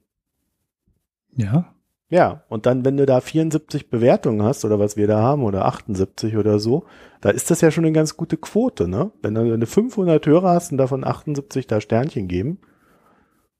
Ja. 1.36 1.74
Ja, 2.10 2.42
und 2.48 2.66
dann, 2.66 2.84
wenn 2.84 2.96
du 2.96 3.06
da 3.06 3.20
74 3.20 3.88
Bewertungen 3.88 4.42
hast 4.42 4.64
oder 4.64 4.80
was 4.80 4.96
wir 4.96 5.06
da 5.06 5.22
haben 5.22 5.44
oder 5.44 5.64
78 5.66 6.36
oder 6.36 6.58
so, 6.58 6.84
da 7.20 7.30
ist 7.30 7.52
das 7.52 7.60
ja 7.60 7.70
schon 7.70 7.84
eine 7.84 7.92
ganz 7.92 8.16
gute 8.16 8.36
Quote, 8.36 8.88
ne? 8.88 9.12
Wenn 9.22 9.34
du 9.34 9.42
eine 9.42 9.66
500 9.66 10.26
Hörer 10.26 10.50
hast 10.50 10.72
und 10.72 10.78
davon 10.78 11.04
78 11.04 11.68
da 11.68 11.80
Sternchen 11.80 12.26
geben, 12.26 12.58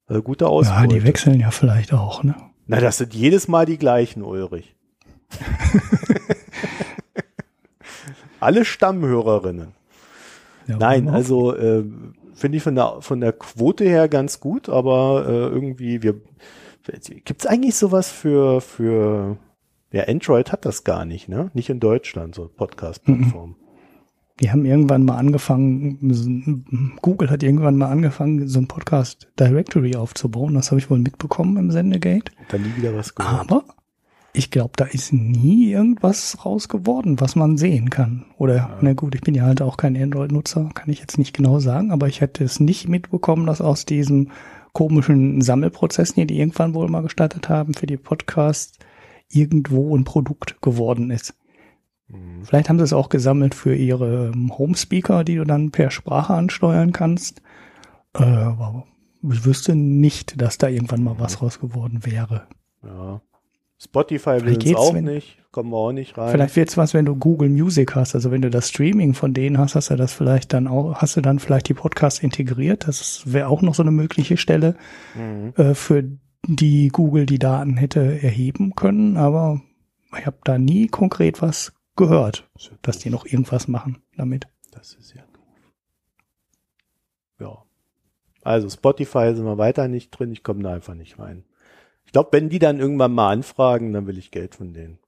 also 0.09 0.23
gute 0.23 0.49
Ausbeute. 0.49 0.81
Ja, 0.81 1.01
die 1.01 1.05
wechseln 1.05 1.39
ja 1.39 1.53
vielleicht 1.53 1.93
auch, 1.93 2.25
ne? 2.25 2.35
Na, 2.67 2.81
das 2.81 2.99
sind 2.99 3.15
jedes 3.15 3.47
Mal 3.47 3.67
die 3.67 3.79
gleichen, 3.79 4.25
Ulrich. 4.25 4.75
Alle 8.41 8.65
Stammhörerinnen. 8.65 9.69
Ja, 10.67 10.77
Nein, 10.77 11.09
also 11.09 11.55
äh, 11.55 11.85
finde 12.35 12.57
ich 12.57 12.65
von 12.65 12.75
der 12.75 12.97
von 13.01 13.21
der 13.21 13.33
Quote 13.33 13.85
her 13.85 14.09
ganz 14.09 14.41
gut, 14.41 14.69
aber 14.69 15.25
äh, 15.29 15.47
irgendwie 15.47 16.03
wir 16.03 16.21
Gibt 17.25 17.41
es 17.43 17.47
eigentlich 17.47 17.77
sowas 17.77 18.11
für, 18.11 18.61
für, 18.61 19.37
ja, 19.93 20.05
Android 20.05 20.53
hat 20.53 20.65
das 20.65 20.85
gar 20.85 21.05
nicht, 21.05 21.29
ne? 21.29 21.51
Nicht 21.55 21.71
in 21.71 21.81
Deutschland, 21.81 22.35
so 22.35 22.49
Podcast-Plattform. 22.49 23.57
Die 24.41 24.51
haben 24.51 24.65
irgendwann 24.65 25.05
mal 25.05 25.19
angefangen, 25.19 26.97
Google 27.03 27.31
hat 27.31 27.43
irgendwann 27.43 27.77
mal 27.77 27.91
angefangen, 27.91 28.49
so 28.49 28.59
ein 28.59 28.69
Podcast 28.69 29.29
Directory 29.39 29.97
aufzubauen. 29.97 30.55
Das 30.55 30.71
habe 30.71 30.81
ich 30.81 30.89
wohl 30.89 30.99
mitbekommen 30.99 31.59
im 31.59 31.71
Sendegate. 31.71 32.33
Dann 32.49 32.63
nie 32.63 32.77
wieder 32.77 32.97
was 32.97 33.15
gehört. 33.15 33.39
Aber 33.39 33.65
ich 34.33 34.51
glaube, 34.51 34.73
da 34.77 34.85
ist 34.85 35.13
nie 35.13 35.73
irgendwas 35.73 36.45
raus 36.45 36.69
geworden, 36.69 37.21
was 37.21 37.37
man 37.37 37.59
sehen 37.59 37.91
kann. 37.91 38.25
Oder, 38.39 38.57
ja. 38.57 38.79
na 38.81 38.95
gut, 38.95 39.15
ich 39.15 39.21
bin 39.21 39.35
ja 39.35 39.43
halt 39.43 39.61
auch 39.61 39.77
kein 39.77 39.97
Android-Nutzer, 39.97 40.71
kann 40.73 40.89
ich 40.89 41.01
jetzt 41.01 41.19
nicht 41.19 41.37
genau 41.37 41.59
sagen, 41.59 41.91
aber 41.91 42.09
ich 42.09 42.21
hätte 42.21 42.45
es 42.45 42.61
nicht 42.61 42.89
mitbekommen, 42.89 43.47
dass 43.47 43.61
aus 43.61 43.85
diesem 43.85 44.31
komischen 44.73 45.41
Sammelprozessen 45.41 46.17
hier, 46.17 46.27
die 46.27 46.39
irgendwann 46.39 46.75
wohl 46.75 46.89
mal 46.89 47.03
gestartet 47.03 47.49
haben 47.49 47.75
für 47.75 47.87
die 47.87 47.97
Podcasts, 47.97 48.79
irgendwo 49.29 49.97
ein 49.97 50.05
Produkt 50.05 50.61
geworden 50.61 51.11
ist. 51.11 51.35
Mhm. 52.09 52.45
Vielleicht 52.45 52.69
haben 52.69 52.79
sie 52.79 52.85
es 52.85 52.93
auch 52.93 53.09
gesammelt 53.09 53.55
für 53.55 53.75
ihre 53.75 54.33
ähm, 54.35 54.57
Homespeaker, 54.57 55.25
die 55.25 55.37
du 55.37 55.45
dann 55.45 55.71
per 55.71 55.91
Sprache 55.91 56.35
ansteuern 56.35 56.93
kannst. 56.93 57.43
Äh, 58.15 58.25
aber 58.25 58.87
ich 59.23 59.45
wüsste 59.45 59.75
nicht, 59.75 60.41
dass 60.41 60.59
da 60.59 60.69
irgendwann 60.69 61.05
mal 61.05 61.19
was 61.19 61.43
raus 61.43 61.61
geworden 61.61 62.05
wäre. 62.05 62.49
Ja. 62.83 63.21
Spotify 63.83 64.45
will 64.45 64.59
es 64.63 64.75
auch 64.75 64.93
nicht, 64.93 65.39
kommen 65.53 65.71
wir 65.71 65.79
auch 65.79 65.93
nicht 65.93 66.19
rein. 66.19 66.33
Vielleicht 66.33 66.55
wird's 66.55 66.77
was, 66.77 66.93
wenn 66.93 67.07
du 67.07 67.17
Google 67.17 67.49
Music 67.49 67.95
hast, 67.95 68.15
also 68.15 68.31
wenn 68.31 68.43
du 68.43 68.51
das 68.51 68.69
Streaming 68.69 69.15
von 69.15 69.33
denen 69.33 69.57
hast, 69.57 69.75
hast 69.75 69.89
du 69.89 69.97
das 69.97 70.13
vielleicht 70.13 70.53
dann 70.53 70.69
auch, 70.69 70.97
hast 70.97 71.17
du 71.17 71.23
dann 71.23 71.39
vielleicht 71.39 71.69
die 71.69 71.75
Podcasts 71.75 72.21
integriert. 72.21 72.87
Das 72.87 73.33
wäre 73.33 73.49
auch 73.49 73.63
noch 73.63 73.75
so 73.75 73.83
eine 73.83 73.91
mögliche 73.91 74.37
Stelle, 74.37 74.77
mhm. 75.15 75.55
äh, 75.57 75.75
für 75.75 76.05
die 76.47 76.89
Google 76.89 77.25
die 77.25 77.39
Daten 77.39 77.79
hätte 77.79 78.01
erheben 78.01 78.75
können, 78.75 79.17
aber 79.17 79.63
ich 80.19 80.27
habe 80.27 80.39
da 80.45 80.59
nie 80.59 80.89
konkret 80.89 81.41
was 81.41 81.73
gehört, 81.97 82.51
dass 82.83 82.99
die 82.99 83.09
noch 83.09 83.25
irgendwas 83.25 83.67
machen 83.67 84.03
damit. 84.15 84.47
Das 84.73 84.93
ist 84.93 85.15
ja 85.15 85.23
doof. 85.33 85.43
Ja. 87.39 87.65
Also 88.43 88.69
Spotify 88.69 89.35
sind 89.35 89.45
wir 89.45 89.57
weiter 89.57 89.89
nicht 89.89 90.11
drin, 90.11 90.33
ich 90.33 90.43
komme 90.43 90.63
da 90.63 90.75
einfach 90.75 90.95
nicht 90.95 91.19
rein. 91.19 91.45
Ich 92.07 92.13
glaube, 92.13 92.31
wenn 92.33 92.49
die 92.49 92.59
dann 92.59 92.81
irgendwann 92.81 93.13
mal 93.13 93.31
anfragen, 93.33 93.93
dann 93.93 94.07
will 94.07 94.19
ich 94.19 94.31
Geld 94.31 94.55
von 94.55 94.73
denen. 94.73 94.99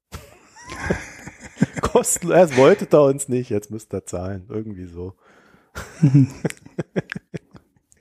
Kostenlos. 1.81 2.37
Erst 2.37 2.57
wollte 2.57 2.87
er 2.91 3.05
uns 3.05 3.29
nicht, 3.29 3.51
jetzt 3.51 3.71
müsst 3.71 3.93
ihr 3.93 4.05
zahlen. 4.05 4.47
Irgendwie 4.49 4.87
so. 4.87 5.15
Machen 6.03 6.29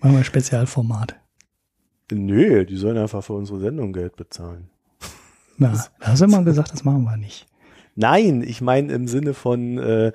wir 0.01 0.17
ein 0.17 0.23
Spezialformat. 0.23 1.15
Nö, 2.11 2.65
die 2.65 2.77
sollen 2.77 2.97
einfach 2.97 3.23
für 3.23 3.33
unsere 3.33 3.59
Sendung 3.59 3.93
Geld 3.93 4.15
bezahlen. 4.15 4.69
Na, 5.57 5.73
da 5.99 6.07
hast 6.07 6.21
du 6.21 6.25
immer 6.25 6.43
gesagt, 6.43 6.73
das 6.73 6.83
machen 6.83 7.03
wir 7.03 7.17
nicht. 7.17 7.47
Nein, 7.95 8.41
ich 8.41 8.61
meine 8.61 8.93
im 8.93 9.07
Sinne 9.07 9.33
von, 9.33 9.77
äh, 9.77 10.11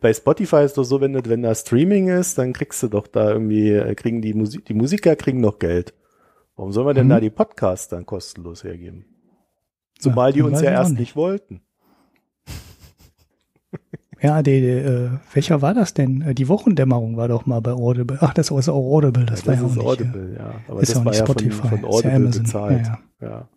bei 0.00 0.14
Spotify 0.14 0.64
ist 0.64 0.78
doch 0.78 0.84
so, 0.84 1.00
wenn, 1.00 1.14
wenn 1.28 1.42
da 1.42 1.54
Streaming 1.54 2.08
ist, 2.08 2.38
dann 2.38 2.52
kriegst 2.52 2.82
du 2.82 2.88
doch 2.88 3.06
da 3.06 3.30
irgendwie, 3.30 3.72
äh, 3.72 3.94
kriegen 3.94 4.22
die 4.22 4.32
Musik, 4.32 4.64
die 4.64 4.74
Musiker 4.74 5.16
kriegen 5.16 5.40
noch 5.40 5.58
Geld. 5.58 5.92
Warum 6.56 6.72
sollen 6.72 6.86
wir 6.86 6.94
denn 6.94 7.06
mhm. 7.06 7.10
da 7.10 7.20
die 7.20 7.30
Podcasts 7.30 7.88
dann 7.88 8.06
kostenlos 8.06 8.64
hergeben? 8.64 9.04
Zumal 9.98 10.30
ja, 10.30 10.34
die 10.34 10.42
uns 10.42 10.60
ja 10.60 10.70
erst 10.70 10.92
nicht. 10.92 11.00
nicht 11.00 11.16
wollten. 11.16 11.60
Ja, 14.22 14.42
die, 14.42 14.62
die, 14.62 14.66
äh, 14.66 15.10
welcher 15.34 15.60
war 15.60 15.74
das 15.74 15.92
denn? 15.92 16.22
Äh, 16.22 16.34
die 16.34 16.48
Wochendämmerung 16.48 17.18
war 17.18 17.28
doch 17.28 17.44
mal 17.44 17.60
bei 17.60 17.72
Audible. 17.72 18.16
Ach, 18.22 18.32
das 18.32 18.50
war 18.50 18.66
Audible, 18.66 19.26
das, 19.26 19.44
ja, 19.44 19.44
das 19.44 19.46
war 19.46 19.54
ja 19.54 19.62
auch 19.62 19.74
nicht. 19.74 19.86
Audible, 19.86 20.36
ja. 20.38 20.54
Aber 20.68 20.80
ist 20.80 20.96
das 20.96 21.04
war 21.04 21.14
ja 21.14 21.26
von, 21.26 21.50
von 21.50 21.84
Audible 21.84 22.30
ja 22.30 22.38
bezahlt. 22.40 22.86
Ja, 23.20 23.28
ja. 23.28 23.48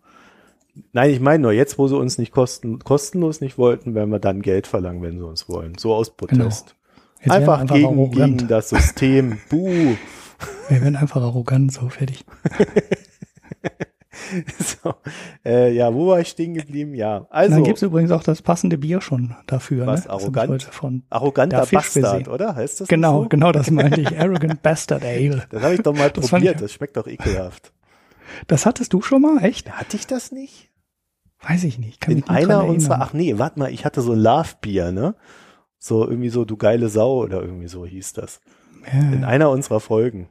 Nein, 0.92 1.10
ich 1.10 1.20
meine 1.20 1.42
nur, 1.42 1.52
jetzt, 1.52 1.78
wo 1.78 1.88
sie 1.88 1.96
uns 1.96 2.18
nicht 2.18 2.32
kosten, 2.32 2.78
kostenlos 2.78 3.40
nicht 3.40 3.56
wollten, 3.56 3.94
werden 3.94 4.10
wir 4.10 4.18
dann 4.18 4.42
Geld 4.42 4.66
verlangen, 4.66 5.02
wenn 5.02 5.18
sie 5.18 5.26
uns 5.26 5.48
wollen. 5.48 5.78
So 5.78 5.94
aus 5.94 6.10
Protest. 6.10 6.76
Genau. 7.22 7.34
Einfach, 7.34 7.60
einfach 7.60 7.76
gegen, 7.76 8.10
gegen 8.10 8.48
das 8.48 8.68
System. 8.68 9.38
Buh. 9.48 9.96
Wir 10.68 10.80
werden 10.80 10.96
einfach 10.96 11.22
arrogant, 11.22 11.72
so 11.72 11.88
fertig. 11.88 12.24
so, 14.58 14.94
äh, 15.44 15.72
ja, 15.72 15.92
wo 15.94 16.08
war 16.08 16.20
ich 16.20 16.28
stehen 16.28 16.54
geblieben? 16.54 16.94
Ja, 16.94 17.26
also. 17.30 17.54
Dann 17.54 17.64
gibt's 17.64 17.82
übrigens 17.82 18.10
auch 18.10 18.22
das 18.22 18.42
passende 18.42 18.78
Bier 18.78 19.00
schon 19.00 19.34
dafür. 19.46 19.86
Was, 19.86 20.04
ne? 20.04 20.10
arrogant? 20.10 20.62
Von 20.62 21.02
Arroganter 21.10 21.66
Bastard, 21.66 22.28
oder? 22.28 22.54
Heißt 22.54 22.80
das 22.80 22.88
Genau, 22.88 23.22
so? 23.22 23.28
genau, 23.28 23.52
das 23.52 23.70
meinte 23.70 24.00
ich. 24.00 24.18
Arrogant 24.20 24.62
Bastard 24.62 25.04
Ale. 25.04 25.44
Das 25.50 25.62
habe 25.62 25.74
ich 25.74 25.82
doch 25.82 25.94
mal 25.94 26.10
das 26.10 26.28
probiert, 26.28 26.60
das 26.60 26.72
schmeckt 26.72 26.96
doch 26.96 27.06
ekelhaft. 27.06 27.72
Das 28.46 28.66
hattest 28.66 28.92
du 28.92 29.02
schon 29.02 29.22
mal, 29.22 29.44
echt? 29.44 29.70
Hatte 29.70 29.96
ich 29.96 30.06
das 30.06 30.32
nicht? 30.32 30.70
Weiß 31.42 31.64
ich 31.64 31.78
nicht. 31.78 32.00
Kann 32.00 32.16
In 32.16 32.28
einer 32.28 32.64
unserer, 32.64 33.00
ach 33.00 33.12
nee, 33.12 33.38
warte 33.38 33.58
mal, 33.58 33.72
ich 33.72 33.84
hatte 33.84 34.02
so 34.02 34.14
Love 34.14 34.54
Bier, 34.60 34.92
ne? 34.92 35.14
So 35.78 36.06
irgendwie 36.06 36.28
so, 36.28 36.44
du 36.44 36.56
geile 36.56 36.88
Sau 36.90 37.22
oder 37.22 37.40
irgendwie 37.40 37.68
so 37.68 37.86
hieß 37.86 38.12
das. 38.12 38.40
Ja. 38.86 39.12
In 39.12 39.24
einer 39.24 39.50
unserer 39.50 39.80
Folgen. 39.80 40.28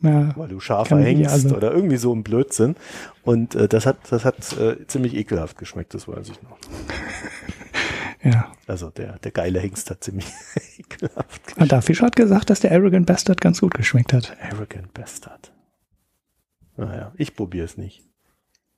Ja, 0.00 0.36
weil 0.36 0.48
du 0.48 0.60
scharfer 0.60 0.98
hängst 0.98 1.32
also. 1.32 1.56
oder 1.56 1.72
irgendwie 1.72 1.96
so 1.96 2.14
ein 2.14 2.22
Blödsinn. 2.22 2.76
Und 3.22 3.54
äh, 3.54 3.68
das 3.68 3.86
hat, 3.86 3.96
das 4.10 4.24
hat 4.24 4.36
äh, 4.58 4.86
ziemlich 4.86 5.14
ekelhaft 5.14 5.56
geschmeckt, 5.56 5.94
das 5.94 6.06
weiß 6.06 6.28
ich 6.28 6.42
noch. 6.42 6.58
ja. 8.22 8.52
Also 8.66 8.90
der, 8.90 9.18
der 9.20 9.30
geile 9.30 9.60
Hengst 9.60 9.90
hat 9.90 10.04
ziemlich 10.04 10.26
ekelhaft 10.78 11.46
geschmeckt. 11.46 11.72
Und 11.72 11.84
Fisch 11.84 12.02
hat 12.02 12.16
gesagt, 12.16 12.50
dass 12.50 12.60
der 12.60 12.72
Arrogant 12.72 13.06
Bastard 13.06 13.40
ganz 13.40 13.60
gut 13.60 13.72
geschmeckt 13.72 14.12
hat. 14.12 14.36
Arrogant 14.42 14.92
Bastard. 14.92 15.52
Naja, 16.76 17.12
ich 17.16 17.34
probiere 17.34 17.64
es 17.64 17.78
nicht. 17.78 18.02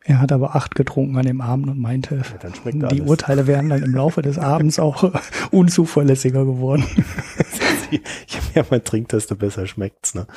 Er 0.08 0.20
hat 0.20 0.30
aber 0.30 0.54
acht 0.54 0.76
getrunken 0.76 1.18
an 1.18 1.26
dem 1.26 1.40
Abend 1.40 1.68
und 1.68 1.80
meinte, 1.80 2.22
ja, 2.22 2.88
die 2.88 3.02
Urteile 3.02 3.48
wären 3.48 3.68
dann 3.68 3.82
im 3.82 3.92
Laufe 3.92 4.22
des 4.22 4.38
Abends 4.38 4.78
auch 4.78 5.12
unzuverlässiger 5.50 6.44
geworden. 6.44 6.84
je 7.90 8.00
mehr 8.54 8.64
man 8.70 8.84
trinkt, 8.84 9.12
desto 9.12 9.34
besser 9.34 9.66
schmeckt's, 9.66 10.14
ne? 10.14 10.28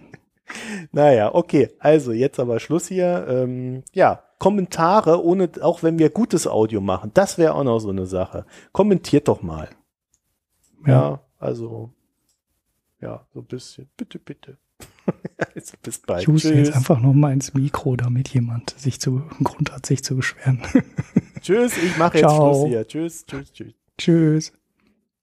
naja, 0.92 1.34
okay. 1.34 1.70
Also 1.78 2.12
jetzt 2.12 2.38
aber 2.38 2.60
Schluss 2.60 2.88
hier. 2.88 3.26
Ähm, 3.28 3.82
ja, 3.94 4.24
Kommentare, 4.38 5.24
ohne, 5.24 5.48
auch 5.62 5.82
wenn 5.82 5.98
wir 5.98 6.10
gutes 6.10 6.46
Audio 6.46 6.82
machen, 6.82 7.12
das 7.14 7.38
wäre 7.38 7.54
auch 7.54 7.64
noch 7.64 7.78
so 7.78 7.88
eine 7.88 8.04
Sache. 8.04 8.44
Kommentiert 8.72 9.28
doch 9.28 9.40
mal. 9.40 9.70
Ja, 10.86 10.92
ja 10.92 11.20
also, 11.38 11.94
ja, 13.00 13.26
so 13.32 13.40
ein 13.40 13.46
bisschen. 13.46 13.88
Bitte, 13.96 14.18
bitte. 14.18 14.58
also 15.54 15.74
bis 15.82 15.98
bald. 15.98 16.22
Ich 16.22 16.28
huste 16.28 16.54
jetzt 16.54 16.72
einfach 16.72 17.00
noch 17.00 17.12
mal 17.12 17.32
ins 17.32 17.54
Mikro, 17.54 17.96
damit 17.96 18.28
jemand 18.28 18.70
sich 18.78 19.00
zu 19.00 19.22
einen 19.30 19.44
Grund 19.44 19.72
hat, 19.72 19.86
sich 19.86 20.04
zu 20.04 20.16
beschweren. 20.16 20.60
tschüss, 21.40 21.76
ich 21.76 21.96
mache 21.96 22.18
jetzt 22.18 22.30
Schluss 22.30 22.66
hier. 22.66 22.86
Tschüss, 22.86 23.24
tschüss, 23.26 23.52
tschüss. 23.52 23.74
Tschüss. 23.98 24.52